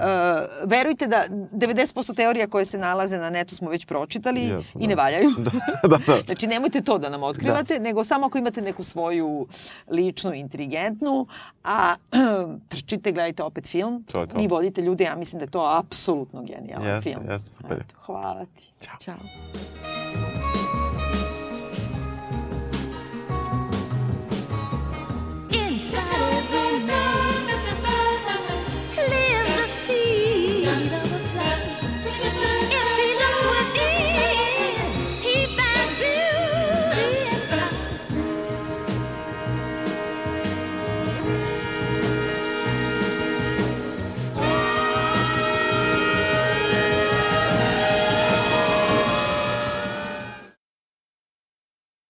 verujte 0.64 1.06
da 1.06 1.24
90% 1.28 2.16
teorija 2.16 2.46
koje 2.46 2.64
se 2.64 2.78
nalaze 2.78 3.18
na 3.18 3.30
netu 3.30 3.56
smo 3.56 3.70
već 3.70 3.86
pročitali 3.86 4.40
Jesmo, 4.40 4.80
i 4.80 4.84
da. 4.84 4.88
ne 4.88 4.94
valjaju. 4.94 5.30
da, 5.90 5.98
da. 6.06 6.22
Znači, 6.26 6.46
nemojte 6.46 6.80
to 6.80 6.98
da 6.98 7.08
nam 7.08 7.22
otkrivate, 7.22 7.80
nego 7.80 8.04
samo 8.04 8.26
ako 8.26 8.38
imate 8.38 8.62
neku 8.62 8.82
svoju 8.82 9.46
ličnu, 9.90 10.34
inteligentnu, 10.34 11.26
a 11.64 11.94
trčite, 12.68 13.12
gledajte 13.12 13.42
opet 13.42 13.68
film 13.68 14.04
To 14.12 14.20
je 14.20 14.26
to. 14.26 14.36
i 14.40 14.48
vodite 14.48 14.82
ljude. 14.82 15.04
Ja 15.04 15.16
mislim 15.16 15.38
da 15.38 15.44
je 15.44 15.50
to 15.50 15.78
apsolutno 15.78 16.42
genijalan 16.42 16.86
Jeste, 16.88 17.10
film. 17.10 17.22
jeste, 17.30 17.50
super. 17.50 17.76
Eto, 17.80 17.94
hvala 17.98 18.44
ti. 18.56 18.72
Ćao. 18.80 18.96
Ćao. 19.00 20.25